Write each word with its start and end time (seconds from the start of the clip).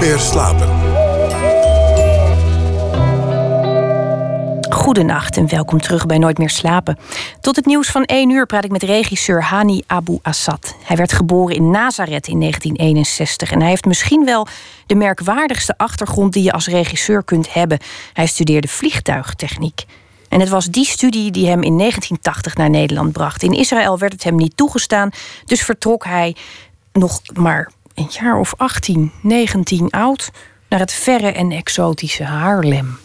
Meer 0.00 0.18
slapen. 0.18 0.68
Goedenacht 4.72 5.36
en 5.36 5.48
welkom 5.48 5.80
terug 5.80 6.06
bij 6.06 6.18
Nooit 6.18 6.38
meer 6.38 6.50
slapen. 6.50 6.98
Tot 7.40 7.56
het 7.56 7.66
nieuws 7.66 7.88
van 7.88 8.04
1 8.04 8.30
uur 8.30 8.46
praat 8.46 8.64
ik 8.64 8.70
met 8.70 8.82
regisseur 8.82 9.42
Hani 9.42 9.82
Abu 9.86 10.18
Assad. 10.22 10.76
Hij 10.84 10.96
werd 10.96 11.12
geboren 11.12 11.56
in 11.56 11.70
Nazareth 11.70 12.28
in 12.28 12.40
1961 12.40 13.52
en 13.52 13.60
hij 13.60 13.68
heeft 13.68 13.84
misschien 13.84 14.24
wel 14.24 14.46
de 14.86 14.94
merkwaardigste 14.94 15.74
achtergrond 15.76 16.32
die 16.32 16.42
je 16.42 16.52
als 16.52 16.66
regisseur 16.66 17.22
kunt 17.22 17.52
hebben. 17.52 17.78
Hij 18.12 18.26
studeerde 18.26 18.68
vliegtuigtechniek. 18.68 19.84
En 20.28 20.40
het 20.40 20.48
was 20.48 20.66
die 20.66 20.84
studie 20.84 21.30
die 21.30 21.46
hem 21.46 21.62
in 21.62 21.78
1980 21.78 22.56
naar 22.56 22.70
Nederland 22.70 23.12
bracht. 23.12 23.42
In 23.42 23.52
Israël 23.52 23.98
werd 23.98 24.12
het 24.12 24.24
hem 24.24 24.36
niet 24.36 24.56
toegestaan, 24.56 25.10
dus 25.44 25.62
vertrok 25.62 26.04
hij 26.04 26.36
nog 26.92 27.20
maar 27.32 27.70
een 28.00 28.08
jaar 28.10 28.38
of 28.38 28.54
18, 28.56 29.12
19 29.22 29.90
oud 29.90 30.30
naar 30.68 30.80
het 30.80 30.92
verre 30.92 31.32
en 31.32 31.50
exotische 31.50 32.24
Haarlem. 32.24 32.98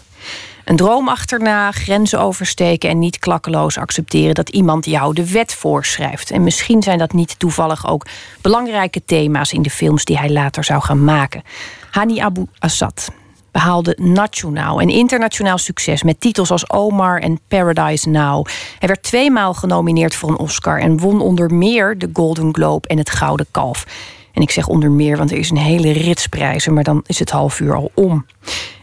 Een 0.66 0.76
droom 0.76 1.10
achterna, 1.10 1.72
grenzen 1.72 2.20
oversteken 2.20 2.90
en 2.90 3.00
niet 3.00 3.20
klakkeloos 3.20 3.78
accepteren 3.78 4.36
dat 4.36 4.50
iemand 4.50 4.86
jou 4.86 5.14
de 5.14 5.32
wet 5.32 5.54
voorschrijft. 5.54 6.32
En 6.32 6.44
misschien 6.44 6.84
zijn 6.84 6.98
dat 6.98 7.14
niet 7.14 7.40
toevallig 7.40 7.88
ook 7.88 8.06
belangrijke 8.42 9.06
thema's 9.06 9.54
in 9.54 9.62
de 9.62 9.70
films 9.70 10.06
die 10.06 10.18
hij 10.18 10.32
later 10.32 10.64
zou 10.64 10.82
gaan 10.82 11.04
maken. 11.04 11.44
Hani 11.92 12.20
Abu 12.20 12.46
Assad 12.60 13.10
behaalde 13.52 13.98
nationaal 14.02 14.82
en 14.82 14.90
internationaal 14.90 15.58
succes 15.58 16.04
met 16.04 16.20
titels 16.20 16.52
als 16.52 16.70
Omar 16.70 17.20
en 17.20 17.40
Paradise 17.48 18.10
Now. 18.10 18.48
Hij 18.80 18.88
werd 18.88 19.04
tweemaal 19.04 19.54
genomineerd 19.54 20.16
voor 20.16 20.30
een 20.30 20.38
Oscar 20.38 20.80
en 20.80 21.00
won 21.00 21.22
onder 21.22 21.54
meer 21.54 21.98
de 21.98 22.10
Golden 22.14 22.54
Globe 22.54 22.88
en 22.88 22.98
het 22.98 23.10
Gouden 23.10 23.46
Kalf. 23.52 23.86
En 24.36 24.42
ik 24.42 24.52
zeg 24.52 24.68
onder 24.68 24.92
meer, 24.92 25.18
want 25.18 25.32
er 25.32 25.38
is 25.38 25.50
een 25.50 25.58
hele 25.58 25.92
rits 25.92 26.28
prijzen, 26.28 26.74
maar 26.74 26.84
dan 26.84 27.04
is 27.06 27.20
het 27.20 27.30
half 27.30 27.60
uur 27.60 27.76
al 27.76 27.92
om. 27.94 28.26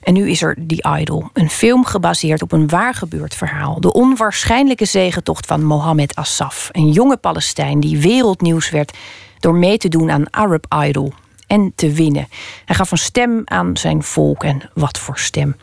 En 0.02 0.14
nu 0.14 0.30
is 0.30 0.42
er 0.42 0.56
The 0.66 0.98
Idol, 1.00 1.28
een 1.32 1.50
film 1.50 1.84
gebaseerd 1.84 2.42
op 2.42 2.52
een 2.52 2.68
waar 2.68 2.94
gebeurd 2.94 3.34
verhaal. 3.34 3.80
De 3.80 3.92
onwaarschijnlijke 3.92 4.84
zegentocht 4.84 5.46
van 5.46 5.64
Mohammed 5.64 6.14
Assaf, 6.14 6.68
een 6.72 6.90
jonge 6.92 7.16
Palestijn 7.16 7.80
die 7.80 7.98
wereldnieuws 7.98 8.70
werd 8.70 8.96
door 9.38 9.54
mee 9.54 9.76
te 9.76 9.88
doen 9.88 10.10
aan 10.10 10.30
Arab 10.30 10.66
Idol 10.84 11.12
en 11.46 11.72
te 11.74 11.92
winnen. 11.92 12.28
Hij 12.64 12.76
gaf 12.76 12.90
een 12.90 12.98
stem 12.98 13.42
aan 13.44 13.76
zijn 13.76 14.02
volk 14.02 14.44
en 14.44 14.70
wat 14.74 14.98
voor 14.98 15.18
stem. 15.18 15.56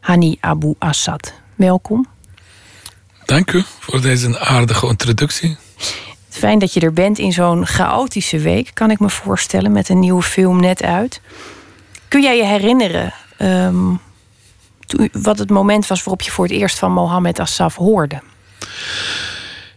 Hani 0.00 0.36
Abu 0.40 0.74
Assad, 0.78 1.32
welkom. 1.54 2.06
Dank 3.24 3.52
u 3.52 3.62
voor 3.78 4.00
deze 4.00 4.38
aardige 4.38 4.86
introductie. 4.86 5.56
Fijn 6.34 6.58
dat 6.58 6.72
je 6.72 6.80
er 6.80 6.92
bent 6.92 7.18
in 7.18 7.32
zo'n 7.32 7.66
chaotische 7.66 8.38
week, 8.38 8.70
kan 8.72 8.90
ik 8.90 8.98
me 8.98 9.10
voorstellen, 9.10 9.72
met 9.72 9.88
een 9.88 9.98
nieuwe 9.98 10.22
film 10.22 10.60
net 10.60 10.82
uit. 10.82 11.20
Kun 12.08 12.22
jij 12.22 12.36
je 12.36 12.44
herinneren 12.44 13.14
um, 13.38 14.00
wat 15.12 15.38
het 15.38 15.50
moment 15.50 15.86
was 15.86 15.98
waarop 15.98 16.22
je 16.22 16.30
voor 16.30 16.44
het 16.44 16.54
eerst 16.54 16.78
van 16.78 16.92
Mohammed 16.92 17.38
Assaf 17.38 17.76
hoorde? 17.76 18.22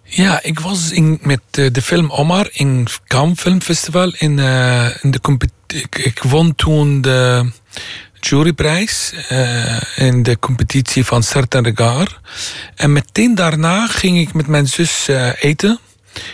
Ja, 0.03 0.43
ik 0.43 0.59
was 0.59 0.91
in, 0.91 1.19
met 1.21 1.41
uh, 1.59 1.67
de 1.71 1.81
film 1.81 2.11
Omar 2.11 2.49
in 2.51 2.87
Cannes 3.07 3.39
Film 3.39 3.61
Festival. 3.61 4.13
In, 4.17 4.37
uh, 4.37 5.03
in 5.03 5.11
de 5.11 5.19
ik, 5.67 5.97
ik 5.97 6.23
won 6.23 6.55
toen 6.55 7.01
de 7.01 7.51
juryprijs 8.19 9.13
uh, 9.31 9.81
in 9.95 10.23
de 10.23 10.39
competitie 10.39 11.05
van 11.05 11.23
Certain 11.23 11.65
Regard. 11.65 12.19
En 12.75 12.93
meteen 12.93 13.35
daarna 13.35 13.87
ging 13.87 14.19
ik 14.19 14.33
met 14.33 14.47
mijn 14.47 14.67
zus 14.67 15.07
eten 15.39 15.79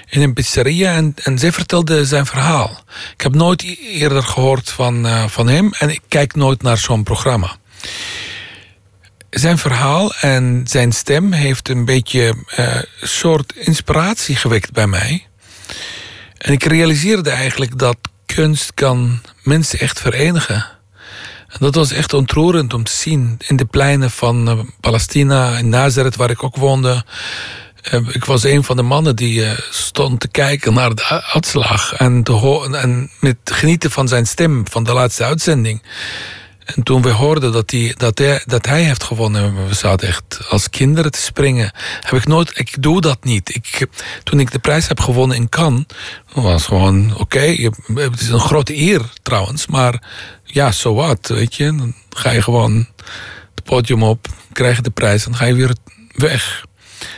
in 0.10 0.22
een 0.22 0.34
pizzeria 0.34 0.94
en, 0.94 1.14
en 1.24 1.40
zij 1.40 1.52
vertelde 1.52 2.06
zijn 2.06 2.26
verhaal. 2.26 2.84
Ik 3.14 3.22
heb 3.22 3.36
nooit 3.36 3.78
eerder 3.80 4.24
gehoord 4.24 4.70
van, 4.70 5.06
uh, 5.06 5.28
van 5.28 5.48
hem 5.48 5.74
en 5.78 5.90
ik 5.90 6.02
kijk 6.08 6.36
nooit 6.36 6.62
naar 6.62 6.78
zo'n 6.78 7.04
programma. 7.04 7.56
Zijn 9.30 9.58
verhaal 9.58 10.14
en 10.16 10.64
zijn 10.68 10.92
stem 10.92 11.32
heeft 11.32 11.70
een 11.70 11.86
beetje 11.86 12.36
uh, 12.60 12.76
soort 13.02 13.54
inspiratie 13.56 14.36
gewekt 14.36 14.72
bij 14.72 14.88
mij. 14.88 15.28
En 16.38 16.54
ik 16.54 16.64
realiseerde 16.64 17.30
eigenlijk 17.30 17.80
dat 17.80 17.98
kunst 18.26 18.74
kan 18.74 19.22
mensen 19.44 19.80
echt 19.80 20.00
verenigen. 20.00 20.66
En 21.48 21.60
dat 21.60 21.76
was 21.76 21.92
echt 21.92 22.14
ontroerend 22.14 22.74
om 22.74 22.84
te 22.84 22.92
zien 22.92 23.38
in 23.48 23.56
de 23.56 23.66
pleinen 23.66 24.12
van 24.12 24.50
uh, 24.50 24.60
Palestina, 24.80 25.58
in 25.58 25.70
Nazareth, 25.70 26.16
waar 26.16 26.30
ik 26.30 26.44
ook 26.44 26.56
woonde. 26.56 27.06
Uh, 27.92 28.08
ik 28.12 28.26
was 28.26 28.44
een 28.44 28.64
van 28.64 28.76
de 28.76 28.82
mannen 28.82 29.16
die 29.16 29.42
uh, 29.42 29.52
stond 29.70 30.20
te 30.20 30.28
kijken 30.28 30.74
naar 30.74 30.96
de 30.96 31.24
uitslag 31.34 31.94
en, 31.94 32.24
te 32.24 32.70
en 32.72 33.10
met 33.20 33.38
genieten 33.44 33.92
van 33.92 34.08
zijn 34.08 34.28
stem 34.28 34.68
van 34.70 34.84
de 34.84 34.94
laatste 34.94 35.24
uitzending. 35.24 35.82
En 36.66 36.84
toen 36.84 37.02
we 37.02 37.10
hoorden 37.10 37.52
dat 37.52 37.72
hij, 37.72 37.94
dat 37.98 38.18
hij, 38.18 38.44
dat 38.46 38.66
hij 38.66 38.84
heeft 38.84 39.04
gewonnen, 39.04 39.68
we 39.68 39.74
zaten 39.74 40.08
echt 40.08 40.40
als 40.50 40.70
kinderen 40.70 41.12
te 41.12 41.22
springen. 41.22 41.72
Heb 42.02 42.14
ik 42.14 42.28
nooit, 42.28 42.60
ik 42.60 42.82
doe 42.82 43.02
dat 43.02 43.24
niet. 43.24 43.56
Ik, 43.56 43.88
toen 44.24 44.40
ik 44.40 44.52
de 44.52 44.60
prijs 44.60 44.88
heb 44.88 45.00
gewonnen 45.00 45.38
in 45.38 45.50
Cannes, 45.50 45.86
was 46.34 46.66
gewoon 46.66 47.18
oké. 47.18 47.72
Het 47.94 48.22
is 48.22 48.30
een 48.30 48.40
grote 48.40 48.78
eer 48.78 49.02
trouwens, 49.22 49.68
maar 49.68 50.04
ja, 50.44 50.72
zo 50.72 50.94
wat, 50.94 51.28
weet 51.28 51.56
je. 51.56 51.64
Dan 51.64 51.94
ga 52.10 52.32
je 52.32 52.42
gewoon 52.42 52.88
het 53.56 53.64
podium 53.64 54.04
op, 54.04 54.28
krijg 54.52 54.76
je 54.76 54.82
de 54.82 54.90
prijs 54.90 55.26
en 55.26 55.36
ga 55.36 55.46
je 55.46 55.54
weer 55.54 55.76
weg. 56.16 56.66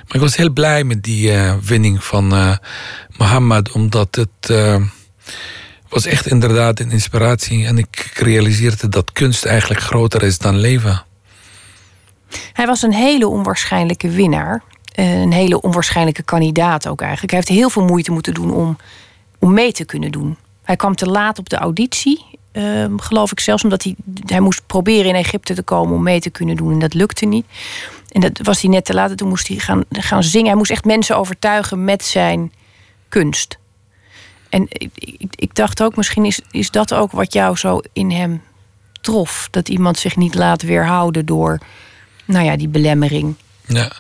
Maar 0.06 0.16
ik 0.16 0.22
was 0.22 0.36
heel 0.36 0.50
blij 0.50 0.84
met 0.84 1.04
die 1.04 1.32
uh, 1.32 1.54
winning 1.64 2.04
van 2.04 2.34
uh, 2.34 2.56
Mohammed, 3.18 3.72
omdat 3.72 4.16
het 4.16 4.50
uh, 4.52 4.82
was 5.90 6.06
echt 6.06 6.26
inderdaad 6.28 6.80
een 6.80 6.92
inspiratie. 6.92 7.66
En 7.66 7.78
ik 7.78 8.12
realiseerde 8.14 8.90
dat 8.90 9.12
kunst 9.12 9.46
eigenlijk 9.46 9.82
groter 9.82 10.24
is 10.24 10.38
dan 10.38 10.58
leven. 10.58 11.04
Hij 12.54 12.66
was 12.66 12.82
een 12.82 12.94
hele 12.94 13.28
onwaarschijnlijke 13.28 14.10
winnaar. 14.10 14.64
Een 14.96 15.32
hele 15.32 15.62
onwaarschijnlijke 15.62 16.24
kandidaat 16.24 16.88
ook 16.88 17.02
eigenlijk. 17.02 17.32
Hij 17.32 17.40
heeft 17.40 17.60
heel 17.60 17.70
veel 17.70 17.86
moeite 17.86 18.12
moeten 18.12 18.34
doen 18.34 18.54
om, 18.54 18.78
om 19.40 19.54
mee 19.54 19.72
te 19.72 19.86
kunnen 19.86 20.12
doen. 20.12 20.38
Hij 20.64 20.76
kwam 20.76 20.96
te 20.96 21.06
laat 21.06 21.40
op 21.40 21.50
de 21.50 21.58
auditie. 21.58 22.26
Ehm, 22.52 22.98
geloof 22.98 23.32
ik 23.32 23.40
zelfs 23.40 23.64
omdat 23.64 23.84
hij, 23.84 23.96
hij 24.26 24.40
moest 24.40 24.62
proberen 24.68 25.06
in 25.06 25.16
Egypte 25.16 25.54
te 25.54 25.64
komen 25.64 25.96
om 25.96 26.04
mee 26.04 26.20
te 26.20 26.30
kunnen 26.30 26.56
doen. 26.56 26.72
En 26.72 26.80
dat 26.80 26.94
lukte 26.94 27.26
niet. 27.26 27.46
En 28.16 28.22
dat 28.22 28.40
was 28.44 28.62
hij 28.62 28.70
net 28.70 28.86
te 28.86 28.94
laat. 28.94 29.18
Toen 29.18 29.28
moest 29.28 29.48
hij 29.48 29.58
gaan, 29.58 29.84
gaan 29.90 30.24
zingen. 30.24 30.48
Hij 30.48 30.56
moest 30.56 30.72
echt 30.72 30.86
mensen 30.86 31.18
overtuigen 31.18 31.84
met 31.84 32.04
zijn 32.04 32.54
kunst. 33.10 33.58
En 34.50 34.66
ik, 34.68 34.90
ik, 35.30 35.56
dacht 35.56 35.84
ook, 35.84 35.96
misschien 35.96 36.26
is, 36.26 36.40
is 36.52 36.72
dat 36.72 36.94
ook 36.94 37.12
wat 37.12 37.34
jou 37.34 37.56
zo 37.56 37.82
in 37.94 38.12
hem 38.12 38.42
trof. 39.02 39.48
Dat 39.52 39.70
iemand 39.70 40.00
zich 40.00 40.16
niet 40.16 40.36
laat 40.36 40.62
weerhouden 40.62 41.26
door 41.26 41.60
nou 42.26 42.46
ja, 42.46 42.58
die 42.58 42.68
belemmering. 42.68 43.36
Ja, 43.68 43.92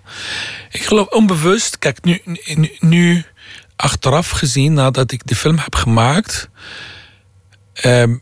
ik 0.71 0.81
geloof 0.85 1.07
onbewust. 1.07 1.79
Kijk, 1.79 2.03
nu, 2.03 2.21
nu, 2.55 2.75
nu 2.79 3.25
achteraf 3.75 4.29
gezien, 4.29 4.73
nadat 4.73 5.11
ik 5.11 5.27
de 5.27 5.35
film 5.35 5.57
heb 5.57 5.75
gemaakt, 5.75 6.49
ehm, 7.73 8.15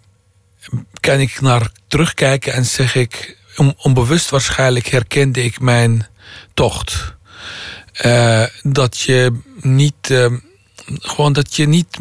kan 1.00 1.20
ik 1.20 1.42
naar 1.42 1.72
terugkijken 1.88 2.54
en 2.54 2.66
zeg 2.66 2.96
ik 2.96 3.42
onbewust 3.78 4.30
waarschijnlijk 4.30 4.88
herkende 4.88 5.44
ik 5.44 5.60
mijn 5.60 6.08
tocht. 6.54 7.16
Uh, 8.06 8.44
dat 8.62 9.00
je 9.00 9.40
niet. 9.62 10.10
Uh, 10.10 10.26
gewoon 10.86 11.34
dat 11.34 11.56
je 11.56 11.68
niet, 11.68 11.98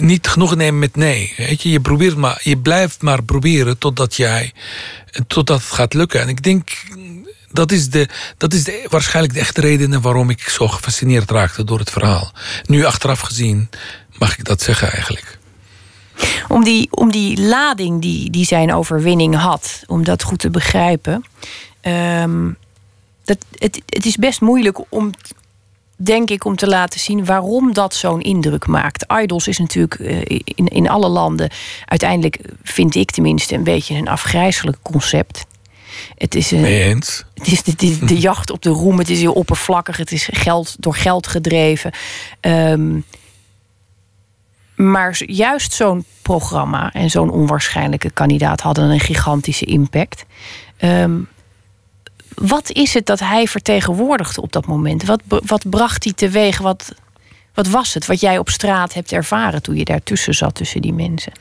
niet 0.00 0.28
genoeg 0.28 0.56
neemt 0.56 0.78
met 0.78 0.96
nee. 0.96 1.34
Weet 1.36 1.62
je? 1.62 1.70
Je, 1.70 1.80
probeert 1.80 2.16
maar, 2.16 2.40
je 2.42 2.58
blijft 2.58 3.02
maar 3.02 3.22
proberen 3.22 3.78
totdat, 3.78 4.16
jij, 4.16 4.52
totdat 5.26 5.60
het 5.60 5.70
gaat 5.70 5.94
lukken. 5.94 6.20
En 6.20 6.28
ik 6.28 6.42
denk, 6.42 6.70
dat 7.52 7.72
is, 7.72 7.90
de, 7.90 8.08
dat 8.36 8.52
is 8.52 8.64
de, 8.64 8.86
waarschijnlijk 8.88 9.34
de 9.34 9.40
echte 9.40 9.60
reden 9.60 10.00
waarom 10.00 10.30
ik 10.30 10.48
zo 10.48 10.68
gefascineerd 10.68 11.30
raakte 11.30 11.64
door 11.64 11.78
het 11.78 11.90
verhaal. 11.90 12.32
Nu 12.66 12.84
achteraf 12.84 13.20
gezien 13.20 13.70
mag 14.18 14.38
ik 14.38 14.44
dat 14.44 14.62
zeggen 14.62 14.92
eigenlijk. 14.92 15.38
Om 16.48 16.64
die, 16.64 16.88
om 16.90 17.10
die 17.10 17.40
lading 17.40 18.02
die, 18.02 18.30
die 18.30 18.44
zijn 18.44 18.74
overwinning 18.74 19.36
had, 19.36 19.82
om 19.86 20.04
dat 20.04 20.22
goed 20.22 20.38
te 20.38 20.50
begrijpen. 20.50 21.24
Um, 21.82 22.56
dat, 23.24 23.38
het, 23.54 23.82
het 23.86 24.06
is 24.06 24.16
best 24.16 24.40
moeilijk 24.40 24.78
om, 24.88 25.10
denk 25.96 26.30
ik, 26.30 26.44
om 26.44 26.56
te 26.56 26.68
laten 26.68 27.00
zien 27.00 27.24
waarom 27.24 27.72
dat 27.72 27.94
zo'n 27.94 28.20
indruk 28.20 28.66
maakt. 28.66 29.04
Idols 29.22 29.48
is 29.48 29.58
natuurlijk 29.58 29.98
uh, 29.98 30.20
in, 30.44 30.66
in 30.68 30.88
alle 30.88 31.08
landen, 31.08 31.50
uiteindelijk 31.84 32.40
vind 32.62 32.94
ik 32.94 33.10
tenminste, 33.10 33.54
een 33.54 33.64
beetje 33.64 33.94
een 33.94 34.08
afgrijzelijk 34.08 34.76
concept. 34.82 35.44
Het 36.16 36.34
is, 36.34 36.50
een, 36.50 36.64
eens? 36.64 37.24
Het 37.34 37.46
is, 37.46 37.62
het 37.64 37.82
is 37.82 37.98
de 37.98 38.18
jacht 38.28 38.50
op 38.50 38.62
de 38.62 38.70
roem, 38.70 38.98
het 38.98 39.10
is 39.10 39.20
heel 39.20 39.32
oppervlakkig, 39.32 39.96
het 39.96 40.12
is 40.12 40.28
geld, 40.32 40.76
door 40.78 40.94
geld 40.94 41.26
gedreven. 41.26 41.92
Um, 42.40 43.04
maar 44.76 45.22
juist 45.26 45.72
zo'n 45.72 46.04
programma 46.22 46.92
en 46.92 47.10
zo'n 47.10 47.30
onwaarschijnlijke 47.30 48.10
kandidaat 48.10 48.60
hadden 48.60 48.90
een 48.90 49.00
gigantische 49.00 49.64
impact. 49.64 50.24
Um, 50.80 51.28
wat 52.34 52.70
is 52.70 52.94
het 52.94 53.06
dat 53.06 53.20
hij 53.20 53.46
vertegenwoordigde 53.46 54.40
op 54.40 54.52
dat 54.52 54.66
moment? 54.66 55.04
Wat, 55.04 55.20
wat 55.26 55.70
bracht 55.70 56.04
hij 56.04 56.12
teweeg 56.12 56.58
wat, 56.58 56.94
Wat 57.54 57.68
was 57.68 57.94
het 57.94 58.06
wat 58.06 58.20
jij 58.20 58.38
op 58.38 58.50
straat 58.50 58.94
hebt 58.94 59.12
ervaren 59.12 59.62
toen 59.62 59.76
je 59.76 59.84
daartussen 59.84 60.34
zat 60.34 60.54
tussen 60.54 60.82
die 60.82 60.92
mensen? 60.92 61.32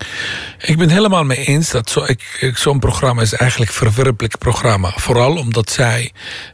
Ik 0.60 0.78
ben 0.78 0.90
helemaal 0.90 1.24
mee 1.24 1.46
eens 1.46 1.72
dat 1.72 1.90
zo, 1.90 2.04
ik, 2.06 2.52
zo'n 2.56 2.80
programma 2.80 3.22
is 3.22 3.34
eigenlijk 3.34 3.72
een 3.72 3.78
verwerpelijk 3.78 4.38
programma. 4.38 4.92
Vooral 4.96 5.38
omdat 5.38 5.70
zij 5.70 6.12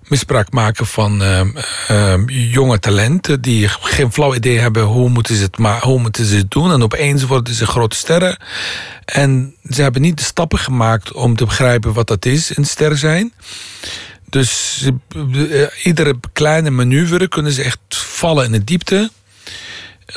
misbruik 0.07 0.51
maken 0.51 0.85
van 0.85 1.21
uh, 1.21 2.15
jonge 2.27 2.79
talenten 2.79 3.41
die 3.41 3.69
geen 3.69 4.11
flauw 4.11 4.35
idee 4.35 4.59
hebben 4.59 4.83
hoe 4.83 5.09
moeten 5.09 5.35
ze 5.35 5.44
het, 5.44 5.81
hoe 5.81 6.00
moeten 6.00 6.25
ze 6.25 6.35
het 6.35 6.51
doen. 6.51 6.71
En 6.71 6.83
opeens 6.83 7.23
worden 7.23 7.53
ze 7.53 7.65
grote 7.65 7.95
sterren. 7.95 8.38
En 9.06 9.56
ze 9.69 9.81
hebben 9.81 10.01
niet 10.01 10.17
de 10.17 10.23
stappen 10.23 10.59
gemaakt 10.59 11.11
om 11.11 11.35
te 11.35 11.45
begrijpen 11.45 11.94
wat 11.94 12.07
dat 12.07 12.25
is, 12.25 12.57
een 12.57 12.65
ster 12.65 12.97
zijn. 12.97 13.33
Dus 14.29 14.83
uh, 15.15 15.67
iedere 15.83 16.19
kleine 16.33 16.69
manoeuvre 16.69 17.27
kunnen 17.27 17.51
ze 17.51 17.63
echt 17.63 17.79
vallen 17.89 18.45
in 18.45 18.51
de 18.51 18.63
diepte 18.63 19.11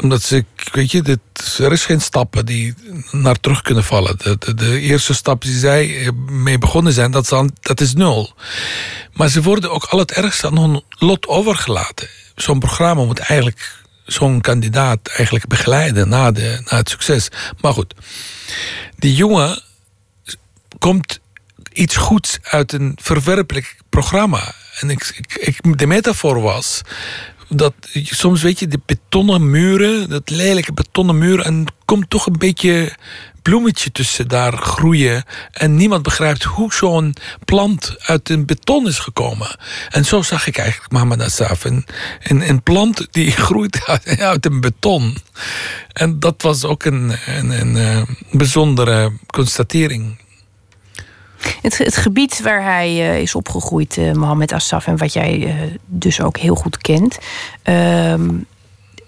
omdat 0.00 0.23
ze, 0.23 0.44
weet 0.73 0.91
je, 0.91 1.03
dit, 1.03 1.19
er 1.59 1.73
is 1.73 1.85
geen 1.85 2.00
stappen 2.00 2.47
die 2.47 2.75
naar 3.11 3.41
terug 3.41 3.62
kunnen 3.62 3.85
vallen. 3.85 4.19
De, 4.19 4.55
de, 4.55 4.81
eerste 4.81 5.15
stap 5.15 5.43
die 5.43 5.59
zij 5.59 6.11
mee 6.31 6.59
begonnen 6.59 6.93
zijn, 6.93 7.11
dat 7.11 7.33
is, 7.33 7.50
dat 7.61 7.81
is 7.81 7.94
nul. 7.94 8.35
Maar 9.12 9.29
ze 9.29 9.43
worden 9.43 9.71
ook 9.71 9.85
al 9.85 9.99
het 9.99 10.12
ergste 10.12 10.47
aan 10.47 10.59
hun 10.59 10.83
lot 10.89 11.27
overgelaten. 11.27 12.09
Zo'n 12.35 12.59
programma 12.59 13.05
moet 13.05 13.19
eigenlijk 13.19 13.81
zo'n 14.06 14.41
kandidaat 14.41 15.09
eigenlijk 15.09 15.47
begeleiden 15.47 16.09
na, 16.09 16.31
de, 16.31 16.62
na 16.71 16.77
het 16.77 16.89
succes. 16.89 17.29
Maar 17.61 17.73
goed, 17.73 17.94
die 18.97 19.15
jongen 19.15 19.62
komt 20.79 21.21
iets 21.73 21.97
goeds 21.97 22.39
uit 22.43 22.73
een 22.73 22.99
verwerpelijk 23.03 23.77
programma. 23.89 24.55
En 24.81 24.91
ik, 24.91 25.21
ik, 25.41 25.79
de 25.79 25.87
metafoor 25.87 26.41
was 26.41 26.83
dat 27.55 27.75
soms 27.93 28.43
weet 28.43 28.59
je, 28.59 28.69
de 28.69 28.81
betonnen 28.87 29.51
muren, 29.51 30.09
dat 30.09 30.31
lelijke 30.31 30.73
betonnen 30.73 31.19
muren, 31.19 31.45
en 31.45 31.67
komt 31.85 32.11
toch 32.11 32.27
een 32.27 32.39
beetje 32.39 32.97
bloemetje 33.43 33.93
tussen 33.93 34.29
daar 34.29 34.57
groeien. 34.57 35.25
En 35.53 35.77
niemand 35.77 36.03
begrijpt 36.03 36.43
hoe 36.43 36.73
zo'n 36.73 37.15
plant 37.45 37.97
uit 37.99 38.29
een 38.29 38.47
beton 38.47 38.87
is 38.87 38.99
gekomen. 38.99 39.57
En 39.89 40.05
zo 40.05 40.23
zag 40.23 40.47
ik 40.47 40.59
eigenlijk 40.59 40.93
Mohammed 40.93 41.23
Asaf. 41.23 41.65
Een, 41.65 41.87
een, 42.23 42.49
een 42.49 42.63
plant 42.63 43.07
die 43.11 43.31
groeit 43.47 44.01
uit, 44.19 44.47
een 44.47 44.61
beton. 44.61 45.17
En 45.93 46.19
dat 46.19 46.43
was 46.43 46.65
ook 46.65 46.85
een, 46.85 47.13
een, 47.27 47.51
een, 47.51 47.75
een 47.75 48.07
eh, 48.07 48.15
bijzondere 48.31 49.13
constatering. 49.27 50.22
Het, 51.62 51.79
het 51.79 51.97
gebied 51.97 52.41
waar 52.43 52.62
hij 52.62 52.91
uh, 52.91 53.21
is 53.21 53.35
opgegroeid, 53.35 53.97
uh, 53.97 54.12
Mohammed 54.12 54.53
Assaf, 54.53 54.87
en 54.87 54.97
wat 54.97 55.12
jij 55.12 55.39
uh, 55.39 55.55
dus 55.87 56.21
ook 56.21 56.37
heel 56.37 56.55
goed 56.55 56.79
kent. 56.79 57.19
Ehm, 57.62 58.31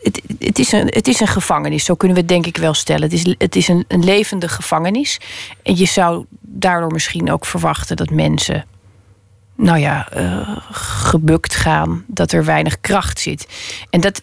het, 0.02 0.22
het, 0.38 0.58
is 0.58 0.72
een, 0.72 0.86
het 0.86 1.08
is 1.08 1.20
een 1.20 1.26
gevangenis, 1.26 1.84
zo 1.84 1.94
kunnen 1.94 2.16
we 2.16 2.22
het 2.22 2.32
denk 2.32 2.46
ik 2.46 2.56
wel 2.56 2.74
stellen. 2.74 3.02
Het 3.02 3.12
is, 3.12 3.34
het 3.38 3.56
is 3.56 3.68
een, 3.68 3.84
een 3.88 4.04
levende 4.04 4.48
gevangenis. 4.48 5.20
En 5.62 5.76
je 5.76 5.86
zou 5.86 6.24
daardoor 6.40 6.92
misschien 6.92 7.30
ook 7.30 7.46
verwachten 7.46 7.96
dat 7.96 8.10
mensen 8.10 8.64
nou 9.56 9.78
ja, 9.78 10.08
uh, 10.16 10.56
gebukt 10.70 11.54
gaan, 11.54 12.04
dat 12.06 12.32
er 12.32 12.44
weinig 12.44 12.80
kracht 12.80 13.20
zit. 13.20 13.46
En 13.90 14.00
dat, 14.00 14.20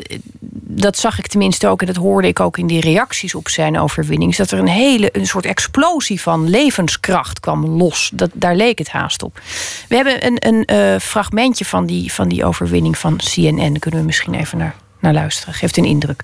dat 0.63 0.97
zag 0.97 1.17
ik 1.17 1.27
tenminste 1.27 1.67
ook, 1.67 1.81
en 1.81 1.87
dat 1.87 1.95
hoorde 1.95 2.27
ik 2.27 2.39
ook 2.39 2.57
in 2.57 2.67
die 2.67 2.81
reacties 2.81 3.35
op 3.35 3.49
zijn 3.49 3.79
overwinning, 3.79 4.35
dat 4.35 4.51
er 4.51 4.59
een 4.59 4.67
hele 4.67 5.09
een 5.11 5.27
soort 5.27 5.45
explosie 5.45 6.21
van 6.21 6.49
levenskracht 6.49 7.39
kwam 7.39 7.65
los. 7.65 8.11
Dat, 8.13 8.29
daar 8.33 8.55
leek 8.55 8.77
het 8.77 8.89
haast 8.89 9.23
op. 9.23 9.41
We 9.87 9.95
hebben 9.95 10.25
een, 10.25 10.47
een 10.47 10.93
uh, 10.93 10.99
fragmentje 10.99 11.65
van 11.65 11.85
die, 11.85 12.13
van 12.13 12.27
die 12.27 12.45
overwinning 12.45 12.97
van 12.97 13.17
CNN. 13.17 13.79
Kunnen 13.79 13.99
we 13.99 14.05
misschien 14.05 14.33
even 14.33 14.57
naar, 14.57 14.75
naar 14.99 15.13
luisteren. 15.13 15.53
Geeft 15.53 15.77
een 15.77 15.85
indruk. 15.85 16.23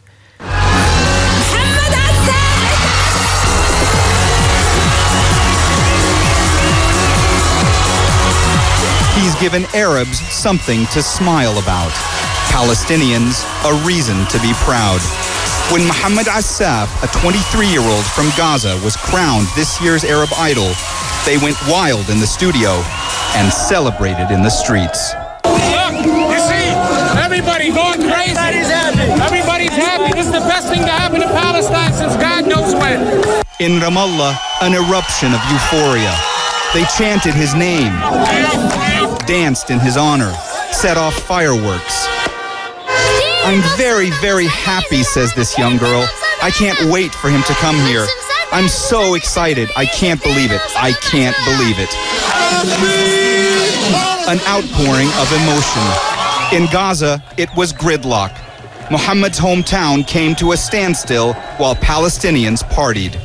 He's 9.37 9.51
given 9.51 9.65
Arabs 9.75 10.19
something 10.33 10.85
to 10.87 11.01
smile 11.01 11.59
about, 11.59 11.91
Palestinians 12.49 13.45
a 13.65 13.85
reason 13.85 14.25
to 14.33 14.39
be 14.41 14.53
proud. 14.65 14.99
When 15.71 15.85
Mohammed 15.85 16.25
Assaf, 16.25 16.89
a 17.03 17.07
23-year-old 17.07 18.05
from 18.05 18.31
Gaza, 18.37 18.79
was 18.83 18.95
crowned 18.95 19.45
this 19.55 19.79
year's 19.81 20.03
Arab 20.03 20.29
Idol, 20.37 20.73
they 21.25 21.37
went 21.37 21.55
wild 21.67 22.09
in 22.09 22.19
the 22.19 22.25
studio 22.25 22.81
and 23.37 23.53
celebrated 23.53 24.31
in 24.31 24.41
the 24.41 24.49
streets. 24.49 25.13
Look, 25.45 25.93
you 26.01 26.39
see, 26.41 26.73
everybody 27.21 27.69
going 27.69 28.01
crazy. 28.09 28.33
Everybody's 28.33 28.69
happy. 28.73 29.21
Everybody's 29.21 29.77
happy. 29.77 30.13
This 30.13 30.27
is 30.27 30.33
the 30.33 30.47
best 30.49 30.69
thing 30.69 30.81
to 30.81 30.93
happen 30.93 31.21
to 31.21 31.27
Palestine 31.27 31.93
since 31.93 32.15
God 32.15 32.47
knows 32.47 32.73
when. 32.73 33.01
In 33.59 33.81
Ramallah, 33.81 34.33
an 34.61 34.73
eruption 34.73 35.33
of 35.33 35.41
euphoria. 35.51 36.15
They 36.73 36.83
chanted 36.97 37.33
his 37.33 37.55
name, 37.55 37.93
danced 39.27 39.69
in 39.69 39.79
his 39.79 39.97
honor, 39.97 40.33
set 40.71 40.97
off 40.97 41.13
fireworks. 41.13 42.07
I'm 43.43 43.61
very, 43.77 44.09
very 44.21 44.47
happy, 44.47 45.03
says 45.03 45.33
this 45.33 45.57
young 45.57 45.77
girl. 45.77 46.07
I 46.41 46.49
can't 46.51 46.91
wait 46.91 47.13
for 47.13 47.29
him 47.29 47.43
to 47.43 47.53
come 47.55 47.75
here. 47.87 48.05
I'm 48.51 48.67
so 48.67 49.15
excited. 49.15 49.69
I 49.75 49.85
can't 49.85 50.21
believe 50.23 50.51
it. 50.51 50.61
I 50.77 50.93
can't 50.93 51.35
believe 51.45 51.77
it. 51.77 51.91
An 54.27 54.39
outpouring 54.47 55.09
of 55.19 55.31
emotion. 55.31 55.83
In 56.53 56.71
Gaza, 56.71 57.21
it 57.37 57.49
was 57.55 57.73
gridlock. 57.73 58.31
Muhammad's 58.89 59.39
hometown 59.39 60.07
came 60.07 60.33
to 60.35 60.53
a 60.53 60.57
standstill 60.57 61.33
while 61.57 61.75
Palestinians 61.75 62.63
partied. 62.63 63.15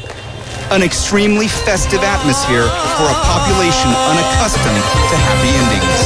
An 0.72 0.82
extremely 0.82 1.48
festive 1.48 2.02
atmosphere 2.02 2.66
for 2.96 3.06
a 3.06 3.14
population 3.14 3.90
unaccustomed 4.10 4.82
to 5.10 5.16
happy 5.16 5.48
endings. 5.60 6.00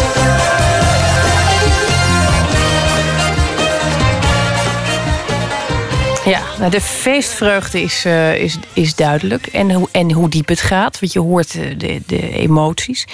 Ja, 6.24 6.42
nou 6.58 6.70
de 6.70 6.80
feestvreugde 6.80 7.80
is, 7.80 8.04
uh, 8.06 8.34
is, 8.34 8.58
is 8.72 8.94
duidelijk. 8.94 9.46
En, 9.46 9.72
hoe 9.72 9.88
en 9.92 10.12
hoe 10.12 10.28
diep 10.28 10.48
het 10.48 10.60
gaat, 10.60 11.00
want 11.00 11.12
je 11.12 11.20
hoort 11.20 11.52
de, 11.52 12.02
de 12.06 12.30
emoties. 12.30 13.06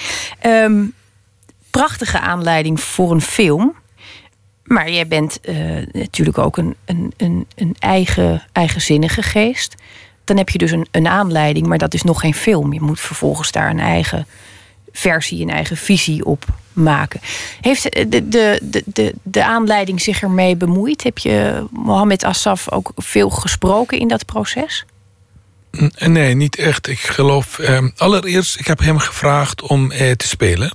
Um, 0.47 0.95
prachtige 1.71 2.21
aanleiding 2.21 2.81
voor 2.81 3.11
een 3.11 3.23
film. 3.23 3.75
Maar 4.63 4.91
jij 4.91 5.07
bent 5.07 5.39
uh, 5.43 5.87
natuurlijk 5.93 6.39
ook 6.39 6.57
een, 6.57 6.77
een, 6.85 7.13
een, 7.17 7.47
een 7.55 7.77
eigen, 7.79 8.43
eigenzinnige 8.53 9.23
geest 9.23 9.75
dan 10.25 10.37
heb 10.37 10.49
je 10.49 10.59
dus 10.59 10.71
een, 10.71 10.87
een 10.91 11.09
aanleiding, 11.09 11.67
maar 11.67 11.79
dat 11.79 11.95
is 11.95 12.03
nog 12.03 12.21
geen 12.21 12.35
film. 12.35 12.73
Je 12.73 12.81
moet 12.81 13.01
vervolgens 13.01 13.53
daar 13.53 13.71
een 13.71 13.81
eigen 13.81 14.27
versie, 14.93 15.43
een 15.43 15.51
eigen 15.51 15.77
visie 15.77 16.25
op 16.25 16.45
maken. 16.73 17.21
Heeft 17.61 17.83
de, 17.83 18.29
de, 18.29 18.59
de, 18.63 18.83
de, 18.87 19.15
de 19.23 19.45
aanleiding 19.45 20.01
zich 20.01 20.23
ermee 20.23 20.57
bemoeid? 20.57 21.03
Heb 21.03 21.19
je 21.19 21.65
Mohammed 21.71 22.25
Assaf 22.25 22.71
ook 22.71 22.93
veel 22.97 23.31
gesproken 23.31 23.99
in 23.99 24.09
dat 24.09 24.25
proces? 24.25 24.85
Nee, 25.99 26.35
niet 26.35 26.57
echt. 26.57 26.89
Ik 26.89 26.99
geloof. 26.99 27.59
Eh, 27.59 27.87
allereerst, 27.97 28.59
ik 28.59 28.67
heb 28.67 28.79
hem 28.79 28.99
gevraagd 28.99 29.63
om 29.63 29.91
eh, 29.91 30.11
te 30.11 30.27
spelen. 30.27 30.75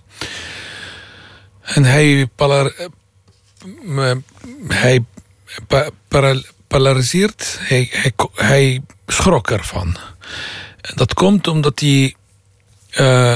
En 1.61 1.83
hij, 1.83 2.29
eh, 2.35 2.65
hij 4.67 5.03
pa, 5.67 5.89
polariseert. 6.67 7.57
Hij, 7.61 7.89
hij, 7.91 8.11
hij 8.35 8.81
schrok 9.07 9.51
ervan. 9.51 9.97
Dat 10.95 11.13
komt 11.13 11.47
omdat 11.47 11.79
hij. 11.79 12.15
Uh, 12.99 13.35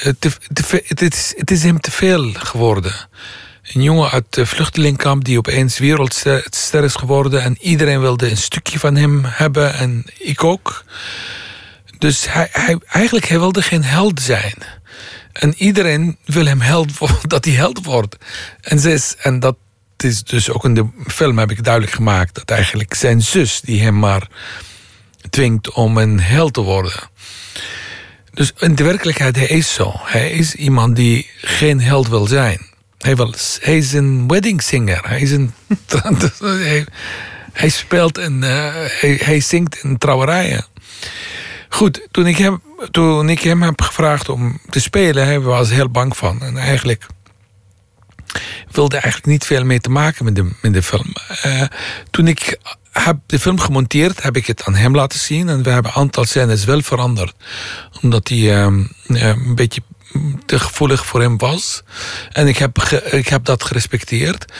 het, 0.00 1.02
is, 1.02 1.34
het 1.36 1.50
is 1.50 1.62
hem 1.62 1.80
te 1.80 1.90
veel 1.90 2.32
geworden. 2.32 2.94
Een 3.72 3.82
jongen 3.82 4.10
uit 4.10 4.24
de 4.30 4.46
vluchtelingkamp 4.46 5.24
die 5.24 5.38
opeens 5.38 5.78
wereldster 5.78 6.84
is 6.84 6.94
geworden. 6.94 7.42
En 7.42 7.56
iedereen 7.60 8.00
wilde 8.00 8.30
een 8.30 8.36
stukje 8.36 8.78
van 8.78 8.96
hem 8.96 9.24
hebben. 9.24 9.74
En 9.74 10.04
ik 10.18 10.44
ook. 10.44 10.84
Dus 11.98 12.32
hij, 12.32 12.48
hij, 12.52 12.78
eigenlijk 12.86 13.26
hij 13.26 13.38
wilde 13.38 13.62
geen 13.62 13.84
held 13.84 14.20
zijn. 14.20 14.54
En 15.32 15.54
iedereen 15.56 16.16
wil 16.24 16.46
hem 16.46 16.60
held 16.60 16.90
dat 17.22 17.44
hij 17.44 17.54
held 17.54 17.84
wordt. 17.84 18.16
En, 18.60 18.78
ze 18.78 19.14
en 19.18 19.40
dat 19.40 19.56
is 19.96 20.22
dus 20.22 20.50
ook 20.50 20.64
in 20.64 20.74
de 20.74 20.86
film 21.06 21.38
heb 21.38 21.50
ik 21.50 21.64
duidelijk 21.64 21.94
gemaakt. 21.94 22.34
Dat 22.34 22.50
eigenlijk 22.50 22.94
zijn 22.94 23.22
zus 23.22 23.60
die 23.60 23.82
hem 23.82 23.98
maar 23.98 24.28
dwingt 25.34 25.72
om 25.72 25.98
een 25.98 26.20
held 26.20 26.52
te 26.52 26.60
worden. 26.60 26.92
Dus 28.32 28.52
in 28.58 28.74
de 28.74 28.84
werkelijkheid, 28.84 29.36
hij 29.36 29.46
is 29.46 29.74
zo. 29.74 29.92
Hij 29.94 30.30
is 30.30 30.54
iemand 30.54 30.96
die 30.96 31.30
geen 31.40 31.80
held 31.80 32.08
wil 32.08 32.26
zijn. 32.26 32.66
Hij, 32.98 33.16
wil, 33.16 33.34
hij 33.60 33.76
is 33.76 33.92
een 33.92 34.28
wedding 34.28 34.62
singer. 34.62 35.08
Hij, 35.08 35.20
is 35.20 35.30
een, 35.30 35.54
hij, 37.52 37.68
speelt 37.68 38.18
en 38.18 38.42
uh, 38.42 38.74
hij, 38.74 39.20
hij 39.22 39.40
zingt 39.40 39.82
in 39.82 39.98
trouwerijen. 39.98 40.66
Goed, 41.68 42.08
toen 42.10 42.26
ik, 42.26 42.36
hem, 42.36 42.62
toen 42.90 43.28
ik 43.28 43.40
hem 43.40 43.62
heb 43.62 43.80
gevraagd 43.80 44.28
om 44.28 44.60
te 44.70 44.80
spelen, 44.80 45.24
hij 45.24 45.40
was 45.40 45.70
heel 45.70 45.90
bang 45.90 46.16
van. 46.16 46.42
En 46.42 46.56
eigenlijk 46.56 47.06
wilde 48.70 48.96
eigenlijk 48.96 49.26
niet 49.26 49.44
veel 49.44 49.64
mee 49.64 49.80
te 49.80 49.90
maken 49.90 50.24
met 50.24 50.36
de, 50.36 50.50
met 50.62 50.72
de 50.72 50.82
film. 50.82 51.12
Uh, 51.46 51.62
toen 52.10 52.28
ik 52.28 52.58
heb 53.02 53.16
de 53.26 53.38
film 53.38 53.60
gemonteerd, 53.60 54.22
heb 54.22 54.36
ik 54.36 54.46
het 54.46 54.64
aan 54.64 54.74
hem 54.74 54.94
laten 54.94 55.18
zien. 55.18 55.48
En 55.48 55.62
we 55.62 55.70
hebben 55.70 55.90
een 55.94 56.00
aantal 56.00 56.24
scènes 56.24 56.64
wel 56.64 56.82
veranderd. 56.82 57.34
Omdat 58.02 58.28
hij 58.28 58.38
uh, 58.38 58.66
een 59.06 59.54
beetje 59.54 59.82
te 60.46 60.58
gevoelig 60.58 61.06
voor 61.06 61.20
hem 61.20 61.38
was. 61.38 61.82
En 62.32 62.46
ik 62.46 62.58
heb, 62.58 62.78
ik 63.10 63.28
heb 63.28 63.44
dat 63.44 63.64
gerespecteerd. 63.64 64.52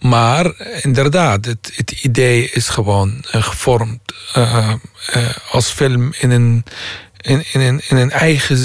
Maar 0.00 0.52
inderdaad, 0.80 1.44
het, 1.44 1.72
het 1.74 1.90
idee 1.90 2.50
is 2.50 2.68
gewoon 2.68 3.24
uh, 3.34 3.42
gevormd 3.42 4.14
uh, 4.36 4.74
als 5.50 5.68
film 5.68 6.12
in 6.18 6.30
een, 6.30 6.64
in, 7.20 7.44
in, 7.52 7.60
een, 7.60 7.82
in 7.88 7.96
een 7.96 8.10
eigen, 8.10 8.58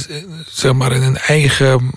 zeg 0.48 0.74
maar, 0.74 0.92
in 0.92 1.02
een 1.02 1.18
eigen, 1.18 1.92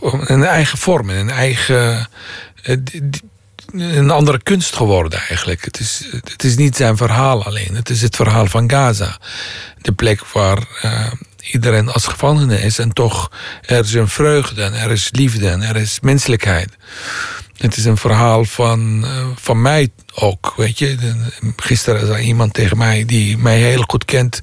in 0.00 0.24
een 0.26 0.44
eigen 0.44 0.78
vorm, 0.78 1.10
in 1.10 1.16
een 1.16 1.30
eigen, 1.30 2.08
een 3.76 4.10
andere 4.10 4.42
kunst 4.42 4.76
geworden 4.76 5.20
eigenlijk. 5.28 5.64
Het 5.64 5.80
is, 5.80 6.08
het 6.10 6.44
is 6.44 6.56
niet 6.56 6.76
zijn 6.76 6.96
verhaal 6.96 7.44
alleen, 7.44 7.74
het 7.74 7.90
is 7.90 8.02
het 8.02 8.16
verhaal 8.16 8.46
van 8.46 8.70
Gaza. 8.70 9.18
De 9.80 9.92
plek 9.92 10.26
waar 10.26 10.66
iedereen 11.40 11.88
als 11.88 12.06
gevangene 12.06 12.60
is 12.60 12.78
en 12.78 12.92
toch 12.92 13.30
er 13.62 13.84
is 13.84 13.94
een 13.94 14.08
vreugde 14.08 14.62
en 14.62 14.74
er 14.74 14.90
is 14.90 15.08
liefde 15.12 15.48
en 15.48 15.62
er 15.62 15.76
is 15.76 16.00
menselijkheid. 16.00 16.68
Het 17.56 17.76
is 17.76 17.84
een 17.84 17.96
verhaal 17.96 18.44
van, 18.44 19.04
uh, 19.04 19.26
van 19.34 19.62
mij 19.62 19.88
ook, 20.14 20.54
weet 20.56 20.78
je. 20.78 21.14
Gisteren 21.56 22.06
zei 22.06 22.24
iemand 22.24 22.54
tegen 22.54 22.76
mij 22.78 23.04
die 23.04 23.38
mij 23.38 23.58
heel 23.58 23.84
goed 23.86 24.04
kent. 24.04 24.40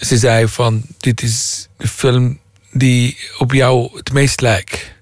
Ze 0.00 0.18
zei 0.18 0.48
van, 0.48 0.82
dit 0.98 1.22
is 1.22 1.68
de 1.76 1.88
film 1.88 2.38
die 2.72 3.18
op 3.38 3.52
jou 3.52 3.96
het 3.96 4.12
meest 4.12 4.40
lijkt. 4.40 4.96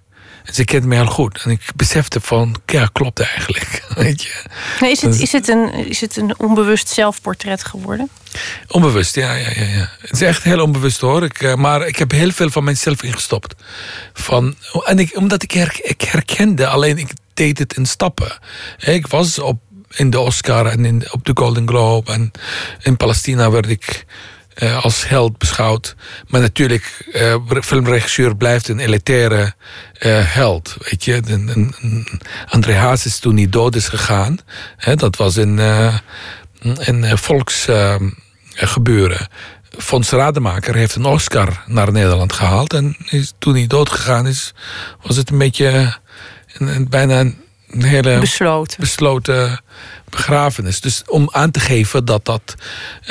En 0.47 0.55
ze 0.55 0.65
kent 0.65 0.85
me 0.85 0.95
heel 0.95 1.07
goed. 1.07 1.43
En 1.45 1.51
ik 1.51 1.61
besefte 1.77 2.21
van, 2.21 2.57
ja, 2.67 2.89
klopt 2.93 3.21
eigenlijk. 3.21 3.85
Weet 3.95 4.23
je? 4.23 4.43
Nee, 4.81 4.91
is, 4.91 5.03
het, 5.03 5.21
is, 5.21 5.33
het 5.33 5.49
een, 5.49 5.73
is 5.73 6.01
het 6.01 6.17
een 6.17 6.39
onbewust 6.39 6.89
zelfportret 6.89 7.65
geworden? 7.65 8.09
Onbewust, 8.69 9.15
ja, 9.15 9.35
ja, 9.35 9.49
ja, 9.55 9.65
ja. 9.65 9.91
Het 10.01 10.13
is 10.13 10.21
echt 10.21 10.43
heel 10.43 10.63
onbewust 10.63 11.01
hoor. 11.01 11.25
Ik, 11.25 11.43
eh, 11.43 11.55
maar 11.55 11.87
ik 11.87 11.97
heb 11.97 12.11
heel 12.11 12.31
veel 12.31 12.51
van 12.51 12.65
mezelf 12.65 13.03
ingestopt. 13.03 13.55
Van, 14.13 14.55
en 14.85 14.99
ik, 14.99 15.17
omdat 15.17 15.43
ik, 15.43 15.51
her, 15.51 15.79
ik 15.83 16.01
herkende, 16.01 16.67
alleen 16.67 16.99
ik 16.99 17.11
deed 17.35 17.59
het 17.59 17.77
in 17.77 17.87
stappen. 17.87 18.39
Ik 18.79 19.07
was 19.07 19.39
op, 19.39 19.61
in 19.91 20.11
de 20.11 20.21
Oscar 20.21 20.67
en 20.67 20.85
in, 20.85 21.05
op 21.11 21.25
de 21.25 21.33
Golden 21.35 21.69
Globe. 21.69 22.13
En 22.13 22.31
in 22.83 22.97
Palestina 22.97 23.51
werd 23.51 23.69
ik 23.69 24.07
uh, 24.63 24.85
als 24.85 25.09
held 25.09 25.39
beschouwd. 25.39 25.97
Maar 26.29 26.41
natuurlijk, 26.41 27.09
uh, 27.13 27.35
filmregisseur 27.63 28.37
blijft 28.37 28.69
een 28.69 28.79
elitaire 28.79 29.43
uh, 29.43 29.53
held. 30.23 30.77
Weet 30.79 31.05
je, 31.05 31.21
een, 31.27 31.75
een, 31.81 32.09
André 32.49 32.75
Haas 32.75 33.07
is 33.07 33.19
toen 33.19 33.37
hij 33.37 33.49
dood 33.49 33.75
is 33.75 33.89
gegaan. 33.89 34.39
Hè, 34.77 34.95
dat 34.95 35.17
was 35.17 35.37
een, 35.37 35.59
een 36.61 37.19
volksgebeuren. 37.19 39.29
Fons 39.79 40.11
Rademaker 40.11 40.75
heeft 40.75 40.95
een 40.95 41.05
Oscar 41.05 41.63
naar 41.67 41.93
Nederland 41.93 42.33
gehaald. 42.33 42.73
En 42.73 42.97
is, 43.05 43.33
toen 43.39 43.55
hij 43.55 43.67
dood 43.67 43.91
gegaan 43.91 44.27
is, 44.27 44.55
was 45.03 45.17
het 45.17 45.31
een 45.31 45.39
beetje 45.39 45.97
een, 46.59 46.89
bijna 46.89 47.21
een 47.21 47.37
hele 47.83 48.19
besloten. 48.19 48.81
besloten 48.81 49.61
begrafenis. 50.11 50.81
Dus 50.81 51.03
om 51.07 51.29
aan 51.33 51.51
te 51.51 51.61
geven 51.61 52.05
dat 52.05 52.25
dat 52.25 52.55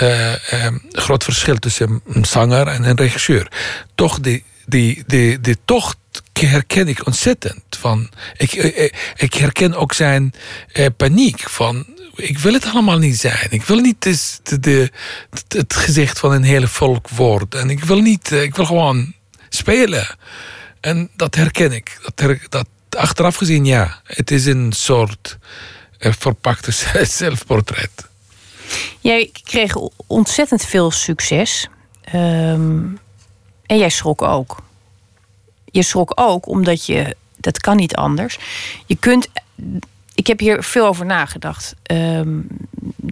uh, 0.01 0.31
uh, 0.31 0.67
groot 0.91 1.23
verschil 1.23 1.59
tussen 1.59 2.01
een 2.07 2.25
zanger 2.25 2.67
en 2.67 2.83
een 2.83 2.97
regisseur. 2.97 3.51
Toch 3.95 4.19
die, 4.19 4.43
die, 4.65 5.03
die, 5.07 5.39
die 5.39 5.57
tocht 5.65 5.97
herken 6.33 6.87
ik 6.87 7.05
ontzettend. 7.05 7.63
Van, 7.69 8.09
ik, 8.37 8.53
ik 9.15 9.33
herken 9.33 9.73
ook 9.73 9.93
zijn 9.93 10.33
uh, 10.73 10.85
paniek 10.97 11.49
van 11.49 11.85
ik 12.15 12.39
wil 12.39 12.53
het 12.53 12.65
allemaal 12.65 12.97
niet 12.97 13.17
zijn. 13.17 13.47
Ik 13.49 13.63
wil 13.63 13.79
niet 13.79 14.01
de, 14.43 14.59
de, 14.59 14.91
het 15.47 15.75
gezicht 15.75 16.19
van 16.19 16.31
een 16.31 16.43
hele 16.43 16.67
volk 16.67 17.09
worden. 17.09 17.59
En 17.59 17.69
ik 17.69 17.83
wil 17.83 17.99
niet, 17.99 18.31
ik 18.31 18.55
wil 18.55 18.65
gewoon 18.65 19.13
spelen. 19.49 20.17
En 20.81 21.09
dat 21.15 21.35
herken 21.35 21.71
ik. 21.71 21.97
Dat, 22.01 22.19
her, 22.19 22.45
dat 22.49 22.67
achteraf 22.95 23.35
gezien, 23.35 23.65
ja. 23.65 24.01
Het 24.03 24.31
is 24.31 24.45
een 24.45 24.71
soort 24.71 25.37
verpakte 25.99 26.71
zelfportret. 27.05 28.07
Jij 28.99 29.29
kreeg 29.43 29.75
ontzettend 30.07 30.65
veel 30.65 30.91
succes. 30.91 31.67
Um, 32.15 32.99
en 33.65 33.77
jij 33.77 33.89
schrok 33.89 34.21
ook. 34.21 34.63
Je 35.65 35.81
schrok 35.83 36.11
ook 36.15 36.47
omdat 36.47 36.85
je, 36.85 37.15
dat 37.37 37.59
kan 37.59 37.75
niet 37.75 37.95
anders. 37.95 38.37
Je 38.85 38.95
kunt, 38.95 39.27
ik 40.15 40.27
heb 40.27 40.39
hier 40.39 40.63
veel 40.63 40.87
over 40.87 41.05
nagedacht. 41.05 41.73
Um, 41.91 42.47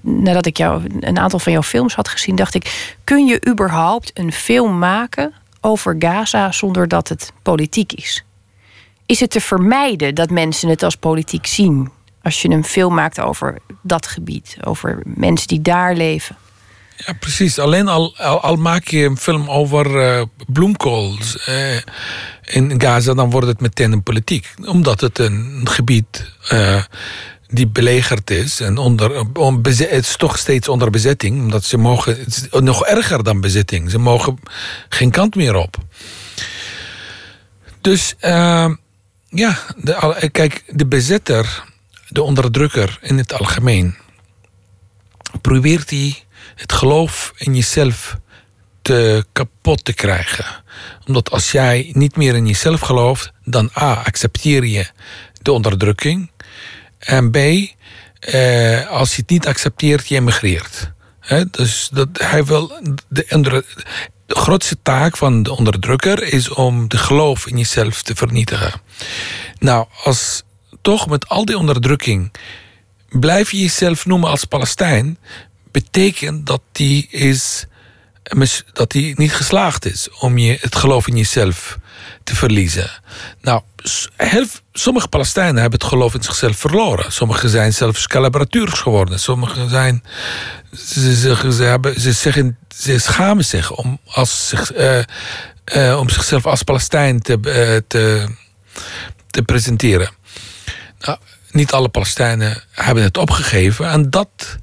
nadat 0.01 0.45
ik 0.45 0.57
jou, 0.57 0.83
een 0.99 1.19
aantal 1.19 1.39
van 1.39 1.51
jouw 1.51 1.63
films 1.63 1.95
had 1.95 2.07
gezien, 2.07 2.35
dacht 2.35 2.55
ik: 2.55 2.93
kun 3.03 3.25
je 3.25 3.47
überhaupt 3.47 4.11
een 4.13 4.31
film 4.31 4.79
maken 4.79 5.33
over 5.61 5.95
Gaza 5.99 6.51
zonder 6.51 6.87
dat 6.87 7.09
het 7.09 7.31
politiek 7.41 7.93
is? 7.93 8.23
Is 9.13 9.19
het 9.19 9.29
te 9.29 9.41
vermijden 9.41 10.15
dat 10.15 10.29
mensen 10.29 10.69
het 10.69 10.83
als 10.83 10.95
politiek 10.95 11.45
zien? 11.45 11.91
als 12.23 12.41
je 12.41 12.49
een 12.49 12.63
film 12.63 12.93
maakt 12.93 13.19
over 13.19 13.57
dat 13.81 14.07
gebied, 14.07 14.57
over 14.63 15.01
mensen 15.05 15.47
die 15.47 15.61
daar 15.61 15.95
leven. 15.95 16.37
Ja, 16.97 17.13
precies. 17.13 17.59
Alleen 17.59 17.87
al, 17.87 18.17
al, 18.17 18.55
maak 18.55 18.87
je 18.87 19.05
een 19.05 19.17
film 19.17 19.49
over 19.49 20.17
uh, 20.17 20.23
bloemkool 20.47 21.17
uh, 21.49 21.77
in 22.43 22.81
Gaza, 22.81 23.13
dan 23.13 23.29
wordt 23.29 23.47
het 23.47 23.61
meteen 23.61 23.91
een 23.91 24.03
politiek. 24.03 24.53
Omdat 24.65 25.01
het 25.01 25.19
een 25.19 25.61
gebied 25.63 26.31
uh, 26.51 26.83
die 27.47 27.67
belegerd 27.67 28.29
is 28.29 28.59
en 28.59 28.77
onder, 28.77 29.25
het 29.63 29.79
is 29.91 30.15
toch 30.15 30.37
steeds 30.37 30.67
onder 30.67 30.89
bezetting. 30.89 31.41
Omdat 31.41 31.63
ze 31.63 31.77
mogen, 31.77 32.19
het 32.19 32.27
is 32.27 32.61
nog 32.61 32.85
erger 32.85 33.23
dan 33.23 33.41
bezetting. 33.41 33.91
Ze 33.91 33.97
mogen 33.97 34.39
geen 34.89 35.11
kant 35.11 35.35
meer 35.35 35.55
op. 35.55 35.77
Dus 37.81 38.15
ja, 39.33 39.57
de, 39.77 40.29
kijk, 40.31 40.63
de 40.67 40.85
bezetter 40.85 41.63
de 42.09 42.21
onderdrukker 42.21 42.97
in 43.01 43.17
het 43.17 43.33
algemeen, 43.33 43.95
probeert 45.41 45.89
hij 45.89 46.23
het 46.55 46.73
geloof 46.73 47.33
in 47.37 47.55
jezelf 47.55 48.17
te 48.81 49.25
kapot 49.31 49.85
te 49.85 49.93
krijgen. 49.93 50.45
Omdat 51.07 51.31
als 51.31 51.51
jij 51.51 51.89
niet 51.93 52.15
meer 52.15 52.35
in 52.35 52.47
jezelf 52.47 52.79
gelooft, 52.79 53.31
dan 53.43 53.69
A, 53.77 53.93
accepteer 53.93 54.65
je 54.65 54.87
de 55.41 55.51
onderdrukking. 55.51 56.31
En 56.99 57.31
B, 57.31 57.35
eh, 57.35 58.87
als 58.87 59.15
je 59.15 59.21
het 59.21 59.29
niet 59.29 59.47
accepteert, 59.47 60.07
je 60.07 60.15
emigreert. 60.15 60.91
Dus 61.51 61.89
dat, 61.93 62.07
hij 62.13 62.45
wil 62.45 62.71
de, 63.07 63.65
de, 64.33 64.39
grootste 64.39 64.77
taak 64.81 65.17
van 65.17 65.43
de 65.43 65.51
onderdrukker 65.51 66.23
is 66.23 66.49
om 66.49 66.87
de 66.87 66.97
geloof 66.97 67.47
in 67.47 67.57
jezelf 67.57 68.01
te 68.01 68.15
vernietigen. 68.15 68.81
Nou, 69.59 69.87
als 70.03 70.43
toch 70.81 71.07
met 71.07 71.27
al 71.27 71.45
die 71.45 71.57
onderdrukking 71.57 72.31
blijf 73.09 73.51
je 73.51 73.59
jezelf 73.59 74.05
noemen 74.05 74.29
als 74.29 74.45
Palestijn, 74.45 75.17
betekent 75.71 76.45
dat 76.45 76.61
die, 76.71 77.07
is, 77.09 77.65
dat 78.73 78.91
die 78.91 79.13
niet 79.17 79.33
geslaagd 79.33 79.85
is 79.85 80.09
om 80.19 80.37
je 80.37 80.57
het 80.61 80.75
geloof 80.75 81.07
in 81.07 81.17
jezelf 81.17 81.77
te 82.23 82.35
verliezen. 82.35 82.89
Nou, 83.41 83.61
sommige 84.73 85.07
Palestijnen 85.07 85.61
hebben 85.61 85.79
het 85.79 85.89
geloof 85.89 86.13
in 86.13 86.23
zichzelf 86.23 86.57
verloren. 86.57 87.11
Sommigen 87.11 87.49
zijn 87.49 87.73
zelfs 87.73 88.07
collaborateurs 88.07 88.79
geworden. 88.79 89.19
Sommigen 89.19 89.69
zijn. 89.69 90.03
Ze, 90.71 91.15
ze, 91.15 91.53
ze, 91.53 91.63
hebben, 91.63 92.01
ze, 92.01 92.11
zeggen, 92.11 92.57
ze 92.75 92.99
schamen 92.99 93.45
zich 93.45 93.71
om, 93.71 93.99
als 94.05 94.47
zich, 94.47 94.75
uh, 94.75 94.99
uh, 95.75 95.99
om 95.99 96.09
zichzelf 96.09 96.45
als 96.45 96.63
Palestijn 96.63 97.19
te, 97.21 97.37
uh, 97.41 97.77
te, 97.87 98.27
te 99.29 99.41
presenteren. 99.41 100.09
Nou, 100.99 101.17
niet 101.51 101.71
alle 101.71 101.89
Palestijnen 101.89 102.63
hebben 102.71 103.03
het 103.03 103.17
opgegeven. 103.17 103.89
En 103.89 104.09
dat 104.09 104.57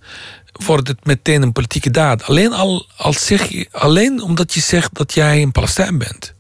wordt 0.53 0.89
het 0.89 1.05
meteen 1.05 1.43
een 1.43 1.53
politieke 1.53 1.91
daad. 1.91 2.25
Alleen, 2.25 2.53
al, 2.53 2.87
als 2.97 3.27
zeg 3.27 3.49
je, 3.49 3.69
alleen 3.71 4.23
omdat 4.23 4.55
je 4.55 4.61
zegt 4.61 4.95
dat 4.95 5.15
jij 5.15 5.43
een 5.43 5.53
Palestijn 5.53 5.99
bent. 5.99 6.35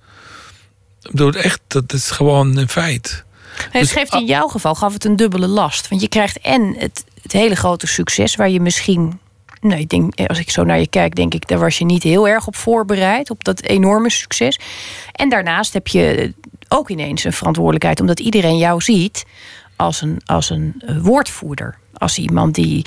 Ik 1.02 1.10
bedoel, 1.10 1.32
echt, 1.32 1.60
dat 1.66 1.92
is 1.92 2.10
gewoon 2.10 2.56
een 2.56 2.68
feit. 2.68 3.24
het 3.56 3.72
dus, 3.72 3.92
geeft 3.92 4.14
in 4.14 4.26
jouw 4.26 4.48
geval 4.48 4.74
gaf 4.74 4.92
het 4.92 5.04
een 5.04 5.16
dubbele 5.16 5.46
last. 5.46 5.88
Want 5.88 6.00
je 6.00 6.08
krijgt 6.08 6.38
en 6.40 6.74
het, 6.78 7.04
het 7.22 7.32
hele 7.32 7.56
grote 7.56 7.86
succes 7.86 8.36
waar 8.36 8.50
je 8.50 8.60
misschien 8.60 9.20
nou, 9.60 9.80
ik 9.80 9.88
denk, 9.88 10.20
als 10.26 10.38
ik 10.38 10.50
zo 10.50 10.64
naar 10.64 10.78
je 10.78 10.88
kijk, 10.88 11.14
denk 11.14 11.34
ik, 11.34 11.48
daar 11.48 11.58
was 11.58 11.78
je 11.78 11.84
niet 11.84 12.02
heel 12.02 12.28
erg 12.28 12.46
op 12.46 12.56
voorbereid, 12.56 13.30
op 13.30 13.44
dat 13.44 13.62
enorme 13.62 14.10
succes. 14.10 14.58
En 15.12 15.28
daarnaast 15.28 15.72
heb 15.72 15.88
je 15.88 16.32
ook 16.68 16.88
ineens 16.88 17.24
een 17.24 17.32
verantwoordelijkheid, 17.32 18.00
omdat 18.00 18.20
iedereen 18.20 18.58
jou 18.58 18.80
ziet 18.80 19.24
als 19.76 20.00
een, 20.00 20.20
als 20.24 20.50
een 20.50 20.74
eh, 20.86 20.96
woordvoerder. 21.02 21.78
Als 21.92 22.18
iemand 22.18 22.54
die 22.54 22.86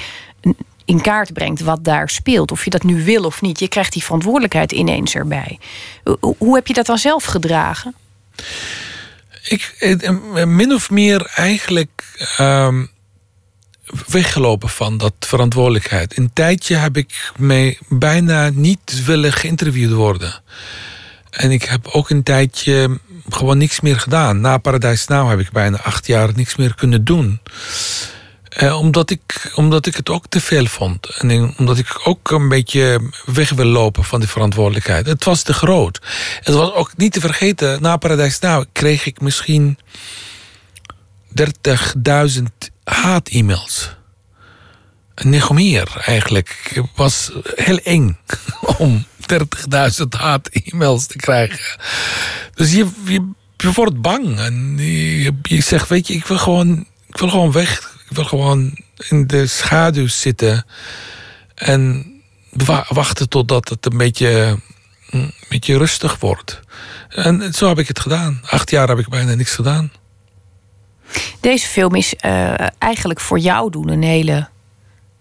in 0.85 1.01
kaart 1.01 1.33
brengt 1.33 1.61
wat 1.61 1.83
daar 1.83 2.09
speelt. 2.09 2.51
Of 2.51 2.63
je 2.63 2.69
dat 2.69 2.83
nu 2.83 3.03
wil 3.03 3.23
of 3.23 3.41
niet. 3.41 3.59
Je 3.59 3.67
krijgt 3.67 3.93
die 3.93 4.03
verantwoordelijkheid 4.03 4.71
ineens 4.71 5.15
erbij. 5.15 5.59
Hoe 6.37 6.55
heb 6.55 6.67
je 6.67 6.73
dat 6.73 6.85
dan 6.85 6.97
zelf 6.97 7.23
gedragen? 7.23 7.95
Ik, 9.43 9.75
eh, 9.79 10.45
min 10.45 10.73
of 10.73 10.89
meer 10.89 11.31
eigenlijk 11.35 11.89
ehm, 12.37 12.85
weggelopen 14.07 14.69
van 14.69 14.97
dat 14.97 15.13
verantwoordelijkheid. 15.19 16.17
Een 16.17 16.33
tijdje 16.33 16.75
heb 16.75 16.97
ik 16.97 17.31
mij 17.37 17.77
bijna 17.87 18.49
niet 18.49 19.05
willen 19.05 19.33
geïnterviewd 19.33 19.91
worden. 19.91 20.41
En 21.29 21.51
ik 21.51 21.63
heb 21.63 21.87
ook 21.87 22.09
een 22.09 22.23
tijdje 22.23 22.99
gewoon 23.29 23.57
niks 23.57 23.79
meer 23.79 23.99
gedaan. 23.99 24.41
Na 24.41 24.57
Paradijs 24.57 25.07
Now 25.07 25.29
heb 25.29 25.39
ik 25.39 25.51
bijna 25.51 25.81
acht 25.81 26.07
jaar 26.07 26.29
niks 26.35 26.55
meer 26.55 26.75
kunnen 26.75 27.03
doen. 27.03 27.39
Eh, 28.53 28.79
omdat, 28.79 29.09
ik, 29.09 29.51
omdat 29.55 29.85
ik 29.85 29.95
het 29.95 30.09
ook 30.09 30.25
te 30.29 30.41
veel 30.41 30.65
vond. 30.65 31.07
En 31.07 31.53
omdat 31.57 31.77
ik 31.77 32.01
ook 32.03 32.31
een 32.31 32.49
beetje 32.49 33.09
weg 33.25 33.49
wil 33.49 33.65
lopen 33.65 34.03
van 34.03 34.19
die 34.19 34.29
verantwoordelijkheid. 34.29 35.05
Het 35.05 35.23
was 35.23 35.41
te 35.41 35.53
groot. 35.53 36.01
Het 36.39 36.55
was 36.55 36.73
ook 36.73 36.91
niet 36.97 37.13
te 37.13 37.19
vergeten, 37.19 37.81
na 37.81 37.97
Paradijs 37.97 38.39
Now 38.39 38.65
kreeg 38.71 39.05
ik 39.05 39.21
misschien 39.21 39.77
30.000 41.41 42.43
haat-e-mails. 42.83 43.95
Nog 45.15 45.51
meer 45.51 46.01
eigenlijk. 46.05 46.71
Het 46.73 46.85
was 46.95 47.31
heel 47.55 47.77
eng 47.77 48.17
om 48.77 49.05
30.000 49.33 50.07
haat-e-mails 50.09 51.05
te 51.05 51.17
krijgen. 51.17 51.79
Dus 52.53 52.71
je, 52.71 52.87
je, 53.05 53.31
je 53.57 53.71
wordt 53.71 54.01
bang. 54.01 54.39
En 54.39 54.77
je, 54.77 55.33
je 55.41 55.61
zegt, 55.61 55.89
weet 55.89 56.07
je, 56.07 56.13
ik 56.13 56.25
wil 56.25 56.37
gewoon, 56.37 56.87
ik 57.07 57.17
wil 57.17 57.29
gewoon 57.29 57.51
weg 57.51 57.92
wil 58.13 58.25
gewoon 58.25 58.77
in 59.09 59.27
de 59.27 59.47
schaduw 59.47 60.07
zitten 60.07 60.65
en 61.55 62.05
wachten 62.87 63.29
totdat 63.29 63.69
het 63.69 63.85
een 63.85 63.97
beetje, 63.97 64.59
een 65.09 65.33
beetje 65.49 65.77
rustig 65.77 66.19
wordt. 66.19 66.59
En 67.09 67.53
zo 67.53 67.67
heb 67.67 67.79
ik 67.79 67.87
het 67.87 67.99
gedaan. 67.99 68.41
Acht 68.45 68.69
jaar 68.69 68.87
heb 68.87 68.99
ik 68.99 69.09
bijna 69.09 69.33
niks 69.33 69.55
gedaan. 69.55 69.91
Deze 71.39 71.67
film 71.67 71.95
is 71.95 72.13
uh, 72.25 72.53
eigenlijk 72.77 73.19
voor 73.19 73.39
jou 73.39 73.71
doen 73.71 73.89
een 73.89 74.03
hele, 74.03 74.47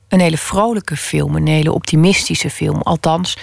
een 0.08 0.20
hele 0.20 0.38
vrolijke 0.38 0.96
film, 0.96 1.36
een 1.36 1.46
hele 1.46 1.72
optimistische 1.72 2.50
film. 2.50 2.80
Althans, 2.80 3.36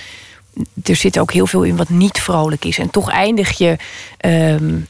er 0.84 0.96
zit 0.96 1.20
ook 1.20 1.34
heel 1.34 1.48
veel 1.48 1.64
in 1.64 1.76
wat 1.76 1.90
niet 1.90 2.20
vrolijk 2.20 2.66
is. 2.66 2.78
En 2.78 2.90
toch 2.90 3.10
eindig 3.10 3.58
je 3.58 3.78
um, 4.26 4.88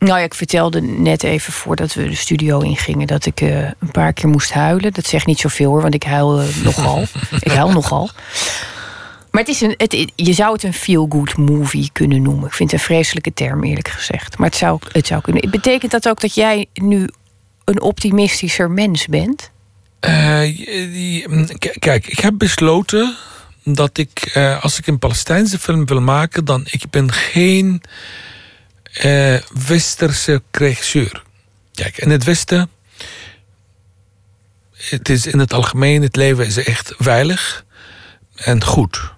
nou 0.00 0.18
ja, 0.18 0.24
ik 0.24 0.34
vertelde 0.34 0.80
net 0.80 1.22
even 1.22 1.52
voordat 1.52 1.94
we 1.94 2.08
de 2.08 2.14
studio 2.14 2.60
ingingen 2.60 3.06
dat 3.06 3.26
ik 3.26 3.40
uh, 3.40 3.58
een 3.58 3.90
paar 3.92 4.12
keer 4.12 4.28
moest 4.28 4.52
huilen. 4.52 4.92
Dat 4.92 5.06
zegt 5.06 5.26
niet 5.26 5.38
zoveel 5.38 5.70
hoor, 5.70 5.82
want 5.82 5.94
ik 5.94 6.02
huil 6.02 6.42
uh, 6.42 6.56
nogal. 6.64 7.04
ik 7.40 7.52
huil 7.52 7.72
nogal. 7.72 8.10
Maar 9.30 9.42
het 9.42 9.50
is 9.50 9.60
een, 9.60 9.74
het, 9.76 10.12
je 10.16 10.32
zou 10.32 10.52
het 10.52 10.62
een 10.62 10.72
feel-good 10.72 11.36
movie 11.36 11.90
kunnen 11.92 12.22
noemen. 12.22 12.46
Ik 12.46 12.52
vind 12.52 12.70
het 12.70 12.80
een 12.80 12.86
vreselijke 12.86 13.32
term, 13.32 13.64
eerlijk 13.64 13.88
gezegd. 13.88 14.38
Maar 14.38 14.48
het 14.48 14.56
zou, 14.56 14.78
het 14.92 15.06
zou 15.06 15.20
kunnen. 15.20 15.50
Betekent 15.50 15.90
dat 15.90 16.08
ook 16.08 16.20
dat 16.20 16.34
jij 16.34 16.66
nu 16.74 17.08
een 17.64 17.80
optimistischer 17.80 18.70
mens 18.70 19.06
bent? 19.06 19.50
Uh, 20.00 20.10
kijk, 21.78 22.06
ik 22.06 22.18
heb 22.18 22.34
besloten 22.36 23.16
dat 23.64 23.98
ik, 23.98 24.38
als 24.60 24.78
ik 24.78 24.86
een 24.86 24.98
Palestijnse 24.98 25.58
film 25.58 25.86
wil 25.86 26.00
maken, 26.00 26.44
dan 26.44 26.62
ik 26.70 26.82
ben 26.90 27.12
geen 27.12 27.82
uh, 29.04 29.38
westerse 29.66 30.42
regisseur. 30.50 31.22
Kijk, 31.74 31.98
in 31.98 32.10
het 32.10 32.24
Westen, 32.24 32.70
het 34.76 35.08
is 35.08 35.26
in 35.26 35.38
het 35.38 35.52
algemeen, 35.52 36.02
het 36.02 36.16
leven 36.16 36.46
is 36.46 36.56
echt 36.56 36.94
veilig 36.98 37.64
en 38.34 38.64
goed. 38.64 39.12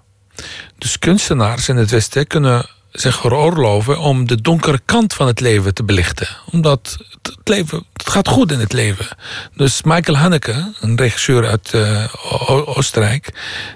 Dus 0.78 0.98
kunstenaars 0.98 1.68
in 1.68 1.76
het 1.76 1.90
Westen 1.90 2.26
kunnen 2.26 2.66
zich 2.92 3.20
veroorloven 3.20 3.98
om 3.98 4.26
de 4.26 4.40
donkere 4.40 4.80
kant 4.84 5.14
van 5.14 5.26
het 5.26 5.40
leven 5.40 5.74
te 5.74 5.84
belichten. 5.84 6.28
Omdat 6.50 6.96
het, 7.22 7.48
leven, 7.48 7.86
het 7.92 8.08
gaat 8.08 8.28
goed 8.28 8.52
in 8.52 8.58
het 8.58 8.72
leven. 8.72 9.06
Dus 9.56 9.82
Michael 9.82 10.16
Haneke, 10.16 10.72
een 10.80 10.96
regisseur 10.96 11.46
uit 11.46 11.72
uh, 11.74 12.14
Oostenrijk, 12.48 13.32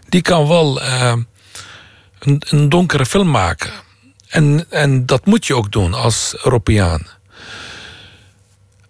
die 0.08 0.22
kan 0.22 0.48
wel 0.48 0.82
uh, 0.82 1.12
een, 2.18 2.42
een 2.48 2.68
donkere 2.68 3.06
film 3.06 3.30
maken. 3.30 3.73
En, 4.28 4.67
en 4.71 5.06
dat 5.06 5.26
moet 5.26 5.47
je 5.47 5.54
ook 5.54 5.73
doen 5.73 5.95
als 5.95 6.34
Europeaan. 6.43 7.06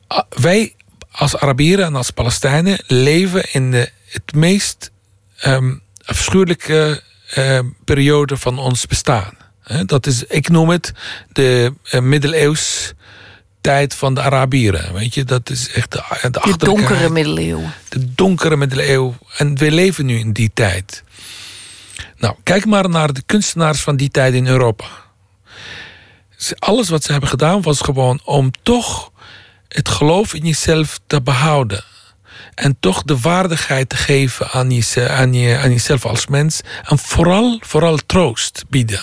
Ah, 0.07 0.25
wij 0.29 0.75
als 1.11 1.37
Arabieren 1.37 1.85
en 1.85 1.94
als 1.94 2.11
Palestijnen 2.11 2.79
leven 2.87 3.53
in 3.53 3.70
de 3.70 3.90
het 4.07 4.35
meest 4.35 4.90
um, 5.46 5.83
afschuwelijke 6.05 7.03
uh, 7.38 7.59
periode 7.85 8.37
van 8.37 8.59
ons 8.59 8.87
bestaan. 8.87 9.37
Dat 9.87 10.07
is, 10.07 10.25
ik 10.25 10.49
noem 10.49 10.68
het 10.68 10.92
de 11.33 11.72
uh, 11.92 12.01
middeleeuws 12.01 12.92
tijd 13.61 13.94
van 13.94 14.14
de 14.14 14.20
Arabieren. 14.20 14.94
Weet 14.94 15.14
je, 15.14 15.25
dat 15.25 15.51
is 15.51 15.72
echt 15.72 15.92
de, 15.92 16.03
de, 16.20 16.31
de 16.31 16.57
donkere 16.57 17.11
middeleeuwen. 17.11 17.72
De 17.88 18.14
donkere 18.14 18.57
middeleeuwen. 18.57 19.18
En 19.37 19.59
we 19.59 19.70
leven 19.70 20.07
nu 20.07 20.18
in 20.18 20.33
die 20.33 20.51
tijd. 20.55 21.03
Nou, 22.16 22.35
kijk 22.42 22.66
maar 22.66 22.88
naar 22.88 23.12
de 23.12 23.22
kunstenaars 23.27 23.81
van 23.81 23.96
die 23.96 24.11
tijd 24.11 24.35
in 24.35 24.46
Europa 24.46 24.87
alles 26.59 26.88
wat 26.88 27.05
ze 27.05 27.12
hebben 27.12 27.31
gedaan 27.31 27.62
was 27.62 27.81
gewoon 27.81 28.20
om 28.25 28.51
toch 28.62 29.11
het 29.68 29.88
geloof 29.88 30.35
in 30.35 30.44
jezelf 30.44 30.99
te 31.07 31.22
behouden. 31.22 31.85
En 32.55 32.77
toch 32.81 33.03
de 33.03 33.18
waardigheid 33.18 33.88
te 33.88 33.96
geven 33.96 34.51
aan, 34.51 34.70
je, 34.70 35.09
aan, 35.09 35.35
je, 35.35 35.59
aan 35.59 35.70
jezelf 35.70 36.07
als 36.07 36.27
mens. 36.27 36.61
En 36.83 36.99
vooral, 36.99 37.59
vooral 37.61 37.96
troost 38.07 38.64
bieden. 38.68 39.01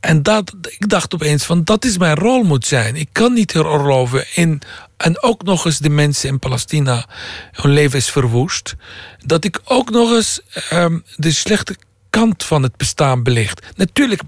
En 0.00 0.22
dat, 0.22 0.54
ik 0.78 0.88
dacht 0.88 1.14
opeens 1.14 1.44
van 1.44 1.64
dat 1.64 1.84
is 1.84 1.98
mijn 1.98 2.16
rol 2.16 2.42
moet 2.42 2.66
zijn. 2.66 2.96
Ik 2.96 3.08
kan 3.12 3.32
niet 3.32 3.52
veroorloven 3.52 4.24
in 4.34 4.62
en 4.96 5.22
ook 5.22 5.42
nog 5.42 5.64
eens 5.64 5.78
de 5.78 5.88
mensen 5.88 6.28
in 6.28 6.38
Palestina 6.38 7.06
hun 7.52 7.72
leven 7.72 7.98
is 7.98 8.10
verwoest. 8.10 8.74
Dat 9.18 9.44
ik 9.44 9.60
ook 9.64 9.90
nog 9.90 10.10
eens 10.10 10.40
um, 10.72 11.04
de 11.16 11.32
slechte 11.32 11.76
kant 12.20 12.44
van 12.44 12.62
het 12.62 12.76
bestaan 12.76 13.22
belicht. 13.22 13.66
Natuurlijk 13.76 14.22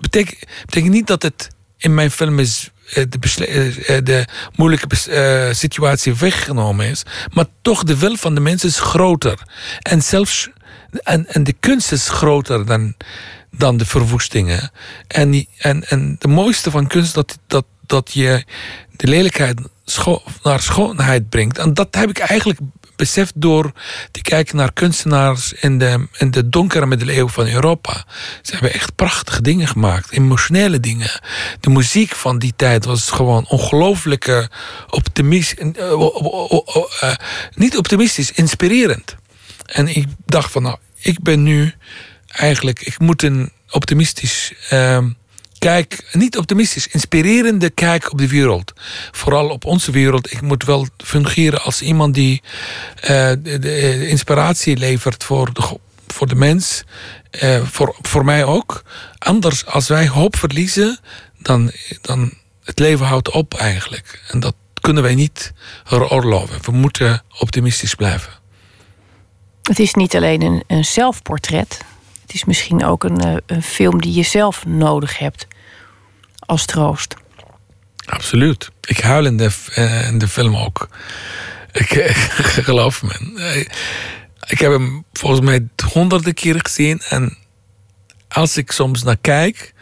betekent, 0.00 0.88
niet 0.88 1.06
dat 1.06 1.22
het 1.22 1.48
in 1.76 1.94
mijn 1.94 2.10
film 2.10 2.38
is 2.38 2.70
eh, 2.92 3.04
de, 3.08 3.46
eh, 3.46 3.96
eh, 3.96 4.04
de 4.04 4.26
moeilijke 4.56 5.50
situatie 5.54 6.14
weggenomen 6.14 6.86
is. 6.86 7.02
Maar 7.32 7.46
toch, 7.62 7.84
de 7.84 7.98
wil 7.98 8.16
van 8.16 8.34
de 8.34 8.40
mensen 8.40 8.68
is 8.68 8.78
groter. 8.78 9.38
En 9.82 10.02
zelfs 10.02 10.50
en, 11.02 11.26
en 11.26 11.44
de 11.44 11.52
kunst 11.60 11.92
is 11.92 12.08
groter 12.08 12.66
dan, 12.66 12.94
dan 13.50 13.76
de 13.76 13.86
verwoestingen. 13.86 14.70
En, 15.06 15.46
en, 15.58 15.88
en 15.88 16.16
de 16.18 16.28
mooiste 16.28 16.70
van 16.70 16.86
kunst 16.86 17.14
dat, 17.14 17.38
dat, 17.46 17.64
dat 17.86 18.12
je 18.12 18.44
de 18.96 19.06
lelijkheid 19.06 19.60
naar 20.42 20.60
schoonheid 20.60 21.28
brengt. 21.28 21.58
En 21.58 21.74
dat 21.74 21.94
heb 21.94 22.08
ik 22.08 22.18
eigenlijk 22.18 22.58
beseft 22.96 23.32
door 23.36 23.72
te 24.10 24.22
kijken 24.22 24.56
naar 24.56 24.72
kunstenaars 24.72 25.52
in 25.52 25.78
de, 25.78 26.06
in 26.18 26.30
de 26.30 26.48
donkere 26.48 26.86
middeleeuwen 26.86 27.32
van 27.32 27.48
Europa. 27.48 28.04
Ze 28.42 28.52
hebben 28.52 28.72
echt 28.72 28.94
prachtige 28.94 29.42
dingen 29.42 29.66
gemaakt, 29.66 30.10
emotionele 30.10 30.80
dingen. 30.80 31.20
De 31.60 31.70
muziek 31.70 32.14
van 32.14 32.38
die 32.38 32.52
tijd 32.56 32.84
was 32.84 33.10
gewoon 33.10 33.46
ongelooflijke 33.48 34.50
optimistisch, 34.90 35.64
uh, 35.76 37.14
niet 37.54 37.76
optimistisch, 37.76 38.32
inspirerend. 38.32 39.16
En 39.64 39.96
ik 39.96 40.06
dacht 40.26 40.52
van 40.52 40.62
nou, 40.62 40.76
ik 40.98 41.22
ben 41.22 41.42
nu 41.42 41.74
eigenlijk, 42.26 42.80
ik 42.80 42.98
moet 42.98 43.22
een 43.22 43.52
optimistisch 43.70 44.52
ehm, 44.68 45.10
kijk, 45.64 46.08
niet 46.12 46.38
optimistisch, 46.38 46.86
inspirerende 46.86 47.70
kijk 47.70 48.12
op 48.12 48.18
de 48.18 48.28
wereld. 48.28 48.72
Vooral 49.12 49.48
op 49.48 49.64
onze 49.64 49.90
wereld. 49.90 50.32
Ik 50.32 50.40
moet 50.40 50.64
wel 50.64 50.86
fungeren 50.96 51.62
als 51.62 51.82
iemand 51.82 52.14
die 52.14 52.42
uh, 52.96 53.08
de, 53.08 53.58
de, 53.58 54.08
inspiratie 54.08 54.76
levert 54.76 55.24
voor 55.24 55.52
de, 55.52 55.78
voor 56.06 56.26
de 56.26 56.34
mens. 56.34 56.84
Uh, 57.42 57.62
voor, 57.62 57.96
voor 58.02 58.24
mij 58.24 58.44
ook. 58.44 58.82
Anders, 59.18 59.66
als 59.66 59.88
wij 59.88 60.08
hoop 60.08 60.36
verliezen, 60.36 60.98
dan, 61.38 61.70
dan 62.00 62.32
het 62.64 62.78
leven 62.78 63.06
houdt 63.06 63.30
op 63.30 63.54
eigenlijk. 63.54 64.22
En 64.28 64.40
dat 64.40 64.54
kunnen 64.80 65.02
wij 65.02 65.14
niet 65.14 65.52
veroorloven. 65.84 66.58
We 66.62 66.72
moeten 66.72 67.22
optimistisch 67.38 67.94
blijven. 67.94 68.32
Het 69.62 69.78
is 69.78 69.94
niet 69.94 70.16
alleen 70.16 70.42
een, 70.42 70.64
een 70.66 70.84
zelfportret. 70.84 71.78
Het 72.22 72.34
is 72.34 72.44
misschien 72.44 72.84
ook 72.84 73.04
een, 73.04 73.20
eh, 73.20 73.36
een 73.46 73.62
film 73.62 74.00
die 74.00 74.14
je 74.14 74.22
zelf 74.22 74.66
nodig 74.66 75.18
hebt 75.18 75.46
als 76.46 76.64
troost. 76.64 77.14
Absoluut. 78.06 78.70
Ik 78.80 79.00
huil 79.00 79.24
in 79.24 79.36
de, 79.36 79.50
eh, 79.74 80.08
in 80.08 80.18
de 80.18 80.28
film 80.28 80.56
ook. 80.56 80.88
Ik, 81.72 81.88
geloof 82.68 83.02
me. 83.02 83.32
Eh, 83.36 83.60
ik 84.46 84.58
heb 84.58 84.72
hem 84.72 85.04
volgens 85.12 85.40
mij 85.40 85.68
honderden 85.92 86.34
keren 86.34 86.64
gezien. 86.64 87.00
En 87.08 87.36
als 88.28 88.56
ik 88.56 88.70
soms 88.70 89.02
naar 89.02 89.16
kijk. 89.20 89.72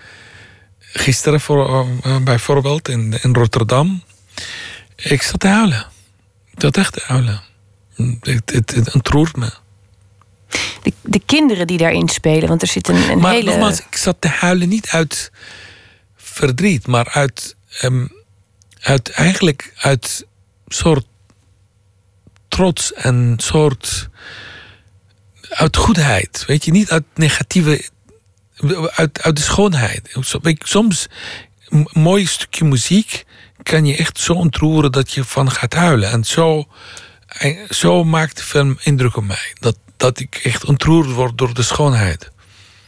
Gisteren 0.79 1.40
voor, 1.40 1.87
uh, 2.07 2.16
bijvoorbeeld 2.18 2.88
in, 2.88 3.18
in 3.22 3.35
Rotterdam. 3.35 4.03
Ik 4.96 5.22
zat 5.22 5.40
te 5.40 5.48
huilen. 5.48 5.87
Ik 6.51 6.61
zat 6.61 6.77
echt 6.77 6.92
te 6.92 7.03
huilen. 7.05 7.40
Het, 8.20 8.51
het, 8.53 8.75
het 8.75 8.94
ontroert 8.94 9.37
me. 9.37 9.51
De, 10.83 10.92
de, 11.03 11.20
kinderen 11.27 11.66
die 11.66 11.79
daarin 11.79 12.09
spelen, 12.09 12.48
want 12.48 12.62
er 12.62 12.68
zit 12.68 12.88
een, 12.88 13.11
een 13.11 13.18
maar 13.18 13.33
hele... 13.33 13.51
nogmaals, 13.51 13.79
ik 13.79 13.96
zat 13.96 14.16
te 14.18 14.29
huilen 14.29 14.68
niet 14.68 14.88
uit 14.88 15.31
verdriet, 16.33 16.87
maar 16.87 17.09
uit. 17.09 17.57
Um, 17.83 18.21
uit 18.83 19.11
eigenlijk 19.11 19.73
uit 19.77 20.27
soort 20.66 21.07
trots 22.49 22.92
en 22.92 23.35
soort 23.37 24.09
uit 25.51 25.77
goedheid. 25.77 26.45
Weet 26.47 26.64
je, 26.64 26.71
niet 26.71 26.90
uit 26.90 27.05
negatieve, 27.14 27.88
uit, 28.95 29.23
uit 29.23 29.37
de 29.37 29.42
schoonheid. 29.42 30.16
Soms 30.59 31.07
een 31.68 31.88
mooi 31.92 32.27
stukje 32.27 32.64
muziek 32.64 33.25
kan 33.62 33.87
je 33.87 33.97
echt 33.97 34.18
zo 34.18 34.33
ontroeren 34.33 34.92
dat 34.92 35.12
je 35.12 35.25
van 35.25 35.51
gaat 35.51 35.75
huilen. 35.75 36.11
En 36.11 36.25
zo, 36.25 36.68
zo 37.68 38.05
maakt 38.05 38.37
de 38.37 38.42
film 38.42 38.79
indruk 38.83 39.16
op 39.16 39.25
mij. 39.25 39.53
Dat, 39.61 39.77
dat 39.97 40.18
ik 40.18 40.40
echt 40.42 40.64
ontroerd 40.64 41.11
word 41.11 41.38
door 41.38 41.55
de 41.55 41.62
schoonheid. 41.62 42.31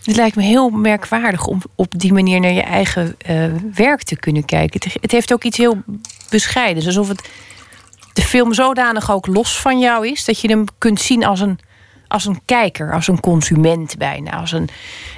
Het 0.05 0.17
lijkt 0.17 0.37
me 0.37 0.43
heel 0.43 0.71
merkwaardig 0.71 1.47
om 1.47 1.63
op 1.75 1.99
die 1.99 2.13
manier 2.13 2.41
naar 2.41 2.53
je 2.53 2.63
eigen 2.63 3.17
uh, 3.29 3.47
werk 3.75 4.03
te 4.03 4.17
kunnen 4.17 4.45
kijken. 4.45 4.91
Het 5.01 5.11
heeft 5.11 5.33
ook 5.33 5.45
iets 5.45 5.57
heel 5.57 5.83
bescheidens. 6.31 6.87
Alsof 6.87 7.09
het 7.09 7.29
de 8.13 8.23
film 8.23 8.55
zodanig 8.55 9.11
ook 9.11 9.27
los 9.27 9.61
van 9.61 9.79
jou 9.79 10.09
is 10.09 10.25
dat 10.25 10.41
je 10.41 10.49
hem 10.49 10.65
kunt 10.79 11.01
zien 11.01 11.25
als 11.25 11.41
een, 11.41 11.59
als 12.09 12.25
een 12.27 12.41
kijker, 12.45 12.93
als 12.93 13.09
een 13.09 13.21
consument 13.21 13.99
bijna. 13.99 14.41
Als 14.41 14.53
een, 14.53 14.69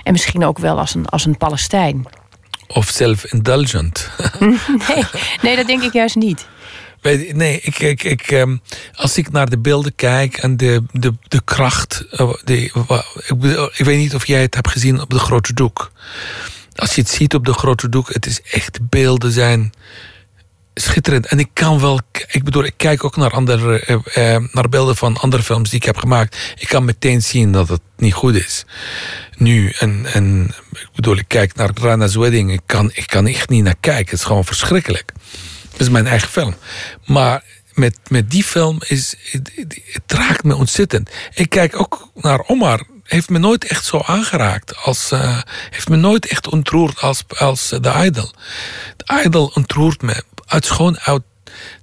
en 0.02 0.12
misschien 0.12 0.44
ook 0.44 0.58
wel 0.58 0.78
als 0.78 0.94
een, 0.94 1.06
als 1.06 1.24
een 1.24 1.36
Palestijn. 1.36 2.06
Of 2.66 2.88
self-indulgent. 2.88 4.10
nee, 4.40 5.04
nee, 5.42 5.56
dat 5.56 5.66
denk 5.66 5.82
ik 5.82 5.92
juist 5.92 6.16
niet. 6.16 6.46
Nee, 7.02 7.60
ik, 7.60 7.78
ik, 7.78 8.02
ik, 8.02 8.30
ehm, 8.30 8.56
als 8.94 9.16
ik 9.16 9.30
naar 9.30 9.50
de 9.50 9.58
beelden 9.58 9.94
kijk 9.94 10.36
en 10.36 10.56
de, 10.56 10.82
de, 10.92 11.14
de 11.28 11.40
kracht. 11.44 12.04
Eh, 12.10 12.32
de, 12.44 12.62
ik, 12.62 12.74
ik 13.78 13.84
weet 13.84 13.98
niet 13.98 14.14
of 14.14 14.26
jij 14.26 14.40
het 14.40 14.54
hebt 14.54 14.70
gezien 14.70 15.00
op 15.00 15.10
de 15.10 15.18
grote 15.18 15.52
doek. 15.52 15.90
Als 16.74 16.94
je 16.94 17.00
het 17.00 17.10
ziet 17.10 17.34
op 17.34 17.44
de 17.44 17.52
grote 17.52 17.88
doek, 17.88 18.12
het 18.12 18.26
is 18.26 18.42
echt 18.42 18.88
beelden 18.88 19.32
zijn 19.32 19.72
schitterend. 20.80 21.26
En 21.26 21.38
ik 21.38 21.48
kan 21.52 21.80
wel, 21.80 22.00
ik 22.28 22.44
bedoel, 22.44 22.64
ik 22.64 22.74
kijk 22.76 23.04
ook 23.04 23.16
naar, 23.16 23.30
andere, 23.30 23.80
eh, 23.80 24.34
eh, 24.34 24.44
naar 24.52 24.68
beelden 24.68 24.96
van 24.96 25.16
andere 25.16 25.42
films 25.42 25.70
die 25.70 25.78
ik 25.78 25.84
heb 25.84 25.96
gemaakt. 25.96 26.54
Ik 26.58 26.68
kan 26.68 26.84
meteen 26.84 27.22
zien 27.22 27.52
dat 27.52 27.68
het 27.68 27.80
niet 27.96 28.14
goed 28.14 28.34
is. 28.34 28.64
Nu, 29.36 29.72
en, 29.78 30.06
en 30.12 30.54
ik 30.72 30.88
bedoel, 30.94 31.16
ik 31.16 31.28
kijk 31.28 31.54
naar 31.54 31.70
Rana's 31.74 32.14
Wedding. 32.14 32.52
Ik 32.52 32.60
kan, 32.66 32.90
ik 32.94 33.06
kan 33.06 33.26
echt 33.26 33.48
niet 33.48 33.64
naar 33.64 33.76
kijken. 33.80 34.10
Het 34.10 34.18
is 34.18 34.24
gewoon 34.24 34.44
verschrikkelijk. 34.44 35.12
Dat 35.76 35.86
is 35.86 35.92
mijn 35.92 36.06
eigen 36.06 36.28
film. 36.28 36.54
Maar 37.04 37.42
met, 37.74 37.98
met 38.08 38.30
die 38.30 38.44
film 38.44 38.78
is 38.86 39.14
het, 39.30 39.50
het 39.92 40.12
raakt 40.12 40.44
me 40.44 40.56
ontzettend. 40.56 41.10
Ik 41.34 41.50
kijk 41.50 41.80
ook 41.80 42.10
naar 42.14 42.44
Omar. 42.46 42.82
Heeft 43.02 43.28
me 43.28 43.38
nooit 43.38 43.64
echt 43.64 43.84
zo 43.84 44.02
aangeraakt. 44.06 44.76
Als, 44.76 45.12
uh, 45.12 45.40
heeft 45.70 45.88
me 45.88 45.96
nooit 45.96 46.26
echt 46.26 46.48
ontroerd 46.48 47.00
als, 47.00 47.24
als 47.38 47.68
de 47.68 47.92
Idol. 47.96 48.30
De 48.96 49.22
Idol 49.24 49.50
ontroert 49.54 50.02
me 50.02 50.22
uit 50.46 50.70
gewoon 50.70 50.98
uit 50.98 51.22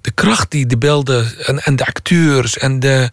de 0.00 0.10
kracht 0.10 0.50
die 0.50 0.66
de 0.66 0.78
beelden 0.78 1.46
en, 1.46 1.64
en 1.64 1.76
de 1.76 1.86
acteurs 1.86 2.58
en 2.58 2.80
de, 2.80 3.10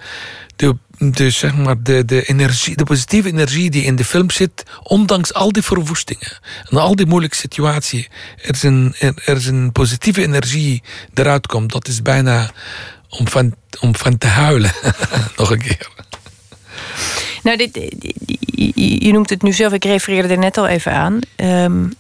de, 0.55 0.75
de, 1.09 1.29
zeg 1.29 1.55
maar 1.55 1.83
de, 1.83 2.05
de, 2.05 2.23
energie, 2.23 2.75
de 2.75 2.83
positieve 2.83 3.27
energie 3.27 3.69
die 3.69 3.83
in 3.83 3.95
de 3.95 4.05
film 4.05 4.29
zit, 4.29 4.63
ondanks 4.83 5.33
al 5.33 5.51
die 5.51 5.61
verwoestingen 5.61 6.39
en 6.69 6.77
al 6.77 6.95
die 6.95 7.05
moeilijke 7.05 7.35
situaties, 7.35 8.09
er 8.41 8.49
is 8.49 8.63
een, 8.63 8.95
er, 8.99 9.35
is 9.35 9.45
een 9.45 9.71
positieve 9.71 10.21
energie 10.21 10.83
eruit 11.13 11.47
komt. 11.47 11.71
Dat 11.71 11.87
is 11.87 12.01
bijna 12.01 12.51
om 13.09 13.27
van, 13.27 13.55
om 13.79 13.95
van 13.95 14.17
te 14.17 14.27
huilen. 14.27 14.71
Nog 15.37 15.51
een 15.51 15.61
keer. 15.61 15.89
Nou, 17.43 17.57
dit, 17.57 17.79
je 19.01 19.11
noemt 19.11 19.29
het 19.29 19.41
nu 19.41 19.53
zelf, 19.53 19.73
ik 19.73 19.83
refereerde 19.83 20.27
er 20.27 20.37
net 20.37 20.57
al 20.57 20.67
even 20.67 20.91
aan. 20.91 21.19
Um, 21.35 21.93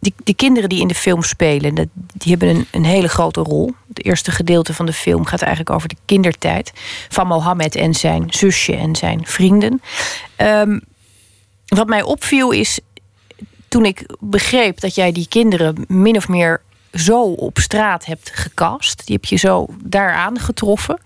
die, 0.00 0.34
kinderen 0.34 0.68
die 0.68 0.80
in 0.80 0.88
de 0.88 0.94
film 0.94 1.22
spelen, 1.22 1.74
die 2.12 2.30
hebben 2.30 2.48
een, 2.48 2.66
een 2.70 2.84
hele 2.84 3.08
grote 3.08 3.40
rol. 3.40 3.74
Het 3.88 4.04
eerste 4.04 4.30
gedeelte 4.30 4.74
van 4.74 4.86
de 4.86 4.92
film 4.92 5.24
gaat 5.24 5.40
eigenlijk 5.40 5.70
over 5.70 5.88
de 5.88 5.96
kindertijd 6.04 6.72
van 7.08 7.26
Mohammed 7.26 7.74
en 7.74 7.94
zijn 7.94 8.24
zusje 8.28 8.76
en 8.76 8.96
zijn 8.96 9.26
vrienden. 9.26 9.82
Ehm, 10.36 10.78
wat 11.66 11.86
mij 11.86 12.02
opviel 12.02 12.50
is 12.50 12.80
toen 13.68 13.84
ik 13.84 14.06
begreep 14.18 14.80
dat 14.80 14.94
jij 14.94 15.12
die 15.12 15.28
kinderen 15.28 15.84
min 15.88 16.16
of 16.16 16.28
meer 16.28 16.62
zo 16.92 17.22
op 17.22 17.58
straat 17.58 18.04
hebt 18.04 18.30
gecast. 18.34 19.06
Die 19.06 19.14
heb 19.14 19.24
je 19.24 19.36
zo 19.36 19.66
daaraan 19.84 20.38
getroffen. 20.38 20.98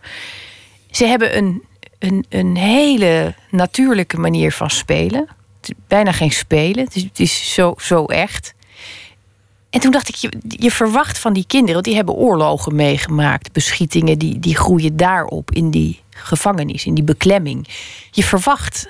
Ze 0.91 1.07
hebben 1.07 1.37
een, 1.37 1.63
een, 1.99 2.27
een 2.29 2.57
hele 2.57 3.35
natuurlijke 3.51 4.19
manier 4.19 4.53
van 4.53 4.71
spelen. 4.71 5.29
bijna 5.87 6.13
geen 6.13 6.33
spelen. 6.33 6.85
Het 6.85 6.97
is, 6.97 7.03
het 7.03 7.21
is 7.21 7.55
zo, 7.55 7.75
zo 7.79 8.05
echt. 8.05 8.55
En 9.75 9.81
toen 9.81 9.91
dacht 9.91 10.09
ik, 10.09 10.15
je, 10.15 10.33
je 10.43 10.71
verwacht 10.71 11.19
van 11.19 11.33
die 11.33 11.45
kinderen, 11.47 11.75
want 11.75 11.85
die 11.85 11.95
hebben 11.95 12.15
oorlogen 12.15 12.75
meegemaakt, 12.75 13.53
beschietingen, 13.53 14.19
die, 14.19 14.39
die 14.39 14.57
groeien 14.57 14.97
daarop 14.97 15.51
in 15.51 15.71
die 15.71 16.01
gevangenis, 16.11 16.85
in 16.85 16.95
die 16.95 17.05
beklemming. 17.05 17.69
Je 18.11 18.25
verwacht 18.25 18.89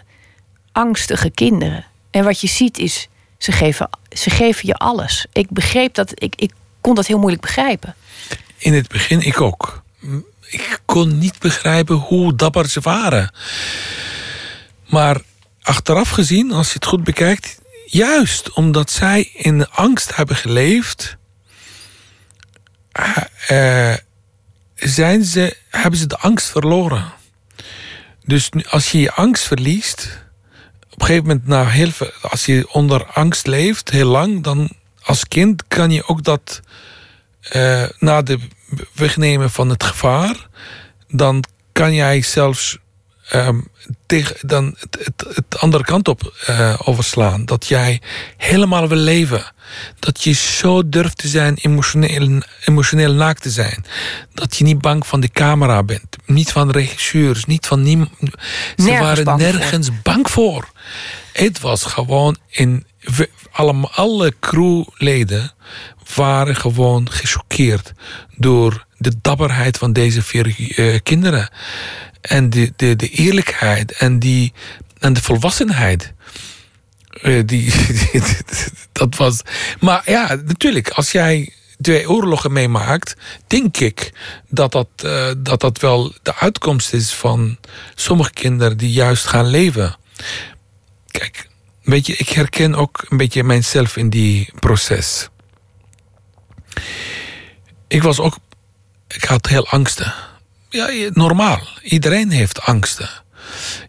angstige 0.73 1.31
kinderen. 1.31 1.85
En 2.11 2.25
wat 2.25 2.40
je 2.40 2.47
ziet 2.47 2.79
is, 2.79 3.09
ze 3.38 3.53
geven, 3.53 3.88
ze 4.09 4.31
geven 4.31 4.66
je 4.66 4.75
alles. 4.75 5.27
Ik 5.33 5.51
begreep 5.51 5.94
dat, 5.94 6.12
ik, 6.14 6.35
ik 6.37 6.53
kon 6.81 6.94
dat 6.94 7.07
heel 7.07 7.18
moeilijk 7.18 7.42
begrijpen. 7.42 7.94
In 8.59 8.73
het 8.73 8.88
begin 8.88 9.20
ik 9.20 9.40
ook. 9.40 9.83
Ik 10.40 10.81
kon 10.85 11.18
niet 11.18 11.38
begrijpen 11.38 11.97
hoe 11.97 12.35
dapper 12.35 12.68
ze 12.68 12.81
waren. 12.81 13.35
Maar 14.87 15.20
achteraf 15.62 16.09
gezien, 16.09 16.53
als 16.53 16.68
je 16.68 16.75
het 16.75 16.87
goed 16.87 17.05
bekijkt, 17.05 17.61
juist 17.94 18.52
omdat 18.52 18.90
zij 18.90 19.30
in 19.33 19.59
de 19.59 19.68
angst 19.70 20.16
hebben 20.16 20.37
geleefd, 20.37 21.16
uh, 23.50 23.94
zijn 24.74 25.24
ze, 25.24 25.57
hebben 25.70 25.98
ze 25.98 26.07
de 26.07 26.18
angst 26.18 26.46
verloren. 26.46 27.12
Dus 28.24 28.48
als 28.68 28.90
je 28.90 29.00
je 29.00 29.12
angst 29.12 29.44
verliest, 29.44 30.22
op 30.90 31.00
een 31.00 31.07
gegeven 31.07 31.26
moment, 31.26 31.46
nou, 31.46 31.66
heel 31.66 31.90
als 32.22 32.44
je 32.44 32.72
onder 32.72 33.04
angst 33.04 33.46
leeft, 33.46 33.90
heel 33.90 34.09
lang, 34.09 34.42
dan 34.42 34.70
als 35.02 35.28
kind 35.28 35.66
kan 35.68 35.90
je 35.90 36.09
ook 36.09 36.22
dat 36.22 36.61
uh, 37.52 37.88
na 37.98 38.22
de 38.22 38.38
wegnemen 38.92 39.50
van 39.50 39.68
het 39.68 39.85
gevaar, 39.85 40.48
dan 41.09 41.44
kan 41.72 41.94
jij 41.94 42.22
zelfs 42.22 42.78
um, 43.32 43.68
tegen, 44.06 44.37
dan 44.40 44.74
het, 44.78 44.98
het, 45.04 45.34
het, 45.34 45.58
andere 45.58 45.84
kant 45.84 46.08
op 46.08 46.34
uh, 46.50 46.74
overslaan. 46.84 47.44
Dat 47.44 47.66
jij 47.66 48.00
helemaal 48.37 48.88
wil 48.88 48.98
leven. 48.98 49.52
Dat 49.98 50.22
je 50.22 50.32
zo 50.32 50.88
durft 50.88 51.18
te 51.18 51.28
zijn, 51.28 51.58
emotioneel, 51.60 52.42
emotioneel 52.64 53.12
naakt 53.12 53.42
te 53.42 53.50
zijn. 53.50 53.84
Dat 54.32 54.56
je 54.56 54.64
niet 54.64 54.80
bang 54.80 55.06
van 55.06 55.20
de 55.20 55.28
camera 55.28 55.82
bent. 55.82 56.16
Niet 56.26 56.52
van 56.52 56.70
regisseurs, 56.70 57.44
niet 57.44 57.66
van 57.66 57.82
niemand. 57.82 58.10
Ze 58.76 58.98
waren 58.98 59.37
nergens 59.37 59.90
bang 60.02 60.30
voor. 60.30 60.68
Het 61.32 61.60
was 61.60 61.84
gewoon 61.84 62.37
in. 62.50 62.87
Alle, 63.50 63.88
alle 63.90 64.34
crewleden 64.40 65.52
waren 66.14 66.56
gewoon 66.56 67.10
gechoqueerd 67.10 67.92
door 68.37 68.87
de 68.98 69.12
dapperheid 69.22 69.78
van 69.78 69.92
deze 69.92 70.22
vier 70.22 70.54
uh, 70.58 70.98
kinderen 71.02 71.50
en 72.24 72.50
de, 72.50 72.72
de, 72.76 72.96
de 72.96 73.08
eerlijkheid 73.08 73.92
en, 73.92 74.18
die, 74.18 74.52
en 74.98 75.12
de 75.12 75.22
volwassenheid. 75.22 76.12
Uh, 77.22 77.42
die, 77.46 77.72
dat 78.92 79.16
was. 79.16 79.40
Maar 79.80 80.02
ja, 80.10 80.34
natuurlijk, 80.34 80.88
als 80.88 81.12
jij 81.12 81.52
twee 81.80 82.10
oorlogen 82.10 82.52
meemaakt, 82.52 83.16
denk 83.46 83.76
ik 83.76 84.12
dat 84.48 84.72
dat, 84.72 84.88
uh, 85.04 85.30
dat 85.37 85.60
dat 85.60 85.80
wel 85.80 86.12
de 86.22 86.37
uitkomst 86.37 86.92
is 86.92 87.12
van 87.12 87.58
sommige 87.94 88.32
kinderen 88.32 88.76
die 88.76 88.92
juist 88.92 89.26
gaan 89.26 89.46
leven. 89.46 89.96
Kijk, 91.06 91.48
weet 91.82 92.06
je, 92.06 92.16
ik 92.16 92.28
herken 92.28 92.74
ook 92.74 93.06
een 93.08 93.16
beetje 93.16 93.44
mijzelf 93.44 93.96
in 93.96 94.10
die 94.10 94.52
proces. 94.58 95.28
Ik 97.88 98.02
was 98.02 98.20
ook, 98.20 98.38
ik 99.08 99.24
had 99.24 99.46
heel 99.46 99.68
angsten 99.68 100.14
ja, 100.74 101.10
normaal. 101.12 101.60
Iedereen 101.82 102.30
heeft 102.30 102.62
angsten. 102.62 103.08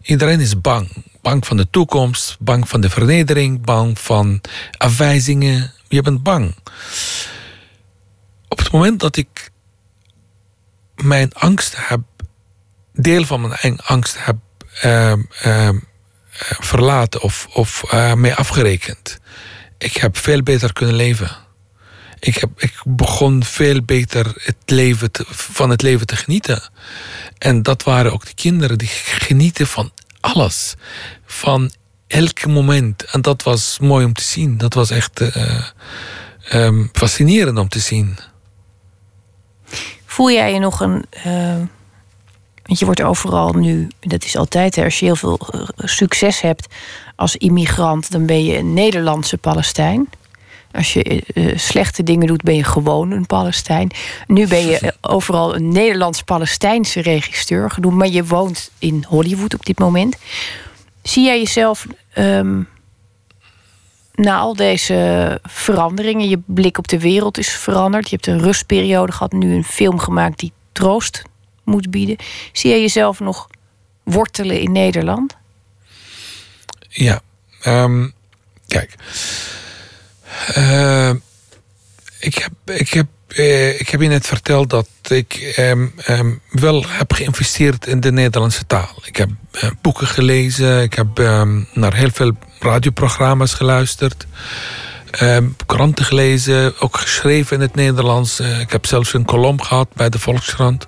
Iedereen 0.02 0.40
is 0.40 0.60
bang. 0.60 1.04
Bang 1.22 1.46
van 1.46 1.56
de 1.56 1.70
toekomst, 1.70 2.36
bang 2.40 2.68
van 2.68 2.80
de 2.80 2.90
vernedering, 2.90 3.64
bang 3.64 3.98
van 3.98 4.40
afwijzingen. 4.78 5.72
Je 5.88 6.02
bent 6.02 6.22
bang. 6.22 6.54
Op 8.48 8.58
het 8.58 8.72
moment 8.72 9.00
dat 9.00 9.16
ik 9.16 9.50
mijn 10.94 11.32
angst 11.32 11.74
heb, 11.76 12.00
deel 12.92 13.24
van 13.24 13.40
mijn 13.40 13.80
angst 13.80 14.24
heb 14.24 14.36
uh, 14.84 15.12
uh, 15.46 15.68
verlaten 16.38 17.22
of, 17.22 17.46
of 17.52 17.92
uh, 17.92 18.12
mee 18.12 18.34
afgerekend, 18.34 19.18
ik 19.78 19.96
heb 19.96 20.16
veel 20.16 20.42
beter 20.42 20.72
kunnen 20.72 20.94
leven 20.94 21.45
ik, 22.18 22.36
heb, 22.36 22.50
ik 22.56 22.82
begon 22.84 23.44
veel 23.44 23.82
beter 23.82 24.32
het 24.36 24.56
leven 24.64 25.10
van 25.30 25.70
het 25.70 25.82
leven 25.82 26.06
te 26.06 26.16
genieten. 26.16 26.62
En 27.38 27.62
dat 27.62 27.82
waren 27.82 28.12
ook 28.12 28.26
de 28.26 28.34
kinderen 28.34 28.78
die 28.78 28.88
genieten 29.04 29.66
van 29.66 29.90
alles. 30.20 30.74
Van 31.26 31.70
elk 32.06 32.46
moment. 32.46 33.04
En 33.04 33.22
dat 33.22 33.42
was 33.42 33.78
mooi 33.80 34.04
om 34.04 34.12
te 34.12 34.22
zien. 34.22 34.58
Dat 34.58 34.74
was 34.74 34.90
echt 34.90 35.20
uh, 35.20 36.84
fascinerend 36.92 37.58
om 37.58 37.68
te 37.68 37.78
zien. 37.78 38.16
Voel 40.06 40.30
jij 40.30 40.52
je 40.52 40.58
nog 40.58 40.80
een. 40.80 41.04
Uh, 41.26 41.56
want 42.62 42.78
je 42.78 42.84
wordt 42.84 43.02
overal 43.02 43.52
nu, 43.52 43.88
dat 44.00 44.24
is 44.24 44.36
altijd, 44.36 44.76
hè, 44.76 44.84
als 44.84 44.98
je 44.98 45.04
heel 45.04 45.16
veel 45.16 45.40
uh, 45.54 45.62
succes 45.76 46.40
hebt 46.40 46.74
als 47.16 47.36
immigrant, 47.36 48.10
dan 48.10 48.26
ben 48.26 48.44
je 48.44 48.58
een 48.58 48.74
Nederlandse 48.74 49.36
Palestijn. 49.36 50.08
Als 50.76 50.92
je 50.92 51.22
uh, 51.34 51.58
slechte 51.58 52.02
dingen 52.02 52.26
doet, 52.26 52.42
ben 52.42 52.56
je 52.56 52.64
gewoon 52.64 53.10
een 53.10 53.26
Palestijn. 53.26 53.90
Nu 54.26 54.46
ben 54.46 54.66
je 54.66 54.94
overal 55.00 55.54
een 55.54 55.68
Nederlands-Palestijnse 55.68 57.00
regisseur 57.00 57.70
genoemd, 57.70 57.96
maar 57.96 58.08
je 58.08 58.24
woont 58.24 58.70
in 58.78 59.04
Hollywood 59.08 59.54
op 59.54 59.66
dit 59.66 59.78
moment. 59.78 60.16
Zie 61.02 61.24
jij 61.24 61.38
jezelf 61.38 61.86
um, 62.18 62.68
na 64.14 64.38
al 64.38 64.56
deze 64.56 65.40
veranderingen, 65.42 66.28
je 66.28 66.38
blik 66.46 66.78
op 66.78 66.88
de 66.88 66.98
wereld 66.98 67.38
is 67.38 67.48
veranderd. 67.48 68.10
Je 68.10 68.14
hebt 68.14 68.26
een 68.26 68.40
rustperiode 68.40 69.12
gehad, 69.12 69.32
nu 69.32 69.54
een 69.54 69.64
film 69.64 69.98
gemaakt 69.98 70.38
die 70.38 70.52
troost 70.72 71.22
moet 71.64 71.90
bieden. 71.90 72.16
Zie 72.52 72.70
je 72.70 72.80
jezelf 72.80 73.20
nog 73.20 73.48
wortelen 74.02 74.60
in 74.60 74.72
Nederland? 74.72 75.36
Ja, 76.88 77.20
um, 77.66 78.12
kijk. 78.66 78.94
Uh, 80.56 81.10
ik, 82.18 82.34
heb, 82.34 82.76
ik, 82.76 82.92
heb, 82.92 83.06
uh, 83.28 83.80
ik 83.80 83.88
heb 83.88 84.00
je 84.00 84.08
net 84.08 84.26
verteld 84.26 84.70
dat 84.70 84.88
ik 85.08 85.54
um, 85.58 85.94
um, 86.08 86.40
wel 86.50 86.84
heb 86.88 87.12
geïnvesteerd 87.12 87.86
in 87.86 88.00
de 88.00 88.12
Nederlandse 88.12 88.66
taal. 88.66 89.02
Ik 89.04 89.16
heb 89.16 89.30
uh, 89.52 89.70
boeken 89.80 90.06
gelezen, 90.06 90.82
ik 90.82 90.94
heb 90.94 91.18
naar 91.72 91.94
heel 91.94 92.10
veel 92.12 92.32
radioprogramma's 92.58 93.54
geluisterd. 93.54 94.26
kranten 95.66 96.04
gelezen, 96.04 96.80
ook 96.80 96.96
geschreven 96.96 97.56
in 97.56 97.62
het 97.62 97.74
Nederlands. 97.74 98.40
Ik 98.40 98.70
heb 98.70 98.86
zelfs 98.86 99.14
een 99.14 99.24
kolom 99.24 99.62
gehad 99.62 99.88
bij 99.94 100.08
de 100.08 100.18
Volkskrant. 100.18 100.86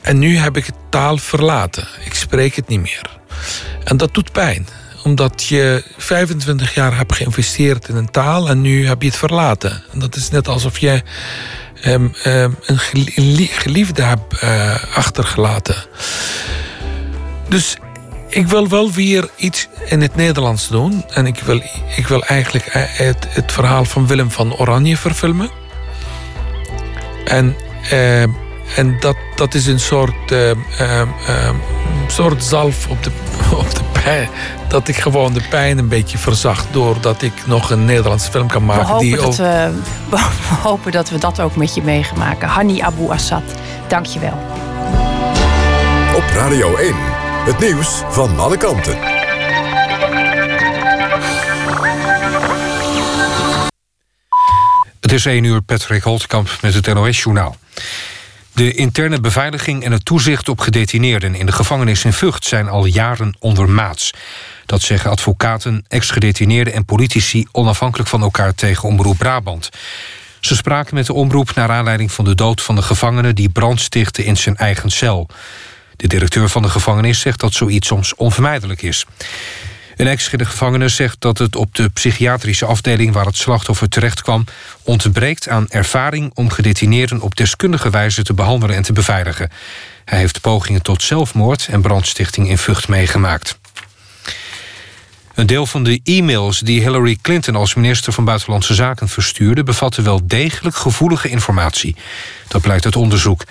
en 0.00 0.18
nu 0.18 0.36
heb 0.36 0.56
ik 0.56 0.66
het 0.66 0.76
taal 0.90 1.18
verlaten. 1.18 1.88
Ik 2.04 2.14
spreek 2.14 2.54
het 2.54 2.68
niet 2.68 2.80
meer. 2.80 3.18
En 3.84 3.96
dat 3.96 4.14
doet 4.14 4.32
pijn 4.32 4.66
omdat 5.08 5.44
je 5.44 5.84
25 5.96 6.74
jaar 6.74 6.96
hebt 6.96 7.14
geïnvesteerd 7.14 7.88
in 7.88 7.96
een 7.96 8.10
taal 8.10 8.48
en 8.48 8.60
nu 8.60 8.86
heb 8.86 9.02
je 9.02 9.08
het 9.08 9.16
verlaten. 9.16 9.82
En 9.92 9.98
dat 9.98 10.16
is 10.16 10.30
net 10.30 10.48
alsof 10.48 10.78
je 10.78 11.02
um, 11.86 12.12
um, 12.26 12.56
een 12.66 12.78
geliefde 13.48 14.02
hebt 14.02 14.42
uh, 14.42 14.74
achtergelaten. 14.94 15.76
Dus 17.48 17.76
ik 18.28 18.46
wil 18.46 18.68
wel 18.68 18.92
weer 18.92 19.28
iets 19.36 19.68
in 19.86 20.00
het 20.00 20.16
Nederlands 20.16 20.68
doen. 20.68 21.04
En 21.08 21.26
ik 21.26 21.38
wil, 21.38 21.62
ik 21.96 22.06
wil 22.06 22.24
eigenlijk 22.24 22.66
eh, 22.66 22.82
het, 22.86 23.26
het 23.28 23.52
verhaal 23.52 23.84
van 23.84 24.06
Willem 24.06 24.30
van 24.30 24.56
Oranje 24.56 24.96
verfilmen. 24.96 25.50
En, 27.24 27.56
uh, 27.92 28.24
en 28.76 28.96
dat, 29.00 29.16
dat 29.34 29.54
is 29.54 29.66
een 29.66 29.80
soort, 29.80 30.32
uh, 30.32 30.50
soort 32.06 32.44
zalf 32.44 32.88
op 32.88 33.02
de, 33.02 33.10
op 33.56 33.74
de 33.74 33.82
pijn. 34.02 34.28
Dat 34.68 34.88
ik 34.88 34.96
gewoon 34.96 35.32
de 35.32 35.42
pijn 35.50 35.78
een 35.78 35.88
beetje 35.88 36.18
verzacht. 36.18 36.66
Doordat 36.70 37.22
ik 37.22 37.32
nog 37.46 37.70
een 37.70 37.84
Nederlandse 37.84 38.30
film 38.30 38.48
kan 38.48 38.64
maken. 38.64 38.86
We 38.86 38.90
hopen, 38.90 39.06
die 39.06 39.16
dat, 39.16 39.36
we, 39.36 39.72
we 40.10 40.54
hopen 40.62 40.92
dat 40.92 41.10
we 41.10 41.18
dat 41.18 41.40
ook 41.40 41.56
met 41.56 41.74
je 41.74 41.82
mee 41.82 42.02
gaan 42.02 42.18
maken. 42.18 42.48
Hani 42.48 42.80
Abu 42.80 43.10
Assad, 43.10 43.42
dank 43.86 44.06
je 44.06 44.18
wel. 44.18 44.38
Op 46.16 46.24
Radio 46.34 46.76
1, 46.76 46.94
het 47.44 47.58
nieuws 47.58 48.02
van 48.08 48.38
alle 48.38 48.56
kanten. 48.56 48.98
Het 55.00 55.12
is 55.12 55.26
1 55.26 55.44
uur, 55.44 55.62
Patrick 55.62 56.02
Holtkamp 56.02 56.50
met 56.60 56.74
het 56.74 56.94
NOS-journaal. 56.94 57.56
De 58.58 58.74
interne 58.74 59.20
beveiliging 59.20 59.84
en 59.84 59.92
het 59.92 60.04
toezicht 60.04 60.48
op 60.48 60.60
gedetineerden 60.60 61.34
in 61.34 61.46
de 61.46 61.52
gevangenis 61.52 62.04
in 62.04 62.12
Vught 62.12 62.44
zijn 62.44 62.68
al 62.68 62.84
jaren 62.84 63.36
ondermaats. 63.38 64.12
Dat 64.66 64.82
zeggen 64.82 65.10
advocaten, 65.10 65.84
ex-gedetineerden 65.88 66.72
en 66.72 66.84
politici 66.84 67.46
onafhankelijk 67.52 68.08
van 68.08 68.22
elkaar 68.22 68.54
tegen 68.54 68.88
Omroep 68.88 69.18
Brabant. 69.18 69.68
Ze 70.40 70.56
spraken 70.56 70.94
met 70.94 71.06
de 71.06 71.12
omroep 71.12 71.54
naar 71.54 71.70
aanleiding 71.70 72.12
van 72.12 72.24
de 72.24 72.34
dood 72.34 72.62
van 72.62 72.74
de 72.74 72.82
gevangene 72.82 73.32
die 73.32 73.48
brand 73.48 73.80
stichtte 73.80 74.24
in 74.24 74.36
zijn 74.36 74.56
eigen 74.56 74.90
cel. 74.90 75.28
De 75.96 76.08
directeur 76.08 76.48
van 76.48 76.62
de 76.62 76.68
gevangenis 76.68 77.20
zegt 77.20 77.40
dat 77.40 77.52
zoiets 77.52 77.86
soms 77.86 78.14
onvermijdelijk 78.14 78.82
is. 78.82 79.06
Een 79.98 80.06
ex-gevangene 80.06 80.88
zegt 80.88 81.20
dat 81.20 81.38
het 81.38 81.56
op 81.56 81.74
de 81.74 81.88
psychiatrische 81.88 82.64
afdeling... 82.64 83.12
waar 83.12 83.26
het 83.26 83.36
slachtoffer 83.36 83.88
terecht 83.88 84.22
kwam, 84.22 84.44
ontbreekt 84.82 85.48
aan 85.48 85.68
ervaring... 85.68 86.30
om 86.34 86.50
gedetineerden 86.50 87.20
op 87.20 87.36
deskundige 87.36 87.90
wijze 87.90 88.22
te 88.22 88.34
behandelen 88.34 88.76
en 88.76 88.82
te 88.82 88.92
beveiligen. 88.92 89.50
Hij 90.04 90.18
heeft 90.18 90.40
pogingen 90.40 90.82
tot 90.82 91.02
zelfmoord 91.02 91.66
en 91.70 91.80
brandstichting 91.80 92.48
in 92.48 92.58
Vught 92.58 92.88
meegemaakt. 92.88 93.58
Een 95.34 95.46
deel 95.46 95.66
van 95.66 95.82
de 95.82 96.00
e-mails 96.04 96.58
die 96.58 96.80
Hillary 96.80 97.18
Clinton 97.22 97.56
als 97.56 97.74
minister 97.74 98.12
van 98.12 98.24
Buitenlandse 98.24 98.74
Zaken 98.74 99.08
verstuurde... 99.08 99.62
bevatte 99.62 100.02
wel 100.02 100.20
degelijk 100.26 100.76
gevoelige 100.76 101.28
informatie. 101.28 101.96
Dat 102.48 102.62
blijkt 102.62 102.84
uit 102.84 102.96
onderzoek. 102.96 103.42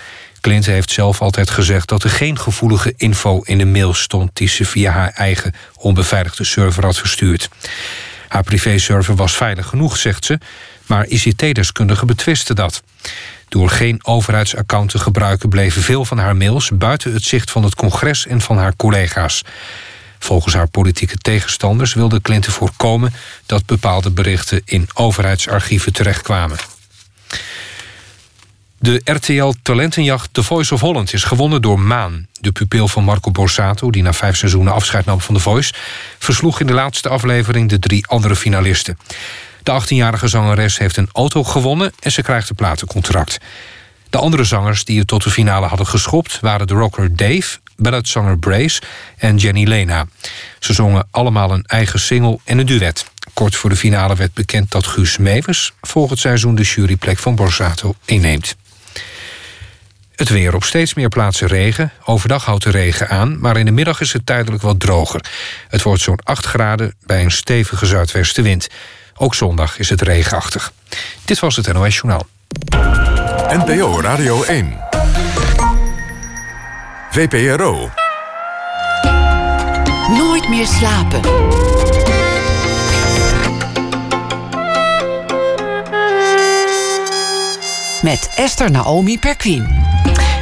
Clinton 0.42 0.74
heeft 0.74 0.92
zelf 0.92 1.22
altijd 1.22 1.50
gezegd 1.50 1.90
dat 1.90 2.04
er 2.04 2.10
geen 2.10 2.40
gevoelige 2.40 2.94
info 2.98 3.42
in 3.42 3.58
de 3.58 3.66
mail 3.66 3.94
stond... 3.94 4.30
die 4.34 4.48
ze 4.48 4.66
via 4.66 4.92
haar 4.92 5.12
eigen 5.12 5.54
onbeveiligde 5.76 6.44
server 6.44 6.86
had 6.86 6.98
verstuurd. 6.98 7.50
Haar 8.28 8.44
privéserver 8.44 9.16
was 9.16 9.36
veilig 9.36 9.68
genoeg, 9.68 9.98
zegt 9.98 10.26
ze, 10.26 10.40
maar 10.86 11.08
ICT-deskundigen 11.08 12.08
betwisten 12.08 12.56
dat. 12.56 12.84
Door 13.50 13.70
geen 13.70 14.00
overheidsaccount 14.06 14.90
te 14.92 15.00
gebruiken 15.00 15.50
bleven 15.50 15.82
veel 15.82 16.06
van 16.06 16.18
haar 16.18 16.36
mails... 16.36 16.72
buiten 16.74 17.14
het 17.14 17.24
zicht 17.24 17.52
van 17.52 17.64
het 17.64 17.76
congres 17.76 18.28
en 18.28 18.42
van 18.42 18.58
haar 18.58 18.76
collega's. 18.76 19.44
Volgens 20.20 20.54
haar 20.54 20.68
politieke 20.68 21.18
tegenstanders 21.18 21.94
wilde 21.94 22.22
Clinton 22.22 22.54
voorkomen... 22.54 23.14
dat 23.46 23.66
bepaalde 23.66 24.12
berichten 24.12 24.62
in 24.66 24.88
overheidsarchieven 24.94 25.94
terechtkwamen. 25.94 26.77
De 28.80 29.02
RTL 29.04 29.54
Talentenjacht 29.62 30.34
The 30.34 30.44
Voice 30.44 30.74
of 30.74 30.82
Holland 30.82 31.14
is 31.14 31.24
gewonnen 31.24 31.62
door 31.62 31.80
Maan. 31.80 32.28
De 32.40 32.52
pupil 32.52 32.88
van 32.88 33.04
Marco 33.04 33.32
Borsato, 33.32 33.92
die 33.92 34.04
na 34.04 34.14
vijf 34.14 34.38
seizoenen 34.38 34.74
afscheid 34.74 35.06
nam 35.06 35.22
van 35.22 35.36
The 35.36 35.42
Voice... 35.42 35.74
versloeg 36.20 36.60
in 36.60 36.68
de 36.68 36.74
laatste 36.74 37.10
aflevering 37.10 37.70
de 37.70 37.80
drie 37.80 38.08
andere 38.08 38.36
finalisten. 38.36 38.98
De 39.64 39.82
18-jarige 39.82 40.28
zangeres 40.28 40.78
heeft 40.78 40.98
een 40.98 41.10
auto 41.12 41.44
gewonnen 41.44 41.94
en 42.00 42.12
ze 42.12 42.22
krijgt 42.22 42.50
een 42.50 42.56
platencontract. 42.56 43.38
De 44.10 44.18
andere 44.18 44.44
zangers 44.44 44.86
die 44.86 45.00
het 45.00 45.08
tot 45.08 45.24
de 45.24 45.30
finale 45.30 45.66
hadden 45.66 45.88
geschopt... 45.88 46.40
waren 46.40 46.68
de 46.68 46.74
rocker 46.74 47.16
Dave, 47.16 47.58
balladzanger 47.76 48.38
Brace 48.38 48.82
en 49.18 49.38
Jenny 49.38 49.68
Lena. 49.68 50.08
Ze 50.60 50.74
zongen 50.74 51.08
allemaal 51.12 51.52
een 51.52 51.66
eigen 51.66 52.00
single 52.00 52.40
en 52.44 52.58
een 52.58 52.66
duet. 52.66 53.06
Kort 53.34 53.56
voor 53.56 53.70
de 53.70 53.76
finale 53.76 54.16
werd 54.16 54.34
bekend 54.34 54.72
dat 54.72 54.88
Guus 54.88 55.18
Meeuwis... 55.18 55.74
volgend 55.82 56.20
seizoen 56.20 56.56
de 56.56 56.64
juryplek 56.64 57.18
van 57.18 57.36
Borsato 57.36 57.96
inneemt. 58.06 58.56
Het 60.18 60.30
weer 60.30 60.56
op 60.56 60.64
steeds 60.64 60.94
meer 60.94 61.10
plaatsen 61.10 61.48
regen. 61.48 61.92
Overdag 62.06 62.46
houdt 62.46 62.64
de 62.64 62.70
regen 62.70 63.10
aan, 63.10 63.40
maar 63.40 63.58
in 63.58 63.66
de 63.66 63.72
middag 63.72 64.02
is 64.02 64.14
het 64.14 64.26
tijdelijk 64.26 64.62
wat 64.62 64.80
droger. 64.80 65.22
Het 65.68 65.82
wordt 65.82 66.02
zo'n 66.02 66.20
8 66.24 66.46
graden 66.46 66.96
bij 67.06 67.24
een 67.24 67.32
stevige 67.32 67.86
zuidwestenwind. 67.86 68.68
Ook 69.16 69.36
zondag 69.36 69.80
is 69.80 69.90
het 69.90 70.02
regenachtig. 70.02 70.72
Dit 71.26 71.40
was 71.40 71.56
het 71.56 71.74
NOS 71.74 71.96
Journaal. 71.96 72.28
NPO 73.48 74.02
Radio 74.02 74.44
1. 74.44 74.78
VPRO. 77.12 77.92
Nooit 80.10 80.50
meer 80.50 80.68
slapen. 80.68 81.22
Met 88.02 88.30
Esther 88.36 88.72
Naomi 88.72 89.20
Perquin. 89.20 89.88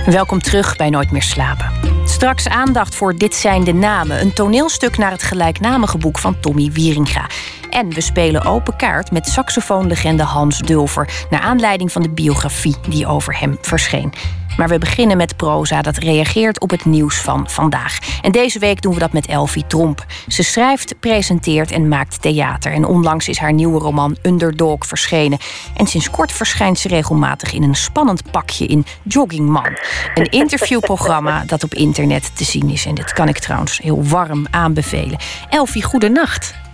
Welkom 0.05 0.41
terug 0.41 0.75
bij 0.75 0.89
Nooit 0.89 1.11
meer 1.11 1.21
slapen. 1.21 1.71
Straks 2.03 2.47
aandacht 2.47 2.95
voor 2.95 3.15
Dit 3.15 3.35
zijn 3.35 3.63
de 3.63 3.73
namen, 3.73 4.21
een 4.21 4.33
toneelstuk 4.33 4.97
naar 4.97 5.11
het 5.11 5.23
gelijknamige 5.23 5.97
boek 5.97 6.17
van 6.17 6.39
Tommy 6.39 6.71
Wieringa. 6.71 7.29
En 7.75 7.89
we 7.89 8.01
spelen 8.01 8.45
open 8.45 8.75
kaart 8.75 9.11
met 9.11 9.27
saxofoonlegende 9.27 10.23
Hans 10.23 10.59
Dulver, 10.59 11.09
naar 11.29 11.39
aanleiding 11.39 11.91
van 11.91 12.01
de 12.01 12.09
biografie 12.09 12.75
die 12.89 13.07
over 13.07 13.39
hem 13.39 13.57
verscheen. 13.61 14.13
Maar 14.57 14.67
we 14.67 14.77
beginnen 14.77 15.17
met 15.17 15.37
proza 15.37 15.81
dat 15.81 15.97
reageert 15.97 16.59
op 16.59 16.69
het 16.69 16.85
nieuws 16.85 17.15
van 17.17 17.49
vandaag. 17.49 17.97
En 18.21 18.31
deze 18.31 18.59
week 18.59 18.81
doen 18.81 18.93
we 18.93 18.99
dat 18.99 19.13
met 19.13 19.27
Elfie 19.27 19.67
Tromp. 19.67 20.05
Ze 20.27 20.43
schrijft, 20.43 20.99
presenteert 20.99 21.71
en 21.71 21.87
maakt 21.87 22.21
theater. 22.21 22.71
En 22.71 22.85
onlangs 22.85 23.27
is 23.27 23.37
haar 23.37 23.53
nieuwe 23.53 23.79
roman 23.79 24.17
Underdog 24.21 24.85
verschenen. 24.85 25.37
En 25.77 25.87
sinds 25.87 26.09
kort 26.09 26.31
verschijnt 26.31 26.79
ze 26.79 26.87
regelmatig 26.87 27.53
in 27.53 27.63
een 27.63 27.75
spannend 27.75 28.31
pakje 28.31 28.65
in 28.65 28.85
Joggingman. 29.03 29.77
Een 30.13 30.29
interviewprogramma 30.29 31.43
dat 31.47 31.63
op 31.63 31.73
internet 31.73 32.35
te 32.35 32.43
zien 32.43 32.69
is. 32.69 32.85
En 32.85 32.95
dit 32.95 33.13
kan 33.13 33.27
ik 33.27 33.39
trouwens 33.39 33.77
heel 33.77 34.03
warm 34.03 34.47
aanbevelen. 34.51 35.17
Elfie, 35.49 35.83
goedenacht. 35.83 36.64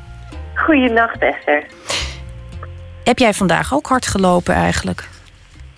Goedenacht, 0.64 1.22
Esther. 1.22 1.66
Heb 3.04 3.18
jij 3.18 3.34
vandaag 3.34 3.74
ook 3.74 3.88
hard 3.88 4.08
gelopen 4.08 4.54
eigenlijk? 4.54 5.10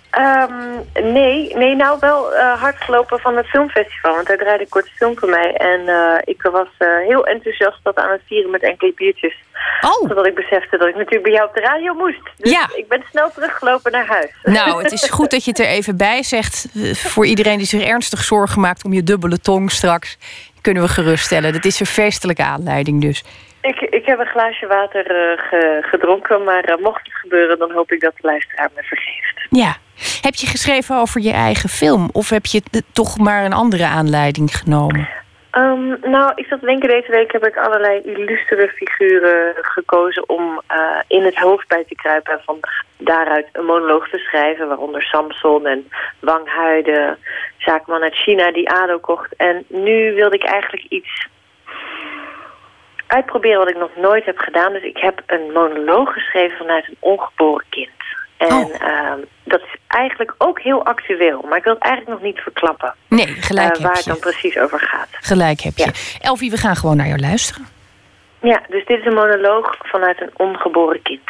Ehm, 0.10 0.54
nee, 0.94 1.56
nee, 1.56 1.76
nou 1.76 1.98
wel 2.00 2.34
uh, 2.34 2.62
hard 2.62 2.76
gelopen 2.78 3.20
van 3.20 3.38
het 3.38 3.46
filmfestival. 3.46 4.16
Want 4.16 4.28
daar 4.28 4.38
draaide 4.38 4.64
een 4.64 4.70
korte 4.70 4.90
film 4.96 5.20
voor 5.20 5.30
mij. 5.30 5.54
En 5.54 5.80
uh, 5.80 6.18
ik 6.24 6.42
was 6.42 6.68
uh, 6.80 6.88
heel 7.08 7.26
enthousiast 7.26 7.80
dat 7.84 7.96
aan 7.96 8.12
het 8.12 8.22
vieren 8.26 8.52
met 8.52 8.62
enkele 8.62 8.94
biertjes. 8.96 9.44
Oh. 9.82 10.08
Zodat 10.08 10.26
ik 10.26 10.36
besefte 10.36 10.78
dat 10.78 10.88
ik 10.88 10.96
natuurlijk 10.96 11.24
bij 11.24 11.34
jou 11.34 11.48
op 11.48 11.56
de 11.56 11.62
radio 11.62 11.94
moest. 11.94 12.22
Dus 12.38 12.52
ja. 12.52 12.70
ik 12.76 12.88
ben 12.88 13.04
snel 13.10 13.32
teruggelopen 13.32 13.92
naar 13.92 14.06
huis. 14.06 14.32
Nou, 14.44 14.84
het 14.84 14.92
is 14.92 15.10
goed 15.18 15.32
dat 15.32 15.44
je 15.44 15.52
het 15.52 15.60
er 15.60 15.66
even 15.66 15.98
bij 15.98 16.24
zegt. 16.24 16.68
Voor 16.94 17.26
iedereen 17.26 17.58
die 17.58 17.68
zich 17.68 17.84
ernstig 17.84 18.24
zorgen 18.24 18.62
maakt 18.62 18.86
om 18.86 18.94
je 18.94 19.04
dubbele 19.04 19.40
tong 19.40 19.72
straks... 19.72 20.18
kunnen 20.62 20.84
we 20.84 20.90
geruststellen. 20.90 21.54
Dat 21.54 21.66
is 21.66 21.80
een 21.80 21.86
feestelijke 21.86 22.44
aanleiding 22.44 23.02
dus. 23.02 23.24
Ik, 23.64 23.80
ik 23.80 24.06
heb 24.06 24.20
een 24.20 24.26
glaasje 24.26 24.68
water 24.68 25.04
ge, 25.50 25.80
gedronken, 25.82 26.44
maar 26.44 26.78
mocht 26.82 27.04
het 27.04 27.14
gebeuren... 27.14 27.60
dan 27.60 27.72
hoop 27.72 27.92
ik 27.92 28.02
dat 28.02 28.14
de 28.16 28.28
luisteraar 28.28 28.70
me 28.76 28.84
vergeeft. 28.84 29.48
Ja. 29.50 29.76
Heb 30.22 30.36
je 30.36 30.48
geschreven 30.48 30.96
over 30.96 31.22
je 31.22 31.32
eigen 31.32 31.70
film? 31.70 32.10
Of 32.12 32.30
heb 32.30 32.46
je 32.46 32.62
toch 32.94 33.18
maar 33.18 33.46
een 33.46 33.54
andere 33.54 33.86
aanleiding 33.86 34.56
genomen? 34.56 35.10
Um, 35.58 35.98
nou, 36.02 36.32
ik 36.36 36.46
zat 36.46 36.62
denken, 36.62 36.90
deze 36.90 37.12
week 37.12 37.32
heb 37.32 37.46
ik 37.46 37.58
allerlei 37.58 38.02
illustere 38.02 38.68
figuren 38.68 39.54
gekozen 39.62 40.30
om 40.30 40.62
uh, 40.72 41.00
in 41.08 41.24
het 41.24 41.36
hoofd 41.36 41.68
bij 41.68 41.84
te 41.88 41.96
kruipen 41.96 42.34
en 42.34 42.42
van 42.46 42.60
daaruit 42.98 43.48
een 43.52 43.66
monoloog 43.66 44.10
te 44.10 44.18
schrijven, 44.18 44.68
waaronder 44.68 45.02
Samson 45.04 45.66
en 45.66 45.90
Wang 46.20 46.50
Hui, 46.50 46.82
de 46.82 47.16
zaakman 47.58 48.02
uit 48.02 48.16
China 48.16 48.52
die 48.52 48.70
ADO 48.70 49.00
kocht. 49.00 49.36
En 49.36 49.64
nu 49.68 50.14
wilde 50.14 50.36
ik 50.36 50.44
eigenlijk 50.44 50.86
iets 50.90 51.28
uitproberen 53.08 53.60
wat 53.60 53.70
ik 53.70 53.78
nog 53.78 53.96
nooit 53.96 54.26
heb 54.26 54.38
gedaan. 54.38 54.74
Dus 54.74 54.84
ik 54.84 54.98
heb 54.98 55.24
een 55.26 55.52
monoloog 55.54 56.14
geschreven 56.14 56.58
vanuit 56.58 56.88
een 56.88 56.98
ongeboren 57.00 57.66
kind. 57.70 57.90
En 58.38 58.54
oh. 58.54 58.82
uh, 58.82 59.12
dat 59.44 59.62
is 59.62 59.76
eigenlijk 59.88 60.36
ook 60.38 60.62
heel 60.62 60.86
actueel. 60.86 61.42
Maar 61.42 61.58
ik 61.58 61.64
wil 61.64 61.74
het 61.74 61.84
eigenlijk 61.84 62.20
nog 62.20 62.32
niet 62.32 62.44
verklappen. 62.44 62.94
Nee, 63.08 63.28
gelijk 63.28 63.78
uh, 63.78 63.84
Waar 63.84 63.96
het 63.96 64.06
dan 64.06 64.20
precies 64.20 64.58
over 64.58 64.80
gaat. 64.80 65.10
Gelijk 65.12 65.60
heb 65.60 65.78
je. 65.78 65.84
Ja. 65.84 65.92
Elfie, 66.20 66.52
we 66.52 66.58
gaan 66.58 66.76
gewoon 66.76 66.98
naar 66.98 67.08
jou 67.08 67.20
luisteren. 67.20 67.68
Ja, 68.40 68.62
dus 68.70 68.86
dit 68.86 69.00
is 69.00 69.06
een 69.06 69.14
monoloog 69.14 69.76
vanuit 69.80 70.22
een 70.22 70.32
ongeboren 70.34 71.02
kind. 71.02 71.30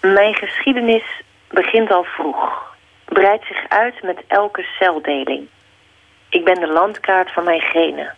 Mijn 0.00 0.34
geschiedenis 0.34 1.22
begint 1.48 1.90
al 1.90 2.04
vroeg. 2.04 2.70
Breidt 3.04 3.46
zich 3.46 3.68
uit 3.68 4.02
met 4.02 4.18
elke 4.26 4.62
celdeling. 4.78 5.48
Ik 6.28 6.44
ben 6.44 6.60
de 6.60 6.72
landkaart 6.72 7.32
van 7.32 7.44
mijn 7.44 7.60
genen. 7.60 8.14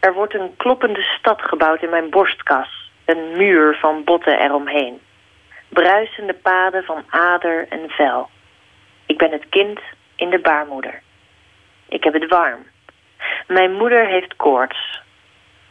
Er 0.00 0.14
wordt 0.14 0.34
een 0.34 0.56
kloppende 0.56 1.02
stad 1.02 1.42
gebouwd 1.42 1.82
in 1.82 1.90
mijn 1.90 2.10
borstkas. 2.10 2.90
Een 3.04 3.36
muur 3.36 3.76
van 3.80 4.04
botten 4.04 4.38
eromheen 4.38 5.00
bruisende 5.68 6.34
paden 6.34 6.84
van 6.84 7.04
ader 7.08 7.66
en 7.68 7.90
vel. 7.90 8.28
Ik 9.06 9.18
ben 9.18 9.32
het 9.32 9.48
kind 9.48 9.80
in 10.16 10.30
de 10.30 10.38
baarmoeder. 10.38 11.02
Ik 11.88 12.04
heb 12.04 12.12
het 12.12 12.28
warm. 12.28 12.66
Mijn 13.46 13.72
moeder 13.72 14.06
heeft 14.06 14.36
koorts. 14.36 15.02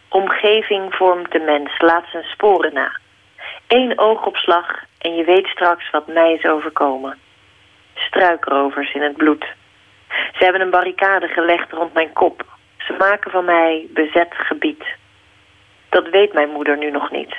Omgeving 0.09 0.95
vormt 0.95 1.31
de 1.31 1.39
mens, 1.39 1.81
laat 1.81 2.05
zijn 2.11 2.23
sporen 2.23 2.73
na. 2.73 2.99
Eén 3.67 3.99
oogopslag 3.99 4.83
en 4.97 5.15
je 5.15 5.23
weet 5.23 5.47
straks 5.47 5.89
wat 5.89 6.07
mij 6.07 6.33
is 6.33 6.45
overkomen. 6.45 7.17
Struikrovers 7.93 8.93
in 8.93 9.01
het 9.01 9.17
bloed. 9.17 9.45
Ze 10.09 10.43
hebben 10.43 10.61
een 10.61 10.69
barricade 10.69 11.27
gelegd 11.27 11.71
rond 11.71 11.93
mijn 11.93 12.13
kop. 12.13 12.54
Ze 12.85 12.95
maken 12.97 13.31
van 13.31 13.45
mij 13.45 13.87
bezet 13.89 14.33
gebied. 14.33 14.83
Dat 15.89 16.09
weet 16.09 16.33
mijn 16.33 16.49
moeder 16.49 16.77
nu 16.77 16.91
nog 16.91 17.11
niet. 17.11 17.35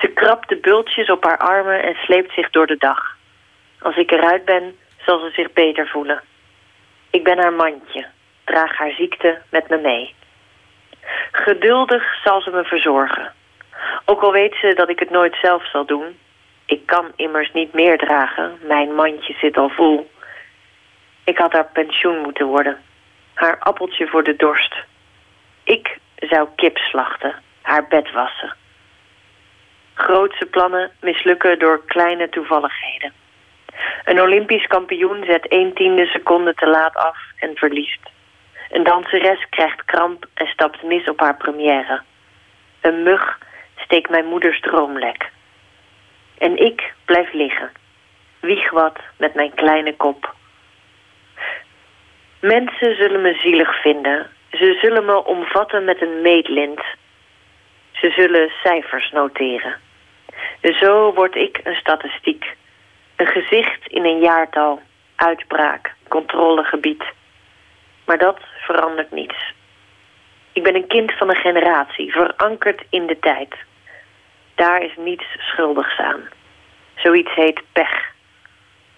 Ze 0.00 0.08
krabt 0.08 0.48
de 0.48 0.56
bultjes 0.56 1.10
op 1.10 1.24
haar 1.24 1.38
armen 1.38 1.82
en 1.82 1.94
sleept 1.94 2.32
zich 2.32 2.50
door 2.50 2.66
de 2.66 2.76
dag. 2.76 3.16
Als 3.80 3.96
ik 3.96 4.10
eruit 4.10 4.44
ben, 4.44 4.76
zal 5.06 5.18
ze 5.18 5.30
zich 5.30 5.52
beter 5.52 5.88
voelen. 5.88 6.20
Ik 7.10 7.24
ben 7.24 7.38
haar 7.38 7.52
mandje, 7.52 8.06
draag 8.44 8.76
haar 8.76 8.92
ziekte 8.92 9.38
met 9.50 9.68
me 9.68 9.76
mee. 9.76 10.14
Geduldig 11.32 12.14
zal 12.24 12.40
ze 12.40 12.50
me 12.50 12.64
verzorgen. 12.64 13.32
Ook 14.04 14.22
al 14.22 14.32
weet 14.32 14.54
ze 14.54 14.74
dat 14.74 14.88
ik 14.88 14.98
het 14.98 15.10
nooit 15.10 15.36
zelf 15.42 15.70
zal 15.70 15.84
doen. 15.84 16.18
Ik 16.64 16.86
kan 16.86 17.12
immers 17.16 17.52
niet 17.52 17.72
meer 17.72 17.98
dragen, 17.98 18.58
mijn 18.62 18.94
mandje 18.94 19.34
zit 19.40 19.56
al 19.56 19.68
vol. 19.68 20.10
Ik 21.24 21.38
had 21.38 21.52
haar 21.52 21.70
pensioen 21.72 22.18
moeten 22.18 22.46
worden. 22.46 22.78
Haar 23.40 23.58
appeltje 23.58 24.06
voor 24.06 24.22
de 24.22 24.36
dorst. 24.36 24.74
Ik 25.64 25.98
zou 26.16 26.48
kip 26.56 26.76
slachten, 26.76 27.34
haar 27.62 27.88
bed 27.88 28.12
wassen. 28.12 28.56
Grootse 29.94 30.46
plannen 30.46 30.90
mislukken 31.00 31.58
door 31.58 31.84
kleine 31.84 32.28
toevalligheden. 32.28 33.12
Een 34.04 34.20
Olympisch 34.20 34.66
kampioen 34.66 35.24
zet 35.24 35.48
1 35.48 35.74
tiende 35.74 36.06
seconde 36.06 36.54
te 36.54 36.66
laat 36.66 36.94
af 36.94 37.16
en 37.36 37.56
verliest. 37.56 38.10
Een 38.70 38.84
danseres 38.84 39.46
krijgt 39.50 39.84
kramp 39.84 40.26
en 40.34 40.46
stapt 40.46 40.82
mis 40.82 41.08
op 41.08 41.20
haar 41.20 41.36
première. 41.36 42.02
Een 42.80 43.02
mug 43.02 43.38
steekt 43.76 44.10
mijn 44.10 44.26
moeders 44.26 44.60
droomlek. 44.60 45.30
En 46.38 46.56
ik 46.56 46.92
blijf 47.04 47.32
liggen. 47.32 47.70
Wieg 48.40 48.70
wat 48.70 48.98
met 49.16 49.34
mijn 49.34 49.54
kleine 49.54 49.96
kop. 49.96 50.38
Mensen 52.40 52.96
zullen 52.96 53.20
me 53.20 53.34
zielig 53.34 53.80
vinden. 53.80 54.30
Ze 54.50 54.78
zullen 54.82 55.04
me 55.04 55.24
omvatten 55.24 55.84
met 55.84 56.02
een 56.02 56.20
meetlint. 56.22 56.80
Ze 57.92 58.10
zullen 58.10 58.50
cijfers 58.62 59.10
noteren. 59.10 59.76
Zo 60.62 61.14
word 61.14 61.34
ik 61.34 61.60
een 61.62 61.74
statistiek. 61.74 62.56
Een 63.16 63.26
gezicht 63.26 63.86
in 63.86 64.04
een 64.04 64.20
jaartal. 64.20 64.80
Uitbraak, 65.16 65.94
controlegebied. 66.08 67.04
Maar 68.04 68.18
dat 68.18 68.40
verandert 68.60 69.10
niets. 69.10 69.52
Ik 70.52 70.62
ben 70.62 70.74
een 70.74 70.86
kind 70.86 71.12
van 71.12 71.28
een 71.28 71.40
generatie, 71.40 72.12
verankerd 72.12 72.82
in 72.90 73.06
de 73.06 73.18
tijd. 73.18 73.54
Daar 74.54 74.82
is 74.82 74.96
niets 74.96 75.24
schuldigs 75.38 75.98
aan. 75.98 76.28
Zoiets 76.96 77.34
heet 77.34 77.62
pech. 77.72 78.12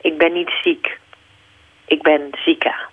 Ik 0.01 0.19
ben 0.19 0.33
niet 0.33 0.51
ziek. 0.63 0.99
Ik 1.87 2.03
ben 2.03 2.31
Zika. 2.45 2.91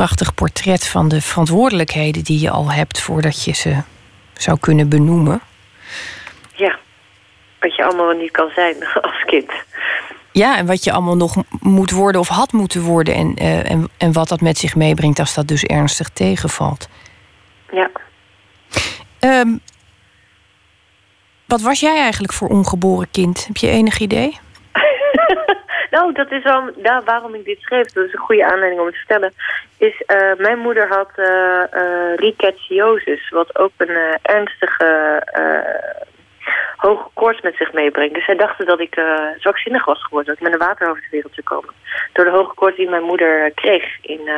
Prachtig 0.00 0.34
portret 0.34 0.86
van 0.86 1.08
de 1.08 1.20
verantwoordelijkheden 1.20 2.24
die 2.24 2.40
je 2.40 2.50
al 2.50 2.70
hebt 2.70 3.00
voordat 3.00 3.44
je 3.44 3.52
ze 3.52 3.76
zou 4.32 4.58
kunnen 4.58 4.88
benoemen. 4.88 5.40
Ja, 6.54 6.78
wat 7.58 7.76
je 7.76 7.84
allemaal 7.84 8.12
niet 8.12 8.30
kan 8.30 8.50
zijn 8.54 8.76
als 9.02 9.24
kind. 9.26 9.52
Ja, 10.32 10.56
en 10.56 10.66
wat 10.66 10.84
je 10.84 10.92
allemaal 10.92 11.16
nog 11.16 11.36
moet 11.60 11.90
worden 11.90 12.20
of 12.20 12.28
had 12.28 12.52
moeten 12.52 12.82
worden. 12.82 13.14
En, 13.14 13.34
uh, 13.42 13.70
en, 13.70 13.88
en 13.96 14.12
wat 14.12 14.28
dat 14.28 14.40
met 14.40 14.58
zich 14.58 14.74
meebrengt 14.74 15.18
als 15.18 15.34
dat 15.34 15.48
dus 15.48 15.64
ernstig 15.64 16.08
tegenvalt. 16.08 16.88
Ja. 17.70 17.90
Um, 19.20 19.60
wat 21.46 21.60
was 21.60 21.80
jij 21.80 21.96
eigenlijk 22.00 22.32
voor 22.32 22.48
ongeboren 22.48 23.10
kind? 23.10 23.46
Heb 23.46 23.56
je 23.56 23.68
enig 23.68 23.98
idee? 23.98 24.38
Nou, 26.00 26.12
dat 26.12 26.32
is 26.32 26.42
wel 26.82 27.02
waarom 27.04 27.34
ik 27.34 27.44
dit 27.44 27.60
schreef. 27.60 27.86
Dat 27.86 28.04
is 28.04 28.12
een 28.12 28.18
goede 28.18 28.44
aanleiding 28.44 28.80
om 28.80 28.86
het 28.86 28.94
te 28.94 29.00
vertellen. 29.06 29.32
Is, 29.78 30.02
uh, 30.06 30.34
mijn 30.38 30.58
moeder 30.58 30.88
had 30.88 31.10
uh, 31.16 31.62
wat 33.30 33.58
ook 33.58 33.72
een 33.76 34.18
ernstige 34.22 35.22
hoge 36.76 37.08
koorts 37.14 37.40
met 37.40 37.56
zich 37.56 37.72
meebrengt. 37.72 38.14
Dus 38.14 38.24
zij 38.24 38.36
dachten 38.36 38.66
dat 38.66 38.80
ik 38.80 39.02
zwakzinnig 39.38 39.84
was 39.84 40.02
geworden, 40.02 40.28
dat 40.28 40.36
ik 40.36 40.50
met 40.50 40.60
een 40.60 40.66
waterhoofd 40.66 41.00
de 41.00 41.06
wereld 41.10 41.34
zou 41.34 41.46
komen. 41.46 41.74
Door 42.12 42.24
de 42.24 42.30
hoge 42.30 42.54
koorts 42.54 42.76
die 42.76 42.90
mijn 42.90 43.02
moeder 43.02 43.50
kreeg 43.54 43.84
in, 44.02 44.30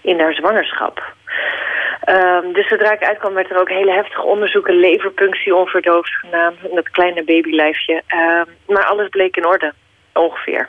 in 0.00 0.20
haar 0.20 0.34
zwangerschap. 0.34 1.02
Um, 2.08 2.52
dus 2.52 2.68
zodra 2.68 2.92
ik 2.92 3.04
uitkwam 3.04 3.34
werd 3.34 3.50
er 3.50 3.60
ook 3.60 3.68
hele 3.68 3.92
heftige 3.92 4.22
onderzoeken, 4.22 4.74
leverpunctie 4.74 5.54
onverdoofd 5.54 6.10
gedaan, 6.10 6.54
dat 6.74 6.90
kleine 6.90 7.24
babylijfje. 7.24 8.02
Uh, 8.14 8.42
maar 8.66 8.84
alles 8.84 9.08
bleek 9.08 9.36
in 9.36 9.46
orde. 9.46 9.72
Ongeveer. 10.14 10.68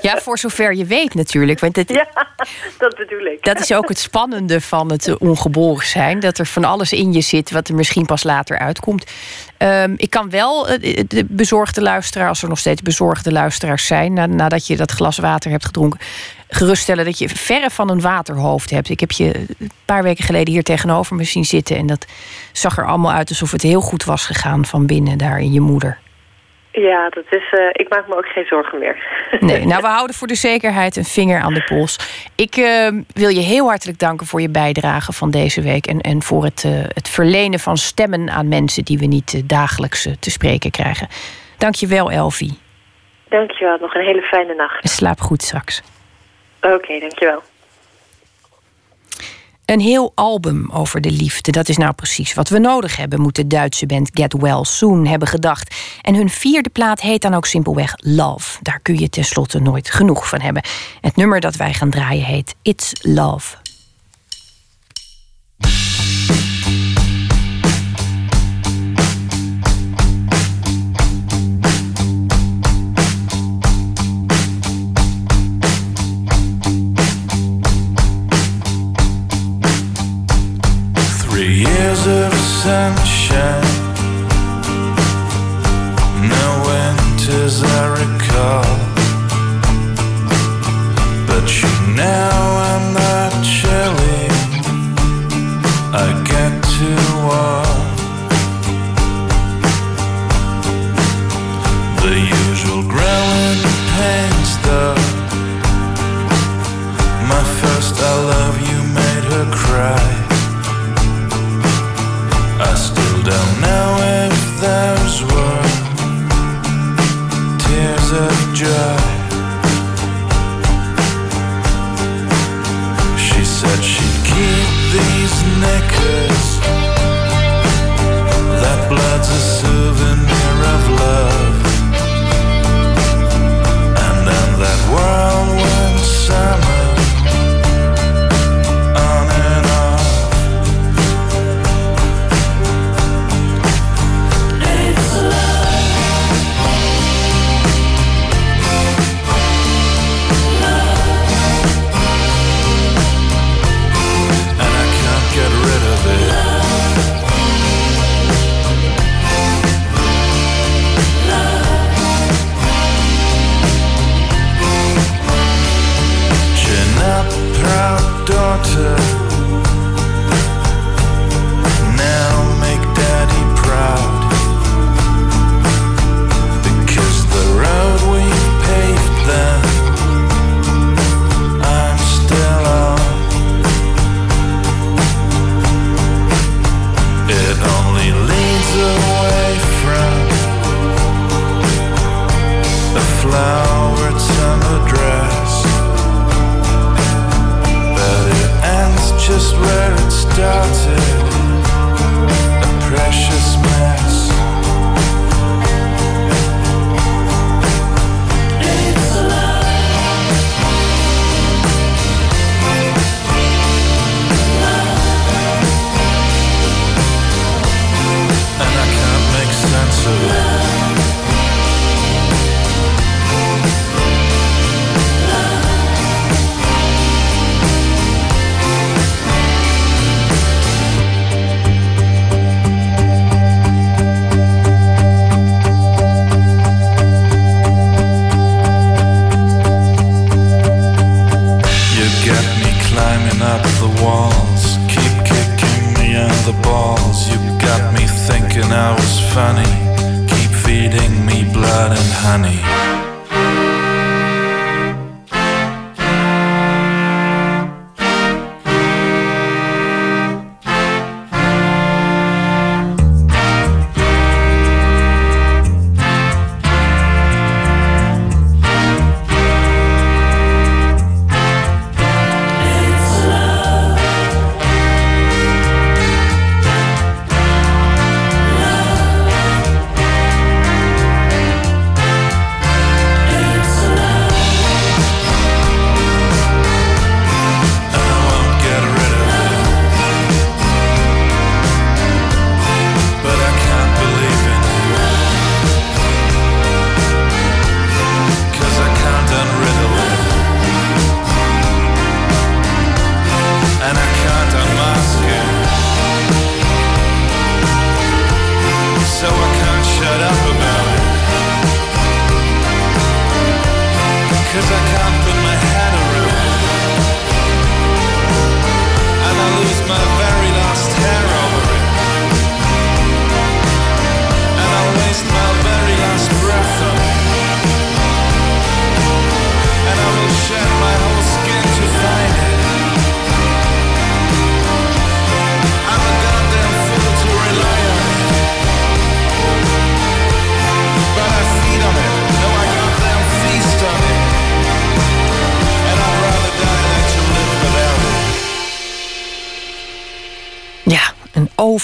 Ja, 0.00 0.18
voor 0.18 0.38
zover 0.38 0.74
je 0.74 0.84
weet 0.84 1.14
natuurlijk. 1.14 1.60
Want 1.60 1.76
het, 1.76 1.88
ja, 2.00 2.06
dat 2.78 2.96
bedoel 2.96 3.24
ik. 3.24 3.44
Dat 3.44 3.60
is 3.60 3.72
ook 3.72 3.88
het 3.88 3.98
spannende 3.98 4.60
van 4.60 4.90
het 4.90 5.18
ongeboren 5.18 5.86
zijn. 5.86 6.20
Dat 6.20 6.38
er 6.38 6.46
van 6.46 6.64
alles 6.64 6.92
in 6.92 7.12
je 7.12 7.20
zit 7.20 7.50
wat 7.50 7.68
er 7.68 7.74
misschien 7.74 8.06
pas 8.06 8.22
later 8.22 8.58
uitkomt. 8.58 9.12
Um, 9.58 9.94
ik 9.96 10.10
kan 10.10 10.30
wel 10.30 10.66
de 11.06 11.26
bezorgde 11.28 11.82
luisteraar, 11.82 12.28
als 12.28 12.42
er 12.42 12.48
nog 12.48 12.58
steeds 12.58 12.82
bezorgde 12.82 13.32
luisteraars 13.32 13.86
zijn... 13.86 14.12
nadat 14.36 14.66
je 14.66 14.76
dat 14.76 14.90
glas 14.90 15.18
water 15.18 15.50
hebt 15.50 15.64
gedronken... 15.64 16.00
geruststellen 16.48 17.04
dat 17.04 17.18
je 17.18 17.28
verre 17.28 17.70
van 17.70 17.90
een 17.90 18.00
waterhoofd 18.00 18.70
hebt. 18.70 18.88
Ik 18.88 19.00
heb 19.00 19.10
je 19.10 19.46
een 19.58 19.70
paar 19.84 20.02
weken 20.02 20.24
geleden 20.24 20.52
hier 20.52 20.62
tegenover 20.62 21.16
me 21.16 21.24
zien 21.24 21.44
zitten... 21.44 21.76
en 21.76 21.86
dat 21.86 22.06
zag 22.52 22.78
er 22.78 22.86
allemaal 22.86 23.12
uit 23.12 23.28
alsof 23.28 23.50
het 23.50 23.62
heel 23.62 23.80
goed 23.80 24.04
was 24.04 24.26
gegaan 24.26 24.64
van 24.64 24.86
binnen 24.86 25.18
daar 25.18 25.40
in 25.40 25.52
je 25.52 25.60
moeder. 25.60 25.98
Ja, 26.76 27.08
dat 27.08 27.24
is, 27.30 27.52
uh, 27.52 27.68
ik 27.72 27.88
maak 27.88 28.08
me 28.08 28.16
ook 28.16 28.26
geen 28.26 28.46
zorgen 28.46 28.78
meer. 28.78 28.96
Nee, 29.40 29.66
nou 29.66 29.80
we 29.82 29.88
houden 29.88 30.16
voor 30.16 30.26
de 30.26 30.34
zekerheid 30.34 30.96
een 30.96 31.04
vinger 31.04 31.40
aan 31.40 31.54
de 31.54 31.64
pols. 31.64 31.98
Ik 32.36 32.56
uh, 32.56 32.88
wil 33.12 33.28
je 33.28 33.40
heel 33.40 33.68
hartelijk 33.68 33.98
danken 33.98 34.26
voor 34.26 34.40
je 34.40 34.48
bijdrage 34.50 35.12
van 35.12 35.30
deze 35.30 35.62
week... 35.62 35.86
en, 35.86 36.00
en 36.00 36.22
voor 36.22 36.44
het, 36.44 36.64
uh, 36.66 36.72
het 36.94 37.08
verlenen 37.08 37.58
van 37.58 37.76
stemmen 37.76 38.30
aan 38.30 38.48
mensen... 38.48 38.84
die 38.84 38.98
we 38.98 39.06
niet 39.06 39.48
dagelijks 39.48 40.08
te 40.20 40.30
spreken 40.30 40.70
krijgen. 40.70 41.08
Dank 41.58 41.74
je 41.74 41.86
wel, 41.86 42.10
Elfie. 42.10 42.58
Dank 43.28 43.50
je 43.50 43.64
wel. 43.64 43.78
Nog 43.80 43.94
een 43.94 44.04
hele 44.04 44.22
fijne 44.22 44.54
nacht. 44.54 44.82
En 44.82 44.88
slaap 44.88 45.20
goed 45.20 45.42
straks. 45.42 45.82
Oké, 46.60 46.74
okay, 46.74 47.00
dank 47.00 47.18
je 47.18 47.24
wel. 47.24 47.42
Een 49.64 49.80
heel 49.80 50.12
album 50.14 50.70
over 50.70 51.00
de 51.00 51.10
liefde, 51.10 51.50
dat 51.50 51.68
is 51.68 51.76
nou 51.76 51.92
precies 51.92 52.34
wat 52.34 52.48
we 52.48 52.58
nodig 52.58 52.96
hebben, 52.96 53.20
moet 53.20 53.36
de 53.36 53.46
Duitse 53.46 53.86
band 53.86 54.10
Get 54.12 54.32
Well 54.32 54.64
Soon 54.64 55.06
hebben 55.06 55.28
gedacht. 55.28 55.74
En 56.00 56.14
hun 56.14 56.30
vierde 56.30 56.68
plaat 56.68 57.00
heet 57.00 57.22
dan 57.22 57.34
ook 57.34 57.46
simpelweg 57.46 57.94
Love. 57.96 58.58
Daar 58.62 58.80
kun 58.82 58.98
je 58.98 59.08
tenslotte 59.08 59.60
nooit 59.60 59.90
genoeg 59.90 60.28
van 60.28 60.40
hebben. 60.40 60.62
Het 61.00 61.16
nummer 61.16 61.40
dat 61.40 61.56
wij 61.56 61.72
gaan 61.72 61.90
draaien 61.90 62.24
heet 62.24 62.54
It's 62.62 62.92
Love. 63.02 63.63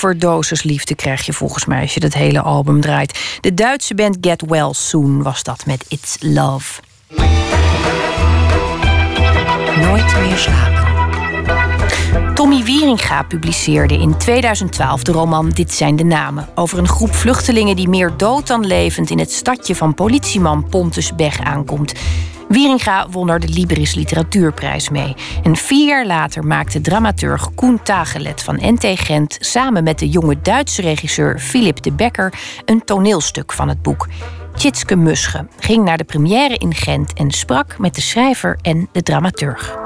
Overdosis 0.05 0.63
liefde 0.63 0.95
krijg 0.95 1.27
je 1.27 1.33
volgens 1.33 1.65
mij 1.65 1.81
als 1.81 1.95
je 1.95 2.01
dat 2.01 2.15
hele 2.15 2.41
album 2.41 2.81
draait. 2.81 3.39
De 3.41 3.55
Duitse 3.55 3.95
band 3.95 4.17
Get 4.21 4.43
Well 4.47 4.73
Soon 4.73 5.23
was 5.23 5.43
dat 5.43 5.67
met 5.67 5.85
It's 5.89 6.17
Love. 6.21 6.81
Nooit 9.81 10.21
meer 10.21 10.37
slapen. 10.37 10.81
Tommy 12.35 12.63
Wieringa 12.63 13.23
publiceerde 13.23 13.95
in 13.95 14.17
2012 14.17 15.03
de 15.03 15.13
roman 15.13 15.51
Dit 15.51 15.73
zijn 15.73 15.97
de 15.97 16.05
namen. 16.05 16.49
Over 16.55 16.79
een 16.79 16.89
groep 16.89 17.15
vluchtelingen 17.15 17.77
die 17.77 17.89
meer 17.89 18.13
dood 18.17 18.47
dan 18.47 18.67
levend 18.67 19.11
in 19.11 19.19
het 19.19 19.33
stadje 19.33 19.75
van 19.77 19.95
politieman 19.95 20.67
Pontus 20.69 21.15
Beg 21.15 21.41
aankomt. 21.41 21.93
Wieringa 22.61 23.07
won 23.11 23.31
er 23.31 23.41
de 23.41 23.49
Libris 23.49 23.95
Literatuurprijs 23.95 24.89
mee. 24.89 25.15
En 25.43 25.57
vier 25.57 25.87
jaar 25.87 26.07
later 26.07 26.47
maakte 26.47 26.81
dramaturg 26.81 27.55
Koen 27.55 27.83
Tagelet 27.83 28.43
van 28.43 28.59
NT 28.63 28.85
Gent 28.85 29.37
samen 29.41 29.85
met 29.85 29.99
de 29.99 30.09
jonge 30.09 30.41
Duitse 30.43 30.83
regisseur 30.83 31.39
Philip 31.39 31.83
de 31.83 31.93
Becker 31.93 32.33
een 32.65 32.85
toneelstuk 32.85 33.53
van 33.53 33.69
het 33.69 33.83
boek. 33.83 34.09
Tjitske 34.57 34.97
Musche 34.97 35.49
ging 35.59 35.85
naar 35.85 35.97
de 35.97 36.05
première 36.05 36.57
in 36.57 36.75
Gent 36.75 37.13
en 37.13 37.31
sprak 37.31 37.79
met 37.79 37.95
de 37.95 38.01
schrijver 38.01 38.59
en 38.63 38.89
de 38.93 39.03
dramaturg. 39.03 39.79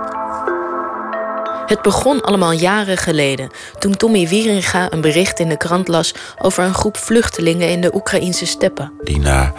Het 1.67 1.83
begon 1.83 2.21
allemaal 2.21 2.53
jaren 2.53 2.97
geleden, 2.97 3.51
toen 3.79 3.97
Tommy 3.97 4.29
Wieringa 4.29 4.93
een 4.93 5.01
bericht 5.01 5.41
in 5.41 5.49
de 5.49 5.57
krant 5.57 5.89
las 5.89 6.15
over 6.39 6.65
een 6.65 6.75
groep 6.75 6.97
vluchtelingen 6.97 7.69
in 7.69 7.81
de 7.81 7.95
Oekraïnse 7.95 8.47
steppen. 8.47 8.93
Die 9.03 9.19
na 9.19 9.53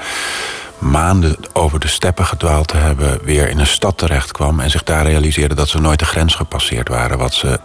maanden 0.78 1.36
over 1.54 1.80
de 1.80 1.88
steppen 1.88 2.26
gedwaald 2.26 2.68
te 2.68 2.78
hebben, 2.78 3.20
weer 3.24 3.50
in 3.50 3.60
een 3.60 3.68
stad 3.68 3.98
terecht 3.98 4.32
kwam 4.32 4.60
en 4.60 4.70
zich 4.70 4.84
daar 4.84 5.06
realiseerde 5.06 5.56
dat 5.56 5.68
ze 5.68 5.82
nooit 5.82 6.00
de 6.00 6.06
grens 6.06 6.36
gepasseerd 6.36 6.88
waren, 6.88 7.18
wat 7.18 7.34
ze 7.34 7.60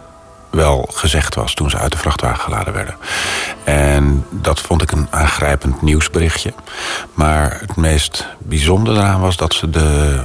wel 0.49 0.89
gezegd 0.93 1.35
was 1.35 1.53
toen 1.53 1.69
ze 1.69 1.77
uit 1.77 1.91
de 1.91 1.97
vrachtwagen 1.97 2.39
geladen 2.39 2.73
werden. 2.73 2.95
En 3.63 4.25
dat 4.29 4.59
vond 4.59 4.81
ik 4.81 4.91
een 4.91 5.07
aangrijpend 5.09 5.81
nieuwsberichtje. 5.81 6.53
Maar 7.13 7.57
het 7.59 7.75
meest 7.75 8.27
bijzondere 8.39 8.99
eraan 8.99 9.21
was 9.21 9.37
dat 9.37 9.53
ze 9.53 9.69
de, 9.69 10.19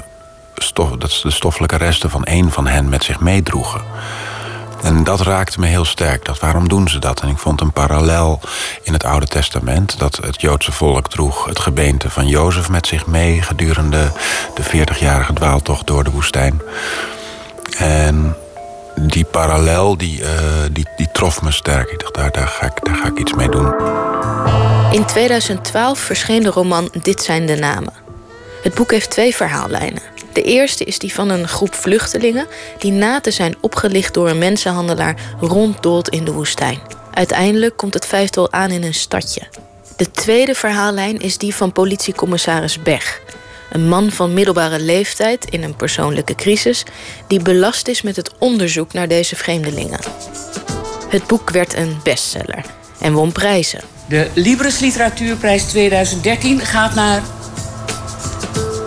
stof, 0.54 0.90
dat 0.90 1.10
ze 1.10 1.28
de 1.28 1.34
stoffelijke 1.34 1.76
resten 1.76 2.10
van 2.10 2.24
één 2.24 2.52
van 2.52 2.66
hen 2.66 2.88
met 2.88 3.04
zich 3.04 3.20
meedroegen. 3.20 3.80
En 4.82 5.04
dat 5.04 5.20
raakte 5.20 5.60
me 5.60 5.66
heel 5.66 5.84
sterk. 5.84 6.24
Dat, 6.24 6.38
waarom 6.38 6.68
doen 6.68 6.88
ze 6.88 6.98
dat? 6.98 7.20
En 7.20 7.28
ik 7.28 7.38
vond 7.38 7.60
een 7.60 7.72
parallel 7.72 8.40
in 8.82 8.92
het 8.92 9.04
Oude 9.04 9.26
Testament... 9.26 9.98
dat 9.98 10.16
het 10.16 10.40
Joodse 10.40 10.72
volk 10.72 11.08
droeg 11.08 11.44
het 11.44 11.58
gebeente 11.58 12.10
van 12.10 12.26
Jozef 12.26 12.68
met 12.68 12.86
zich 12.86 13.06
mee... 13.06 13.42
gedurende 13.42 14.12
de 14.54 14.64
40-jarige 14.64 15.32
dwaaltocht 15.32 15.86
door 15.86 16.04
de 16.04 16.10
woestijn. 16.10 16.62
En 17.78 18.36
die 19.00 19.24
parallel, 19.24 19.96
die, 19.96 20.20
uh, 20.20 20.28
die, 20.72 20.88
die 20.96 21.08
trof 21.12 21.42
me 21.42 21.50
sterk. 21.50 21.90
Ik 21.90 22.00
dacht, 22.00 22.14
daar, 22.14 22.30
daar, 22.30 22.48
ga 22.48 22.66
ik, 22.66 22.84
daar 22.84 22.96
ga 22.96 23.06
ik 23.06 23.18
iets 23.18 23.34
mee 23.34 23.48
doen. 23.48 23.74
In 24.90 25.04
2012 25.04 25.98
verscheen 25.98 26.42
de 26.42 26.50
roman 26.50 26.88
Dit 27.02 27.22
zijn 27.22 27.46
de 27.46 27.54
namen. 27.56 27.92
Het 28.62 28.74
boek 28.74 28.90
heeft 28.90 29.10
twee 29.10 29.36
verhaallijnen. 29.36 30.02
De 30.36 30.42
eerste 30.42 30.84
is 30.84 30.98
die 30.98 31.14
van 31.14 31.28
een 31.28 31.48
groep 31.48 31.74
vluchtelingen 31.74 32.46
die 32.78 32.92
na 32.92 33.20
te 33.20 33.30
zijn 33.30 33.56
opgelicht 33.60 34.14
door 34.14 34.28
een 34.28 34.38
mensenhandelaar 34.38 35.16
ronddolt 35.40 36.08
in 36.08 36.24
de 36.24 36.32
woestijn. 36.32 36.80
Uiteindelijk 37.12 37.76
komt 37.76 37.94
het 37.94 38.06
vijftal 38.06 38.52
aan 38.52 38.70
in 38.70 38.82
een 38.82 38.94
stadje. 38.94 39.42
De 39.96 40.10
tweede 40.10 40.54
verhaallijn 40.54 41.18
is 41.18 41.38
die 41.38 41.54
van 41.54 41.72
politiecommissaris 41.72 42.82
Beg. 42.82 43.20
Een 43.70 43.88
man 43.88 44.10
van 44.10 44.34
middelbare 44.34 44.80
leeftijd 44.80 45.44
in 45.50 45.62
een 45.62 45.76
persoonlijke 45.76 46.34
crisis 46.34 46.84
die 47.26 47.42
belast 47.42 47.88
is 47.88 48.02
met 48.02 48.16
het 48.16 48.32
onderzoek 48.38 48.92
naar 48.92 49.08
deze 49.08 49.36
vreemdelingen. 49.36 50.00
Het 51.08 51.26
boek 51.26 51.50
werd 51.50 51.74
een 51.74 52.00
bestseller 52.02 52.64
en 53.00 53.12
won 53.12 53.32
prijzen. 53.32 53.80
De 54.08 54.30
Libris 54.34 54.78
Literatuurprijs 54.78 55.62
2013 55.62 56.60
gaat 56.60 56.94
naar 56.94 57.22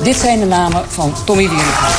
dit 0.04 0.16
zijn 0.16 0.40
de 0.40 0.46
namen 0.46 0.90
van 0.90 1.14
Tommy 1.26 1.48
Wieringa. 1.50 1.90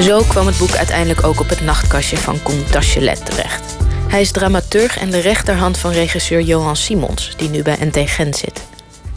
Zo 0.00 0.22
kwam 0.28 0.46
het 0.46 0.58
boek 0.58 0.76
uiteindelijk 0.76 1.26
ook 1.26 1.40
op 1.40 1.48
het 1.48 1.60
nachtkastje 1.60 2.16
van 2.16 2.42
Koen 2.42 2.64
Tachelet 2.70 3.26
terecht. 3.26 3.76
Hij 4.08 4.20
is 4.20 4.30
dramaturg 4.30 4.98
en 4.98 5.10
de 5.10 5.18
rechterhand 5.18 5.78
van 5.78 5.90
regisseur 5.90 6.40
Johan 6.40 6.76
Simons, 6.76 7.34
die 7.36 7.48
nu 7.48 7.62
bij 7.62 7.76
NT 7.80 8.10
Gent 8.10 8.36
zit. 8.36 8.64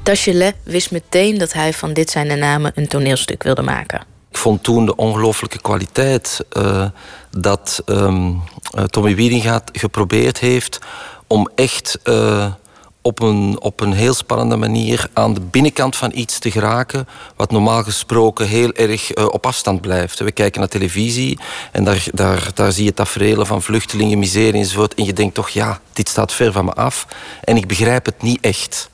Tachelet 0.03 0.55
wist 0.63 0.91
meteen 0.91 1.37
dat 1.37 1.53
hij 1.53 1.73
van 1.73 1.93
Dit 1.93 2.09
zijn 2.09 2.27
de 2.27 2.35
namen 2.35 2.71
een 2.75 2.87
toneelstuk 2.87 3.43
wilde 3.43 3.61
maken. 3.61 4.01
Ik 4.29 4.37
vond 4.37 4.63
toen 4.63 4.85
de 4.85 4.95
ongelooflijke 4.95 5.61
kwaliteit 5.61 6.45
uh, 6.57 6.85
dat 7.31 7.81
um, 7.85 8.41
Tommy 8.85 9.15
Wieringa 9.15 9.61
geprobeerd 9.71 10.39
heeft 10.39 10.79
om 11.27 11.49
echt 11.55 11.99
uh, 12.03 12.45
op 13.01 13.21
een, 13.21 13.57
op 13.61 13.79
een 13.79 13.93
heel 13.93 14.13
spannende 14.13 14.55
manier 14.55 15.09
aan 15.13 15.33
de 15.33 15.41
binnenkant 15.41 15.95
van 15.95 16.11
iets 16.13 16.39
te 16.39 16.51
geraken, 16.51 17.07
wat 17.35 17.51
normaal 17.51 17.83
gesproken 17.83 18.47
heel 18.47 18.73
erg 18.73 19.17
uh, 19.17 19.25
op 19.25 19.45
afstand 19.45 19.81
blijft. 19.81 20.19
We 20.19 20.31
kijken 20.31 20.59
naar 20.59 20.69
televisie 20.69 21.39
en 21.71 21.83
daar, 21.83 22.03
daar, 22.13 22.51
daar 22.53 22.71
zie 22.71 22.85
je 22.85 22.93
tafereelen 22.93 23.45
van 23.45 23.61
vluchtelingen, 23.61 24.19
miserie 24.19 24.59
enzovoort. 24.59 24.93
En 24.93 25.05
je 25.05 25.13
denkt 25.13 25.35
toch, 25.35 25.49
ja, 25.49 25.79
dit 25.93 26.09
staat 26.09 26.33
ver 26.33 26.51
van 26.51 26.65
me 26.65 26.73
af. 26.73 27.07
En 27.43 27.57
ik 27.57 27.67
begrijp 27.67 28.05
het 28.05 28.21
niet 28.21 28.41
echt. 28.41 28.89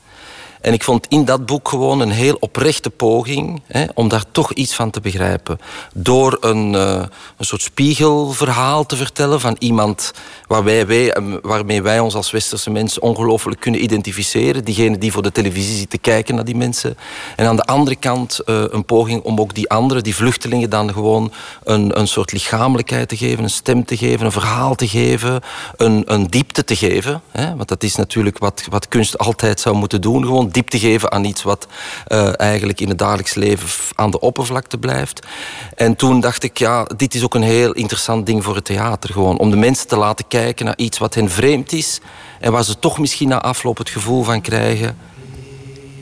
En 0.64 0.74
ik 0.74 0.84
vond 0.84 1.08
in 1.08 1.26
dat 1.26 1.46
boek 1.46 1.70
gewoon 1.70 2.00
een 2.00 2.12
heel 2.12 2.38
oprechte 2.40 2.90
poging 2.90 3.62
hè, 3.68 3.86
om 3.94 4.08
daar 4.08 4.24
toch 4.32 4.54
iets 4.54 4.76
van 4.76 4.90
te 4.90 5.02
begrijpen. 5.02 5.60
Door 5.94 6.38
een, 6.42 6.74
uh, 6.74 7.04
een 7.38 7.46
soort 7.46 7.62
spiegelverhaal 7.62 8.86
te 8.86 8.96
vertellen 8.96 9.40
van 9.40 9.56
iemand 9.60 10.12
waar 10.48 10.64
wij, 10.64 10.88
wij, 10.88 11.18
waarmee 11.42 11.82
wij 11.82 12.00
ons 12.00 12.16
als 12.16 12.32
westerse 12.32 12.70
mensen 12.70 13.02
ongelooflijk 13.02 13.60
kunnen 13.60 13.84
identificeren. 13.84 14.64
Diegene 14.64 14.98
die 14.98 15.12
voor 15.12 15.22
de 15.22 15.32
televisie 15.32 15.78
zit 15.78 15.90
te 15.90 15.98
kijken 15.98 16.36
naar 16.36 16.46
die 16.46 16.56
mensen. 16.56 16.98
En 17.36 17.48
aan 17.48 17.56
de 17.56 17.66
andere 17.66 17.96
kant 17.96 18.40
uh, 18.46 18.64
een 18.70 18.86
poging 18.86 19.22
om 19.22 19.40
ook 19.40 19.56
die 19.56 19.70
anderen, 19.70 20.04
die 20.04 20.16
vluchtelingen, 20.16 20.70
dan 20.70 20.94
gewoon 20.94 21.32
een, 21.64 22.00
een 22.00 22.08
soort 22.08 22.32
lichamelijkheid 22.32 23.10
te 23.10 23.18
geven, 23.18 23.44
een 23.44 23.50
stem 23.50 23.86
te 23.86 23.98
geven, 23.98 24.26
een 24.26 24.32
verhaal 24.32 24.76
te 24.76 24.88
geven, 24.88 25.42
een, 25.76 26.04
een 26.06 26.28
diepte 26.28 26.64
te 26.64 26.76
geven. 26.76 27.22
Hè, 27.32 27.56
want 27.56 27.68
dat 27.68 27.84
is 27.84 27.96
natuurlijk 27.96 28.38
wat, 28.38 28.64
wat 28.70 28.88
kunst 28.88 29.18
altijd 29.18 29.60
zou 29.60 29.76
moeten 29.76 30.02
doen. 30.02 30.26
Gewoon 30.26 30.52
diepte 30.54 30.80
geven 30.80 31.12
aan 31.12 31.24
iets 31.24 31.44
wat 31.44 31.68
uh, 32.08 32.40
eigenlijk 32.40 32.82
in 32.82 32.90
het 32.90 32.98
dagelijks 32.98 33.34
leven 33.34 33.70
aan 33.96 34.12
de 34.12 34.20
oppervlakte 34.20 34.78
blijft. 34.78 35.28
En 35.76 35.96
toen 35.96 36.20
dacht 36.20 36.44
ik, 36.44 36.58
ja, 36.58 36.84
dit 36.84 37.14
is 37.16 37.24
ook 37.24 37.36
een 37.36 37.42
heel 37.42 37.72
interessant 37.72 38.26
ding 38.26 38.44
voor 38.44 38.56
het 38.56 38.66
theater. 38.66 39.12
Gewoon 39.12 39.38
om 39.38 39.50
de 39.50 39.56
mensen 39.56 39.88
te 39.88 39.98
laten 39.98 40.28
kijken 40.28 40.66
naar 40.66 40.78
iets 40.78 40.98
wat 40.98 41.14
hen 41.14 41.30
vreemd 41.30 41.72
is. 41.72 42.00
En 42.40 42.52
waar 42.52 42.64
ze 42.64 42.80
toch 42.80 43.00
misschien 43.00 43.28
na 43.28 43.42
afloop 43.42 43.78
het 43.78 43.90
gevoel 43.90 44.24
van 44.24 44.42
krijgen. 44.42 44.98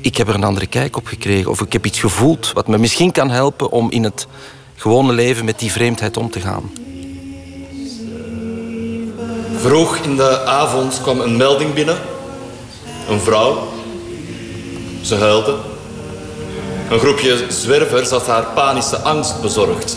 Ik 0.01 0.17
heb 0.17 0.27
er 0.27 0.35
een 0.35 0.43
andere 0.43 0.67
kijk 0.67 0.97
op 0.97 1.05
gekregen. 1.07 1.51
Of 1.51 1.61
ik 1.61 1.73
heb 1.73 1.85
iets 1.85 1.99
gevoeld 1.99 2.53
wat 2.53 2.67
me 2.67 2.77
misschien 2.77 3.11
kan 3.11 3.29
helpen 3.29 3.71
om 3.71 3.91
in 3.91 4.03
het 4.03 4.27
gewone 4.75 5.13
leven 5.13 5.45
met 5.45 5.59
die 5.59 5.71
vreemdheid 5.71 6.17
om 6.17 6.29
te 6.29 6.39
gaan. 6.39 6.71
Vroeg 9.55 9.97
in 9.97 10.15
de 10.15 10.45
avond 10.45 11.01
kwam 11.01 11.19
een 11.19 11.37
melding 11.37 11.73
binnen. 11.73 11.97
Een 13.09 13.19
vrouw 13.19 13.67
ze 15.01 15.15
huilde. 15.15 15.55
Een 16.89 16.99
groepje 16.99 17.45
zwervers 17.47 18.09
had 18.09 18.27
haar 18.27 18.43
panische 18.43 18.97
angst 18.97 19.41
bezorgd. 19.41 19.95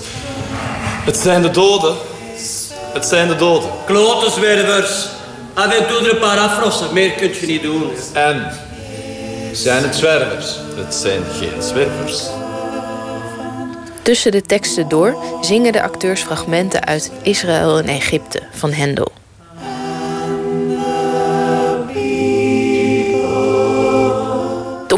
Het 1.04 1.16
zijn 1.16 1.42
de 1.42 1.50
doden. 1.50 1.94
Het 2.92 3.04
zijn 3.04 3.28
de 3.28 3.36
doden. 3.36 3.70
Klote 3.86 4.30
zwervers. 4.30 5.08
Af 5.54 5.78
en 5.78 5.86
toe 5.86 6.10
een 6.10 6.18
paar 6.18 6.38
afrossen. 6.38 6.92
Meer 6.92 7.10
kunt 7.10 7.36
je 7.36 7.46
niet 7.46 7.62
doen. 7.62 7.90
En 8.12 8.52
zijn 9.52 9.82
het 9.82 9.94
zwervers? 9.94 10.58
Het 10.76 10.94
zijn 10.94 11.22
geen 11.38 11.62
zwervers. 11.62 12.22
Tussen 14.02 14.32
de 14.32 14.42
teksten 14.42 14.88
door 14.88 15.16
zingen 15.40 15.72
de 15.72 15.82
acteurs 15.82 16.22
fragmenten 16.22 16.84
uit 16.84 17.10
Israël 17.22 17.78
en 17.78 17.88
Egypte 17.88 18.42
van 18.52 18.72
Hendel. 18.72 19.12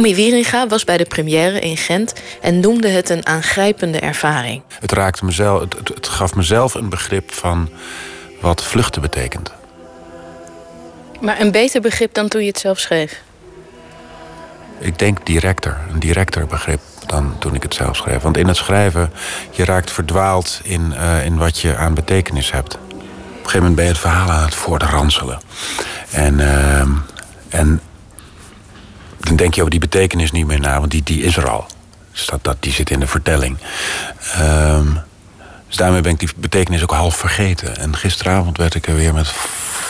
Tommy 0.06 0.22
Wieringa 0.22 0.66
was 0.66 0.84
bij 0.84 0.96
de 0.96 1.04
première 1.04 1.60
in 1.60 1.76
Gent 1.76 2.12
en 2.40 2.60
noemde 2.60 2.88
het 2.88 3.08
een 3.08 3.26
aangrijpende 3.26 4.00
ervaring. 4.00 4.62
Het, 4.80 4.92
raakte 4.92 5.24
mezelf, 5.24 5.60
het, 5.60 5.78
het, 5.78 5.88
het 5.88 6.08
gaf 6.08 6.34
mezelf 6.34 6.74
een 6.74 6.88
begrip 6.88 7.32
van 7.32 7.68
wat 8.40 8.64
vluchten 8.64 9.02
betekent. 9.02 9.52
Maar 11.20 11.40
een 11.40 11.50
beter 11.50 11.80
begrip 11.80 12.14
dan 12.14 12.28
toen 12.28 12.40
je 12.40 12.46
het 12.46 12.58
zelf 12.58 12.78
schreef? 12.78 13.22
Ik 14.78 14.98
denk 14.98 15.26
directer, 15.26 15.78
een 15.92 15.98
directer 15.98 16.46
begrip 16.46 16.80
dan 17.06 17.38
toen 17.38 17.54
ik 17.54 17.62
het 17.62 17.74
zelf 17.74 17.96
schreef. 17.96 18.22
Want 18.22 18.36
in 18.36 18.46
het 18.46 18.56
schrijven, 18.56 19.12
je 19.50 19.64
raakt 19.64 19.90
verdwaald 19.90 20.60
in, 20.62 20.92
uh, 20.92 21.24
in 21.24 21.36
wat 21.36 21.58
je 21.58 21.76
aan 21.76 21.94
betekenis 21.94 22.52
hebt. 22.52 22.74
Op 22.74 22.90
een 22.90 23.36
gegeven 23.36 23.58
moment 23.58 23.76
ben 23.76 23.84
je 23.84 23.90
het 23.90 24.00
verhaal 24.00 24.30
aan 24.30 24.44
het 24.44 24.54
voortranselen. 24.54 25.40
En, 26.10 26.38
uh, 26.38 26.80
en 27.48 27.80
dan 29.26 29.36
denk 29.36 29.54
je 29.54 29.60
over 29.60 29.70
die 29.70 29.80
betekenis 29.80 30.30
niet 30.30 30.46
meer 30.46 30.60
na, 30.60 30.78
want 30.78 30.90
die, 30.90 31.02
die 31.02 31.22
is 31.22 31.36
er 31.36 31.48
al. 31.48 31.66
Dus 32.12 32.26
dat, 32.26 32.44
dat, 32.44 32.56
die 32.60 32.72
zit 32.72 32.90
in 32.90 33.00
de 33.00 33.06
vertelling. 33.06 33.56
Um, 34.40 34.98
Dus 35.66 35.76
daarmee 35.76 36.00
ben 36.00 36.12
ik 36.12 36.18
die 36.18 36.28
betekenis 36.36 36.82
ook 36.82 36.90
half 36.90 37.16
vergeten. 37.16 37.76
En 37.76 37.96
gisteravond 37.96 38.56
werd 38.56 38.74
ik 38.74 38.86
er 38.86 38.94
weer 38.94 39.14
met 39.14 39.28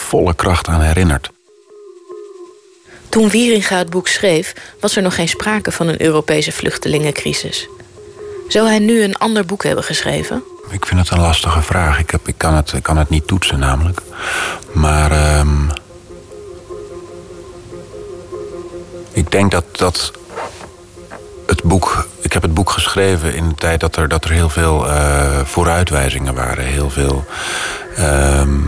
volle 0.08 0.34
kracht 0.34 0.68
aan 0.68 0.80
herinnerd. 0.80 1.30
Toen 3.08 3.28
Wieringa 3.28 3.78
het 3.78 3.90
boek 3.90 4.08
schreef, 4.08 4.52
was 4.80 4.96
er 4.96 5.02
nog 5.02 5.14
geen 5.14 5.28
sprake 5.28 5.72
van 5.72 5.88
een 5.88 6.02
Europese 6.02 6.52
vluchtelingencrisis. 6.52 7.68
Zou 8.48 8.68
hij 8.68 8.78
nu 8.78 9.02
een 9.02 9.16
ander 9.16 9.44
boek 9.44 9.62
hebben 9.62 9.84
geschreven? 9.84 10.42
Ik 10.70 10.86
vind 10.86 11.00
het 11.00 11.10
een 11.10 11.20
lastige 11.20 11.62
vraag. 11.62 11.98
Ik, 11.98 12.10
heb, 12.10 12.28
ik, 12.28 12.34
kan, 12.36 12.54
het, 12.54 12.72
ik 12.72 12.82
kan 12.82 12.96
het 12.96 13.08
niet 13.08 13.26
toetsen 13.26 13.58
namelijk. 13.58 14.00
Maar 14.72 15.10
ehm, 15.10 15.68
ik 19.16 19.30
denk 19.30 19.50
dat, 19.50 19.64
dat 19.72 20.12
het 21.46 21.62
boek. 21.62 22.08
Ik 22.20 22.32
heb 22.32 22.42
het 22.42 22.54
boek 22.54 22.70
geschreven 22.70 23.34
in 23.34 23.48
de 23.48 23.54
tijd 23.54 23.80
dat 23.80 23.96
er, 23.96 24.08
dat 24.08 24.24
er 24.24 24.30
heel 24.30 24.48
veel 24.48 24.86
uh, 24.86 25.40
vooruitwijzingen 25.44 26.34
waren. 26.34 26.64
Heel 26.64 26.90
veel 26.90 27.24
ehm, 27.94 28.58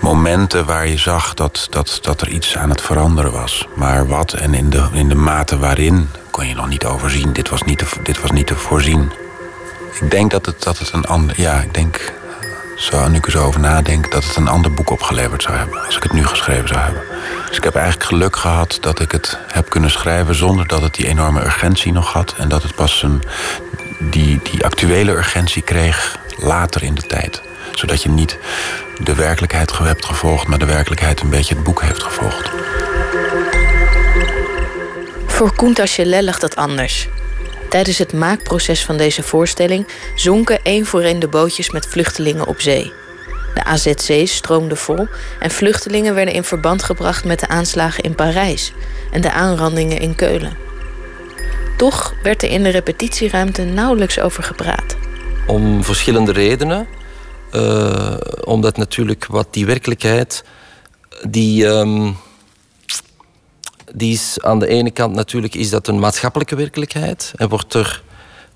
momenten 0.00 0.64
waar 0.64 0.86
je 0.86 0.96
zag 0.96 1.34
dat, 1.34 1.66
dat, 1.70 1.98
dat 2.02 2.20
er 2.20 2.28
iets 2.28 2.56
aan 2.56 2.70
het 2.70 2.80
veranderen 2.80 3.32
was. 3.32 3.66
Maar 3.74 4.06
wat 4.06 4.32
en 4.32 4.54
in 4.54 4.70
de, 4.70 4.88
in 4.92 5.08
de 5.08 5.14
mate 5.14 5.58
waarin 5.58 6.08
kon 6.30 6.46
je 6.46 6.54
nog 6.54 6.68
niet 6.68 6.84
overzien. 6.84 7.32
Dit 7.32 7.48
was 7.48 7.62
niet 7.62 7.78
te, 7.78 7.86
dit 8.02 8.20
was 8.20 8.30
niet 8.30 8.46
te 8.46 8.56
voorzien. 8.56 9.12
Ik 10.00 10.10
denk 10.10 10.30
dat 10.30 10.46
het, 10.46 10.62
dat 10.62 10.78
het 10.78 10.92
een 10.92 11.04
ander. 11.04 11.40
Ja, 11.40 11.60
ik 11.60 11.74
denk. 11.74 12.12
Zo, 12.82 13.08
nu 13.08 13.16
ik 13.16 13.26
er 13.26 13.30
zo 13.30 13.44
over 13.44 13.60
nadenk, 13.60 14.10
dat 14.10 14.24
het 14.24 14.36
een 14.36 14.48
ander 14.48 14.72
boek 14.72 14.90
opgeleverd 14.90 15.42
zou 15.42 15.56
hebben. 15.56 15.84
Als 15.86 15.96
ik 15.96 16.02
het 16.02 16.12
nu 16.12 16.26
geschreven 16.26 16.68
zou 16.68 16.80
hebben. 16.80 17.02
Dus 17.46 17.56
ik 17.56 17.64
heb 17.64 17.74
eigenlijk 17.74 18.06
geluk 18.06 18.36
gehad 18.36 18.78
dat 18.80 19.00
ik 19.00 19.12
het 19.12 19.38
heb 19.46 19.70
kunnen 19.70 19.90
schrijven 19.90 20.34
zonder 20.34 20.66
dat 20.66 20.82
het 20.82 20.94
die 20.94 21.06
enorme 21.06 21.44
urgentie 21.44 21.92
nog 21.92 22.12
had. 22.12 22.34
En 22.36 22.48
dat 22.48 22.62
het 22.62 22.74
pas 22.74 23.02
een, 23.02 23.22
die, 23.98 24.40
die 24.50 24.64
actuele 24.64 25.12
urgentie 25.12 25.62
kreeg 25.62 26.18
later 26.36 26.82
in 26.82 26.94
de 26.94 27.02
tijd. 27.02 27.42
Zodat 27.72 28.02
je 28.02 28.08
niet 28.08 28.38
de 28.98 29.14
werkelijkheid 29.14 29.78
hebt 29.78 30.04
gevolgd, 30.04 30.46
maar 30.46 30.58
de 30.58 30.64
werkelijkheid 30.64 31.20
een 31.20 31.30
beetje 31.30 31.54
het 31.54 31.64
boek 31.64 31.82
heeft 31.82 32.02
gevolgd. 32.02 32.50
Voor 35.26 35.54
Koentasje 35.54 36.22
lag 36.22 36.38
dat 36.38 36.56
anders. 36.56 37.08
Tijdens 37.72 37.98
het 37.98 38.12
maakproces 38.12 38.84
van 38.84 38.96
deze 38.96 39.22
voorstelling 39.22 39.86
zonken 40.14 40.60
één 40.62 40.86
voor 40.86 41.00
één 41.00 41.18
de 41.18 41.28
bootjes 41.28 41.70
met 41.70 41.86
vluchtelingen 41.86 42.46
op 42.46 42.60
zee. 42.60 42.92
De 43.54 43.64
AZC 43.64 44.28
stroomde 44.28 44.76
vol 44.76 45.06
en 45.40 45.50
vluchtelingen 45.50 46.14
werden 46.14 46.34
in 46.34 46.44
verband 46.44 46.82
gebracht 46.82 47.24
met 47.24 47.40
de 47.40 47.48
aanslagen 47.48 48.04
in 48.04 48.14
Parijs 48.14 48.72
en 49.10 49.20
de 49.20 49.32
aanrandingen 49.32 50.00
in 50.00 50.14
Keulen. 50.14 50.56
Toch 51.76 52.14
werd 52.22 52.42
er 52.42 52.50
in 52.50 52.62
de 52.62 52.68
repetitieruimte 52.68 53.62
nauwelijks 53.62 54.20
over 54.20 54.42
gepraat. 54.42 54.96
Om 55.46 55.84
verschillende 55.84 56.32
redenen. 56.32 56.86
Uh, 57.52 58.16
omdat 58.44 58.76
natuurlijk 58.76 59.26
wat 59.26 59.46
die 59.50 59.66
werkelijkheid, 59.66 60.44
die, 61.28 61.66
um, 61.66 62.16
die 63.94 64.12
is 64.12 64.38
aan 64.40 64.58
de 64.58 64.66
ene 64.66 64.90
kant 64.90 65.14
natuurlijk 65.14 65.54
is 65.54 65.70
dat 65.70 65.88
een 65.88 65.98
maatschappelijke 65.98 66.56
werkelijkheid. 66.56 67.32
En 67.36 67.48
wordt 67.48 67.74
er, 67.74 68.02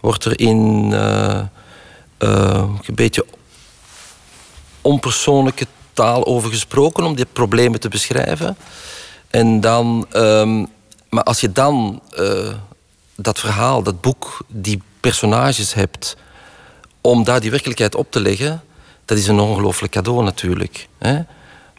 wordt 0.01 0.24
er 0.24 0.41
in 0.41 0.91
uh, 0.93 1.41
uh, 2.18 2.68
een 2.87 2.95
beetje 2.95 3.26
onpersoonlijke 4.80 5.66
taal 5.93 6.26
over 6.26 6.51
gesproken 6.51 7.05
om 7.05 7.14
die 7.14 7.26
problemen 7.32 7.80
te 7.80 7.89
beschrijven. 7.89 8.57
En 9.30 9.61
dan, 9.61 10.07
um, 10.12 10.66
maar 11.09 11.22
als 11.22 11.41
je 11.41 11.53
dan 11.53 12.03
dat 13.16 13.41
verhaal, 13.41 13.82
dat 13.82 14.01
boek, 14.01 14.45
die 14.49 14.82
personages 15.01 15.74
hebt, 15.74 16.16
om 17.01 17.24
daar 17.24 17.41
die 17.41 17.51
werkelijkheid 17.51 17.95
op 17.95 18.11
te 18.11 18.20
leggen, 18.20 18.62
dat 19.05 19.18
is 19.18 19.28
een 19.28 19.41
ongelooflijk 19.41 19.93
cadeau 19.93 20.24
natuurlijk. 20.24 20.89
Hè? 20.99 21.20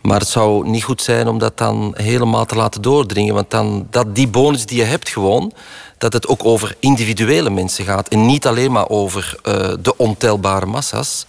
Maar 0.08 0.20
het 0.20 0.30
zou 0.30 0.68
niet 0.68 0.84
goed 0.84 1.02
zijn 1.02 1.28
om 1.28 1.38
dat 1.38 1.58
dan 1.58 1.94
helemaal 1.96 2.46
te 2.46 2.56
laten 2.56 2.82
doordringen. 2.82 3.34
Want 3.34 3.52
dan, 3.52 3.88
dat, 3.90 4.16
die 4.16 4.28
bonus 4.28 4.66
die 4.66 4.78
je 4.78 4.84
hebt 4.84 5.10
gewoon, 5.10 5.54
dat 5.98 6.14
het 6.14 6.28
ook 6.28 6.46
over 6.46 6.76
individuele 6.80 7.50
mensen 7.50 7.86
gaat. 7.86 8.08
En 8.08 8.26
niet 8.26 8.48
alleen 8.48 8.72
maar 8.72 8.90
over 8.90 9.40
uh, 9.44 9.54
de 9.80 9.98
ontelbare 9.98 10.66
massa's. 10.66 11.26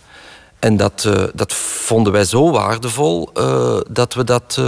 En 0.59 0.77
dat, 0.77 1.05
uh, 1.07 1.23
dat 1.35 1.53
vonden 1.55 2.13
wij 2.13 2.25
zo 2.25 2.51
waardevol 2.51 3.31
uh, 3.35 3.77
dat, 3.91 4.15
we 4.15 4.25
dat, 4.25 4.61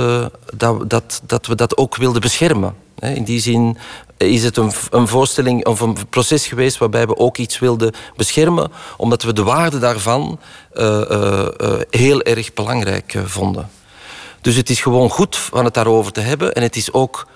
dat, 0.56 0.90
dat, 0.90 1.20
dat 1.26 1.46
we 1.46 1.54
dat 1.54 1.76
ook 1.76 1.96
wilden 1.96 2.20
beschermen. 2.20 2.74
In 2.98 3.24
die 3.24 3.40
zin 3.40 3.78
is 4.16 4.44
het 4.44 4.56
een, 4.56 4.72
een, 4.90 5.08
voorstelling 5.08 5.66
of 5.66 5.80
een 5.80 5.96
proces 6.08 6.46
geweest 6.46 6.78
waarbij 6.78 7.06
we 7.06 7.16
ook 7.16 7.38
iets 7.38 7.58
wilden 7.58 7.94
beschermen, 8.16 8.72
omdat 8.96 9.22
we 9.22 9.32
de 9.32 9.42
waarde 9.42 9.78
daarvan 9.78 10.40
heel 11.90 12.22
erg 12.22 12.52
belangrijk 12.52 13.14
vonden. 13.24 13.78
Dus 14.40 14.56
het 14.56 14.70
is 14.70 14.80
gewoon 14.80 15.10
goed 15.10 15.36
van 15.36 15.64
het 15.64 15.74
daarover 15.74 16.12
te 16.12 16.20
hebben 16.20 16.52
en 16.52 16.62
het 16.62 16.76
is 16.76 16.92
ook 16.92 17.26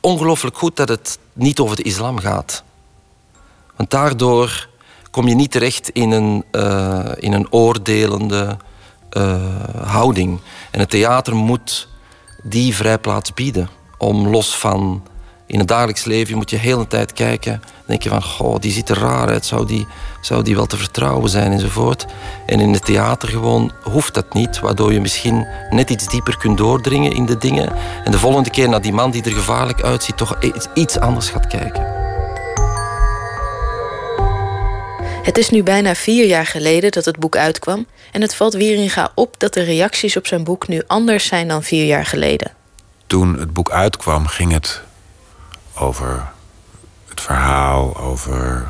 ongelooflijk 0.00 0.56
goed 0.56 0.76
dat 0.76 0.88
het 0.88 1.18
niet 1.32 1.58
over 1.60 1.76
de 1.76 1.82
islam 1.82 2.18
gaat. 2.18 2.64
Want 3.76 3.90
daardoor 3.90 4.68
kom 5.10 5.28
je 5.28 5.34
niet 5.34 5.50
terecht 5.50 5.88
in 5.88 6.10
een, 6.10 6.44
in 7.18 7.32
een 7.32 7.52
oordelende 7.52 8.56
houding. 9.82 10.40
En 10.70 10.80
het 10.80 10.90
theater 10.90 11.34
moet 11.36 11.88
die 12.42 12.74
vrijplaats 12.74 13.34
bieden 13.34 13.68
om 13.98 14.28
los 14.28 14.56
van 14.56 15.02
in 15.46 15.58
het 15.58 15.68
dagelijks 15.68 16.04
leven 16.04 16.36
moet 16.36 16.50
je 16.50 16.56
heel 16.56 16.78
de 16.78 16.86
tijd 16.86 17.12
kijken. 17.12 17.62
Dan 17.90 17.98
denk 17.98 18.14
je 18.14 18.20
van, 18.20 18.30
goh, 18.30 18.58
die 18.58 18.72
ziet 18.72 18.88
er 18.88 18.98
raar 18.98 19.28
uit. 19.28 19.46
Zou 19.46 19.66
die, 19.66 19.86
zou 20.20 20.42
die 20.42 20.54
wel 20.54 20.66
te 20.66 20.76
vertrouwen 20.76 21.30
zijn 21.30 21.52
enzovoort. 21.52 22.06
En 22.46 22.60
in 22.60 22.72
het 22.72 22.84
theater 22.84 23.28
gewoon 23.28 23.72
hoeft 23.82 24.14
dat 24.14 24.34
niet. 24.34 24.60
Waardoor 24.60 24.92
je 24.92 25.00
misschien 25.00 25.46
net 25.70 25.90
iets 25.90 26.08
dieper 26.08 26.36
kunt 26.36 26.58
doordringen 26.58 27.12
in 27.12 27.26
de 27.26 27.38
dingen. 27.38 27.72
En 28.04 28.10
de 28.10 28.18
volgende 28.18 28.50
keer 28.50 28.68
naar 28.68 28.80
die 28.80 28.92
man 28.92 29.10
die 29.10 29.22
er 29.22 29.32
gevaarlijk 29.32 29.82
uitziet... 29.82 30.16
toch 30.16 30.38
iets 30.74 30.98
anders 30.98 31.28
gaat 31.28 31.46
kijken. 31.46 31.86
Het 35.22 35.38
is 35.38 35.50
nu 35.50 35.62
bijna 35.62 35.94
vier 35.94 36.26
jaar 36.26 36.46
geleden 36.46 36.90
dat 36.90 37.04
het 37.04 37.18
boek 37.18 37.36
uitkwam. 37.36 37.86
En 38.12 38.20
het 38.20 38.34
valt 38.34 38.54
Wieringa 38.54 39.12
op 39.14 39.34
dat 39.38 39.54
de 39.54 39.62
reacties 39.62 40.16
op 40.16 40.26
zijn 40.26 40.44
boek 40.44 40.68
nu 40.68 40.82
anders 40.86 41.26
zijn 41.26 41.48
dan 41.48 41.62
vier 41.62 41.84
jaar 41.84 42.06
geleden. 42.06 42.52
Toen 43.06 43.38
het 43.38 43.52
boek 43.52 43.70
uitkwam, 43.70 44.26
ging 44.26 44.52
het 44.52 44.82
over 45.74 46.32
het 47.10 47.20
verhaal, 47.20 47.96
over 47.96 48.68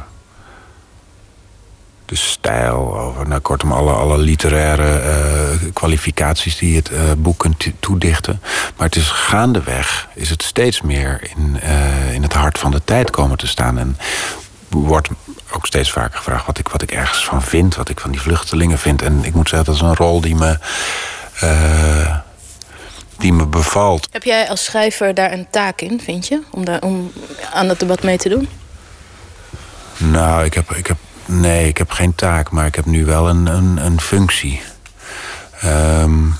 de 2.05 2.17
stijl, 2.17 2.99
over 2.99 3.29
nou, 3.29 3.41
kortom 3.41 3.73
alle, 3.73 3.93
alle 3.93 4.19
literaire 4.19 5.03
uh, 5.03 5.73
kwalificaties 5.73 6.59
die 6.59 6.77
het 6.77 6.91
uh, 6.91 7.01
boek 7.19 7.39
kunt 7.39 7.67
toedichten. 7.81 8.41
Maar 8.77 8.87
het 8.87 8.97
is 8.97 9.09
gaandeweg, 9.09 10.09
is 10.15 10.31
het 10.31 10.43
steeds 10.43 10.81
meer 10.81 11.31
in, 11.37 11.61
uh, 11.65 12.13
in 12.13 12.23
het 12.23 12.33
hart 12.33 12.59
van 12.59 12.71
de 12.71 12.85
tijd 12.85 13.11
komen 13.11 13.39
te 13.39 13.47
staan. 13.47 13.79
En 13.79 13.97
wordt 14.69 15.09
ook 15.53 15.67
steeds 15.67 15.91
vaker 15.91 16.17
gevraagd 16.17 16.47
wat 16.47 16.59
ik, 16.59 16.69
wat 16.69 16.83
ik 16.83 16.91
ergens 16.91 17.25
van 17.25 17.43
vind, 17.43 17.77
wat 17.77 17.89
ik 17.89 18.01
van 18.01 18.11
die 18.11 18.21
vluchtelingen 18.21 18.79
vind. 18.79 19.03
En 19.03 19.25
ik 19.25 19.35
moet 19.35 19.49
zeggen, 19.49 19.67
dat 19.67 19.75
is 19.75 19.89
een 19.89 19.97
rol 19.97 20.21
die 20.21 20.35
me 20.35 20.59
die 23.21 23.33
me 23.33 23.47
bevalt. 23.47 24.09
Heb 24.11 24.23
jij 24.23 24.49
als 24.49 24.65
schrijver 24.65 25.15
daar 25.15 25.33
een 25.33 25.47
taak 25.51 25.81
in, 25.81 26.01
vind 26.01 26.27
je? 26.27 26.43
Om, 26.51 26.65
daar, 26.65 26.83
om 26.83 27.13
aan 27.53 27.69
het 27.69 27.79
debat 27.81 28.03
mee 28.03 28.19
te 28.19 28.29
doen? 28.29 28.49
Nou, 29.97 30.45
ik 30.45 30.55
heb, 30.55 30.71
ik 30.71 30.87
heb, 30.87 30.97
nee, 31.25 31.69
ik 31.69 31.77
heb 31.77 31.91
geen 31.91 32.15
taak, 32.15 32.51
maar 32.51 32.67
ik 32.67 32.75
heb 32.75 32.85
nu 32.85 33.05
wel 33.05 33.29
een, 33.29 33.47
een, 33.47 33.85
een 33.85 34.01
functie. 34.01 34.63
Um, 35.65 36.37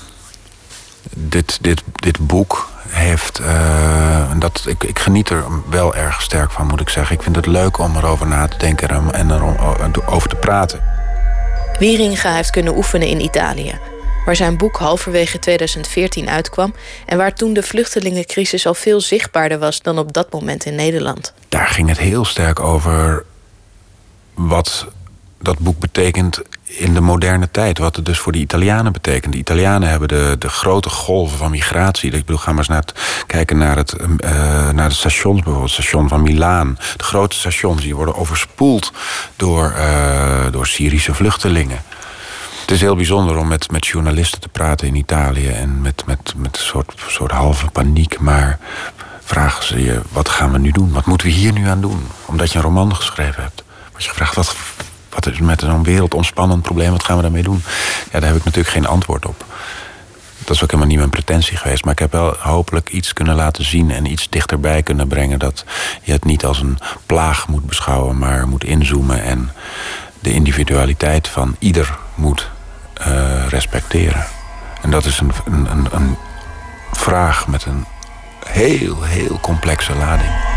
dit, 1.15 1.57
dit, 1.61 1.83
dit 1.95 2.27
boek 2.27 2.69
heeft. 2.87 3.39
Uh, 3.39 4.31
dat, 4.39 4.63
ik, 4.67 4.83
ik 4.83 4.99
geniet 4.99 5.29
er 5.29 5.43
wel 5.69 5.95
erg 5.95 6.21
sterk 6.21 6.51
van, 6.51 6.67
moet 6.67 6.81
ik 6.81 6.89
zeggen. 6.89 7.15
Ik 7.15 7.21
vind 7.21 7.35
het 7.35 7.45
leuk 7.45 7.77
om 7.77 7.95
erover 7.95 8.27
na 8.27 8.47
te 8.47 8.57
denken 8.57 9.13
en 9.13 9.31
erover 9.31 10.29
te 10.29 10.35
praten. 10.35 10.81
Wieringa 11.79 12.33
heeft 12.33 12.49
kunnen 12.49 12.75
oefenen 12.75 13.07
in 13.07 13.21
Italië 13.21 13.90
waar 14.25 14.35
zijn 14.35 14.57
boek 14.57 14.77
halverwege 14.77 15.39
2014 15.39 16.29
uitkwam 16.29 16.73
en 17.05 17.17
waar 17.17 17.33
toen 17.33 17.53
de 17.53 17.63
vluchtelingencrisis 17.63 18.65
al 18.65 18.73
veel 18.73 19.01
zichtbaarder 19.01 19.59
was 19.59 19.81
dan 19.81 19.97
op 19.97 20.13
dat 20.13 20.31
moment 20.31 20.65
in 20.65 20.75
Nederland. 20.75 21.33
Daar 21.49 21.67
ging 21.67 21.87
het 21.89 21.97
heel 21.97 22.25
sterk 22.25 22.59
over 22.59 23.25
wat 24.33 24.87
dat 25.41 25.59
boek 25.59 25.79
betekent 25.79 26.41
in 26.63 26.93
de 26.93 27.01
moderne 27.01 27.51
tijd. 27.51 27.77
Wat 27.77 27.95
het 27.95 28.05
dus 28.05 28.19
voor 28.19 28.31
de 28.31 28.37
Italianen 28.37 28.91
betekent. 28.91 29.33
De 29.33 29.39
Italianen 29.39 29.89
hebben 29.89 30.07
de, 30.07 30.35
de 30.39 30.49
grote 30.49 30.89
golven 30.89 31.37
van 31.37 31.51
migratie. 31.51 32.11
Ik 32.11 32.25
bedoel, 32.25 32.37
ga 32.37 32.49
maar 32.49 32.59
eens 32.59 32.67
naar 32.67 32.81
het, 32.81 33.23
kijken 33.27 33.57
naar, 33.57 33.77
het, 33.77 33.95
uh, 33.99 34.69
naar 34.69 34.89
de 34.89 34.95
stations 34.95 35.35
bijvoorbeeld. 35.35 35.75
Het 35.75 35.83
station 35.83 36.07
van 36.07 36.21
Milaan. 36.21 36.77
De 36.97 37.03
grote 37.03 37.35
stations 37.35 37.81
die 37.81 37.95
worden 37.95 38.15
overspoeld 38.15 38.91
door, 39.35 39.73
uh, 39.77 40.51
door 40.51 40.67
Syrische 40.67 41.13
vluchtelingen. 41.13 41.83
Het 42.71 42.79
is 42.79 42.85
heel 42.85 42.95
bijzonder 42.95 43.37
om 43.37 43.47
met, 43.47 43.71
met 43.71 43.87
journalisten 43.87 44.39
te 44.39 44.49
praten 44.49 44.87
in 44.87 44.95
Italië. 44.95 45.47
En 45.47 45.81
met, 45.81 46.03
met, 46.05 46.33
met 46.37 46.57
een 46.57 46.63
soort, 46.63 46.93
soort 47.07 47.31
halve 47.31 47.69
paniek. 47.69 48.19
Maar 48.19 48.59
vragen 49.23 49.63
ze 49.63 49.83
je, 49.83 50.01
wat 50.11 50.29
gaan 50.29 50.51
we 50.51 50.57
nu 50.57 50.71
doen? 50.71 50.91
Wat 50.91 51.05
moeten 51.05 51.27
we 51.27 51.33
hier 51.33 51.53
nu 51.53 51.67
aan 51.67 51.81
doen? 51.81 52.07
Omdat 52.25 52.51
je 52.51 52.57
een 52.57 52.63
roman 52.63 52.95
geschreven 52.95 53.43
hebt. 53.43 53.63
Word 53.91 54.03
je 54.03 54.09
gevraagd, 54.09 54.35
wat, 54.35 54.55
wat 55.09 55.25
is 55.25 55.39
met 55.39 55.59
zo'n 55.59 55.83
wereldomspannend 55.83 56.61
probleem, 56.61 56.91
wat 56.91 57.03
gaan 57.03 57.15
we 57.15 57.21
daarmee 57.21 57.43
doen? 57.43 57.63
Ja, 58.11 58.19
daar 58.19 58.29
heb 58.29 58.37
ik 58.37 58.43
natuurlijk 58.43 58.73
geen 58.73 58.87
antwoord 58.87 59.25
op. 59.25 59.45
Dat 60.37 60.55
is 60.55 60.63
ook 60.63 60.69
helemaal 60.69 60.89
niet 60.89 60.99
mijn 60.99 61.09
pretentie 61.09 61.57
geweest. 61.57 61.83
Maar 61.83 61.93
ik 61.93 61.99
heb 61.99 62.11
wel 62.11 62.35
hopelijk 62.39 62.89
iets 62.89 63.13
kunnen 63.13 63.35
laten 63.35 63.65
zien 63.65 63.91
en 63.91 64.11
iets 64.11 64.29
dichterbij 64.29 64.83
kunnen 64.83 65.07
brengen. 65.07 65.39
Dat 65.39 65.65
je 66.01 66.11
het 66.11 66.25
niet 66.25 66.45
als 66.45 66.59
een 66.59 66.77
plaag 67.05 67.47
moet 67.47 67.65
beschouwen, 67.65 68.17
maar 68.17 68.47
moet 68.47 68.63
inzoomen 68.63 69.23
en 69.23 69.51
de 70.19 70.33
individualiteit 70.33 71.27
van 71.27 71.55
ieder 71.59 71.97
moet 72.15 72.49
uh, 73.07 73.47
respecteren. 73.47 74.25
En 74.81 74.91
dat 74.91 75.05
is 75.05 75.19
een, 75.19 75.31
een, 75.45 75.87
een 75.91 76.17
vraag 76.91 77.47
met 77.47 77.65
een 77.65 77.85
heel, 78.45 79.03
heel 79.03 79.39
complexe 79.39 79.95
lading. 79.95 80.50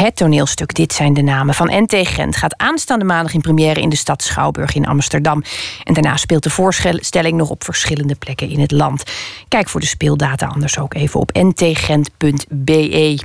Het 0.00 0.16
toneelstuk 0.16 0.74
Dit 0.74 0.92
zijn 0.92 1.14
de 1.14 1.22
namen 1.22 1.54
van 1.54 1.70
NT 1.82 1.94
Gent 2.08 2.36
gaat 2.36 2.56
aanstaande 2.56 3.04
maandag 3.04 3.34
in 3.34 3.40
première 3.40 3.80
in 3.80 3.88
de 3.88 3.96
stad 3.96 4.22
Schouwburg 4.22 4.74
in 4.74 4.86
Amsterdam. 4.86 5.42
En 5.84 5.94
daarna 5.94 6.16
speelt 6.16 6.42
de 6.42 6.50
voorstelling 6.50 7.36
nog 7.36 7.50
op 7.50 7.64
verschillende 7.64 8.14
plekken 8.14 8.48
in 8.48 8.60
het 8.60 8.70
land. 8.70 9.02
Kijk 9.48 9.68
voor 9.68 9.80
de 9.80 9.86
speeldata 9.86 10.46
anders 10.46 10.78
ook 10.78 10.94
even 10.94 11.20
op 11.20 11.32
ntgent.be. 11.32 13.18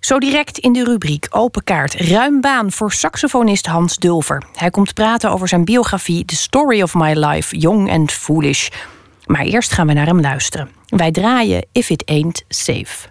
Zo 0.00 0.18
direct 0.18 0.58
in 0.58 0.72
de 0.72 0.84
rubriek 0.84 1.26
Open 1.30 1.64
Kaart. 1.64 1.94
Ruim 1.94 2.40
baan 2.40 2.72
voor 2.72 2.92
saxofonist 2.92 3.66
Hans 3.66 3.96
Dulver. 3.96 4.42
Hij 4.54 4.70
komt 4.70 4.94
praten 4.94 5.30
over 5.30 5.48
zijn 5.48 5.64
biografie 5.64 6.24
The 6.24 6.36
Story 6.36 6.82
of 6.82 6.94
My 6.94 7.12
Life, 7.12 7.56
Young 7.56 7.90
and 7.90 8.12
Foolish. 8.12 8.68
Maar 9.26 9.44
eerst 9.44 9.72
gaan 9.72 9.86
we 9.86 9.92
naar 9.92 10.06
hem 10.06 10.20
luisteren. 10.20 10.70
Wij 10.86 11.10
draaien 11.10 11.66
If 11.72 11.90
It 11.90 12.04
Ain't 12.06 12.44
Safe. 12.48 13.08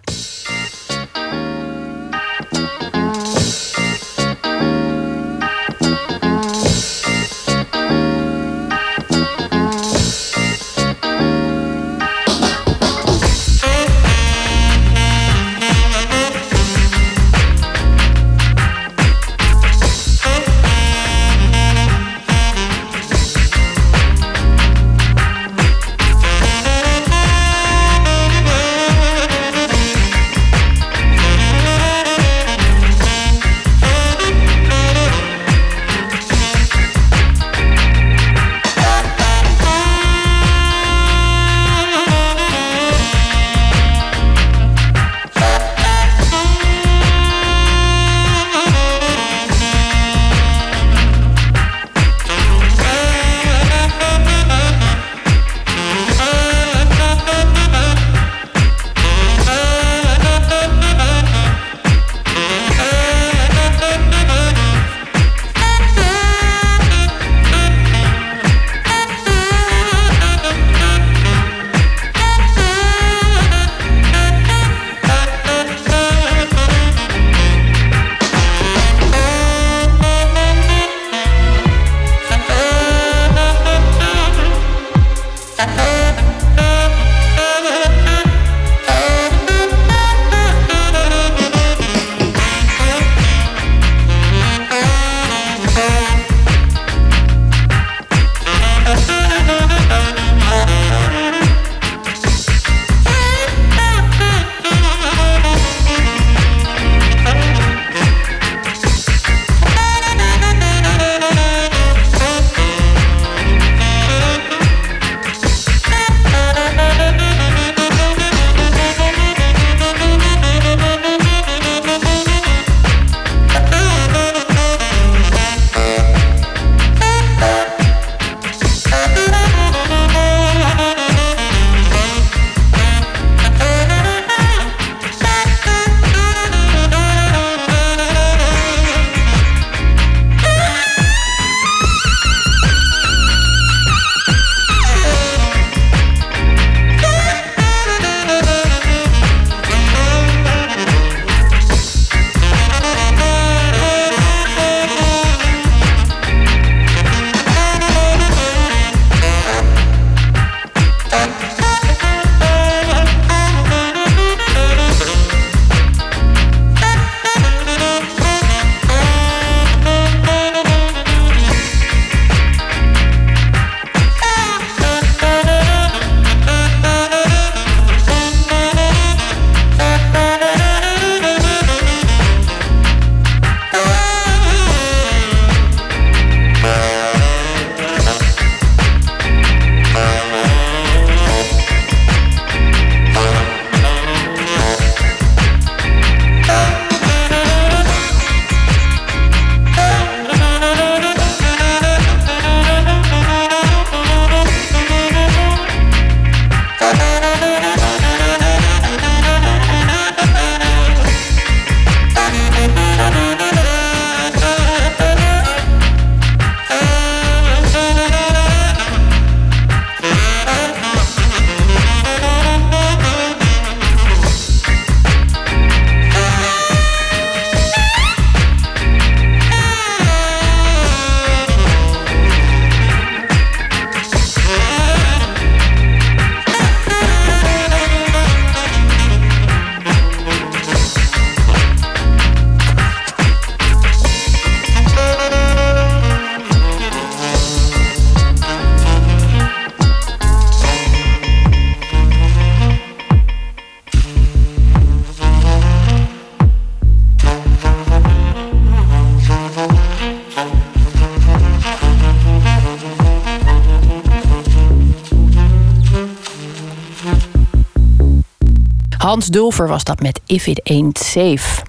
Hans 269.36 269.48
Dulfer 269.48 269.68
was 269.68 269.84
dat 269.84 270.00
met 270.00 270.20
If 270.26 270.46
It 270.46 270.60
Ain't 270.64 270.98
Safe. 270.98 271.62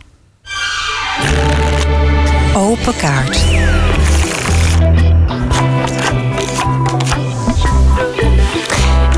Open 2.55 2.95
kaart. 2.95 3.46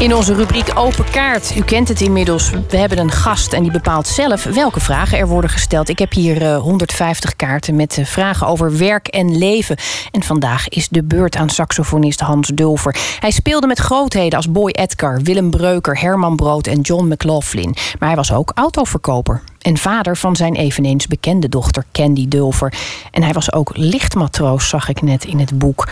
In 0.10 0.16
onze 0.16 0.34
rubriek 0.34 0.72
Open 0.76 1.12
Kaart, 1.12 1.56
u 1.56 1.62
kent 1.62 1.88
het 1.88 2.02
inmiddels, 2.02 2.50
we 2.70 2.78
hebben 2.78 2.98
een 2.98 3.12
gast 3.12 3.54
en 3.54 3.64
die 3.64 3.72
bepaalt 3.72 4.08
zelf 4.08 4.44
welke 4.44 4.80
vragen 4.80 5.18
er 5.18 5.28
worden 5.28 5.50
gesteld. 5.50 5.90
Ik 5.90 6.00
heb 6.00 6.12
hier 6.12 6.42
eh, 6.42 6.58
150 6.58 7.36
kaarten 7.36 7.76
met 7.76 7.98
eh, 7.98 8.06
vragen 8.06 8.48
over 8.48 8.78
werk 8.78 9.08
en 9.08 9.38
leven. 9.38 9.78
En 10.12 10.24
vandaag 10.24 10.70
is 10.70 10.90
de 10.90 11.04
beurt 11.04 11.36
aan 11.36 11.50
saxofonist 11.50 12.20
Hans 12.20 12.48
Dulfer. 12.48 12.96
Hij 13.20 13.32
speelde 13.32 13.68
met 13.68 13.80
grootheden 13.80 14.38
als 14.38 14.52
Boy 14.52 14.72
Edgar, 14.72 15.22
Willem 15.22 15.50
Breuker, 15.50 16.00
Herman 16.00 16.36
Brood 16.36 16.68
en 16.68 16.82
John 16.82 17.08
McLaughlin. 17.08 17.76
Maar 18.00 18.08
hij 18.08 18.18
was 18.18 18.32
ook 18.34 18.52
autoverkoper. 18.56 19.42
En 19.62 19.78
vader 19.78 20.18
van 20.18 20.36
zijn 20.36 20.56
eveneens 20.56 21.08
bekende 21.08 21.50
dochter 21.50 21.86
Candy 21.92 22.28
Dulfer. 22.28 22.74
En 23.12 23.24
hij 23.24 23.34
was 23.34 23.54
ook 23.54 23.72
lichtmatroos, 23.74 24.70
zag 24.70 24.90
ik 24.90 25.02
net 25.02 25.26
in 25.26 25.40
het 25.40 25.58
boek. 25.58 25.88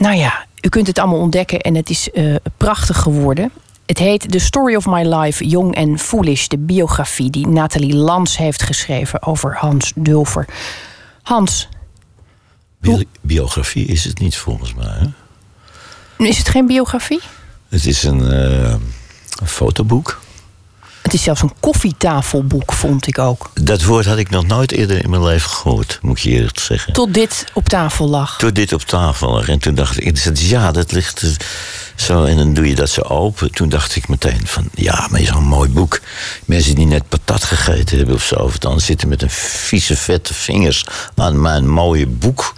Nou 0.00 0.14
ja, 0.16 0.46
u 0.62 0.68
kunt 0.68 0.86
het 0.86 0.98
allemaal 0.98 1.18
ontdekken 1.18 1.60
en 1.60 1.74
het 1.74 1.90
is 1.90 2.10
eh, 2.10 2.34
prachtig 2.56 2.98
geworden. 2.98 3.50
Het 3.86 3.98
heet 3.98 4.30
The 4.30 4.38
Story 4.38 4.74
of 4.74 4.86
My 4.86 5.14
Life, 5.14 5.44
Young 5.46 5.76
and 5.76 6.00
Foolish, 6.00 6.46
de 6.46 6.58
biografie 6.58 7.30
die 7.30 7.46
Nathalie 7.46 7.94
Lans 7.94 8.36
heeft 8.36 8.62
geschreven 8.62 9.22
over 9.22 9.56
Hans 9.56 9.92
Dulfer. 9.96 10.48
Hans, 11.22 11.68
Bi- 12.78 13.06
biografie 13.20 13.86
is 13.86 14.04
het 14.04 14.18
niet 14.18 14.36
volgens 14.36 14.74
mij. 14.74 14.98
Hè? 16.16 16.24
is 16.24 16.38
het 16.38 16.48
geen 16.48 16.66
biografie? 16.66 17.20
Het 17.68 17.86
is 17.86 18.02
een, 18.02 18.32
eh, 18.32 18.74
een 19.40 19.46
fotoboek. 19.48 20.20
Het 21.02 21.14
is 21.14 21.22
zelfs 21.22 21.42
een 21.42 21.52
koffietafelboek, 21.60 22.72
vond 22.72 23.06
ik 23.06 23.18
ook. 23.18 23.50
Dat 23.54 23.84
woord 23.84 24.06
had 24.06 24.18
ik 24.18 24.30
nog 24.30 24.46
nooit 24.46 24.72
eerder 24.72 25.04
in 25.04 25.10
mijn 25.10 25.24
leven 25.24 25.50
gehoord, 25.50 25.98
moet 26.02 26.16
ik 26.16 26.22
je 26.22 26.30
eerlijk 26.30 26.58
zeggen. 26.58 26.92
Tot 26.92 27.14
dit 27.14 27.44
op 27.54 27.68
tafel 27.68 28.08
lag. 28.08 28.38
Toen 28.38 28.52
dit 28.52 28.72
op 28.72 28.82
tafel 28.82 29.32
lag. 29.32 29.48
En 29.48 29.58
toen 29.58 29.74
dacht 29.74 30.04
ik, 30.04 30.18
ja, 30.34 30.72
dat 30.72 30.92
ligt 30.92 31.38
zo. 31.96 32.24
En 32.24 32.36
dan 32.36 32.54
doe 32.54 32.68
je 32.68 32.74
dat 32.74 32.90
zo 32.90 33.00
open. 33.00 33.50
Toen 33.50 33.68
dacht 33.68 33.96
ik 33.96 34.08
meteen 34.08 34.46
van, 34.46 34.68
ja, 34.74 35.06
maar 35.10 35.20
zo'n 35.20 35.44
mooi 35.44 35.70
boek. 35.70 36.00
Mensen 36.44 36.74
die 36.74 36.86
net 36.86 37.08
patat 37.08 37.44
gegeten 37.44 37.96
hebben 37.96 38.14
of 38.14 38.24
zo. 38.24 38.34
Of 38.34 38.58
dan 38.58 38.80
zitten 38.80 39.08
met 39.08 39.22
een 39.22 39.30
vieze, 39.30 39.96
vette 39.96 40.34
vingers 40.34 40.86
aan 41.16 41.40
mijn 41.40 41.68
mooie 41.68 42.06
boek. 42.06 42.54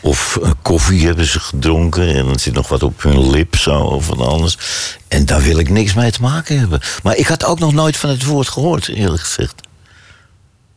Of 0.00 0.38
koffie 0.62 1.06
hebben 1.06 1.26
ze 1.26 1.40
gedronken. 1.40 2.14
En 2.14 2.26
dan 2.26 2.38
zit 2.38 2.54
nog 2.54 2.68
wat 2.68 2.82
op 2.82 3.02
hun 3.02 3.30
lip 3.30 3.56
zo 3.56 3.78
of 3.78 4.06
wat 4.06 4.20
anders. 4.20 4.58
En 5.16 5.24
daar 5.24 5.42
wil 5.42 5.58
ik 5.58 5.68
niks 5.68 5.94
mee 5.94 6.10
te 6.10 6.20
maken 6.20 6.58
hebben. 6.58 6.80
Maar 7.02 7.16
ik 7.16 7.26
had 7.26 7.44
ook 7.44 7.58
nog 7.58 7.72
nooit 7.72 7.96
van 7.96 8.10
het 8.10 8.24
woord 8.24 8.48
gehoord, 8.48 8.88
eerlijk 8.88 9.22
gezegd. 9.22 9.54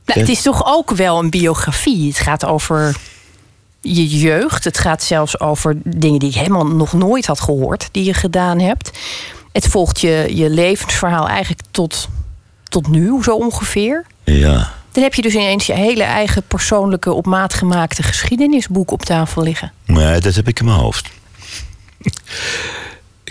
Nou, 0.06 0.20
het 0.20 0.30
is 0.30 0.42
toch 0.42 0.66
ook 0.66 0.92
wel 0.92 1.20
een 1.20 1.30
biografie. 1.30 2.08
Het 2.08 2.20
gaat 2.20 2.46
over 2.46 2.96
je 3.82 4.08
jeugd. 4.08 4.64
Het 4.64 4.78
gaat 4.78 5.04
zelfs 5.04 5.40
over 5.40 5.78
dingen 5.84 6.20
die 6.20 6.30
ik 6.30 6.36
helemaal 6.36 6.68
nog 6.68 6.94
nooit 6.94 7.26
had 7.26 7.40
gehoord, 7.40 7.90
die 7.92 8.04
je 8.04 8.14
gedaan 8.14 8.60
hebt. 8.60 8.92
Het 9.52 9.68
volgt 9.68 10.00
je, 10.00 10.26
je 10.34 10.50
levensverhaal 10.50 11.28
eigenlijk 11.28 11.62
tot, 11.72 12.08
tot 12.64 12.88
nu, 12.88 13.24
zo 13.24 13.36
ongeveer. 13.36 14.06
Ja. 14.24 14.74
Dan 14.92 15.04
heb 15.04 15.14
je 15.14 15.22
dus 15.22 15.34
ineens 15.34 15.66
je 15.66 15.74
hele 15.74 16.04
eigen 16.04 16.44
persoonlijke, 16.48 17.14
op 17.14 17.26
maat 17.26 17.54
gemaakte 17.54 18.04
geschiedenisboek 18.04 18.92
op 18.92 19.02
tafel 19.02 19.44
liggen. 19.44 19.72
Nee, 19.86 20.20
dat 20.20 20.36
heb 20.36 20.48
ik 20.48 20.60
in 20.60 20.66
mijn 20.66 20.78
hoofd. 20.78 21.10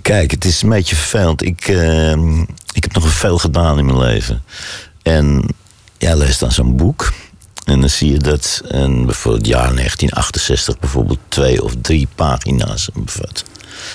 Kijk, 0.03 0.31
het 0.31 0.45
is 0.45 0.63
een 0.63 0.69
beetje 0.69 0.97
vervelend. 0.97 1.45
Ik, 1.45 1.69
eh, 1.69 2.13
ik 2.73 2.83
heb 2.83 2.93
nog 2.93 3.09
veel 3.09 3.39
gedaan 3.39 3.79
in 3.79 3.85
mijn 3.85 3.99
leven. 3.99 4.43
En 5.03 5.47
ja, 5.99 6.15
lees 6.15 6.39
dan 6.39 6.53
zo'n 6.53 6.77
boek. 6.77 7.13
En 7.65 7.81
dan 7.81 7.91
zie 7.91 8.13
je 8.13 8.19
dat 8.19 8.63
een, 8.65 9.07
bijvoorbeeld 9.07 9.47
het 9.47 9.55
jaar 9.55 9.75
1968 9.75 10.79
bijvoorbeeld 10.79 11.19
twee 11.29 11.63
of 11.63 11.73
drie 11.83 12.09
pagina's 12.15 12.89
bevat. 12.95 13.45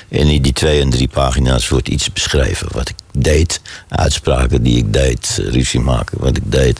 En 0.10 0.28
in 0.28 0.42
die 0.42 0.54
twee 0.54 0.82
en 0.82 0.90
drie 0.90 1.08
pagina's 1.08 1.70
wordt 1.70 1.88
iets 1.88 2.14
beschreven 2.14 2.68
wat 2.72 2.90
ik 2.90 2.96
deed. 3.12 3.62
Uitspraken 3.88 4.64
die 4.64 4.78
ik 4.78 4.94
deed, 4.94 5.40
ruzie 5.42 5.80
maken 5.80 6.18
wat 6.20 6.38
ik 6.38 6.52
deed. 6.52 6.80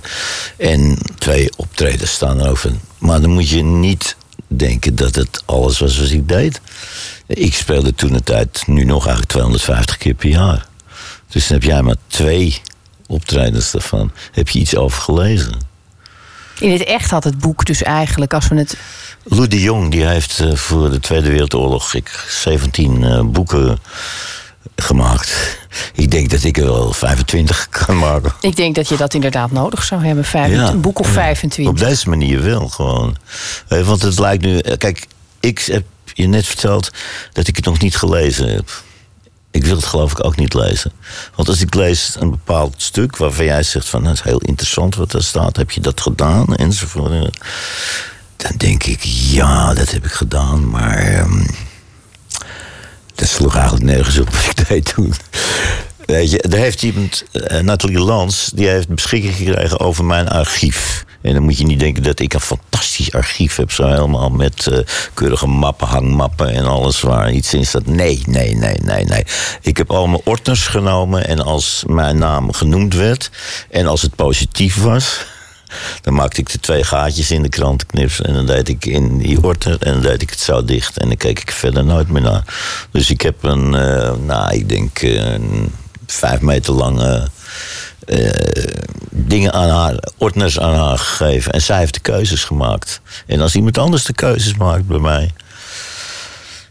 En 0.58 0.98
twee 1.18 1.50
optredens 1.56 2.12
staan 2.12 2.42
erover. 2.42 2.72
Maar 2.98 3.22
dan 3.22 3.30
moet 3.30 3.50
je 3.50 3.64
niet 3.64 4.16
denken 4.48 4.96
dat 4.96 5.16
het 5.16 5.44
alles 5.46 5.80
was 5.80 6.00
wat 6.00 6.10
ik 6.10 6.28
deed. 6.28 6.62
Ik 7.28 7.54
speelde 7.54 7.94
toen 7.96 8.14
de 8.14 8.24
tijd 8.24 8.64
nu 8.68 8.84
nog 8.84 9.02
eigenlijk 9.02 9.32
250 9.32 9.98
keer 9.98 10.14
per 10.14 10.30
jaar. 10.30 10.66
Dus 11.30 11.48
dan 11.48 11.58
heb 11.60 11.68
jij 11.70 11.82
maar 11.82 11.96
twee 12.08 12.62
optredens 13.08 13.72
daarvan. 13.72 14.12
Heb 14.32 14.50
je 14.50 14.60
iets 14.60 14.76
over 14.76 15.02
gelezen? 15.02 15.54
In 16.60 16.72
het 16.72 16.84
echt 16.84 17.10
had 17.12 17.24
het 17.24 17.38
boek 17.38 17.66
dus 17.66 17.82
eigenlijk, 17.84 18.34
als 18.34 18.48
we 18.48 18.56
het 18.56 18.78
Lou 19.24 19.48
de 19.48 19.62
Jong 19.62 19.92
die 19.92 20.06
heeft 20.06 20.40
eh, 20.40 20.56
voor 20.56 20.90
de 20.90 21.00
Tweede 21.00 21.30
Wereldoorlog 21.30 21.94
ik, 21.94 22.26
17 22.30 23.04
eh, 23.04 23.22
boeken 23.22 23.80
gemaakt. 24.76 25.58
Ik 25.94 26.12
denk 26.12 26.30
dat 26.30 26.44
ik 26.44 26.58
er 26.58 26.64
wel 26.66 26.94
25 26.94 27.68
kan 27.70 27.98
maken. 27.98 28.34
Ik 28.42 28.56
denk 28.56 28.76
dat 28.76 28.90
je 28.90 28.98
dat 28.98 29.14
inderdaad 29.14 29.52
nodig 29.52 29.84
zou 29.84 30.06
hebben. 30.06 30.26
Vijf, 30.26 30.52
Ja. 30.54 30.68
Een 30.70 30.82
boek 30.82 31.00
of 31.00 31.08
25. 31.08 31.74
Op 31.74 31.88
deze 31.88 32.10
manier 32.10 32.44
wel 32.44 32.68
gewoon. 32.70 33.16
Want 33.68 34.02
het 34.02 34.20
lijkt 34.20 34.44
nu. 34.44 34.58
eh, 34.58 34.78
Kijk, 34.78 35.08
ik 35.40 35.60
heb 35.60 35.84
je 36.14 36.28
net 36.28 36.46
verteld 36.46 36.92
dat 37.34 37.48
ik 37.48 37.56
het 37.56 37.66
nog 37.66 37.80
niet 37.80 37.96
gelezen 37.96 38.54
heb. 38.54 38.84
Ik 39.52 39.66
wil 39.66 39.76
het 39.76 39.86
geloof 39.86 40.12
ik 40.12 40.24
ook 40.24 40.36
niet 40.36 40.54
lezen. 40.54 40.92
Want 41.36 41.48
als 41.48 41.62
ik 41.62 41.74
lees 41.74 42.16
een 42.20 42.30
bepaald 42.30 42.74
stuk 42.78 43.18
waarvan 43.18 43.46
jij 43.46 43.64
zegt 43.64 43.90
van 43.90 44.04
dat 44.04 44.14
is 44.14 44.22
heel 44.22 44.40
interessant 44.40 44.96
wat 44.96 45.12
daar 45.12 45.24
staat, 45.24 45.58
heb 45.58 45.72
je 45.72 45.82
dat 45.82 46.02
gedaan 46.02 46.56
enzovoort. 46.56 47.40
Dan 48.38 48.52
denk 48.58 48.84
ik, 48.84 49.04
ja, 49.04 49.74
dat 49.74 49.92
heb 49.92 50.06
ik 50.06 50.12
gedaan, 50.12 50.70
maar 50.70 50.98
ehm, 50.98 51.46
dat 53.16 53.28
sloeg 53.28 53.56
eigenlijk 53.56 53.86
nergens 53.86 54.20
op 54.20 54.30
wat 54.30 54.46
ik 54.46 54.68
deed 54.68 54.94
toen. 54.94 55.14
Weet 56.06 56.32
je, 56.32 56.42
er 56.42 56.58
heeft 56.58 56.84
iemand, 56.84 57.24
eh, 57.32 57.60
Nathalie 57.60 58.00
Lans, 58.00 58.52
die 58.56 58.68
heeft 58.68 58.88
beschikking 58.88 59.36
gekregen 59.36 59.80
over 59.80 60.06
mijn 60.06 60.28
archief. 60.28 61.06
En 61.22 61.34
dan 61.34 61.44
moet 61.44 61.58
je 61.58 61.66
niet 61.66 61.80
denken 61.80 62.04
dat 62.04 62.20
ik 62.20 62.34
een 62.34 62.42
archief 63.12 63.56
heb, 63.56 63.72
zo 63.72 63.88
helemaal 63.88 64.30
met 64.30 64.68
eh, 64.68 64.80
keurige 65.14 65.48
mappen, 65.48 65.88
hangmappen 65.88 66.50
en 66.50 66.66
alles 66.66 67.02
waar 67.02 67.32
iets 67.32 67.54
in 67.54 67.66
staat. 67.66 67.86
Nee, 67.86 68.24
nee, 68.26 68.56
nee, 68.56 68.78
nee, 68.82 69.06
nee. 69.06 69.26
Ik 69.62 69.78
heb 69.78 69.92
al 69.92 70.08
mijn 70.08 70.22
ordners 70.26 70.68
genomen 70.68 71.28
en 71.28 71.40
als 71.40 71.84
mijn 71.88 72.18
naam 72.18 72.54
genoemd 72.54 72.94
werd 72.94 73.30
en 73.70 73.88
als 73.88 74.02
het 74.02 74.16
positief 74.16 74.82
was, 74.82 75.26
dan 76.02 76.14
maakte 76.14 76.42
ik 76.42 76.52
de 76.52 76.60
twee 76.60 76.84
gaatjes 76.84 77.32
in 77.32 77.42
de 77.42 77.50
krantenknips 77.50 78.22
en 78.22 78.34
dan 78.34 78.46
deed 78.46 78.70
ik 78.70 78.86
in 78.86 79.18
die 79.18 79.44
ordner 79.44 79.78
en 79.80 79.94
dan 79.94 80.02
deed 80.02 80.22
ik 80.22 80.30
het 80.30 80.40
zo 80.40 80.66
dicht 80.66 80.98
en 80.98 81.08
dan 81.08 81.18
keek 81.18 81.40
ik 81.40 81.52
verder 81.52 81.86
nooit 81.86 82.10
meer 82.10 82.22
naar. 82.22 82.44
Dus 82.92 83.10
ik 83.10 83.22
heb 83.22 83.44
een, 83.44 83.76
eh, 83.76 84.12
nou, 84.26 84.54
ik 84.54 84.70
denk 84.70 85.00
eh, 85.00 85.34
een 85.34 85.72
vijf 86.08 86.42
meter 86.42 86.74
lange 86.74 87.28
eh, 88.06 88.74
dingen 89.10 89.54
aan 89.54 89.70
haar, 89.70 89.96
ordners 90.18 90.60
aan 90.60 90.76
haar 90.76 90.98
gegeven. 90.98 91.52
En 91.52 91.62
zij 91.62 91.78
heeft 91.78 91.94
de 91.94 92.00
keuzes 92.00 92.44
gemaakt. 92.44 93.02
En 93.28 93.42
als 93.42 93.56
iemand 93.56 93.78
anders 93.78 94.04
de 94.04 94.14
keuzes 94.14 94.56
maakt 94.56 94.88
bij 94.88 95.00
mij, 95.00 95.32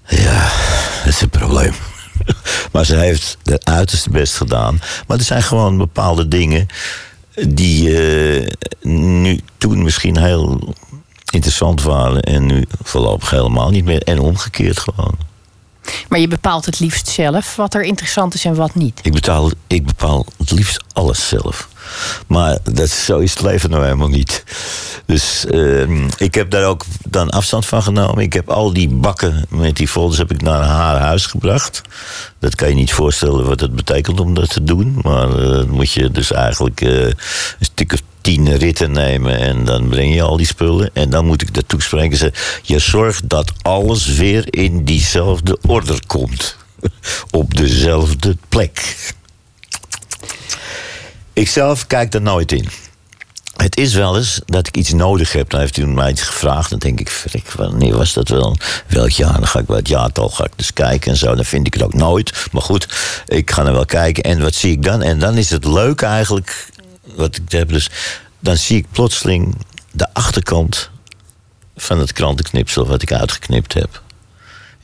ja, 0.06 0.50
dat 1.04 1.12
is 1.12 1.20
een 1.20 1.28
probleem. 1.28 1.72
Maar 2.72 2.84
ze 2.84 2.96
heeft 2.96 3.36
het 3.42 3.64
uiterste 3.64 4.10
best 4.10 4.34
gedaan. 4.34 4.80
Maar 5.06 5.18
er 5.18 5.24
zijn 5.24 5.42
gewoon 5.42 5.76
bepaalde 5.76 6.28
dingen 6.28 6.66
die 7.48 7.98
eh, 7.98 8.48
nu 8.82 9.40
toen 9.58 9.82
misschien 9.82 10.18
heel 10.18 10.74
interessant 11.30 11.82
waren 11.82 12.22
en 12.22 12.46
nu 12.46 12.64
voorlopig 12.82 13.30
helemaal 13.30 13.70
niet 13.70 13.84
meer. 13.84 14.02
En 14.02 14.18
omgekeerd 14.18 14.80
gewoon. 14.80 15.18
Maar 16.08 16.18
je 16.18 16.28
bepaalt 16.28 16.66
het 16.66 16.80
liefst 16.80 17.08
zelf 17.08 17.56
wat 17.56 17.74
er 17.74 17.82
interessant 17.82 18.34
is 18.34 18.44
en 18.44 18.54
wat 18.54 18.74
niet. 18.74 19.00
Ik, 19.02 19.12
betaal, 19.12 19.50
ik 19.66 19.86
bepaal 19.86 20.26
het 20.38 20.50
liefst 20.50 20.84
alles 20.92 21.28
zelf. 21.28 21.68
Maar 22.26 22.58
dat, 22.62 22.88
zo 22.88 23.18
is 23.18 23.30
het 23.30 23.42
leven 23.42 23.70
nou 23.70 23.82
helemaal 23.84 24.08
niet. 24.08 24.44
Dus 25.06 25.46
eh, 25.46 26.06
ik 26.16 26.34
heb 26.34 26.50
daar 26.50 26.64
ook 26.64 26.84
dan 27.08 27.30
afstand 27.30 27.66
van 27.66 27.82
genomen. 27.82 28.22
Ik 28.22 28.32
heb 28.32 28.50
al 28.50 28.72
die 28.72 28.88
bakken 28.88 29.46
met 29.48 29.76
die 29.76 29.88
folders 29.88 30.18
heb 30.18 30.30
ik 30.30 30.42
naar 30.42 30.62
haar 30.62 30.98
huis 30.98 31.26
gebracht. 31.26 31.82
Dat 32.38 32.54
kan 32.54 32.68
je 32.68 32.74
niet 32.74 32.92
voorstellen 32.92 33.46
wat 33.46 33.60
het 33.60 33.74
betekent 33.74 34.20
om 34.20 34.34
dat 34.34 34.50
te 34.50 34.64
doen. 34.64 34.98
Maar 35.02 35.28
dan 35.28 35.70
moet 35.70 35.92
je 35.92 36.10
dus 36.10 36.32
eigenlijk 36.32 36.80
eh, 36.80 37.04
een 37.04 37.16
stuk 37.60 37.92
of 37.92 38.00
tien 38.22 38.56
ritten 38.56 38.92
nemen. 38.92 39.38
En 39.38 39.64
dan 39.64 39.88
breng 39.88 40.14
je 40.14 40.22
al 40.22 40.36
die 40.36 40.46
spullen. 40.46 40.90
En 40.92 41.10
dan 41.10 41.26
moet 41.26 41.42
ik 41.42 41.54
dat 41.54 41.68
toespreken. 41.68 42.16
Ze, 42.16 42.32
je 42.62 42.78
zorgt 42.78 43.28
dat 43.28 43.52
alles 43.62 44.06
weer 44.06 44.44
in 44.54 44.84
diezelfde 44.84 45.58
orde 45.66 45.98
komt. 46.06 46.56
Op 47.30 47.56
dezelfde 47.56 48.36
plek. 48.48 48.96
Ik 51.32 51.48
zelf 51.48 51.86
kijk 51.86 52.14
er 52.14 52.22
nooit 52.22 52.52
in. 52.52 52.68
Het 53.56 53.76
is 53.76 53.94
wel 53.94 54.16
eens 54.16 54.40
dat 54.46 54.66
ik 54.66 54.76
iets 54.76 54.92
nodig 54.92 55.32
heb. 55.32 55.50
Dan 55.50 55.60
heeft 55.60 55.76
u 55.76 55.86
mij 55.86 56.10
iets 56.10 56.22
gevraagd. 56.22 56.70
Dan 56.70 56.78
denk 56.78 57.00
ik, 57.00 57.10
verrek, 57.10 57.52
wanneer 57.52 57.96
was 57.96 58.12
dat 58.12 58.28
wel? 58.28 58.56
Welk 58.86 59.10
jaar? 59.10 59.32
Dan 59.32 59.46
ga 59.46 59.58
ik 59.58 59.66
bij 59.66 59.76
het 59.76 59.88
jaartal 59.88 60.28
ga 60.28 60.44
ik 60.44 60.52
dus 60.56 60.72
kijken 60.72 61.10
en 61.10 61.16
zo. 61.16 61.34
Dan 61.34 61.44
vind 61.44 61.66
ik 61.66 61.74
het 61.74 61.82
ook 61.82 61.94
nooit. 61.94 62.46
Maar 62.52 62.62
goed, 62.62 62.88
ik 63.26 63.50
ga 63.50 63.64
er 63.64 63.72
wel 63.72 63.84
kijken. 63.84 64.22
En 64.22 64.42
wat 64.42 64.54
zie 64.54 64.72
ik 64.72 64.82
dan? 64.82 65.02
En 65.02 65.18
dan 65.18 65.36
is 65.36 65.50
het 65.50 65.64
leuk 65.64 66.02
eigenlijk. 66.02 66.68
Wat 67.14 67.36
ik 67.36 67.52
heb 67.52 67.68
dus. 67.68 67.90
Dan 68.38 68.56
zie 68.56 68.76
ik 68.76 68.86
plotseling 68.90 69.56
de 69.90 70.14
achterkant 70.14 70.90
van 71.76 71.98
het 71.98 72.12
krantenknipsel 72.12 72.86
wat 72.86 73.02
ik 73.02 73.12
uitgeknipt 73.12 73.74
heb. 73.74 74.02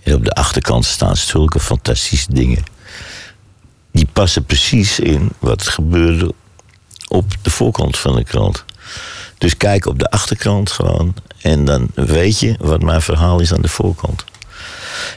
En 0.02 0.14
op 0.14 0.24
de 0.24 0.32
achterkant 0.32 0.84
staan 0.84 1.16
zulke 1.16 1.60
fantastische 1.60 2.32
dingen. 2.32 2.64
Die 3.92 4.08
passen 4.12 4.44
precies 4.44 4.98
in 4.98 5.32
wat 5.38 5.66
gebeurde 5.66 6.34
op 7.08 7.32
de 7.42 7.50
voorkant 7.50 7.98
van 7.98 8.16
de 8.16 8.24
krant. 8.24 8.64
Dus 9.38 9.56
kijk 9.56 9.86
op 9.86 9.98
de 9.98 10.10
achterkant 10.10 10.70
gewoon. 10.70 11.14
En 11.42 11.64
dan 11.64 11.88
weet 11.94 12.38
je 12.38 12.56
wat 12.60 12.82
mijn 12.82 13.02
verhaal 13.02 13.40
is 13.40 13.52
aan 13.52 13.62
de 13.62 13.68
voorkant. 13.68 14.24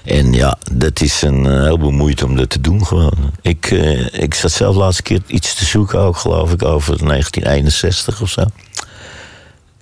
En 0.04 0.34
ja, 0.34 0.58
dat 0.72 1.02
is 1.02 1.22
een 1.22 1.46
uh, 1.46 1.64
heel 1.64 1.78
moeite 1.78 2.26
om 2.26 2.36
dat 2.36 2.50
te 2.50 2.62
doen 2.62 2.86
gewoon. 2.86 3.14
Ik, 3.42 3.72
uh, 3.72 4.14
ik 4.14 4.34
zat 4.34 4.52
zelf 4.52 4.76
laatste 4.76 5.04
keer 5.04 5.22
iets 5.28 5.56
te 5.56 5.66
zoeken, 5.66 6.00
ook 6.00 6.18
geloof 6.18 6.54
ik, 6.54 6.64
over 6.64 6.98
1961 6.98 8.22
of 8.22 8.30
zo. 8.30 8.46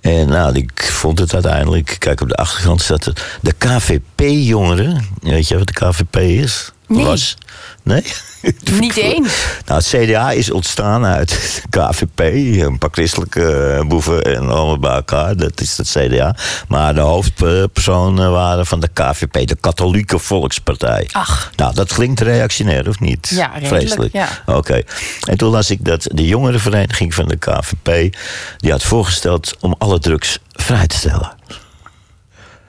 En 0.00 0.28
nou, 0.28 0.54
ik 0.54 0.82
vond 0.82 1.18
het 1.18 1.34
uiteindelijk. 1.34 1.96
Kijk, 1.98 2.20
op 2.20 2.28
de 2.28 2.34
achterkant 2.34 2.82
staat 2.82 3.04
het. 3.04 3.38
De 3.40 3.52
KVP-jongeren. 3.52 5.06
Weet 5.20 5.48
je 5.48 5.58
wat 5.58 5.66
de 5.66 5.72
KVP 5.72 6.16
is? 6.16 6.72
Nee. 6.96 7.04
Was? 7.04 7.36
Nee? 7.82 8.04
Niet 8.80 8.96
eens. 8.96 9.34
Nou, 9.66 9.80
het 9.82 9.88
CDA 9.88 10.30
is 10.30 10.50
ontstaan 10.50 11.04
uit 11.04 11.28
de 11.70 11.78
KVP. 11.78 12.20
Een 12.64 12.78
paar 12.78 12.88
christelijke 12.92 13.84
boeven 13.88 14.22
en 14.22 14.48
allemaal 14.48 14.78
bij 14.78 14.94
elkaar. 14.94 15.36
Dat 15.36 15.60
is 15.60 15.76
het 15.76 15.88
CDA. 15.88 16.36
Maar 16.68 16.94
de 16.94 17.00
hoofdpersonen 17.00 18.30
waren 18.30 18.66
van 18.66 18.80
de 18.80 18.88
KVP, 18.92 19.46
de 19.46 19.56
Katholieke 19.60 20.18
Volkspartij. 20.18 21.08
Ach. 21.12 21.50
Nou, 21.56 21.74
dat 21.74 21.92
klinkt 21.92 22.20
reactionair, 22.20 22.88
of 22.88 23.00
niet? 23.00 23.28
Ja, 23.28 23.46
redelijk, 23.46 23.66
Vreselijk. 23.66 24.12
ja. 24.12 24.28
Oké. 24.46 24.82
En 25.24 25.36
toen 25.36 25.50
las 25.50 25.70
ik 25.70 25.84
dat 25.84 26.06
de 26.12 26.26
jongerenvereniging 26.26 27.14
van 27.14 27.28
de 27.28 27.36
KVP... 27.36 28.16
die 28.56 28.70
had 28.70 28.82
voorgesteld 28.82 29.56
om 29.60 29.74
alle 29.78 29.98
drugs 29.98 30.38
vrij 30.52 30.86
te 30.86 30.96
stellen. 30.96 31.32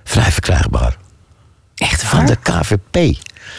Vrij 0.04 0.32
verkrijgbaar. 0.32 0.98
Echt 1.76 2.04
Van 2.04 2.26
de 2.26 2.36
KVP. 2.36 3.18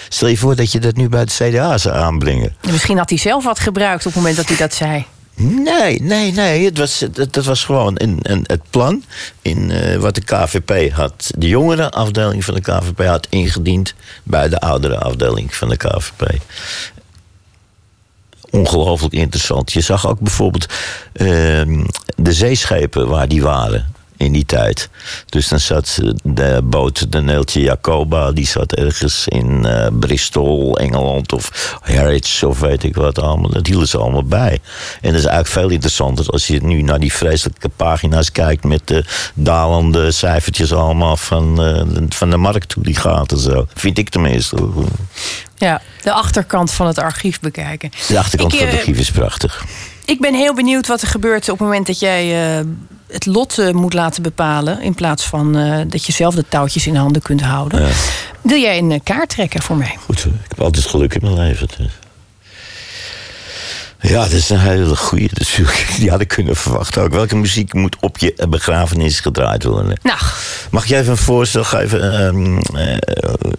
Stel 0.09 0.29
je 0.29 0.37
voor 0.37 0.57
dat 0.57 0.73
je 0.73 0.79
dat 0.79 0.97
nu 0.97 1.09
bij 1.09 1.21
het 1.21 1.33
CDA 1.33 1.79
zou 1.79 1.97
aanbrengen. 1.97 2.57
En 2.61 2.73
misschien 2.73 2.99
had 2.99 3.09
hij 3.09 3.19
zelf 3.19 3.45
wat 3.45 3.59
gebruikt 3.59 4.07
op 4.07 4.13
het 4.13 4.15
moment 4.15 4.37
dat 4.37 4.49
hij 4.49 4.57
dat 4.57 4.75
zei. 4.75 5.07
Nee, 5.35 6.03
nee, 6.03 6.33
nee. 6.33 6.65
Het 6.65 6.79
was, 6.79 7.05
dat, 7.13 7.33
dat 7.33 7.45
was 7.45 7.65
gewoon 7.65 7.95
een, 7.97 8.19
een, 8.23 8.45
het 8.47 8.61
plan 8.71 9.05
in 9.43 9.71
eh, 9.71 9.97
wat 9.97 10.15
de 10.15 10.21
KVP 10.21 10.93
had. 10.93 11.31
De 11.39 11.49
jongere 11.49 11.91
afdeling 11.91 12.45
van 12.45 12.55
de 12.55 12.61
KVP 12.61 13.05
had 13.07 13.27
ingediend 13.31 13.95
bij 14.23 14.49
de 14.49 14.61
oudere 14.61 14.99
afdeling 14.99 15.55
van 15.55 15.69
de 15.69 15.77
KVP. 15.77 16.41
Ongelooflijk 18.51 19.15
interessant. 19.15 19.73
Je 19.73 19.81
zag 19.81 20.07
ook 20.07 20.21
bijvoorbeeld 20.21 20.67
ehm, 21.13 21.85
de 22.17 22.33
zeeschepen 22.33 23.09
waar 23.09 23.29
die 23.29 23.43
waren 23.43 23.95
in 24.23 24.33
die 24.33 24.47
tijd. 24.47 24.89
Dus 25.29 25.49
dan 25.49 25.61
zat 25.61 25.99
de 26.23 26.61
boot, 26.65 27.13
de 27.13 27.21
Neeltje 27.21 27.61
Jacoba, 27.61 28.33
die 28.33 28.47
zat 28.47 28.73
ergens 28.73 29.29
in 29.29 29.65
eh, 29.65 29.87
Bristol, 29.93 30.79
Engeland 30.79 31.33
of 31.33 31.77
Harwich 31.81 32.43
of 32.45 32.61
weet 32.61 32.83
ik 32.83 32.95
wat 32.95 33.19
allemaal. 33.19 33.51
Dat 33.51 33.67
hielden 33.67 33.89
ze 33.89 33.99
allemaal 33.99 34.25
bij. 34.25 34.61
En 35.01 35.11
dat 35.11 35.21
is 35.21 35.27
eigenlijk 35.27 35.49
veel 35.49 35.69
interessanter 35.69 36.27
als 36.27 36.47
je 36.47 36.63
nu 36.63 36.83
naar 36.83 37.01
die 37.01 37.13
vreselijke 37.13 37.69
pagina's 37.69 38.33
kijkt 38.33 38.65
met 38.65 38.81
de 38.85 39.05
dalende 39.35 40.11
cijfertjes 40.11 40.73
allemaal 40.73 41.17
van, 41.17 41.63
eh, 41.63 42.03
van 42.09 42.31
de 42.31 42.37
markt 42.37 42.73
hoe 42.73 42.85
die 42.85 42.97
gaat 42.97 43.33
en 43.33 43.39
zo. 43.39 43.67
Vind 43.75 43.99
ik 43.99 44.09
tenminste. 44.09 44.57
Ja, 45.57 45.81
de 46.03 46.13
achterkant 46.13 46.73
van 46.73 46.87
het 46.87 46.99
archief 46.99 47.41
bekijken. 47.41 47.91
De 48.09 48.19
achterkant 48.19 48.53
Ik, 48.53 48.59
van 48.59 48.69
het 48.69 48.77
eh, 48.77 48.81
archief 48.81 48.99
is 48.99 49.11
prachtig. 49.11 49.65
Ik 50.05 50.21
ben 50.21 50.35
heel 50.35 50.55
benieuwd 50.55 50.87
wat 50.87 51.03
er 51.03 51.09
gebeurt 51.09 51.49
op 51.49 51.59
het 51.59 51.67
moment 51.67 51.87
dat 51.87 51.99
jij 51.99 52.59
eh, 52.59 52.65
het 53.13 53.27
lot 53.27 53.59
eh, 53.59 53.71
moet 53.71 53.93
laten 53.93 54.23
bepalen. 54.23 54.83
In 54.83 54.95
plaats 54.95 55.27
van 55.27 55.57
eh, 55.57 55.81
dat 55.87 56.07
je 56.07 56.13
zelf 56.13 56.35
de 56.35 56.45
touwtjes 56.49 56.87
in 56.87 56.97
handen 56.97 57.23
kunt 57.23 57.41
houden. 57.43 57.89
Wil 58.41 58.61
jij 58.61 58.79
een 58.79 58.93
eh, 58.93 59.01
kaart 59.03 59.29
trekken 59.29 59.63
voor 59.63 59.77
mij? 59.77 59.97
Goed, 60.05 60.25
ik 60.25 60.49
heb 60.49 60.61
altijd 60.61 60.87
geluk 60.87 61.15
in 61.15 61.21
mijn 61.23 61.49
leven. 61.49 61.69
dus. 61.77 61.91
Ja, 64.03 64.23
dat 64.23 64.31
is 64.31 64.51
een 64.51 64.59
hele 64.59 64.97
goede 64.97 65.29
natuurlijk. 65.33 65.87
Die 65.99 66.11
had 66.11 66.21
ik 66.21 66.29
kunnen 66.29 66.57
verwachten 66.57 67.03
ook. 67.03 67.13
Welke 67.13 67.37
muziek 67.37 67.75
moet 67.75 67.97
op 68.01 68.19
je 68.19 68.47
begrafenis 68.49 69.21
gedraaid 69.21 69.65
worden? 69.65 69.99
Nou. 70.03 70.19
Mag 70.71 70.87
jij 70.87 71.01
even 71.01 71.11
een 71.11 71.19
voorstel 71.19 71.65
geven? 71.65 72.13
Ehm, 72.13 72.59
eh, 72.77 72.97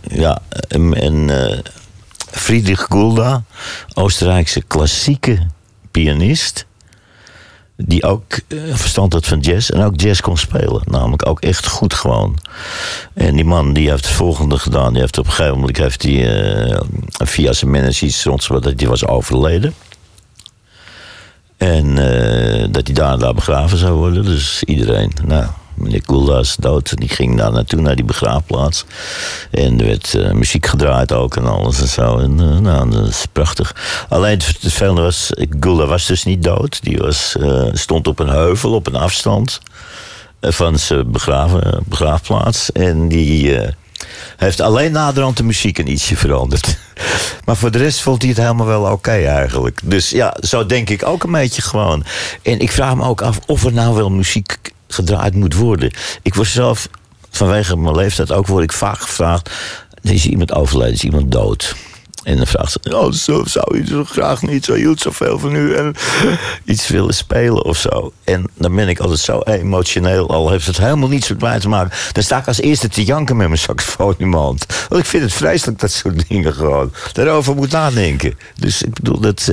ja, 0.01 0.41
een, 0.68 1.06
een, 1.06 1.30
eh, 1.30 1.60
Friedrich 2.32 2.86
Gulda, 2.89 3.43
Oostenrijkse 3.93 4.62
klassieke 4.68 5.47
pianist. 5.91 6.66
Die 7.86 8.03
ook 8.03 8.23
eh, 8.47 8.57
verstand 8.73 9.13
had 9.13 9.25
van 9.25 9.39
jazz 9.39 9.69
en 9.69 9.84
ook 9.84 9.99
jazz 10.01 10.19
kon 10.21 10.38
spelen. 10.38 10.81
Namelijk 10.86 11.27
ook 11.27 11.41
echt 11.41 11.67
goed 11.67 11.93
gewoon. 11.93 12.38
En 13.13 13.36
die 13.36 13.45
man 13.45 13.73
die 13.73 13.89
heeft 13.89 14.05
het 14.05 14.13
volgende 14.13 14.57
gedaan. 14.57 14.91
Die 14.91 15.01
heeft 15.01 15.17
op 15.17 15.25
een 15.25 15.31
gegeven 15.31 15.59
moment 15.59 15.77
heeft 15.77 16.01
die, 16.01 16.29
eh, 16.29 16.81
via 17.09 17.53
zijn 17.53 17.71
manager 17.71 18.07
iets 18.07 18.23
dat 18.47 18.73
hij 18.77 18.88
was 18.88 19.05
overleden. 19.07 19.73
En 21.57 21.97
eh, 21.97 22.67
dat 22.71 22.88
hij 22.88 22.95
daar 22.95 23.13
en 23.13 23.19
daar 23.19 23.34
begraven 23.34 23.77
zou 23.77 23.93
worden. 23.93 24.23
Dus 24.23 24.63
iedereen, 24.63 25.11
nou, 25.25 25.45
meneer 25.76 26.05
Koelda 26.05 26.39
is 26.39 26.55
dood. 26.59 26.97
Die 26.97 27.09
ging 27.09 27.38
daar 27.38 27.51
naartoe, 27.51 27.82
naar 27.82 27.95
die 27.95 28.05
begraafplaats. 28.05 28.86
En 29.51 29.80
er 29.80 29.86
werd 29.86 30.13
eh, 30.13 30.32
muziek 30.32 30.65
gedraaid 30.65 31.11
ook 31.11 31.36
en 31.36 31.45
alles 31.45 31.82
en 31.82 31.88
zo. 31.88 32.17
En 32.17 32.39
eh, 32.39 32.57
nou, 32.59 32.89
dat 32.89 33.07
is 33.07 33.26
prachtig. 33.32 33.76
Alleen 34.09 34.38
het 34.38 34.55
vervelende 34.59 35.01
was, 35.01 35.32
Gulda 35.59 35.86
was 35.86 36.05
dus 36.05 36.24
niet 36.24 36.43
dood. 36.43 36.84
Die 36.84 36.97
was, 36.97 37.36
eh, 37.39 37.67
stond 37.74 38.07
op 38.07 38.19
een 38.19 38.30
heuvel, 38.30 38.74
op 38.74 38.88
een 38.88 38.95
afstand 38.95 39.59
van 40.41 40.80
zijn 40.80 41.11
begraven, 41.11 41.84
begraafplaats. 41.86 42.71
En 42.71 43.07
die 43.07 43.57
heeft 44.38 44.61
alleen 44.61 44.91
naderhand 44.91 45.38
de 45.38 45.43
muziek 45.43 45.78
een 45.78 45.91
ietsje 45.91 46.15
veranderd. 46.15 46.78
Maar 47.45 47.55
voor 47.55 47.71
de 47.71 47.78
rest 47.78 48.01
vond 48.01 48.21
hij 48.21 48.32
het 48.32 48.39
helemaal 48.39 48.65
wel 48.65 48.91
oké 48.91 49.11
eigenlijk. 49.11 49.80
Dus 49.84 50.09
ja, 50.09 50.38
zo 50.39 50.65
denk 50.65 50.89
ik 50.89 51.05
ook 51.05 51.24
een 51.24 51.32
beetje 51.32 51.61
gewoon. 51.61 52.03
En 52.41 52.59
ik 52.59 52.71
vraag 52.71 52.95
me 52.95 53.03
ook 53.03 53.21
af 53.21 53.39
of 53.45 53.63
er 53.63 53.74
nou 53.74 53.95
wel 53.95 54.09
muziek 54.09 54.57
gedraaid 54.93 55.35
moet 55.35 55.55
worden. 55.55 55.91
Ik 56.21 56.33
word 56.33 56.47
zelf, 56.47 56.87
vanwege 57.29 57.77
mijn 57.77 57.95
leeftijd 57.95 58.31
ook, 58.31 58.47
word 58.47 58.63
ik 58.63 58.73
vaak 58.73 58.99
gevraagd... 58.99 59.49
is 60.01 60.25
iemand 60.25 60.53
overleden, 60.53 60.93
is 60.93 61.03
iemand 61.03 61.31
dood... 61.31 61.75
En 62.24 62.38
dan 62.38 62.47
vraagt 62.47 62.71
ze, 62.71 62.97
oh, 62.97 63.11
zo 63.11 63.43
zou 63.45 63.78
je 63.78 63.86
zo 63.86 64.03
graag 64.03 64.41
niet, 64.41 64.65
zo 64.65 64.74
hield 64.74 64.99
zoveel 64.99 65.39
van 65.39 65.55
u 65.55 65.76
en 65.76 65.95
iets 66.65 66.88
willen 66.88 67.13
spelen 67.13 67.65
of 67.65 67.78
zo. 67.78 68.13
En 68.24 68.49
dan 68.57 68.76
ben 68.76 68.88
ik 68.88 68.99
altijd 68.99 69.19
zo 69.19 69.39
emotioneel, 69.39 70.30
al 70.30 70.49
heeft 70.49 70.65
het 70.65 70.78
helemaal 70.78 71.09
niets 71.09 71.30
met 71.30 71.41
mij 71.41 71.59
te 71.59 71.69
maken. 71.69 71.97
Dan 72.11 72.24
sta 72.24 72.38
ik 72.38 72.47
als 72.47 72.61
eerste 72.61 72.88
te 72.88 73.03
janken 73.03 73.38
met 73.38 73.47
mijn 73.47 73.59
saxofoon 73.59 74.15
in 74.17 74.30
mijn 74.30 74.41
hand. 74.41 74.65
Want 74.89 75.01
ik 75.01 75.07
vind 75.07 75.24
het 75.24 75.34
vreselijk, 75.34 75.80
dat 75.80 75.91
soort 75.91 76.28
dingen 76.30 76.53
gewoon. 76.53 76.91
Daarover 77.13 77.55
moet 77.55 77.71
nadenken. 77.71 78.38
Dus 78.55 78.82
ik 78.82 78.93
bedoel, 78.93 79.19
dat, 79.19 79.51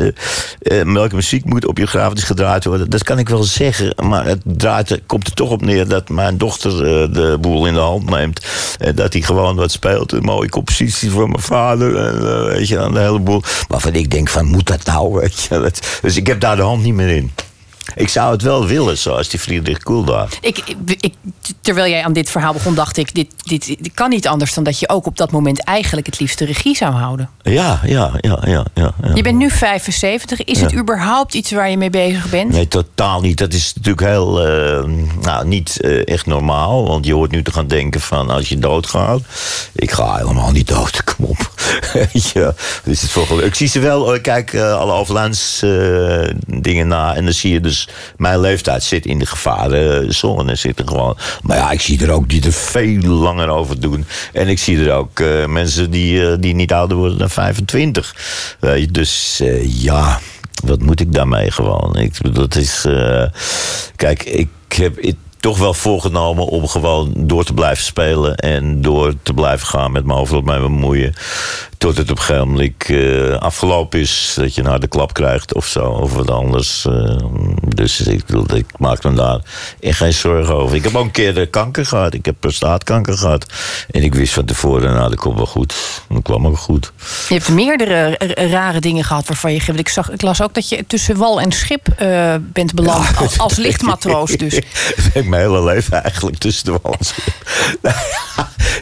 eh, 0.61 0.83
welke 0.83 1.15
muziek 1.15 1.45
moet 1.45 1.67
op 1.67 1.79
je 1.79 1.87
grafenis 1.87 2.25
gedraaid 2.25 2.65
worden, 2.65 2.91
dat 2.91 3.03
kan 3.03 3.19
ik 3.19 3.29
wel 3.29 3.43
zeggen. 3.43 3.95
Maar 4.09 4.25
het 4.25 4.41
draait, 4.45 5.01
komt 5.07 5.27
er 5.27 5.35
toch 5.35 5.51
op 5.51 5.63
neer 5.63 5.89
dat 5.89 6.09
mijn 6.09 6.39
dochter 6.39 6.71
eh, 6.73 7.15
de 7.15 7.39
boel 7.41 7.67
in 7.67 7.75
de 7.75 7.81
hand 7.81 8.11
neemt. 8.11 8.47
En 8.79 8.95
dat 8.95 9.13
hij 9.13 9.23
gewoon 9.23 9.57
wat 9.57 9.71
speelt, 9.71 10.13
een 10.13 10.23
mooie 10.23 10.49
compositie 10.49 11.11
voor 11.11 11.29
mijn 11.29 11.43
vader. 11.43 11.97
En, 11.97 12.60
weet 12.61 12.69
je, 12.69 12.77
dan 12.77 12.93
de 12.95 13.01
hele 13.01 13.19
boel. 13.21 13.43
Waarvan 13.69 13.95
ik 13.95 14.11
denk 14.11 14.29
van, 14.29 14.47
moet 14.47 14.67
dat 14.67 14.85
nou? 14.85 15.13
Weet 15.21 15.41
je? 15.43 15.49
Dat- 15.61 15.99
dus 16.03 16.17
ik 16.17 16.27
heb 16.27 16.41
daar 16.41 16.57
de 16.57 16.63
hand 16.63 16.83
niet 16.83 16.95
meer 16.95 17.09
in. 17.17 17.33
Ik 17.95 18.09
zou 18.09 18.33
het 18.33 18.43
wel 18.43 18.67
willen, 18.67 18.99
zoals 18.99 19.29
die 19.29 19.41
Friedrich 19.41 19.79
Kulda. 19.79 20.27
Ik, 20.41 20.77
terwijl 21.61 21.91
jij 21.91 22.05
aan 22.05 22.13
dit 22.13 22.31
verhaal 22.31 22.53
begon, 22.53 22.75
dacht 22.75 22.97
ik: 22.97 23.15
dit, 23.15 23.27
dit, 23.45 23.67
dit 23.67 23.91
kan 23.95 24.11
niet 24.11 24.27
anders 24.29 24.55
dan 24.55 24.65
dat 24.65 24.79
je 24.79 24.89
ook 24.89 25.07
op 25.07 25.17
dat 25.17 25.31
moment 25.31 25.65
eigenlijk 25.65 26.07
het 26.07 26.21
liefst 26.21 26.39
de 26.39 26.45
regie 26.45 26.77
zou 26.77 26.93
houden. 26.93 27.31
Ja, 27.43 27.81
ja, 27.85 28.11
ja, 28.21 28.39
ja. 28.45 28.65
ja, 28.75 28.93
ja. 29.03 29.11
Je 29.15 29.23
bent 29.23 29.37
nu 29.37 29.51
75. 29.51 30.45
Is 30.45 30.61
het 30.61 30.75
überhaupt 30.75 31.35
iets 31.35 31.51
waar 31.51 31.71
je 31.71 31.77
mee 31.77 31.91
bezig 31.91 32.31
bent? 32.31 32.51
Nee, 32.53 32.69
totaal 32.69 33.21
niet. 33.21 33.39
Dat 33.39 33.53
is 33.53 33.73
natuurlijk 33.75 34.07
heel, 34.07 34.47
eh, 34.47 34.85
nou, 35.21 35.47
niet 35.47 35.81
eh, 35.81 36.07
echt 36.09 36.27
normaal. 36.27 36.87
Want 36.87 37.07
je 37.07 37.15
hoort 37.15 37.31
nu 37.31 37.43
te 37.43 37.53
gaan 37.53 37.67
denken 37.67 38.01
van 38.01 38.31
als 38.31 38.49
je 38.49 38.59
doodgaat. 38.59 39.21
Ik 39.81 39.91
ga 39.91 40.17
helemaal 40.17 40.51
niet 40.51 40.69
dood, 40.69 41.05
kom 41.15 41.25
op. 41.25 41.51
Weet 41.93 42.31
je, 42.31 42.55
dus 42.85 43.01
het 43.01 43.11
voor. 43.11 43.43
Ik 43.43 43.55
zie 43.55 43.69
ze 43.69 43.81
wel, 43.81 44.21
kijk 44.21 44.53
eh, 44.53 44.75
alle 44.75 44.93
overlands 44.93 45.63
eh, 45.63 46.29
dingen 46.47 46.89
na. 46.89 47.15
En 47.15 47.25
dan 47.25 47.33
zie 47.33 47.53
je 47.53 47.61
dus, 47.61 47.89
mijn 48.17 48.41
leeftijd 48.41 48.83
zit 48.83 49.07
in 49.07 49.19
de 49.19 49.27
gevarenzone. 49.27 50.55
Zitten 50.55 50.89
gewoon. 50.89 51.17
Maar 51.43 51.57
ja, 51.57 51.71
ik 51.71 51.81
zie 51.81 52.03
er 52.03 52.11
ook 52.11 52.29
die 52.29 52.45
er 52.45 52.53
veel 52.53 53.01
langer 53.03 53.49
over 53.49 53.81
doen. 53.81 54.07
En 54.33 54.49
ik 54.49 54.59
zie 54.59 54.85
er 54.85 54.93
ook 54.93 55.21
eh, 55.21 55.47
mensen 55.47 55.91
die, 55.91 56.39
die 56.39 56.55
niet 56.55 56.73
ouder 56.73 56.97
worden 56.97 57.19
dan 57.19 57.31
25. 57.31 58.17
Weet 58.59 58.81
je, 58.81 58.91
dus 58.91 59.43
ja. 59.65 60.21
wat 60.65 60.83
moet 60.83 61.01
ik 61.01 61.13
daarmee 61.13 61.51
gewoon? 61.51 61.97
Ik 61.97 62.35
dat 62.35 62.55
is. 62.55 62.87
kijk, 63.97 64.25
ik 64.25 64.49
heb 64.69 64.99
toch 65.41 65.59
wel 65.59 65.75
voorgenomen 65.75 66.47
om 66.47 66.67
gewoon 66.67 67.13
door 67.17 67.45
te 67.45 67.55
blijven 67.55 67.85
spelen. 67.85 68.37
En 68.37 68.83
door 68.83 69.15
te 69.23 69.35
blijven 69.35 69.67
gaan 69.67 69.93
met 69.93 70.05
mijn 70.05 70.19
hoofd 70.19 70.33
op 70.33 70.45
mij 70.45 70.61
bemoeien. 70.61 71.15
Tot 71.81 71.97
het 71.97 72.11
op 72.11 72.19
een 72.19 72.23
gegeven 72.23 72.49
moment 72.49 73.43
afgelopen 73.43 74.01
is. 74.01 74.35
Dat 74.37 74.55
je 74.55 74.63
nou 74.63 74.79
de 74.79 74.89
klap 74.89 75.13
krijgt 75.13 75.55
of 75.55 75.67
zo. 75.67 75.85
Of 75.85 76.13
wat 76.15 76.31
anders. 76.31 76.85
eh, 76.85 77.17
dus 77.75 78.01
ik, 78.01 78.27
bedoel, 78.27 78.55
ik 78.55 78.67
maak 78.79 79.05
me 79.05 79.13
daar 79.13 79.41
geen 79.81 80.13
zorgen 80.13 80.55
over. 80.55 80.77
Ik 80.77 80.85
heb 80.85 80.95
ook 80.95 81.05
een 81.05 81.11
keer 81.11 81.35
de 81.35 81.47
kanker 81.47 81.87
gehad. 81.87 82.15
Ik 82.15 82.25
heb 82.25 82.35
prostaatkanker 82.41 83.19
gehad. 83.19 83.47
En 83.91 84.03
ik 84.03 84.15
wist 84.15 84.33
van 84.33 84.45
tevoren, 84.45 84.95
nou 84.95 85.09
dat 85.09 85.19
komt 85.19 85.37
wel 85.37 85.47
goed. 85.47 85.75
Dat 86.09 86.23
kwam 86.23 86.47
ook 86.47 86.59
goed. 86.59 86.93
Je 87.29 87.35
hebt 87.35 87.49
meerdere 87.49 88.19
rare 88.35 88.81
dingen 88.81 89.05
gehad 89.05 89.27
waarvan 89.27 89.53
je... 89.53 89.61
Ik, 89.75 89.89
zag, 89.89 90.11
ik 90.11 90.23
las 90.23 90.43
ook 90.43 90.55
dat 90.55 90.69
je 90.69 90.85
tussen 90.87 91.17
wal 91.17 91.41
en 91.41 91.53
schip 91.53 91.89
eh, 91.89 92.35
bent 92.41 92.75
beland. 92.75 93.17
Als, 93.17 93.39
als 93.39 93.57
lichtmatroos 93.57 94.31
dus. 94.31 94.55
Dat 94.55 95.11
ik 95.23 95.27
mijn 95.27 95.43
hele 95.43 95.65
leven 95.65 96.03
eigenlijk 96.03 96.37
tussen 96.37 96.65
de 96.65 96.79
wal 96.83 96.95
en 96.99 97.05
schip. 97.05 97.35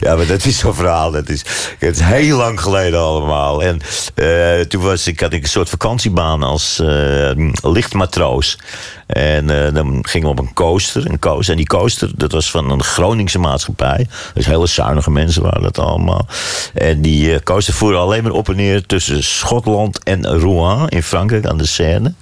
Ja, 0.01 0.16
maar 0.16 0.26
dat 0.26 0.44
is 0.44 0.59
zo'n 0.59 0.74
verhaal. 0.74 1.11
Dat 1.11 1.28
is, 1.28 1.44
het 1.78 1.96
is 1.96 2.03
heel 2.03 2.36
lang 2.36 2.61
geleden 2.61 2.88
allemaal. 2.95 3.62
En 3.62 3.80
eh, 4.14 4.61
toen 4.61 4.82
was 4.82 5.07
ik, 5.07 5.20
had 5.20 5.32
ik 5.32 5.43
een 5.43 5.49
soort 5.49 5.68
vakantiebaan 5.68 6.43
als 6.43 6.80
eh, 6.80 7.30
lichtmatroos. 7.62 8.59
En 9.07 9.66
eh, 9.66 9.74
dan 9.74 9.99
gingen 10.03 10.26
we 10.26 10.32
op 10.32 10.39
een 10.39 10.55
coaster, 10.55 11.11
een 11.11 11.18
coaster. 11.18 11.51
En 11.51 11.57
die 11.57 11.66
coaster, 11.66 12.11
dat 12.14 12.32
was 12.32 12.51
van 12.51 12.70
een 12.70 12.82
Groningse 12.82 13.39
maatschappij. 13.39 14.07
Dus 14.34 14.47
hele 14.47 14.66
zuinige 14.66 15.11
mensen 15.11 15.43
waren 15.43 15.62
dat 15.62 15.78
allemaal. 15.78 16.26
En 16.74 17.03
die 17.03 17.43
coaster 17.43 17.74
voer 17.74 17.97
alleen 17.97 18.22
maar 18.22 18.32
op 18.32 18.49
en 18.49 18.57
neer 18.57 18.86
tussen 18.86 19.24
Schotland 19.24 20.03
en 20.03 20.26
Rouen 20.26 20.89
in 20.89 21.03
Frankrijk 21.03 21.47
aan 21.47 21.59
de 21.59 21.66
Seine. 21.66 22.12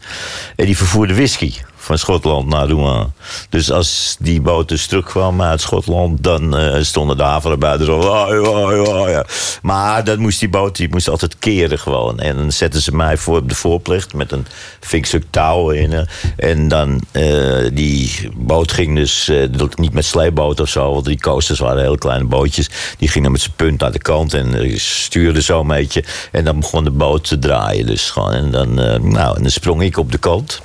En 0.57 0.67
die 0.67 0.77
vervoerde 0.77 1.15
whisky 1.15 1.53
van 1.87 1.99
Schotland 1.99 2.49
naar 2.49 2.69
Rouen. 2.69 3.15
Dus 3.49 3.71
als 3.71 4.17
die 4.19 4.41
boot 4.41 4.69
dus 4.69 4.87
terugkwam 4.87 5.43
uit 5.43 5.61
Schotland, 5.61 6.23
dan 6.23 6.57
eh, 6.57 6.83
stonden 6.83 7.17
de 7.17 7.23
havenarbeiders 7.23 7.89
al. 7.89 8.15
"Ah, 8.15 8.29
ja, 8.29 8.73
ja, 8.73 9.09
ja." 9.09 9.25
Maar 9.63 10.05
dat 10.05 10.19
moest 10.19 10.41
die 10.41 10.49
boot 10.49 10.77
die 10.77 10.89
moest 10.89 11.09
altijd 11.09 11.39
keren 11.39 11.79
gewoon. 11.79 12.19
En 12.19 12.37
dan 12.37 12.53
zetten 12.53 12.83
ze 12.83 12.95
mij 12.97 13.17
voor 13.17 13.37
op 13.37 13.49
de 13.49 13.55
voorplicht 13.55 14.15
met 14.15 14.33
een 14.33 14.47
fikstuk 14.81 15.25
touw 15.31 15.71
in. 15.71 16.07
En 16.37 16.69
dan 16.69 17.01
eh, 17.13 17.71
die 17.73 18.31
boot 18.35 18.73
ging 18.73 18.97
dus 18.97 19.29
eh, 19.29 19.49
niet 19.75 19.93
met 19.93 20.05
sleepboot 20.05 20.61
of 20.61 20.69
zo, 20.69 20.93
want 20.93 21.05
die 21.05 21.21
coasters 21.21 21.59
waren 21.59 21.83
hele 21.83 21.99
kleine 21.99 22.25
bootjes. 22.25 22.71
Die 22.99 23.09
gingen 23.09 23.33
met 23.33 23.41
zijn 23.41 23.57
punt 23.57 23.81
naar 23.81 23.93
de 23.93 23.99
kant 23.99 24.35
en 24.35 24.81
stuurde 24.81 25.43
zo 25.43 25.61
een 25.61 25.67
beetje. 25.67 26.05
En 26.33 26.45
dan 26.45 26.61
begon 26.61 26.85
de 26.85 26.91
boot 26.91 27.25
te 27.25 27.39
draaien. 27.39 27.87
Dus 27.87 28.11
gewoon. 28.11 28.33
En 28.33 28.51
dan, 28.51 28.75
nou, 29.11 29.37
en 29.37 29.43
dan 29.43 29.51
sprong 29.51 29.83
ik 29.83 29.99
op 29.99 30.13
de 30.13 30.19
kant. 30.19 30.61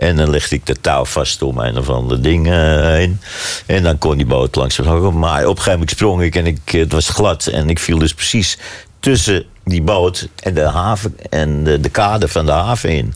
En 0.00 0.16
dan 0.16 0.30
legde 0.30 0.56
ik 0.56 0.66
de 0.66 0.76
touw 0.80 1.04
vast 1.04 1.42
om 1.42 1.58
een 1.58 1.78
of 1.78 1.88
ander 1.88 2.22
ding 2.22 2.46
eh, 2.46 2.52
heen. 2.80 3.20
En 3.66 3.82
dan 3.82 3.98
kon 3.98 4.16
die 4.16 4.26
boot 4.26 4.56
langzaam 4.56 4.86
gaan. 4.86 5.18
Maar 5.18 5.42
op 5.42 5.48
een 5.48 5.56
gegeven 5.56 5.72
moment 5.72 5.90
sprong 5.90 6.22
ik 6.22 6.36
en 6.36 6.46
ik, 6.46 6.60
het 6.64 6.92
was 6.92 7.08
glad. 7.08 7.46
En 7.46 7.68
ik 7.68 7.78
viel 7.78 7.98
dus 7.98 8.14
precies 8.14 8.58
tussen 9.00 9.44
die 9.64 9.82
boot 9.82 10.28
en 10.42 10.54
de 10.54 10.60
haven 10.60 11.16
en 11.30 11.64
de, 11.64 11.80
de 11.80 11.88
kade 11.88 12.28
van 12.28 12.46
de 12.46 12.52
haven 12.52 12.90
in. 12.90 13.14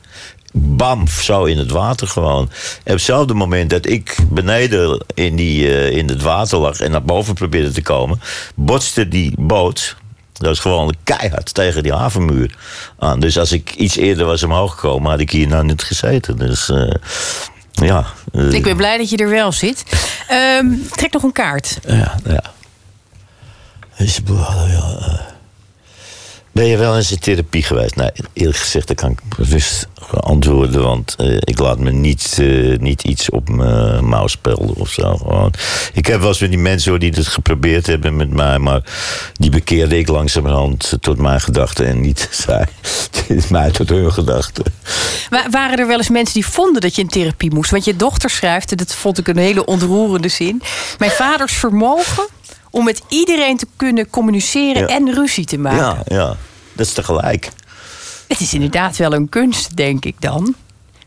Bam, 0.53 1.09
zo 1.09 1.45
in 1.45 1.59
het 1.59 1.71
water 1.71 2.09
gewoon. 2.09 2.51
En 2.85 2.93
op 2.93 2.99
hetzelfde 2.99 3.35
moment 3.35 3.71
dat 3.71 3.87
ik 3.87 4.17
beneden 4.31 5.05
in, 5.15 5.37
die, 5.37 5.69
eh, 5.69 5.97
in 5.97 6.09
het 6.09 6.23
water 6.23 6.59
lag 6.59 6.81
en 6.81 6.91
naar 6.91 7.03
boven 7.03 7.35
probeerde 7.35 7.71
te 7.71 7.83
komen, 7.83 8.21
botste 8.55 9.09
die 9.09 9.35
boot 9.39 9.97
dat 10.39 10.47
was 10.49 10.59
gewoon 10.59 10.95
keihard 11.05 11.55
tegen 11.55 11.83
die 11.83 11.93
havenmuur 11.93 12.57
aan. 12.99 13.21
Dus 13.21 13.39
als 13.39 13.53
ik 13.53 13.75
iets 13.75 13.97
eerder 13.97 14.27
was 14.27 14.43
omhoog 14.43 14.73
gekomen, 14.75 15.11
had 15.11 15.21
ik 15.21 15.31
hier 15.31 15.47
nou 15.47 15.65
niet 15.65 15.83
gezeten. 15.83 16.37
Dus 16.37 16.69
eh, 16.69 16.95
ja. 17.73 18.05
eh, 18.33 18.53
Ik 18.53 18.63
ben 18.63 18.77
blij 18.77 18.99
dat 18.99 19.11
je 19.11 19.17
er 19.17 19.29
wel 19.29 19.53
zit. 19.53 19.85
Ehm, 20.29 20.67
trek 20.91 21.13
nog 21.13 21.23
een 21.23 21.33
kaart. 21.33 21.79
Ja, 21.87 22.15
ja. 22.27 22.43
Ben 26.55 26.67
je 26.67 26.77
wel 26.77 26.97
eens 26.97 27.11
in 27.13 27.19
therapie 27.19 27.63
geweest? 27.63 27.97
Nee, 27.97 28.11
eerlijk 28.33 28.59
gezegd, 28.59 28.89
dat 28.89 28.97
kan 28.97 29.11
ik 29.11 29.19
bewust 29.37 29.89
antwoorden. 30.21 30.83
Want 30.83 31.15
eh, 31.19 31.37
ik 31.41 31.59
laat 31.59 31.79
me 31.79 31.91
niet, 31.91 32.37
eh, 32.41 32.79
niet 32.79 33.03
iets 33.03 33.31
op 33.31 33.49
mijn 33.49 34.05
mouw 34.05 34.27
spelden 34.27 34.77
of 34.77 34.89
zo. 34.91 35.51
Ik 35.93 36.07
heb 36.07 36.19
wel 36.21 36.29
eens 36.29 36.41
met 36.41 36.51
die 36.51 36.59
mensen 36.59 36.91
hoor, 36.91 36.99
die 36.99 37.11
het 37.11 37.27
geprobeerd 37.27 37.87
hebben 37.87 38.17
met 38.17 38.31
mij. 38.31 38.59
Maar 38.59 38.83
die 39.33 39.51
bekeerde 39.51 39.99
ik 39.99 40.09
langzamerhand 40.09 40.97
tot 41.01 41.19
mijn 41.19 41.41
gedachten. 41.41 41.87
En 41.87 42.01
niet 42.01 42.29
zij 42.47 42.67
mij 43.51 43.71
tot 43.71 43.89
hun 43.89 44.13
gedachten. 44.13 44.65
Wa- 45.31 45.51
waren 45.51 45.79
er 45.79 45.87
wel 45.87 45.97
eens 45.97 46.09
mensen 46.09 46.35
die 46.35 46.47
vonden 46.47 46.81
dat 46.81 46.95
je 46.95 47.03
in 47.03 47.09
therapie 47.09 47.55
moest? 47.55 47.71
Want 47.71 47.85
je 47.85 47.97
dochter 47.97 48.31
schrijft, 48.31 48.71
en 48.71 48.77
dat 48.77 48.95
vond 48.95 49.19
ik 49.19 49.29
een 49.29 49.37
hele 49.39 49.65
ontroerende 49.65 50.29
zin. 50.29 50.63
Mijn 50.99 51.11
vaders 51.11 51.53
vermogen 51.53 52.27
om 52.75 52.85
met 52.85 53.03
iedereen 53.09 53.57
te 53.57 53.67
kunnen 53.77 54.11
communiceren 54.11 54.83
Ja. 54.83 54.87
en 54.89 55.15
ruzie 55.15 55.45
te 55.45 55.59
maken. 55.59 55.79
Ja, 55.79 56.03
ja, 56.17 56.37
dat 56.73 56.87
is 56.87 56.93
tegelijk. 56.93 57.51
Het 58.29 58.41
is 58.41 58.55
inderdaad 58.55 58.97
wel 58.97 59.13
een 59.13 59.29
kunst, 59.29 59.77
denk 59.77 60.05
ik 60.05 60.15
dan. 60.19 60.55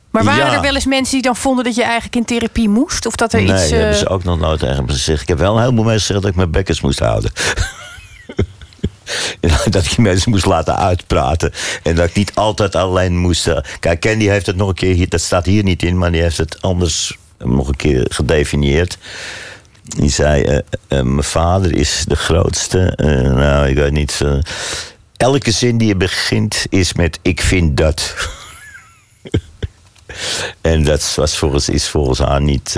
Maar 0.09 0.23
waren 0.23 0.45
Ja. 0.45 0.53
er 0.55 0.61
wel 0.61 0.75
eens 0.75 0.85
mensen 0.85 1.13
die 1.13 1.21
dan 1.21 1.35
vonden 1.35 1.63
dat 1.63 1.75
je 1.75 1.83
eigenlijk 1.83 2.15
in 2.15 2.25
therapie 2.25 2.69
moest? 2.69 3.05
Of 3.05 3.15
dat 3.15 3.33
er 3.33 3.41
nee, 3.41 3.53
iets. 3.63 3.71
eh, 3.71 3.77
hebben 3.77 3.97
ze 3.97 4.07
ook 4.09 4.23
nog 4.23 4.39
nooit 4.39 4.59
tegen 4.59 4.85
me 4.85 4.91
gezegd. 4.91 5.21
Ik 5.21 5.27
heb 5.27 5.37
wel 5.37 5.55
een 5.55 5.61
heleboel 5.61 5.83
mensen 5.83 6.05
gezegd 6.05 6.21
dat 6.21 6.31
ik 6.31 6.37
mijn 6.37 6.51
bekkers 6.51 6.81
moest 6.81 6.99
houden. 6.99 7.31
dat 9.69 9.85
ik 9.85 9.95
die 9.95 10.01
mensen 10.05 10.31
moest 10.31 10.45
laten 10.45 10.75
uitpraten. 10.77 11.51
En 11.83 11.95
dat 11.95 12.05
ik 12.09 12.15
niet 12.15 12.35
altijd 12.35 12.75
alleen 12.75 13.17
moest. 13.17 13.47
eh, 13.47 13.57
Kijk, 13.79 13.99
Candy 14.01 14.25
heeft 14.27 14.45
het 14.45 14.55
nog 14.55 14.67
een 14.67 14.73
keer. 14.75 15.09
Dat 15.09 15.21
staat 15.21 15.45
hier 15.45 15.63
niet 15.63 15.83
in, 15.83 15.97
maar 15.97 16.11
die 16.11 16.21
heeft 16.21 16.37
het 16.37 16.61
anders 16.61 17.17
nog 17.37 17.67
een 17.67 17.75
keer 17.75 18.05
gedefinieerd. 18.09 18.97
Die 19.95 20.09
zei: 20.09 20.43
eh, 20.43 20.57
eh, 20.87 21.03
Mijn 21.05 21.23
vader 21.23 21.75
is 21.75 22.03
de 22.07 22.15
grootste. 22.15 22.79
eh, 22.95 23.07
nou, 23.33 23.67
ik 23.67 23.75
weet 23.75 23.91
niet. 23.91 24.21
elke 25.17 25.51
zin 25.51 25.77
die 25.77 25.87
je 25.87 25.95
begint 25.95 26.65
is 26.69 26.93
met: 26.93 27.19
Ik 27.21 27.41
vind 27.41 27.77
dat. 27.77 28.13
En 30.61 30.83
dat 30.83 31.13
was 31.15 31.37
volgens, 31.37 31.69
is 31.69 31.87
volgens 31.87 32.19
haar 32.19 32.41
niet, 32.41 32.75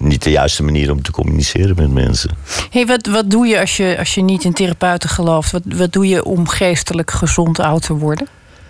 niet 0.00 0.22
de 0.22 0.30
juiste 0.30 0.62
manier 0.62 0.90
om 0.90 1.02
te 1.02 1.10
communiceren 1.10 1.76
met 1.76 1.92
mensen. 1.92 2.30
hey, 2.70 2.86
wat, 2.86 3.06
wat 3.06 3.30
doe 3.30 3.46
je 3.46 3.60
als, 3.60 3.76
je 3.76 3.98
als 3.98 4.14
je 4.14 4.20
niet 4.22 4.44
in 4.44 4.52
therapeuten 4.52 5.08
gelooft? 5.08 5.50
Wat, 5.50 5.62
wat 5.64 5.92
doe 5.92 6.08
je 6.08 6.24
om 6.24 6.48
geestelijk 6.48 7.10
gezond 7.10 7.58
oud 7.60 7.82
te 7.82 7.94
worden? 7.94 8.26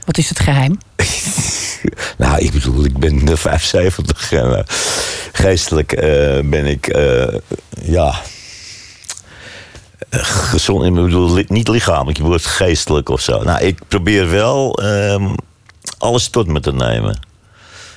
Wat 0.07 0.19
is 0.19 0.29
het 0.29 0.41
geheim? 0.41 0.79
Nou, 2.19 2.39
ik 2.39 2.53
bedoel, 2.53 2.85
ik 2.85 2.99
ben 2.99 3.25
de 3.25 3.37
75 3.37 4.33
en 4.33 4.59
eh, 4.59 4.65
geestelijk 5.33 5.93
eh, 5.93 6.41
ben 6.45 6.67
ik, 6.67 6.87
eh, 6.87 7.35
ja. 7.83 8.21
Gezond, 10.11 10.85
ik 10.85 10.95
bedoel, 10.95 11.43
niet 11.49 11.69
lichamelijk, 11.69 12.19
je 12.19 12.25
wordt 12.25 12.47
geestelijk 12.47 13.09
of 13.09 13.21
zo. 13.21 13.43
Nou, 13.43 13.65
ik 13.65 13.79
probeer 13.89 14.31
wel 14.31 14.75
ehm, 14.75 15.35
alles 15.99 16.29
tot 16.29 16.47
me 16.47 16.61
te 16.61 16.73
nemen. 16.73 17.21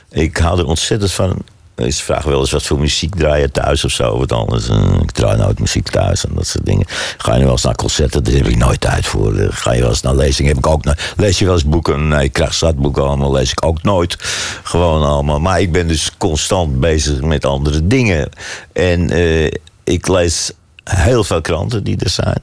Ik 0.10 0.38
hou 0.38 0.60
er 0.60 0.66
ontzettend 0.66 1.12
van. 1.12 1.42
Ze 1.88 2.04
vragen 2.04 2.30
wel 2.30 2.40
eens 2.40 2.52
wat 2.52 2.64
voor 2.64 2.80
muziek 2.80 3.16
draai 3.16 3.42
je 3.42 3.52
thuis 3.52 3.86
of 3.86 3.92
zo. 3.92 4.18
Wat 4.18 4.32
anders. 4.32 4.70
Eh, 4.70 4.94
ik 5.02 5.12
draai 5.12 5.38
nooit 5.38 5.60
muziek 5.60 5.90
thuis 5.90 6.26
en 6.26 6.32
dat 6.36 6.48
soort 6.48 6.66
dingen. 6.66 6.86
Ga 7.18 7.36
je 7.36 7.44
wel 7.44 7.52
eens 7.52 7.64
naar 7.64 7.76
concerten? 7.76 8.24
Daar 8.24 8.34
heb 8.34 8.48
ik 8.48 8.58
nooit 8.58 8.82
tijd 8.82 9.06
voor. 9.06 9.38
Eh, 9.38 9.48
Ga 9.52 9.72
je 9.74 9.82
wel 9.82 9.90
eens 9.90 10.02
naar 10.02 10.16
lezingen? 10.16 10.52
Heb 10.56 10.66
ik 10.66 10.72
ook 10.72 10.84
nooit. 10.84 11.14
Lees 11.18 11.40
je 11.40 11.46
wel 11.46 11.54
eens 11.54 11.66
boeken? 11.66 12.08
Nee, 12.08 12.24
ik 12.24 12.34
krijg 12.34 12.54
zatboeken 12.54 13.04
allemaal. 13.04 13.32
Lees 13.32 13.52
ik 13.52 13.66
ook 13.66 13.84
nooit. 13.84 14.16
Gewoon 14.64 15.04
allemaal. 15.04 15.40
Maar 15.40 15.62
ik 15.62 15.72
ben 15.72 15.88
dus 15.88 16.12
constant 16.18 16.80
bezig 16.80 17.22
met 17.22 17.46
andere 17.46 17.88
dingen. 17.88 18.30
En 18.74 19.10
eh, 19.10 19.52
ik 19.84 20.08
lees 20.08 20.52
heel 20.84 21.24
veel 21.24 21.42
kranten 21.42 21.84
die 21.84 21.98
er 22.00 22.10
zijn. 22.10 22.42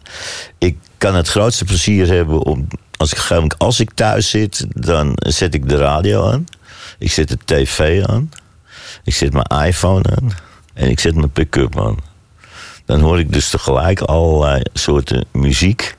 Ik 0.58 0.76
kan 0.98 1.14
het 1.14 1.28
grootste 1.28 1.64
plezier 1.64 2.06
hebben 2.06 2.42
om. 2.42 2.66
Als 2.96 3.12
ik, 3.12 3.54
als 3.58 3.80
ik 3.80 3.90
thuis 3.94 4.30
zit, 4.30 4.66
dan 4.68 5.12
zet 5.14 5.54
ik 5.54 5.68
de 5.68 5.76
radio 5.76 6.30
aan. 6.30 6.44
Ik 6.98 7.12
zet 7.12 7.28
de 7.28 7.38
tv 7.44 8.04
aan. 8.04 8.30
Ik 9.06 9.14
zet 9.14 9.32
mijn 9.32 9.66
iPhone 9.66 10.02
aan. 10.16 10.30
En 10.74 10.90
ik 10.90 11.00
zet 11.00 11.14
mijn 11.14 11.30
pick-up 11.30 11.80
aan. 11.80 11.96
Dan 12.84 13.00
hoor 13.00 13.18
ik 13.18 13.32
dus 13.32 13.48
tegelijk 13.48 14.00
allerlei 14.00 14.62
soorten 14.72 15.24
muziek. 15.32 15.96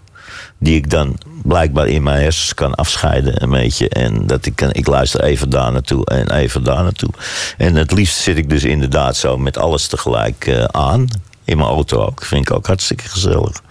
Die 0.58 0.76
ik 0.76 0.90
dan 0.90 1.18
blijkbaar 1.44 1.88
in 1.88 2.04
mijn 2.04 2.22
hersens 2.22 2.54
kan 2.54 2.76
afscheiden 2.76 3.44
een 3.44 3.50
beetje. 3.50 3.90
En 3.90 4.28
dat 4.28 4.46
ik, 4.46 4.56
kan, 4.56 4.74
ik 4.74 4.88
luister 4.88 5.24
even 5.24 5.50
daar 5.50 5.72
naartoe 5.72 6.06
en 6.06 6.32
even 6.32 6.64
daar 6.64 6.84
naartoe. 6.84 7.10
En 7.58 7.76
het 7.76 7.92
liefst 7.92 8.18
zit 8.18 8.38
ik 8.38 8.50
dus 8.50 8.64
inderdaad 8.64 9.18
zo 9.18 9.38
met 9.38 9.58
alles 9.58 9.88
tegelijk 9.88 10.48
eh, 10.48 10.64
aan. 10.64 11.08
In 11.48 11.58
mijn 11.58 11.70
auto 11.70 11.98
ook. 12.02 12.26
Vind 12.26 12.50
ik 12.50 12.56
ook 12.56 12.68
hartstikke 12.68 13.08
gezellig. 13.08 13.62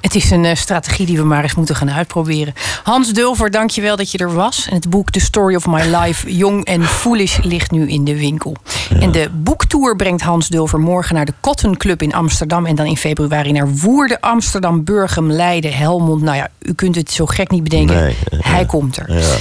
Het 0.00 0.14
is 0.14 0.30
een 0.30 0.44
eh, 0.44 0.56
strategie 0.56 1.06
die 1.06 1.16
we 1.16 1.24
maar 1.24 1.42
eens 1.42 1.54
moeten 1.54 1.76
gaan 1.76 1.90
uitproberen. 1.90 2.54
Hans 2.82 3.12
Dulver, 3.12 3.50
dankjewel 3.50 3.96
dat 3.96 4.10
je 4.10 4.18
er 4.18 4.34
was. 4.34 4.66
En 4.68 4.74
het 4.74 4.90
boek 4.90 5.10
The 5.10 5.20
Story 5.20 5.54
of 5.54 5.66
My 5.66 5.96
Life, 5.96 6.34
Jong 6.42 6.64
en 6.64 6.84
Foolish, 6.84 7.38
ligt 7.42 7.70
nu 7.70 7.88
in 7.88 8.04
de 8.04 8.16
winkel. 8.16 8.56
En 9.00 9.12
de 9.12 9.28
boektour 9.32 9.96
brengt 9.96 10.22
Hans 10.22 10.48
Dulver 10.48 10.78
morgen 10.78 11.14
naar 11.14 11.24
de 11.24 11.34
Cotton 11.40 11.76
Club 11.76 12.02
in 12.02 12.14
Amsterdam. 12.14 12.66
En 12.66 12.74
dan 12.74 12.86
in 12.86 12.96
februari 12.96 13.52
naar 13.52 13.68
Woerden, 13.68 14.20
Amsterdam, 14.20 14.84
Burgum, 14.84 15.30
Leiden, 15.30 15.72
Helmond. 15.72 16.22
Nou 16.22 16.36
ja, 16.36 16.48
u 16.58 16.72
kunt 16.72 16.94
het 16.94 17.12
zo 17.12 17.26
gek 17.26 17.50
niet 17.50 17.62
bedenken. 17.62 18.14
Hij 18.36 18.66
komt 18.66 18.96
er. 18.96 19.18
Ja. 19.18 19.36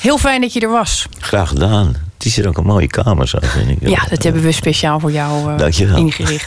Heel 0.00 0.18
fijn 0.18 0.40
dat 0.40 0.52
je 0.52 0.60
er 0.60 0.70
was. 0.70 1.06
Graag 1.18 1.48
gedaan. 1.48 1.86
Het 2.16 2.26
is 2.26 2.36
hier 2.36 2.48
ook 2.48 2.56
een 2.56 2.64
mooie 2.64 2.86
kamer, 2.86 3.28
zo 3.28 3.38
vind 3.40 3.70
ik. 3.70 3.88
Ja, 3.88 4.04
dat 4.08 4.22
hebben 4.22 4.42
we 4.42 4.52
speciaal 4.52 5.00
voor 5.00 5.12
jou 5.12 5.62
eh, 5.62 5.96
ingericht. 5.96 6.46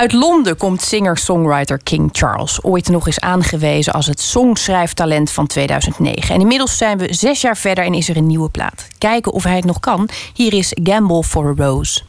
Uit 0.00 0.12
Londen 0.12 0.56
komt 0.56 0.82
singer-songwriter 0.82 1.78
King 1.82 2.08
Charles, 2.12 2.64
ooit 2.64 2.88
nog 2.88 3.06
eens 3.06 3.20
aangewezen 3.20 3.92
als 3.92 4.06
het 4.06 4.20
songschrijftalent 4.20 5.30
van 5.30 5.46
2009. 5.46 6.34
En 6.34 6.40
inmiddels 6.40 6.76
zijn 6.76 6.98
we 6.98 7.14
zes 7.14 7.40
jaar 7.40 7.56
verder 7.56 7.84
en 7.84 7.94
is 7.94 8.08
er 8.08 8.16
een 8.16 8.26
nieuwe 8.26 8.50
plaat. 8.50 8.88
Kijken 8.98 9.32
of 9.32 9.42
hij 9.44 9.56
het 9.56 9.64
nog 9.64 9.80
kan. 9.80 10.08
Hier 10.34 10.54
is 10.54 10.76
Gamble 10.82 11.22
for 11.22 11.46
a 11.46 11.54
Rose. 11.64 12.00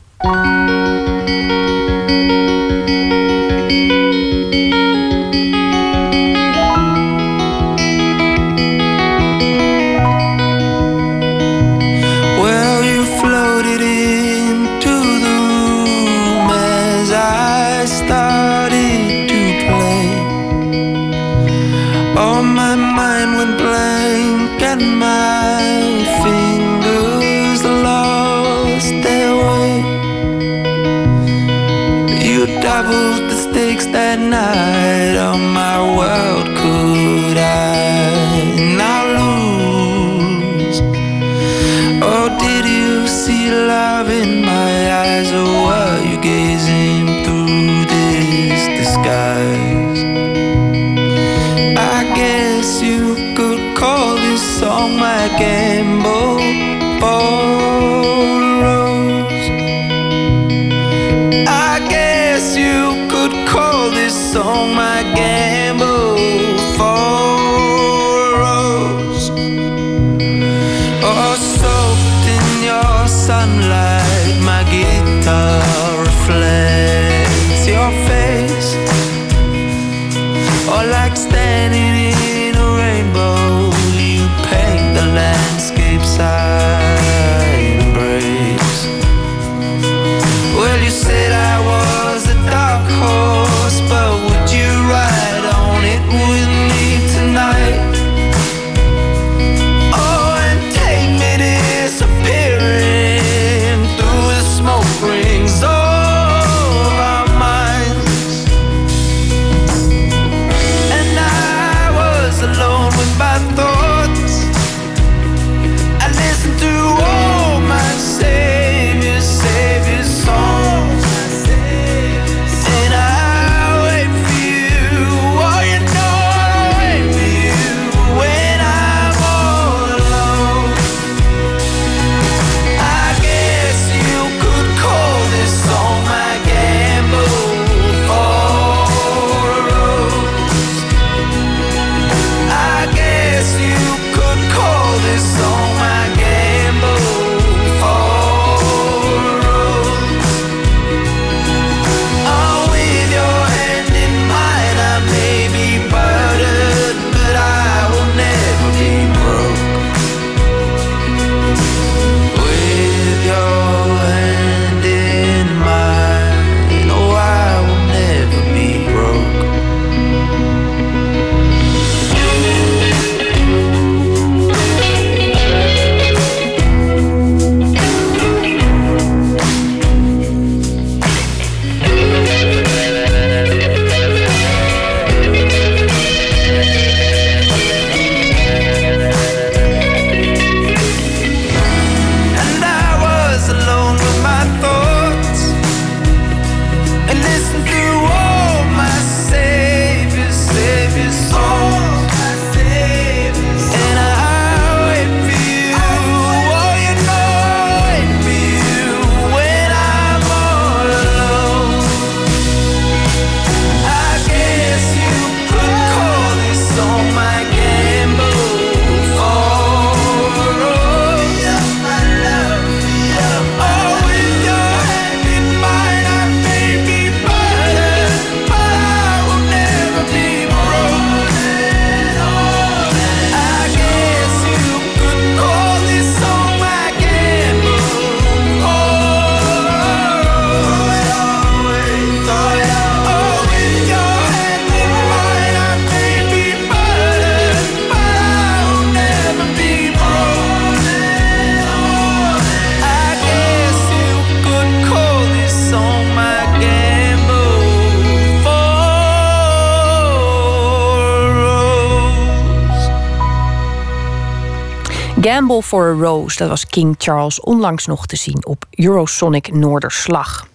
Rumble 265.51 265.69
for 265.69 265.89
a 265.89 265.93
Rose. 265.93 266.37
Dat 266.37 266.49
was 266.49 266.67
King 266.67 266.95
Charles 266.97 267.39
onlangs 267.39 267.85
nog 267.85 268.05
te 268.05 268.15
zien 268.15 268.45
op 268.45 268.65
Eurosonic 268.69 269.53
Noorderslag. 269.53 270.47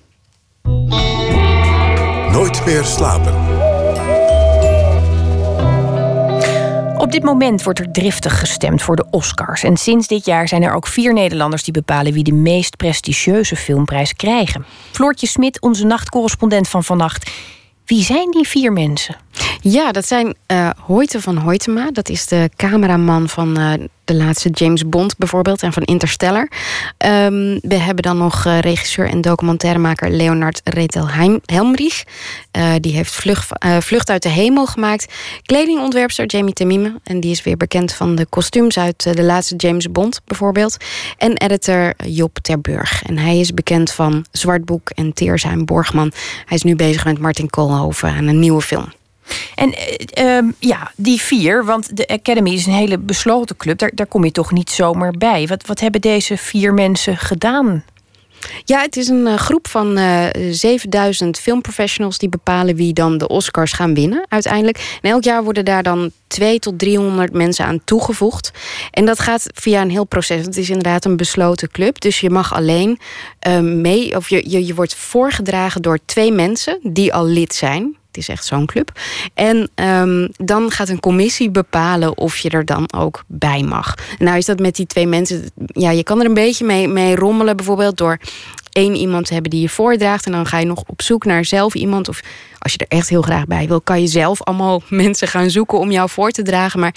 Nooit 2.31 2.65
meer 2.65 2.85
slapen. 2.85 3.35
Op 6.99 7.13
dit 7.13 7.23
moment 7.23 7.63
wordt 7.63 7.79
er 7.79 7.93
driftig 7.93 8.39
gestemd 8.39 8.83
voor 8.83 8.97
de 8.97 9.07
Oscars. 9.11 9.63
En 9.63 9.77
sinds 9.77 10.07
dit 10.07 10.25
jaar 10.25 10.49
zijn 10.49 10.63
er 10.63 10.75
ook 10.75 10.87
vier 10.87 11.13
Nederlanders 11.13 11.65
die 11.65 11.73
bepalen 11.73 12.13
wie 12.13 12.25
de 12.25 12.33
meest 12.33 12.77
prestigieuze 12.77 13.57
filmprijs 13.57 14.13
krijgen. 14.13 14.65
Floortje 14.91 15.27
Smit, 15.27 15.61
onze 15.61 15.87
nachtcorrespondent 15.87 16.69
van 16.69 16.85
vannacht. 16.85 17.31
Wie 17.87 18.03
zijn 18.03 18.31
die 18.31 18.49
vier 18.49 18.73
mensen? 18.73 19.17
Ja, 19.69 19.93
dat 19.93 20.07
zijn 20.07 20.35
uh, 20.53 20.71
Hoyte 20.81 21.21
van 21.21 21.37
Hoytema. 21.37 21.91
Dat 21.91 22.09
is 22.09 22.27
de 22.27 22.51
cameraman 22.57 23.29
van 23.29 23.61
uh, 23.61 23.73
de 24.05 24.15
laatste 24.15 24.51
James 24.51 24.89
Bond 24.89 25.17
bijvoorbeeld 25.17 25.63
en 25.63 25.73
van 25.73 25.83
Interstellar. 25.83 26.49
Um, 27.07 27.59
we 27.63 27.75
hebben 27.75 28.03
dan 28.03 28.19
nog 28.19 28.47
uh, 28.47 28.59
regisseur 28.59 29.09
en 29.09 29.21
documentairemaker 29.21 30.11
Leonard 30.11 30.61
Retel 30.65 31.09
Helmrich. 31.45 32.05
Die 32.81 32.93
heeft 32.95 33.13
Vlucht, 33.81 34.11
uit 34.11 34.23
de 34.23 34.29
Hemel 34.29 34.67
gemaakt. 34.67 35.13
Kledingontwerpster 35.43 36.27
Jamie 36.27 36.55
Temime. 36.55 37.01
En 37.05 37.21
die 37.21 37.31
is 37.31 37.43
weer 37.43 37.57
bekend 37.57 37.93
van 37.93 38.15
de 38.15 38.27
kostuums 38.27 38.79
uit 38.79 39.03
de 39.03 39.23
laatste 39.23 39.57
James 39.57 39.91
Bond 39.91 40.21
bijvoorbeeld. 40.25 40.77
En 41.19 41.37
editor 41.37 41.95
Job 42.05 42.39
Terburg. 42.43 43.03
En 43.03 43.19
hij 43.19 43.39
is 43.39 43.55
bekend 43.55 43.93
van 43.93 44.25
Zwartboek 44.31 44.91
en 44.91 45.13
Teersheim 45.13 45.65
Borgman. 45.65 46.13
Hij 46.45 46.57
is 46.57 46.63
nu 46.63 46.77
bezig 46.77 47.05
met 47.05 47.19
Martin 47.19 47.51
Koolhoven 47.51 48.09
aan 48.09 48.27
een 48.27 48.39
nieuwe 48.39 48.63
film. 48.63 48.93
En 49.55 49.75
uh, 50.19 50.53
ja, 50.59 50.93
die 50.97 51.21
vier, 51.21 51.65
want 51.65 51.97
de 51.97 52.09
Academy 52.09 52.51
is 52.51 52.67
een 52.67 52.73
hele 52.73 52.99
besloten 52.99 53.57
club. 53.57 53.79
Daar, 53.79 53.91
daar 53.95 54.07
kom 54.07 54.25
je 54.25 54.33
toch 54.33 54.53
niet 54.53 54.71
zomaar 54.71 55.13
bij. 55.13 55.47
Wat, 55.47 55.67
wat 55.67 55.81
hebben 55.81 56.01
deze 56.01 56.37
vier 56.37 56.75
mensen 56.75 57.17
gedaan? 57.17 57.85
Ja, 58.65 58.81
het 58.81 58.97
is 58.97 59.09
een 59.09 59.27
uh, 59.27 59.35
groep 59.35 59.69
van 59.69 59.99
uh, 59.99 60.27
7000 60.51 61.39
filmprofessionals 61.39 62.19
die 62.19 62.29
bepalen 62.29 62.77
wie 62.77 62.93
dan 62.93 63.19
de 63.19 63.29
Oscars 63.29 63.73
gaan 63.73 63.95
winnen 63.95 64.27
uiteindelijk. 64.29 64.99
En 65.03 65.11
elk 65.11 65.25
jaar 65.25 65.45
worden 65.45 65.65
daar 65.65 65.83
dan 65.83 66.11
2 66.27 66.59
tot 66.59 66.79
300 66.79 67.33
mensen 67.33 67.65
aan 67.65 67.85
toegevoegd. 67.85 68.51
En 68.91 69.05
dat 69.07 69.19
gaat 69.19 69.47
via 69.55 69.83
een 69.83 69.91
heel 69.91 70.05
proces. 70.05 70.45
Het 70.45 70.57
is 70.57 70.69
inderdaad 70.69 71.05
een 71.05 71.17
besloten 71.17 71.71
club. 71.71 72.01
Dus 72.01 72.21
je 72.21 72.31
mag 72.31 72.55
alleen 72.55 72.99
mee, 73.63 74.17
of 74.17 74.29
je, 74.29 74.51
je, 74.51 74.67
je 74.67 74.75
wordt 74.75 74.95
voorgedragen 74.95 75.83
door 75.83 75.99
twee 76.05 76.33
mensen 76.33 76.79
die 76.83 77.15
al 77.15 77.27
lid 77.27 77.55
zijn 77.55 77.97
is 78.17 78.29
echt 78.29 78.45
zo'n 78.45 78.67
club. 78.67 78.93
En 79.35 79.71
um, 79.75 80.29
dan 80.37 80.71
gaat 80.71 80.89
een 80.89 81.01
commissie 81.01 81.51
bepalen 81.51 82.19
of 82.19 82.39
je 82.39 82.51
er 82.51 82.65
dan 82.65 82.93
ook 82.93 83.25
bij 83.27 83.63
mag. 83.63 83.95
Nou 84.19 84.37
is 84.37 84.45
dat 84.45 84.59
met 84.59 84.77
die 84.77 84.87
twee 84.87 85.07
mensen... 85.07 85.51
Ja, 85.67 85.91
je 85.91 86.03
kan 86.03 86.21
er 86.21 86.27
een 86.27 86.35
beetje 86.35 86.65
mee, 86.65 86.89
mee 86.89 87.17
rommelen. 87.17 87.57
Bijvoorbeeld 87.57 87.97
door 87.97 88.19
één 88.77 88.95
iemand 88.95 89.27
te 89.27 89.33
hebben 89.33 89.51
die 89.51 89.61
je 89.61 89.69
voordraagt. 89.69 90.27
En 90.27 90.33
dan 90.33 90.47
ga 90.47 90.59
je 90.59 90.67
nog 90.67 90.83
op 90.87 91.03
zoek 91.03 91.25
naar 91.25 91.45
zelf 91.45 91.75
iemand. 91.75 92.09
Of 92.09 92.21
als 92.59 92.73
je 92.73 92.79
er 92.79 92.97
echt 92.97 93.09
heel 93.09 93.23
graag 93.23 93.47
bij 93.47 93.69
wil, 93.69 93.81
kan 93.81 94.01
je 94.01 94.07
zelf 94.07 94.43
allemaal 94.43 94.83
mensen 95.05 95.29
gaan 95.29 95.51
zoeken 95.51 95.79
om 95.79 95.91
jou 95.91 96.09
voor 96.09 96.31
te 96.31 96.43
dragen. 96.43 96.81
Maar 96.81 96.95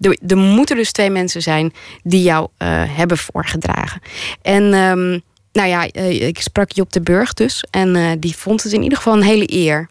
er, 0.00 0.36
moeten 0.36 0.76
dus 0.76 0.92
twee 0.92 1.10
mensen 1.10 1.42
zijn 1.42 1.72
die 2.02 2.22
jou 2.22 2.48
uh, 2.58 2.68
hebben 2.86 3.18
voorgedragen. 3.18 4.00
En 4.42 4.62
um, 4.62 5.22
nou 5.52 5.68
ja, 5.68 5.92
ik 6.28 6.40
sprak 6.40 6.72
Job 6.72 6.92
de 6.92 7.00
Burg 7.00 7.34
dus. 7.34 7.64
En 7.70 7.96
uh, 7.96 8.10
die 8.18 8.36
vond 8.36 8.62
het 8.62 8.72
in 8.72 8.82
ieder 8.82 8.98
geval 8.98 9.14
een 9.14 9.22
hele 9.22 9.52
eer. 9.52 9.88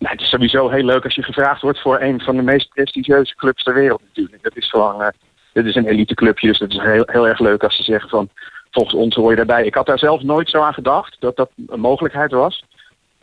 Nou, 0.00 0.12
het 0.12 0.20
is 0.20 0.28
sowieso 0.28 0.68
heel 0.68 0.84
leuk 0.84 1.04
als 1.04 1.14
je 1.14 1.22
gevraagd 1.22 1.62
wordt 1.62 1.80
voor 1.80 2.00
een 2.00 2.20
van 2.20 2.36
de 2.36 2.42
meest 2.42 2.68
prestigieuze 2.68 3.34
clubs 3.34 3.62
ter 3.62 3.74
wereld 3.74 4.00
natuurlijk. 4.06 4.42
Dat 4.42 4.56
is 4.56 4.70
gewoon, 4.70 5.00
uh, 5.00 5.08
dit 5.52 5.66
is 5.66 5.74
een 5.74 5.86
elite 5.86 6.14
clubje, 6.14 6.48
dus 6.48 6.58
dat 6.58 6.70
is 6.70 6.78
heel, 6.78 7.02
heel 7.06 7.28
erg 7.28 7.38
leuk 7.38 7.64
als 7.64 7.76
ze 7.76 7.82
zeggen 7.82 8.08
van 8.08 8.28
volgens 8.70 8.94
ons 8.94 9.14
hoor 9.14 9.30
je 9.30 9.36
daarbij. 9.36 9.64
Ik 9.64 9.74
had 9.74 9.86
daar 9.86 9.98
zelf 9.98 10.22
nooit 10.22 10.50
zo 10.50 10.62
aan 10.62 10.74
gedacht 10.74 11.16
dat 11.18 11.36
dat 11.36 11.50
een 11.66 11.80
mogelijkheid 11.80 12.30
was. 12.30 12.64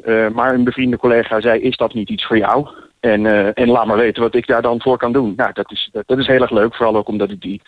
Uh, 0.06 0.30
maar 0.30 0.54
een 0.54 0.64
bevriende 0.64 0.98
collega 0.98 1.42
zei, 1.42 1.62
is 1.62 1.78
dat 1.78 1.94
niet 1.94 2.10
iets 2.10 2.26
voor 2.26 2.38
jou? 2.38 2.68
En, 3.00 3.24
uh, 3.24 3.58
en 3.58 3.68
laat 3.68 3.86
maar 3.86 3.98
weten 3.98 4.22
wat 4.22 4.36
ik 4.36 4.48
daar 4.48 4.62
dan 4.62 4.82
voor 4.82 4.98
kan 4.98 5.12
doen. 5.12 5.34
Nou, 5.36 5.54
dat 5.54 5.72
is, 5.72 5.90
dat, 6.06 6.18
is 6.18 6.28
heel 6.28 6.42
erg 6.42 6.52
leuk, 6.52 6.76
vooral 6.76 6.96
ook 6.96 7.08
omdat 7.08 7.32
ik 7.32 7.42
die 7.42 7.62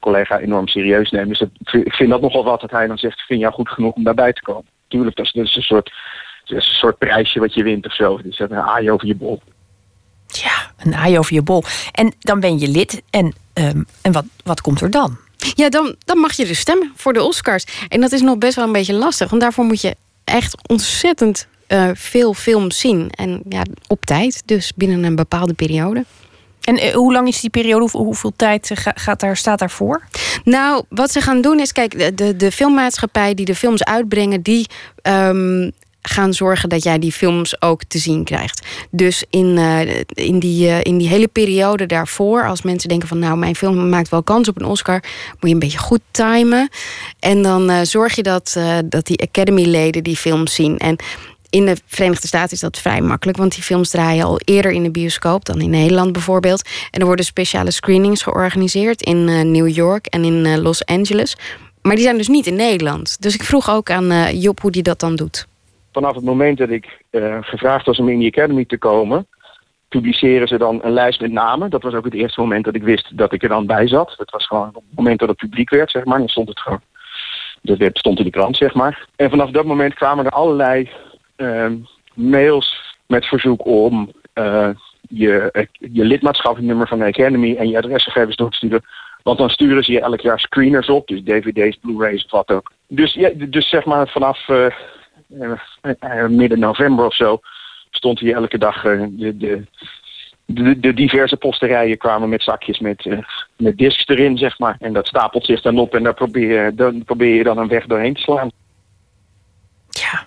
collega 0.00 0.38
enorm 0.38 0.68
serieus 0.68 1.10
neem. 1.10 1.28
Dus 1.28 1.40
ik 1.70 1.94
vind 1.94 2.10
dat 2.10 2.20
nogal 2.20 2.44
wat 2.44 2.60
dat 2.60 2.70
hij 2.70 2.86
dan 2.86 2.98
zegt, 2.98 3.20
vind 3.20 3.40
jou 3.40 3.52
goed 3.52 3.68
genoeg 3.68 3.94
om 3.94 4.04
daarbij 4.04 4.32
te 4.32 4.42
komen. 4.42 4.66
Tuurlijk, 4.88 5.16
dat 5.16 5.26
is 5.34 5.56
een 5.56 5.62
soort 5.62 5.90
het 6.54 6.62
is 6.62 6.68
een 6.68 6.74
soort 6.74 6.98
prijsje 6.98 7.40
wat 7.40 7.54
je 7.54 7.62
wint 7.62 7.86
of 7.86 7.94
zo. 7.94 8.20
Dus 8.22 8.38
een 8.38 8.54
aai 8.54 8.90
over 8.90 9.06
je 9.06 9.14
bol. 9.14 9.42
Ja, 10.26 10.72
een 10.76 10.94
aai 10.94 11.18
over 11.18 11.34
je 11.34 11.42
bol. 11.42 11.64
En 11.92 12.14
dan 12.18 12.40
ben 12.40 12.58
je 12.58 12.68
lid. 12.68 13.02
En, 13.10 13.34
um, 13.54 13.86
en 14.02 14.12
wat, 14.12 14.24
wat 14.44 14.60
komt 14.60 14.80
er 14.80 14.90
dan? 14.90 15.18
Ja, 15.54 15.68
dan, 15.68 15.94
dan 16.04 16.18
mag 16.18 16.32
je 16.32 16.46
dus 16.46 16.58
stemmen 16.58 16.92
voor 16.96 17.12
de 17.12 17.22
Oscars. 17.22 17.64
En 17.88 18.00
dat 18.00 18.12
is 18.12 18.20
nog 18.20 18.38
best 18.38 18.54
wel 18.54 18.64
een 18.64 18.72
beetje 18.72 18.94
lastig. 18.94 19.30
Want 19.30 19.42
daarvoor 19.42 19.64
moet 19.64 19.80
je 19.80 19.96
echt 20.24 20.68
ontzettend 20.68 21.48
uh, 21.68 21.90
veel 21.94 22.34
films 22.34 22.78
zien. 22.78 23.10
En 23.10 23.42
ja, 23.48 23.62
op 23.86 24.04
tijd, 24.04 24.42
dus 24.46 24.72
binnen 24.74 25.04
een 25.04 25.16
bepaalde 25.16 25.54
periode. 25.54 26.04
En 26.60 26.84
uh, 26.84 26.92
hoe 26.92 27.12
lang 27.12 27.28
is 27.28 27.40
die 27.40 27.50
periode? 27.50 27.88
Hoe, 27.92 28.04
hoeveel 28.04 28.32
tijd 28.36 28.70
gaat 28.94 29.20
daar, 29.20 29.36
staat 29.36 29.58
daarvoor? 29.58 30.02
Nou, 30.44 30.84
wat 30.88 31.10
ze 31.12 31.20
gaan 31.20 31.40
doen 31.40 31.60
is... 31.60 31.72
Kijk, 31.72 31.98
de, 31.98 32.14
de, 32.14 32.36
de 32.36 32.52
filmmaatschappij 32.52 33.34
die 33.34 33.44
de 33.44 33.54
films 33.54 33.84
uitbrengen... 33.84 34.42
die 34.42 34.66
um, 35.02 35.72
gaan 36.02 36.34
zorgen 36.34 36.68
dat 36.68 36.82
jij 36.82 36.98
die 36.98 37.12
films 37.12 37.62
ook 37.62 37.84
te 37.84 37.98
zien 37.98 38.24
krijgt. 38.24 38.66
Dus 38.90 39.24
in, 39.30 39.56
uh, 39.56 39.80
in, 40.14 40.38
die, 40.38 40.68
uh, 40.68 40.80
in 40.82 40.98
die 40.98 41.08
hele 41.08 41.28
periode 41.28 41.86
daarvoor, 41.86 42.46
als 42.46 42.62
mensen 42.62 42.88
denken 42.88 43.08
van 43.08 43.18
nou, 43.18 43.36
mijn 43.36 43.56
film 43.56 43.88
maakt 43.88 44.08
wel 44.08 44.22
kans 44.22 44.48
op 44.48 44.60
een 44.60 44.66
Oscar, 44.66 45.02
moet 45.30 45.48
je 45.48 45.48
een 45.48 45.58
beetje 45.58 45.78
goed 45.78 46.00
timen. 46.10 46.68
En 47.18 47.42
dan 47.42 47.70
uh, 47.70 47.80
zorg 47.82 48.14
je 48.14 48.22
dat, 48.22 48.58
dat 48.84 49.06
die 49.06 49.22
Academy-leden 49.22 50.02
die 50.02 50.16
films 50.16 50.54
zien. 50.54 50.78
En 50.78 50.96
in 51.50 51.66
de 51.66 51.76
Verenigde 51.86 52.26
Staten 52.26 52.52
is 52.52 52.60
dat 52.60 52.78
vrij 52.78 53.00
makkelijk, 53.00 53.38
want 53.38 53.54
die 53.54 53.62
films 53.62 53.90
draaien 53.90 54.24
al 54.24 54.40
eerder 54.44 54.70
in 54.70 54.82
de 54.82 54.90
bioscoop 54.90 55.44
dan 55.44 55.60
in 55.60 55.70
Nederland 55.70 56.12
bijvoorbeeld. 56.12 56.68
En 56.90 57.00
er 57.00 57.06
worden 57.06 57.24
speciale 57.24 57.70
screenings 57.70 58.22
georganiseerd 58.22 59.02
in 59.02 59.24
New 59.50 59.68
York 59.68 60.06
en 60.06 60.24
in 60.24 60.60
Los 60.60 60.84
Angeles. 60.84 61.36
Maar 61.82 61.94
die 61.94 62.04
zijn 62.04 62.16
dus 62.16 62.28
niet 62.28 62.46
in 62.46 62.56
Nederland. 62.56 63.16
Dus 63.20 63.34
ik 63.34 63.42
vroeg 63.42 63.70
ook 63.70 63.90
aan 63.90 64.38
Job 64.38 64.60
hoe 64.60 64.70
die 64.70 64.82
dat 64.82 65.00
dan 65.00 65.16
doet 65.16 65.48
vanaf 65.92 66.14
het 66.14 66.24
moment 66.24 66.58
dat 66.58 66.68
ik 66.68 67.02
uh, 67.10 67.38
gevraagd 67.40 67.86
was 67.86 67.98
om 67.98 68.08
in 68.08 68.18
die 68.18 68.28
Academy 68.28 68.64
te 68.64 68.78
komen, 68.78 69.26
publiceren 69.88 70.48
ze 70.48 70.58
dan 70.58 70.78
een 70.82 70.92
lijst 70.92 71.20
met 71.20 71.32
namen. 71.32 71.70
Dat 71.70 71.82
was 71.82 71.94
ook 71.94 72.04
het 72.04 72.14
eerste 72.14 72.40
moment 72.40 72.64
dat 72.64 72.74
ik 72.74 72.82
wist 72.82 73.16
dat 73.16 73.32
ik 73.32 73.42
er 73.42 73.48
dan 73.48 73.66
bij 73.66 73.88
zat. 73.88 74.14
Dat 74.16 74.30
was 74.30 74.46
gewoon 74.46 74.66
het 74.72 74.82
moment 74.94 75.18
dat 75.18 75.28
het 75.28 75.38
publiek 75.38 75.70
werd, 75.70 75.90
zeg 75.90 76.04
maar. 76.04 76.18
Dan 76.18 76.28
stond 76.28 76.48
het 76.48 76.60
gewoon. 76.60 76.80
Dat 77.62 77.78
werd, 77.78 77.98
stond 77.98 78.18
in 78.18 78.24
de 78.24 78.30
krant, 78.30 78.56
zeg 78.56 78.74
maar. 78.74 79.06
En 79.16 79.30
vanaf 79.30 79.50
dat 79.50 79.64
moment 79.64 79.94
kwamen 79.94 80.24
er 80.24 80.30
allerlei 80.30 80.90
uh, 81.36 81.70
mails 82.14 82.96
met 83.06 83.26
verzoek 83.26 83.66
om 83.66 84.12
uh, 84.34 84.68
je, 85.08 85.68
je 85.78 86.04
lidmaatschapsnummer 86.04 86.88
van 86.88 86.98
de 86.98 87.04
Academy 87.04 87.56
en 87.56 87.68
je 87.68 87.78
adresgegevens 87.78 88.36
door 88.36 88.50
te 88.50 88.56
sturen. 88.56 88.82
Want 89.22 89.38
dan 89.38 89.50
sturen 89.50 89.84
ze 89.84 89.92
je 89.92 90.00
elk 90.00 90.20
jaar 90.20 90.40
screeners 90.40 90.88
op, 90.88 91.08
dus 91.08 91.22
dvd's, 91.24 91.78
blu-rays 91.80 92.26
wat 92.30 92.50
ook. 92.50 92.72
Dus, 92.88 93.12
ja, 93.12 93.30
dus 93.34 93.68
zeg 93.68 93.84
maar 93.84 94.08
vanaf 94.08 94.48
midden 96.28 96.58
november 96.58 97.04
of 97.04 97.14
zo 97.14 97.40
stond 97.90 98.18
hier 98.18 98.34
elke 98.34 98.58
dag 98.58 98.84
uh, 98.84 99.06
de, 99.10 99.36
de, 99.36 99.66
de, 100.44 100.80
de, 100.80 100.94
diverse 100.94 101.36
posterijen 101.36 101.98
kwamen 101.98 102.28
met 102.28 102.42
zakjes 102.42 102.78
met, 102.78 103.04
uh, 103.04 103.18
met 103.56 103.78
discs 103.78 104.06
erin, 104.06 104.38
zeg 104.38 104.58
maar. 104.58 104.76
En 104.80 104.92
dat 104.92 105.06
stapelt 105.06 105.44
zich 105.44 105.60
dan 105.60 105.78
op 105.78 105.94
en 105.94 106.02
daar 106.02 106.14
probeer, 106.14 106.76
dan 106.76 107.04
probeer 107.04 107.34
je 107.34 107.42
dan 107.42 107.58
een 107.58 107.68
weg 107.68 107.86
doorheen 107.86 108.14
te 108.14 108.20
slaan. 108.20 108.50
Ja, 109.90 110.24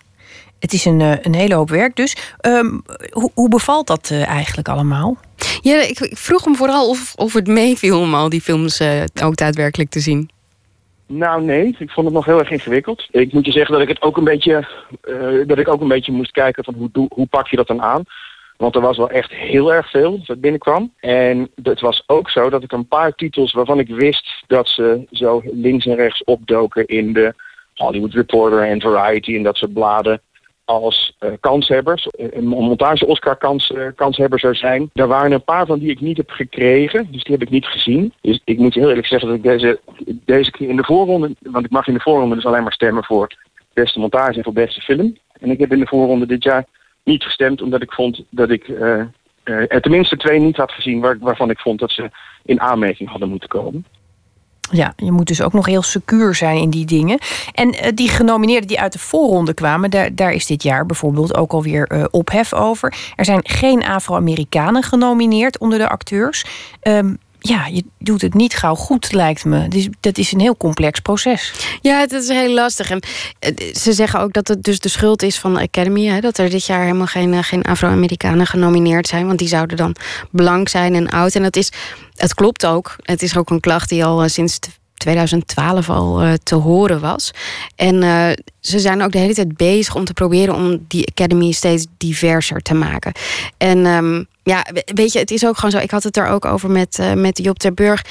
het 0.59 0.73
is 0.73 0.85
een, 0.85 0.99
een 0.99 1.35
hele 1.35 1.55
hoop 1.55 1.69
werk 1.69 1.95
dus. 1.95 2.35
Um, 2.41 2.83
hoe, 3.11 3.31
hoe 3.33 3.49
bevalt 3.49 3.87
dat 3.87 4.11
eigenlijk 4.11 4.67
allemaal? 4.67 5.17
Ja, 5.61 5.81
ik, 5.81 5.99
ik, 5.99 6.17
vroeg 6.17 6.43
hem 6.43 6.55
vooral 6.55 6.89
of, 6.89 7.13
of 7.15 7.33
het 7.33 7.47
meeviel 7.47 7.99
om 7.99 8.13
al 8.13 8.29
die 8.29 8.41
films 8.41 8.81
ook 9.23 9.35
daadwerkelijk 9.35 9.89
te 9.89 9.99
zien. 9.99 10.29
Nou 11.07 11.43
nee, 11.43 11.75
ik 11.79 11.91
vond 11.91 12.05
het 12.05 12.15
nog 12.15 12.25
heel 12.25 12.39
erg 12.39 12.51
ingewikkeld. 12.51 13.07
Ik 13.11 13.33
moet 13.33 13.45
je 13.45 13.51
zeggen 13.51 13.73
dat 13.73 13.81
ik 13.81 13.87
het 13.87 14.01
ook 14.01 14.17
een 14.17 14.23
beetje, 14.23 14.67
uh, 15.03 15.47
dat 15.47 15.57
ik 15.57 15.67
ook 15.67 15.81
een 15.81 15.87
beetje 15.87 16.11
moest 16.11 16.31
kijken 16.31 16.63
van 16.63 16.73
hoe, 16.73 17.07
hoe 17.09 17.27
pak 17.27 17.47
je 17.47 17.55
dat 17.55 17.67
dan 17.67 17.81
aan. 17.81 18.03
Want 18.57 18.75
er 18.75 18.81
was 18.81 18.97
wel 18.97 19.09
echt 19.09 19.31
heel 19.31 19.73
erg 19.73 19.89
veel 19.89 20.23
dat 20.25 20.41
binnenkwam. 20.41 20.93
En 20.99 21.49
het 21.63 21.79
was 21.79 22.03
ook 22.07 22.29
zo 22.29 22.49
dat 22.49 22.63
ik 22.63 22.71
een 22.71 22.87
paar 22.87 23.15
titels 23.15 23.51
waarvan 23.51 23.79
ik 23.79 23.87
wist 23.87 24.43
dat 24.47 24.67
ze 24.67 25.05
zo 25.11 25.41
links 25.43 25.85
en 25.85 25.95
rechts 25.95 26.23
opdoken 26.23 26.85
in 26.85 27.13
de 27.13 27.33
Hollywood 27.73 28.13
Reporter 28.13 28.63
en 28.63 28.81
Variety 28.81 29.35
en 29.35 29.43
dat 29.43 29.57
soort 29.57 29.73
bladen 29.73 30.21
als 30.65 31.15
uh, 31.19 31.31
kanshebbers, 31.39 32.07
een 32.11 32.47
montage-Oscar 32.47 33.37
kans, 33.37 33.69
uh, 33.69 33.87
kanshebber 33.95 34.39
zou 34.39 34.55
zijn. 34.55 34.89
Daar 34.93 35.07
waren 35.07 35.31
een 35.31 35.43
paar 35.43 35.65
van 35.65 35.79
die 35.79 35.89
ik 35.89 36.01
niet 36.01 36.17
heb 36.17 36.29
gekregen, 36.29 37.07
dus 37.11 37.23
die 37.23 37.33
heb 37.33 37.41
ik 37.41 37.49
niet 37.49 37.65
gezien. 37.65 38.13
Dus 38.21 38.41
ik 38.43 38.57
moet 38.57 38.73
heel 38.73 38.89
eerlijk 38.89 39.07
zeggen 39.07 39.27
dat 39.27 39.37
ik 39.37 39.43
deze, 39.43 39.79
deze 40.25 40.51
keer 40.51 40.69
in 40.69 40.75
de 40.75 40.83
voorronde, 40.83 41.35
want 41.39 41.65
ik 41.65 41.71
mag 41.71 41.87
in 41.87 41.93
de 41.93 41.99
voorronde 41.99 42.35
dus 42.35 42.45
alleen 42.45 42.63
maar 42.63 42.73
stemmen 42.73 43.03
voor 43.03 43.27
beste 43.73 43.99
montage 43.99 44.37
en 44.37 44.43
voor 44.43 44.53
beste 44.53 44.81
film. 44.81 45.17
En 45.39 45.49
ik 45.51 45.59
heb 45.59 45.71
in 45.71 45.79
de 45.79 45.87
voorronde 45.87 46.25
dit 46.25 46.43
jaar 46.43 46.65
niet 47.03 47.23
gestemd, 47.23 47.61
omdat 47.61 47.81
ik 47.81 47.93
vond 47.93 48.23
dat 48.29 48.49
ik 48.49 48.67
er 49.43 49.81
tenminste 49.81 50.17
twee 50.17 50.39
niet 50.39 50.57
had 50.57 50.71
gezien 50.71 50.99
waar, 50.99 51.17
waarvan 51.19 51.49
ik 51.49 51.59
vond 51.59 51.79
dat 51.79 51.91
ze 51.91 52.09
in 52.43 52.61
aanmerking 52.61 53.09
hadden 53.09 53.29
moeten 53.29 53.49
komen. 53.49 53.85
Ja, 54.73 54.93
je 54.95 55.11
moet 55.11 55.27
dus 55.27 55.41
ook 55.41 55.53
nog 55.53 55.65
heel 55.65 55.81
secuur 55.81 56.35
zijn 56.35 56.57
in 56.57 56.69
die 56.69 56.85
dingen. 56.85 57.19
En 57.51 57.67
uh, 57.73 57.87
die 57.93 58.09
genomineerden 58.09 58.67
die 58.67 58.79
uit 58.79 58.93
de 58.93 58.99
voorronde 58.99 59.53
kwamen, 59.53 59.89
daar, 59.89 60.15
daar 60.15 60.31
is 60.31 60.45
dit 60.45 60.63
jaar 60.63 60.85
bijvoorbeeld 60.85 61.35
ook 61.35 61.51
alweer 61.51 61.91
uh, 61.91 62.03
ophef 62.11 62.53
over. 62.53 62.93
Er 63.15 63.25
zijn 63.25 63.39
geen 63.43 63.85
Afro-Amerikanen 63.85 64.83
genomineerd 64.83 65.57
onder 65.57 65.77
de 65.77 65.89
acteurs. 65.89 66.45
Um, 66.81 67.17
ja, 67.45 67.65
je 67.65 67.83
doet 67.97 68.21
het 68.21 68.33
niet 68.33 68.55
gauw 68.55 68.75
goed, 68.75 69.11
lijkt 69.11 69.45
me. 69.45 69.67
Dus 69.67 69.87
dat 69.99 70.17
is 70.17 70.31
een 70.31 70.39
heel 70.39 70.57
complex 70.57 70.99
proces. 70.99 71.53
Ja, 71.81 71.99
het 71.99 72.11
is 72.11 72.27
heel 72.27 72.53
lastig. 72.53 72.89
En 72.89 73.01
ze 73.73 73.93
zeggen 73.93 74.19
ook 74.19 74.33
dat 74.33 74.47
het 74.47 74.63
dus 74.63 74.79
de 74.79 74.89
schuld 74.89 75.23
is 75.23 75.39
van 75.39 75.53
de 75.53 75.59
Academy. 75.59 76.05
Hè, 76.05 76.19
dat 76.19 76.37
er 76.37 76.49
dit 76.49 76.65
jaar 76.65 76.81
helemaal 76.81 77.07
geen, 77.07 77.43
geen 77.43 77.63
Afro-Amerikanen 77.63 78.47
genomineerd 78.47 79.07
zijn. 79.07 79.25
Want 79.25 79.39
die 79.39 79.47
zouden 79.47 79.77
dan 79.77 79.95
blank 80.31 80.69
zijn 80.69 80.95
en 80.95 81.09
oud. 81.09 81.35
En 81.35 81.43
dat 81.43 81.55
is, 81.55 81.71
het 82.15 82.33
klopt 82.33 82.65
ook. 82.65 82.95
Het 83.01 83.21
is 83.21 83.37
ook 83.37 83.49
een 83.49 83.59
klacht 83.59 83.89
die 83.89 84.05
al 84.05 84.29
sinds 84.29 84.59
2012 85.03 85.89
al 85.89 86.23
uh, 86.23 86.33
te 86.43 86.55
horen 86.55 86.99
was. 86.99 87.31
En 87.75 88.01
uh, 88.01 88.27
ze 88.59 88.79
zijn 88.79 89.01
ook 89.01 89.11
de 89.11 89.17
hele 89.17 89.33
tijd 89.33 89.57
bezig 89.57 89.95
om 89.95 90.05
te 90.05 90.13
proberen 90.13 90.55
om 90.55 90.85
die 90.87 91.07
Academy 91.07 91.51
steeds 91.51 91.85
diverser 91.97 92.61
te 92.61 92.73
maken. 92.73 93.11
En 93.57 93.85
um, 93.85 94.25
ja, 94.43 94.65
weet 94.85 95.13
je, 95.13 95.19
het 95.19 95.31
is 95.31 95.45
ook 95.45 95.55
gewoon 95.55 95.71
zo. 95.71 95.77
Ik 95.77 95.91
had 95.91 96.03
het 96.03 96.17
er 96.17 96.27
ook 96.27 96.45
over 96.45 96.71
met, 96.71 96.97
uh, 96.99 97.13
met 97.13 97.37
Job 97.37 97.59
ter 97.59 97.73
Burg. 97.73 98.01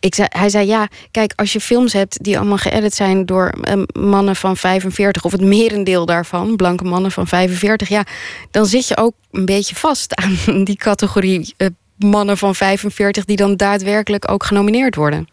Ik 0.00 0.14
zei, 0.14 0.28
hij 0.30 0.48
zei 0.48 0.66
ja, 0.66 0.88
kijk, 1.10 1.32
als 1.36 1.52
je 1.52 1.60
films 1.60 1.92
hebt 1.92 2.24
die 2.24 2.38
allemaal 2.38 2.56
geëdit 2.56 2.94
zijn 2.94 3.26
door 3.26 3.52
mannen 3.98 4.36
van 4.36 4.56
45, 4.56 5.24
of 5.24 5.32
het 5.32 5.40
merendeel 5.40 6.06
daarvan, 6.06 6.56
blanke 6.56 6.84
mannen 6.84 7.10
van 7.10 7.26
45, 7.26 7.88
ja, 7.88 8.04
dan 8.50 8.66
zit 8.66 8.88
je 8.88 8.96
ook 8.96 9.12
een 9.30 9.44
beetje 9.44 9.74
vast 9.74 10.14
aan 10.14 10.64
die 10.64 10.76
categorie 10.76 11.54
mannen 11.96 12.38
van 12.38 12.54
45 12.54 13.24
die 13.24 13.36
dan 13.36 13.56
daadwerkelijk 13.56 14.30
ook 14.30 14.44
genomineerd 14.44 14.94
worden. 14.94 15.28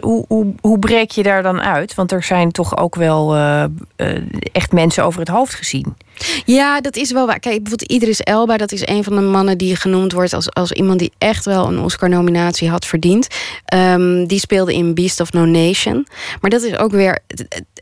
Hoe, 0.00 0.54
hoe, 0.60 0.78
breek 0.78 1.10
je 1.10 1.22
daar 1.22 1.42
dan 1.42 1.60
uit? 1.60 1.94
Want 1.94 2.12
er 2.12 2.22
zijn 2.22 2.50
toch 2.50 2.76
ook 2.76 2.94
wel 2.94 3.36
uh, 3.36 3.64
uh, 3.96 4.18
echt 4.52 4.72
mensen 4.72 5.04
over 5.04 5.20
het 5.20 5.28
hoofd 5.28 5.54
gezien. 5.54 5.96
Ja, 6.44 6.80
dat 6.80 6.96
is 6.96 7.12
wel 7.12 7.26
waar. 7.26 7.40
Kijk, 7.40 7.62
bijvoorbeeld 7.62 7.92
Idris 7.92 8.20
Elba, 8.20 8.56
dat 8.56 8.72
is 8.72 8.86
een 8.86 9.04
van 9.04 9.14
de 9.14 9.20
mannen 9.20 9.58
die 9.58 9.76
genoemd 9.76 10.12
wordt 10.12 10.32
als, 10.32 10.50
als 10.50 10.72
iemand 10.72 10.98
die 10.98 11.12
echt 11.18 11.44
wel 11.44 11.66
een 11.66 11.78
Oscar-nominatie 11.78 12.68
had 12.68 12.86
verdiend. 12.86 13.26
Um, 13.74 14.26
die 14.26 14.38
speelde 14.38 14.74
in 14.74 14.94
Beast 14.94 15.20
of 15.20 15.32
No 15.32 15.44
Nation. 15.44 16.06
Maar 16.40 16.50
dat 16.50 16.62
is 16.62 16.76
ook 16.76 16.90
weer. 16.90 17.18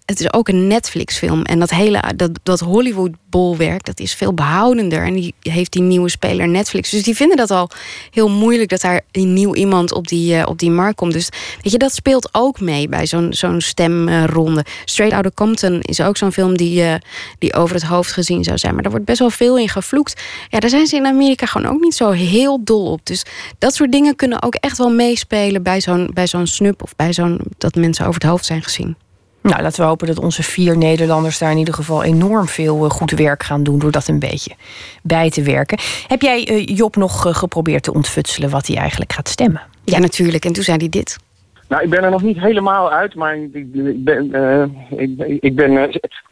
Het 0.05 0.21
is 0.21 0.33
ook 0.33 0.49
een 0.49 0.67
Netflix-film. 0.67 1.43
En 1.43 1.59
dat 1.59 1.71
hele 1.71 2.03
dat, 2.17 2.31
dat 2.43 2.61
Hollywood-bolwerk, 2.61 3.85
dat 3.85 4.01
is 4.01 4.15
veel 4.15 4.35
behoudender. 4.35 5.05
En 5.05 5.15
die 5.15 5.35
heeft 5.41 5.73
die 5.73 5.83
nieuwe 5.83 6.09
speler 6.09 6.49
Netflix. 6.49 6.91
Dus 6.91 7.03
die 7.03 7.17
vinden 7.17 7.37
dat 7.37 7.51
al 7.51 7.71
heel 8.11 8.29
moeilijk 8.29 8.71
dat 8.71 8.81
daar 8.81 9.01
een 9.13 9.33
nieuw 9.33 9.55
iemand 9.55 9.93
op 9.93 10.09
die, 10.09 10.35
uh, 10.35 10.43
op 10.47 10.59
die 10.59 10.71
markt 10.71 10.97
komt. 10.97 11.13
Dus 11.13 11.29
weet 11.63 11.73
je, 11.73 11.79
dat 11.79 11.95
speelt 11.95 12.29
ook 12.33 12.61
mee 12.61 12.89
bij 12.89 13.07
zo'n 13.07 13.33
zo'n 13.33 13.61
stemronde. 13.61 14.65
Straight 14.85 15.15
Outta 15.15 15.31
Compton 15.35 15.81
is 15.81 16.01
ook 16.01 16.17
zo'n 16.17 16.33
film 16.33 16.57
die, 16.57 16.83
uh, 16.83 16.95
die 17.39 17.55
over 17.55 17.75
het 17.75 17.85
hoofd 17.85 18.13
gezien 18.21 18.45
zou 18.45 18.59
zijn. 18.59 18.73
Maar 18.73 18.83
daar 18.83 18.91
wordt 18.91 19.07
best 19.07 19.19
wel 19.19 19.31
veel 19.31 19.59
in 19.59 19.69
gevloekt. 19.69 20.23
Ja, 20.49 20.61
daar 20.61 20.71
zijn 20.71 20.87
ze 20.87 20.97
in 20.97 21.07
Amerika 21.07 21.47
gewoon 21.47 21.73
ook 21.73 21.81
niet 21.81 21.95
zo 21.95 22.11
heel 22.11 22.65
dol 22.65 22.91
op. 22.91 23.07
Dus 23.07 23.25
dat 23.59 23.75
soort 23.75 23.93
dingen 23.93 24.17
kunnen 24.17 24.43
ook 24.43 24.55
echt 24.55 24.79
wel 24.79 24.91
meespelen 24.91 25.63
bij 25.63 25.81
zo'n 25.81 26.11
bij 26.15 26.27
zo'n 26.27 26.47
snup 26.47 26.83
of 26.83 26.97
bij 26.97 27.13
zo'n 27.13 27.41
dat 27.59 27.75
mensen 27.75 28.07
over 28.07 28.21
het 28.21 28.31
hoofd 28.31 28.45
zijn 28.45 28.63
gezien. 28.63 28.97
Nou, 29.43 29.63
laten 29.63 29.81
we 29.81 29.87
hopen 29.87 30.07
dat 30.07 30.19
onze 30.19 30.43
vier 30.43 30.77
Nederlanders 30.77 31.39
daar 31.39 31.51
in 31.51 31.59
ieder 31.59 31.75
geval 31.75 32.03
enorm 32.03 32.49
veel 32.49 32.85
uh, 32.85 32.91
goed 32.91 33.11
werk 33.11 33.43
gaan 33.43 33.63
doen 33.63 33.79
door 33.79 33.91
dat 33.91 34.09
een 34.09 34.19
beetje 34.19 34.55
bij 35.03 35.31
te 35.31 35.43
werken. 35.43 35.79
Heb 36.07 36.23
jij 36.23 36.49
uh, 36.51 36.77
Job 36.77 36.97
nog 36.97 37.27
uh, 37.27 37.35
geprobeerd 37.35 37.83
te 37.83 37.93
ontfutselen 37.93 38.51
wat 38.51 38.67
hij 38.67 38.77
eigenlijk 38.77 39.13
gaat 39.13 39.29
stemmen? 39.29 39.63
Ja, 39.85 39.99
natuurlijk. 39.99 40.45
En 40.45 40.53
toen 40.53 40.65
zei 40.65 40.77
hij 40.77 40.89
dit. 40.89 41.17
Nou, 41.71 41.83
ik 41.83 41.91
ben 41.91 42.05
er 42.05 42.11
nog 42.11 42.23
niet 42.23 42.41
helemaal 42.41 42.91
uit, 42.91 43.15
maar 43.15 43.37
ik, 43.37 43.73
ben, 44.05 44.35
ik, 44.91 45.41
ik 45.41 45.55
ben 45.55 45.73
uh, 45.73 45.83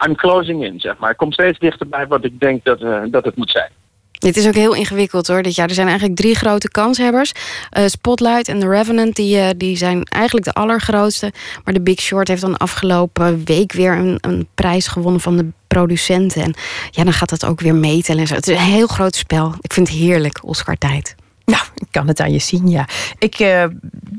I'm 0.06 0.14
closing 0.16 0.64
in, 0.64 0.80
zeg 0.80 0.98
maar. 0.98 1.10
Ik 1.10 1.16
kom 1.16 1.32
steeds 1.32 1.58
dichterbij 1.58 2.06
wat 2.06 2.24
ik 2.24 2.40
denk 2.40 2.64
dat, 2.64 2.80
uh, 2.80 3.02
dat 3.10 3.24
het 3.24 3.36
moet 3.36 3.50
zijn. 3.50 3.70
Dit 4.12 4.36
is 4.36 4.46
ook 4.46 4.54
heel 4.54 4.74
ingewikkeld 4.74 5.26
hoor. 5.26 5.42
Dit 5.42 5.54
jaar. 5.54 5.68
Er 5.68 5.74
zijn 5.74 5.86
eigenlijk 5.88 6.18
drie 6.18 6.34
grote 6.34 6.70
kanshebbers. 6.70 7.32
Spotlight 7.70 8.48
en 8.48 8.58
The 8.58 8.68
Revenant 8.68 9.16
die, 9.16 9.56
die 9.56 9.76
zijn 9.76 10.02
eigenlijk 10.02 10.46
de 10.46 10.52
allergrootste. 10.52 11.32
Maar 11.64 11.74
The 11.74 11.80
Big 11.80 12.00
Short 12.00 12.28
heeft 12.28 12.40
dan 12.40 12.56
afgelopen 12.56 13.42
week 13.44 13.72
weer 13.72 13.92
een, 13.92 14.18
een 14.20 14.48
prijs 14.54 14.86
gewonnen 14.86 15.20
van 15.20 15.36
de 15.36 15.46
producenten. 15.66 16.42
En 16.42 16.54
ja, 16.90 17.04
dan 17.04 17.12
gaat 17.12 17.30
dat 17.30 17.46
ook 17.46 17.60
weer 17.60 17.74
meten 17.74 18.18
en 18.18 18.26
zo. 18.26 18.34
Het 18.34 18.48
is 18.48 18.56
een 18.56 18.62
heel 18.62 18.86
groot 18.86 19.14
spel. 19.14 19.54
Ik 19.60 19.72
vind 19.72 19.88
het 19.88 19.96
heerlijk, 19.96 20.38
Oscar-tijd. 20.44 21.14
Nou, 21.48 21.62
ik 21.74 21.86
kan 21.90 22.08
het 22.08 22.20
aan 22.20 22.32
je 22.32 22.38
zien, 22.38 22.68
ja. 22.68 22.88
Ik 23.18 23.38
uh, 23.38 23.64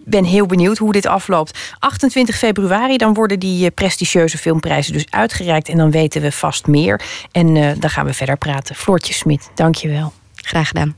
ben 0.05 0.23
heel 0.23 0.45
benieuwd 0.45 0.77
hoe 0.77 0.91
dit 0.91 1.05
afloopt. 1.05 1.59
28 1.79 2.37
februari, 2.37 2.97
dan 2.97 3.13
worden 3.13 3.39
die 3.39 3.63
uh, 3.63 3.71
prestigieuze 3.73 4.37
filmprijzen 4.37 4.93
dus 4.93 5.05
uitgereikt... 5.09 5.69
en 5.69 5.77
dan 5.77 5.91
weten 5.91 6.21
we 6.21 6.31
vast 6.31 6.67
meer. 6.67 7.01
En 7.31 7.55
uh, 7.55 7.71
dan 7.79 7.89
gaan 7.89 8.05
we 8.05 8.13
verder 8.13 8.37
praten. 8.37 8.75
Floortje 8.75 9.13
Smit, 9.13 9.49
dank 9.55 9.75
je 9.75 9.89
wel. 9.89 10.13
Graag 10.35 10.67
gedaan. 10.67 10.95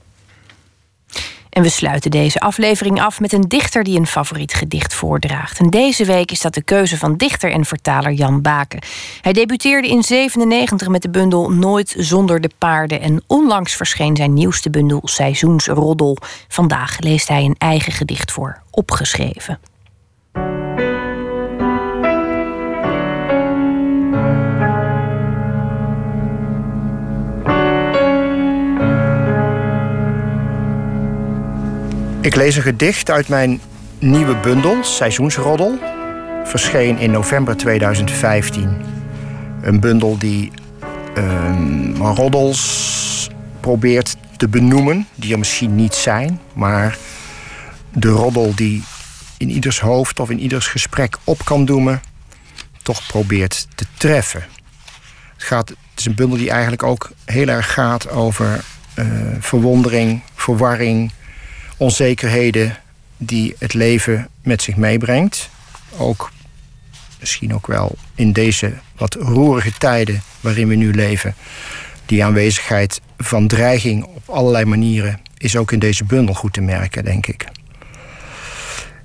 En 1.51 1.61
we 1.61 1.69
sluiten 1.69 2.11
deze 2.11 2.39
aflevering 2.39 3.01
af 3.01 3.19
met 3.19 3.33
een 3.33 3.41
dichter 3.47 3.83
die 3.83 3.99
een 3.99 4.07
favoriet 4.07 4.53
gedicht 4.53 4.93
voordraagt. 4.93 5.59
En 5.59 5.69
deze 5.69 6.05
week 6.05 6.31
is 6.31 6.41
dat 6.41 6.53
de 6.53 6.61
keuze 6.61 6.97
van 6.97 7.17
dichter 7.17 7.51
en 7.51 7.65
vertaler 7.65 8.11
Jan 8.11 8.41
Baken. 8.41 8.79
Hij 9.21 9.33
debuteerde 9.33 9.87
in 9.87 10.03
97 10.03 10.87
met 10.87 11.01
de 11.01 11.09
bundel 11.09 11.51
Nooit 11.51 11.93
zonder 11.97 12.41
de 12.41 12.49
paarden 12.57 13.01
en 13.01 13.23
onlangs 13.27 13.75
verscheen 13.75 14.15
zijn 14.15 14.33
nieuwste 14.33 14.69
bundel 14.69 15.01
Seizoensroddel. 15.03 16.17
Vandaag 16.47 16.99
leest 16.99 17.27
hij 17.27 17.43
een 17.43 17.55
eigen 17.57 17.91
gedicht 17.91 18.31
voor, 18.31 18.61
opgeschreven. 18.69 19.70
Ik 32.21 32.35
lees 32.35 32.55
een 32.55 32.61
gedicht 32.61 33.09
uit 33.09 33.27
mijn 33.27 33.61
nieuwe 33.99 34.35
bundel, 34.35 34.83
Seizoensroddel. 34.83 35.79
Verscheen 36.43 36.97
in 36.97 37.11
november 37.11 37.57
2015. 37.57 38.81
Een 39.61 39.79
bundel 39.79 40.17
die 40.17 40.51
um, 41.17 41.95
roddels 41.95 43.29
probeert 43.59 44.15
te 44.37 44.47
benoemen, 44.47 45.07
die 45.15 45.31
er 45.31 45.39
misschien 45.39 45.75
niet 45.75 45.93
zijn, 45.93 46.39
maar 46.53 46.97
de 47.93 48.09
roddel 48.09 48.55
die 48.55 48.83
in 49.37 49.49
ieders 49.49 49.79
hoofd 49.79 50.19
of 50.19 50.29
in 50.29 50.39
ieders 50.39 50.67
gesprek 50.67 51.17
op 51.23 51.45
kan 51.45 51.65
doemen, 51.65 52.01
toch 52.81 53.07
probeert 53.07 53.67
te 53.75 53.85
treffen. 53.97 54.43
Het, 55.33 55.43
gaat, 55.43 55.69
het 55.69 55.77
is 55.95 56.05
een 56.05 56.15
bundel 56.15 56.37
die 56.37 56.49
eigenlijk 56.49 56.83
ook 56.83 57.11
heel 57.25 57.47
erg 57.47 57.73
gaat 57.73 58.09
over 58.09 58.63
uh, 58.95 59.05
verwondering, 59.39 60.21
verwarring, 60.35 61.11
onzekerheden 61.81 62.77
die 63.17 63.55
het 63.59 63.73
leven 63.73 64.27
met 64.43 64.61
zich 64.61 64.75
meebrengt. 64.75 65.49
Ook 65.97 66.31
misschien 67.19 67.53
ook 67.53 67.67
wel 67.67 67.95
in 68.15 68.31
deze 68.31 68.73
wat 68.95 69.13
roerige 69.13 69.71
tijden 69.77 70.21
waarin 70.39 70.67
we 70.67 70.75
nu 70.75 70.93
leven. 70.93 71.35
Die 72.05 72.23
aanwezigheid 72.23 73.01
van 73.17 73.47
dreiging 73.47 74.03
op 74.03 74.29
allerlei 74.29 74.65
manieren 74.65 75.19
is 75.37 75.55
ook 75.55 75.71
in 75.71 75.79
deze 75.79 76.03
bundel 76.03 76.35
goed 76.35 76.53
te 76.53 76.61
merken, 76.61 77.03
denk 77.03 77.27
ik. 77.27 77.47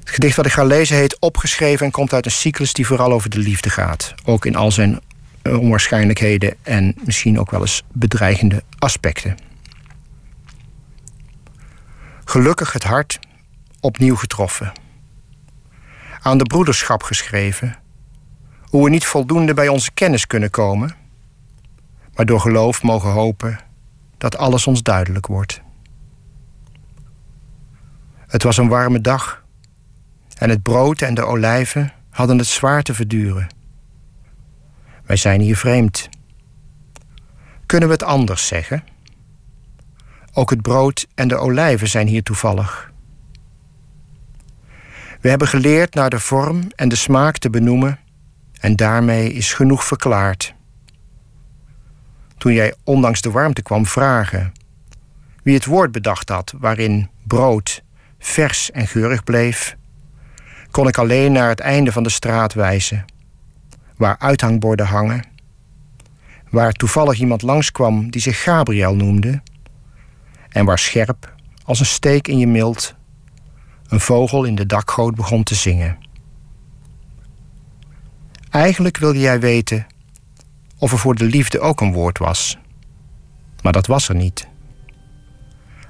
Het 0.01 0.11
gedicht 0.11 0.37
wat 0.37 0.47
ik 0.47 0.53
ga 0.53 0.65
lezen 0.65 0.97
heet 0.97 1.21
Opgeschreven 1.21 1.87
en 1.87 1.93
komt 1.93 2.13
uit 2.13 2.25
een 2.25 2.31
cyclus 2.31 2.73
die 2.73 2.87
vooral 2.87 3.13
over 3.13 3.31
de 3.31 3.39
liefde 3.39 3.71
gaat. 3.71 4.15
Ook 4.25 4.47
in 4.47 4.57
al 4.57 4.73
zijn 4.73 5.01
onwaarschijnlijkheden 5.43 6.55
en 6.63 6.95
misschien 7.05 7.41
ook 7.41 7.51
wel 7.51 7.61
eens 7.61 7.83
bedreigende 7.93 8.63
aspecten. 8.79 9.37
Gelukkig 12.29 12.73
het 12.73 12.85
hart, 12.85 13.19
opnieuw 13.81 14.17
getroffen. 14.17 14.73
Aan 16.21 16.39
de 16.39 16.45
broederschap 16.45 17.03
geschreven, 17.03 17.77
hoe 18.63 18.85
we 18.85 18.91
niet 18.91 19.07
voldoende 19.07 19.55
bij 19.55 19.69
onze 19.69 19.93
kennis 19.93 20.27
kunnen 20.27 20.51
komen, 20.51 20.97
maar 22.15 22.27
door 22.27 22.41
geloof 22.41 22.83
mogen 22.83 23.11
hopen 23.11 23.59
dat 24.19 24.37
alles 24.37 24.67
ons 24.67 24.83
duidelijk 24.83 25.27
wordt. 25.27 25.61
Het 28.27 28.43
was 28.43 28.57
een 28.57 28.69
warme 28.69 29.01
dag 29.01 29.45
en 30.39 30.51
het 30.51 30.63
brood 30.63 31.03
en 31.03 31.15
de 31.15 31.25
olijven 31.25 31.93
hadden 32.11 32.39
het 32.39 32.47
zwaar 32.47 32.83
te 32.83 32.95
verduren. 32.95 33.47
Wij 35.05 35.17
zijn 35.17 35.41
hier 35.41 35.57
vreemd. 35.57 36.09
Kunnen 37.67 37.89
we 37.89 37.95
het 37.95 38.05
anders 38.05 38.47
zeggen? 38.47 38.85
Ook 40.39 40.51
het 40.51 40.63
brood 40.63 41.07
en 41.15 41.29
de 41.29 41.37
olijven 41.37 41.89
zijn 41.89 42.07
hier 42.07 42.23
toevallig. 42.23 42.93
We 45.21 45.29
hebben 45.29 45.49
geleerd 45.49 45.95
naar 45.95 46.11
de 46.11 46.21
vorm 46.21 46.61
en 46.75 46.89
de 46.89 46.97
smaak 46.97 47.39
te 47.39 47.51
benoemen 47.51 47.99
en 48.61 48.77
daarmee 48.77 49.33
is 49.33 49.53
genoeg 49.53 49.85
verklaard. 49.85 50.55
Toen 52.39 52.53
jij 52.53 52.75
ondanks 52.85 53.21
de 53.21 53.31
warmte 53.31 53.63
kwam 53.63 53.87
vragen 53.87 54.53
wie 55.43 55.55
het 55.55 55.65
woord 55.65 55.93
bedacht 55.93 56.29
had 56.29 56.55
waarin 56.59 57.11
brood 57.23 57.83
vers 58.19 58.71
en 58.71 58.87
geurig 58.87 59.25
bleef, 59.25 59.77
kon 60.71 60.89
ik 60.89 60.99
alleen 60.99 61.33
naar 61.33 61.49
het 61.49 61.61
einde 61.61 61.93
van 61.93 62.03
de 62.03 62.11
straat 62.11 62.55
wijzen, 62.55 63.05
waar 63.97 64.19
uithangborden 64.19 64.87
hangen, 64.87 65.25
waar 66.51 66.73
toevallig 66.73 67.19
iemand 67.19 67.43
langskwam 67.43 68.11
die 68.11 68.21
zich 68.21 68.43
Gabriel 68.43 68.95
noemde, 68.95 69.43
en 70.57 70.65
waar 70.65 70.79
scherp, 70.79 71.35
als 71.65 71.81
een 71.81 71.87
steek 71.87 72.29
in 72.29 72.39
je 72.39 72.47
mild, 72.47 72.95
een 73.87 74.01
vogel 74.01 74.45
in 74.45 74.55
de 74.55 74.67
dakgoot 74.67 75.15
begon 75.15 75.43
te 75.43 75.55
zingen. 75.55 75.99
Eigenlijk 78.51 78.97
wilde 78.97 79.19
jij 79.19 79.41
weten 79.41 79.87
of 80.79 80.93
er 80.93 80.99
voor 80.99 81.15
de 81.15 81.25
liefde 81.25 81.61
ook 81.61 81.81
een 81.81 81.93
woord 81.93 82.19
was. 82.19 82.59
Maar 83.63 83.73
dat 83.73 83.87
was 83.87 84.09
er 84.09 84.15
niet. 84.15 84.49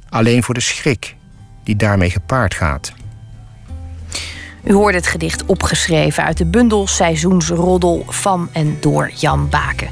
Alleen 0.08 0.42
voor 0.42 0.54
de 0.54 0.60
schrik 0.60 1.16
die 1.64 1.76
daarmee 1.76 2.10
gepaard 2.10 2.54
gaat. 2.54 2.92
U 4.66 4.72
hoorde 4.72 4.96
het 4.96 5.06
gedicht 5.06 5.44
opgeschreven 5.44 6.24
uit 6.24 6.38
de 6.38 6.44
bundel 6.44 6.86
Seizoensroddel 6.86 8.04
van 8.06 8.48
en 8.52 8.76
door 8.80 9.10
Jan 9.14 9.48
Baken. 9.48 9.88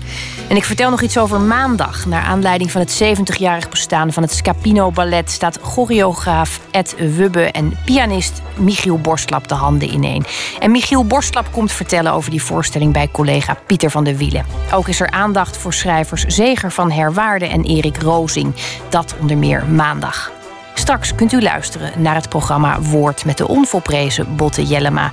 En 0.49 0.57
ik 0.57 0.65
vertel 0.65 0.91
nog 0.91 1.03
iets 1.03 1.19
over 1.19 1.41
maandag. 1.41 2.07
Naar 2.07 2.23
aanleiding 2.23 2.71
van 2.71 2.81
het 2.81 3.03
70-jarig 3.03 3.69
bestaan 3.69 4.13
van 4.13 4.23
het 4.23 4.33
Scapino 4.33 4.91
Ballet 4.91 5.31
staat 5.31 5.59
choreograaf 5.63 6.61
Ed 6.71 6.95
Wubbe 7.17 7.43
en 7.43 7.73
pianist 7.85 8.43
Michiel 8.57 8.99
Borstlap 8.99 9.49
de 9.49 9.55
handen 9.55 9.93
ineen. 9.93 10.25
En 10.59 10.71
Michiel 10.71 11.05
Borstlap 11.05 11.47
komt 11.53 11.73
vertellen 11.73 12.13
over 12.13 12.31
die 12.31 12.43
voorstelling 12.43 12.93
bij 12.93 13.09
collega 13.13 13.57
Pieter 13.67 13.91
van 13.91 14.05
der 14.05 14.17
Wielen. 14.17 14.47
Ook 14.73 14.89
is 14.89 15.01
er 15.01 15.11
aandacht 15.11 15.57
voor 15.57 15.73
schrijvers 15.73 16.25
Zeger 16.25 16.73
van 16.73 16.91
Herwaarde 16.91 17.47
en 17.47 17.65
Erik 17.65 18.03
Rozing. 18.03 18.55
Dat 18.89 19.15
onder 19.21 19.39
meer 19.39 19.65
maandag. 19.67 20.34
Straks 20.75 21.15
kunt 21.15 21.33
u 21.33 21.43
luisteren 21.43 22.03
naar 22.03 22.15
het 22.15 22.29
programma 22.29 22.81
Woord 22.81 23.25
met 23.25 23.39
de 23.39 23.49
onvolprezen 23.49 24.37
Botte 24.37 24.65
Jellema. 24.65 25.11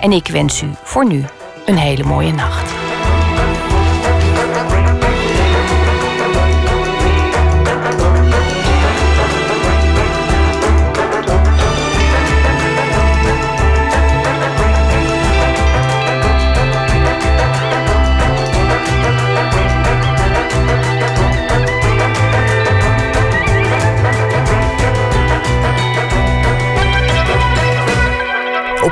En 0.00 0.12
ik 0.12 0.26
wens 0.26 0.62
u 0.62 0.70
voor 0.82 1.06
nu 1.06 1.24
een 1.66 1.78
hele 1.78 2.04
mooie 2.04 2.32
nacht. 2.32 2.91